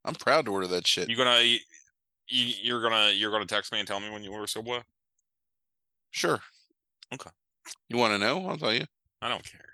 I'm 0.06 0.16
proud 0.16 0.46
to 0.46 0.52
order 0.52 0.68
that 0.68 0.88
shit. 0.88 1.10
You 1.10 1.16
gonna 1.16 1.42
you, 1.42 1.60
you're 2.28 2.82
gonna 2.82 3.12
you're 3.12 3.32
gonna 3.32 3.46
text 3.46 3.72
me 3.72 3.80
and 3.80 3.88
tell 3.88 4.00
me 4.00 4.10
when 4.10 4.24
you 4.24 4.32
order 4.32 4.48
subway? 4.48 4.82
Sure. 6.12 6.40
Okay. 7.14 7.30
You 7.90 7.98
want 7.98 8.14
to 8.14 8.18
know? 8.18 8.48
I'll 8.48 8.58
tell 8.58 8.74
you. 8.74 8.86
I 9.22 9.30
don't 9.30 9.44
care. 9.44 9.73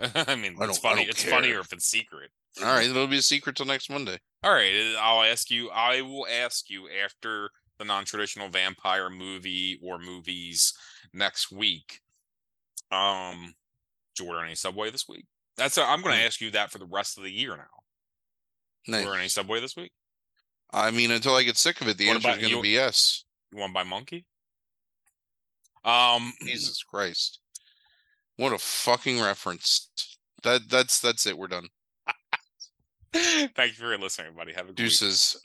I 0.14 0.34
mean, 0.36 0.56
I 0.60 0.64
it's 0.64 0.78
funny. 0.78 1.02
It's 1.02 1.22
care. 1.22 1.32
funnier 1.32 1.60
if 1.60 1.72
it's 1.72 1.86
secret. 1.86 2.30
All 2.60 2.66
right, 2.66 2.86
it'll 2.88 3.06
be 3.06 3.18
a 3.18 3.22
secret 3.22 3.56
till 3.56 3.66
next 3.66 3.90
Monday. 3.90 4.18
All 4.42 4.52
right. 4.52 4.94
I'll 5.00 5.22
ask 5.22 5.50
you. 5.50 5.70
I 5.70 6.00
will 6.02 6.26
ask 6.26 6.70
you 6.70 6.88
after 7.04 7.50
the 7.78 7.84
non-traditional 7.84 8.48
vampire 8.48 9.10
movie 9.10 9.78
or 9.82 9.98
movies 9.98 10.72
next 11.12 11.50
week. 11.52 12.00
Um, 12.90 13.54
did 14.16 14.24
you 14.24 14.30
order 14.30 14.44
any 14.44 14.54
Subway 14.54 14.90
this 14.90 15.08
week? 15.08 15.26
That's. 15.56 15.78
i 15.78 15.84
I'm 15.84 16.02
going 16.02 16.14
to 16.14 16.20
Hmm. 16.20 16.26
ask 16.26 16.40
you 16.40 16.50
that 16.52 16.70
for 16.70 16.78
the 16.78 16.86
rest 16.86 17.18
of 17.18 17.24
the 17.24 17.30
year 17.32 17.56
now. 17.56 17.64
Nice. 18.86 19.04
Order 19.06 19.18
any 19.18 19.28
Subway 19.28 19.60
this 19.60 19.76
week? 19.76 19.92
I 20.70 20.90
mean, 20.90 21.10
until 21.10 21.34
I 21.34 21.42
get 21.42 21.56
sick 21.56 21.80
of 21.80 21.88
it, 21.88 21.96
the 21.98 22.08
answer 22.10 22.30
is 22.30 22.38
going 22.38 22.52
to 22.54 22.62
be 22.62 22.70
yes. 22.70 23.24
You 23.52 23.58
want 23.58 23.70
to 23.70 23.74
buy 23.74 23.82
Monkey? 23.84 24.26
Um, 25.84 26.32
Jesus 26.44 26.82
Christ! 26.82 27.40
What 28.38 28.52
a 28.52 28.58
fucking 28.58 29.20
reference. 29.20 29.90
That 30.44 30.70
that's 30.70 31.00
that's 31.00 31.26
it. 31.26 31.36
We're 31.36 31.48
done. 31.48 31.66
thank 33.12 33.58
you 33.58 33.72
for 33.72 33.98
listening, 33.98 34.28
everybody. 34.28 34.52
Have 34.52 34.66
a 34.66 34.68
good 34.68 34.78
week. 34.78 34.90
Deuces. 34.90 35.36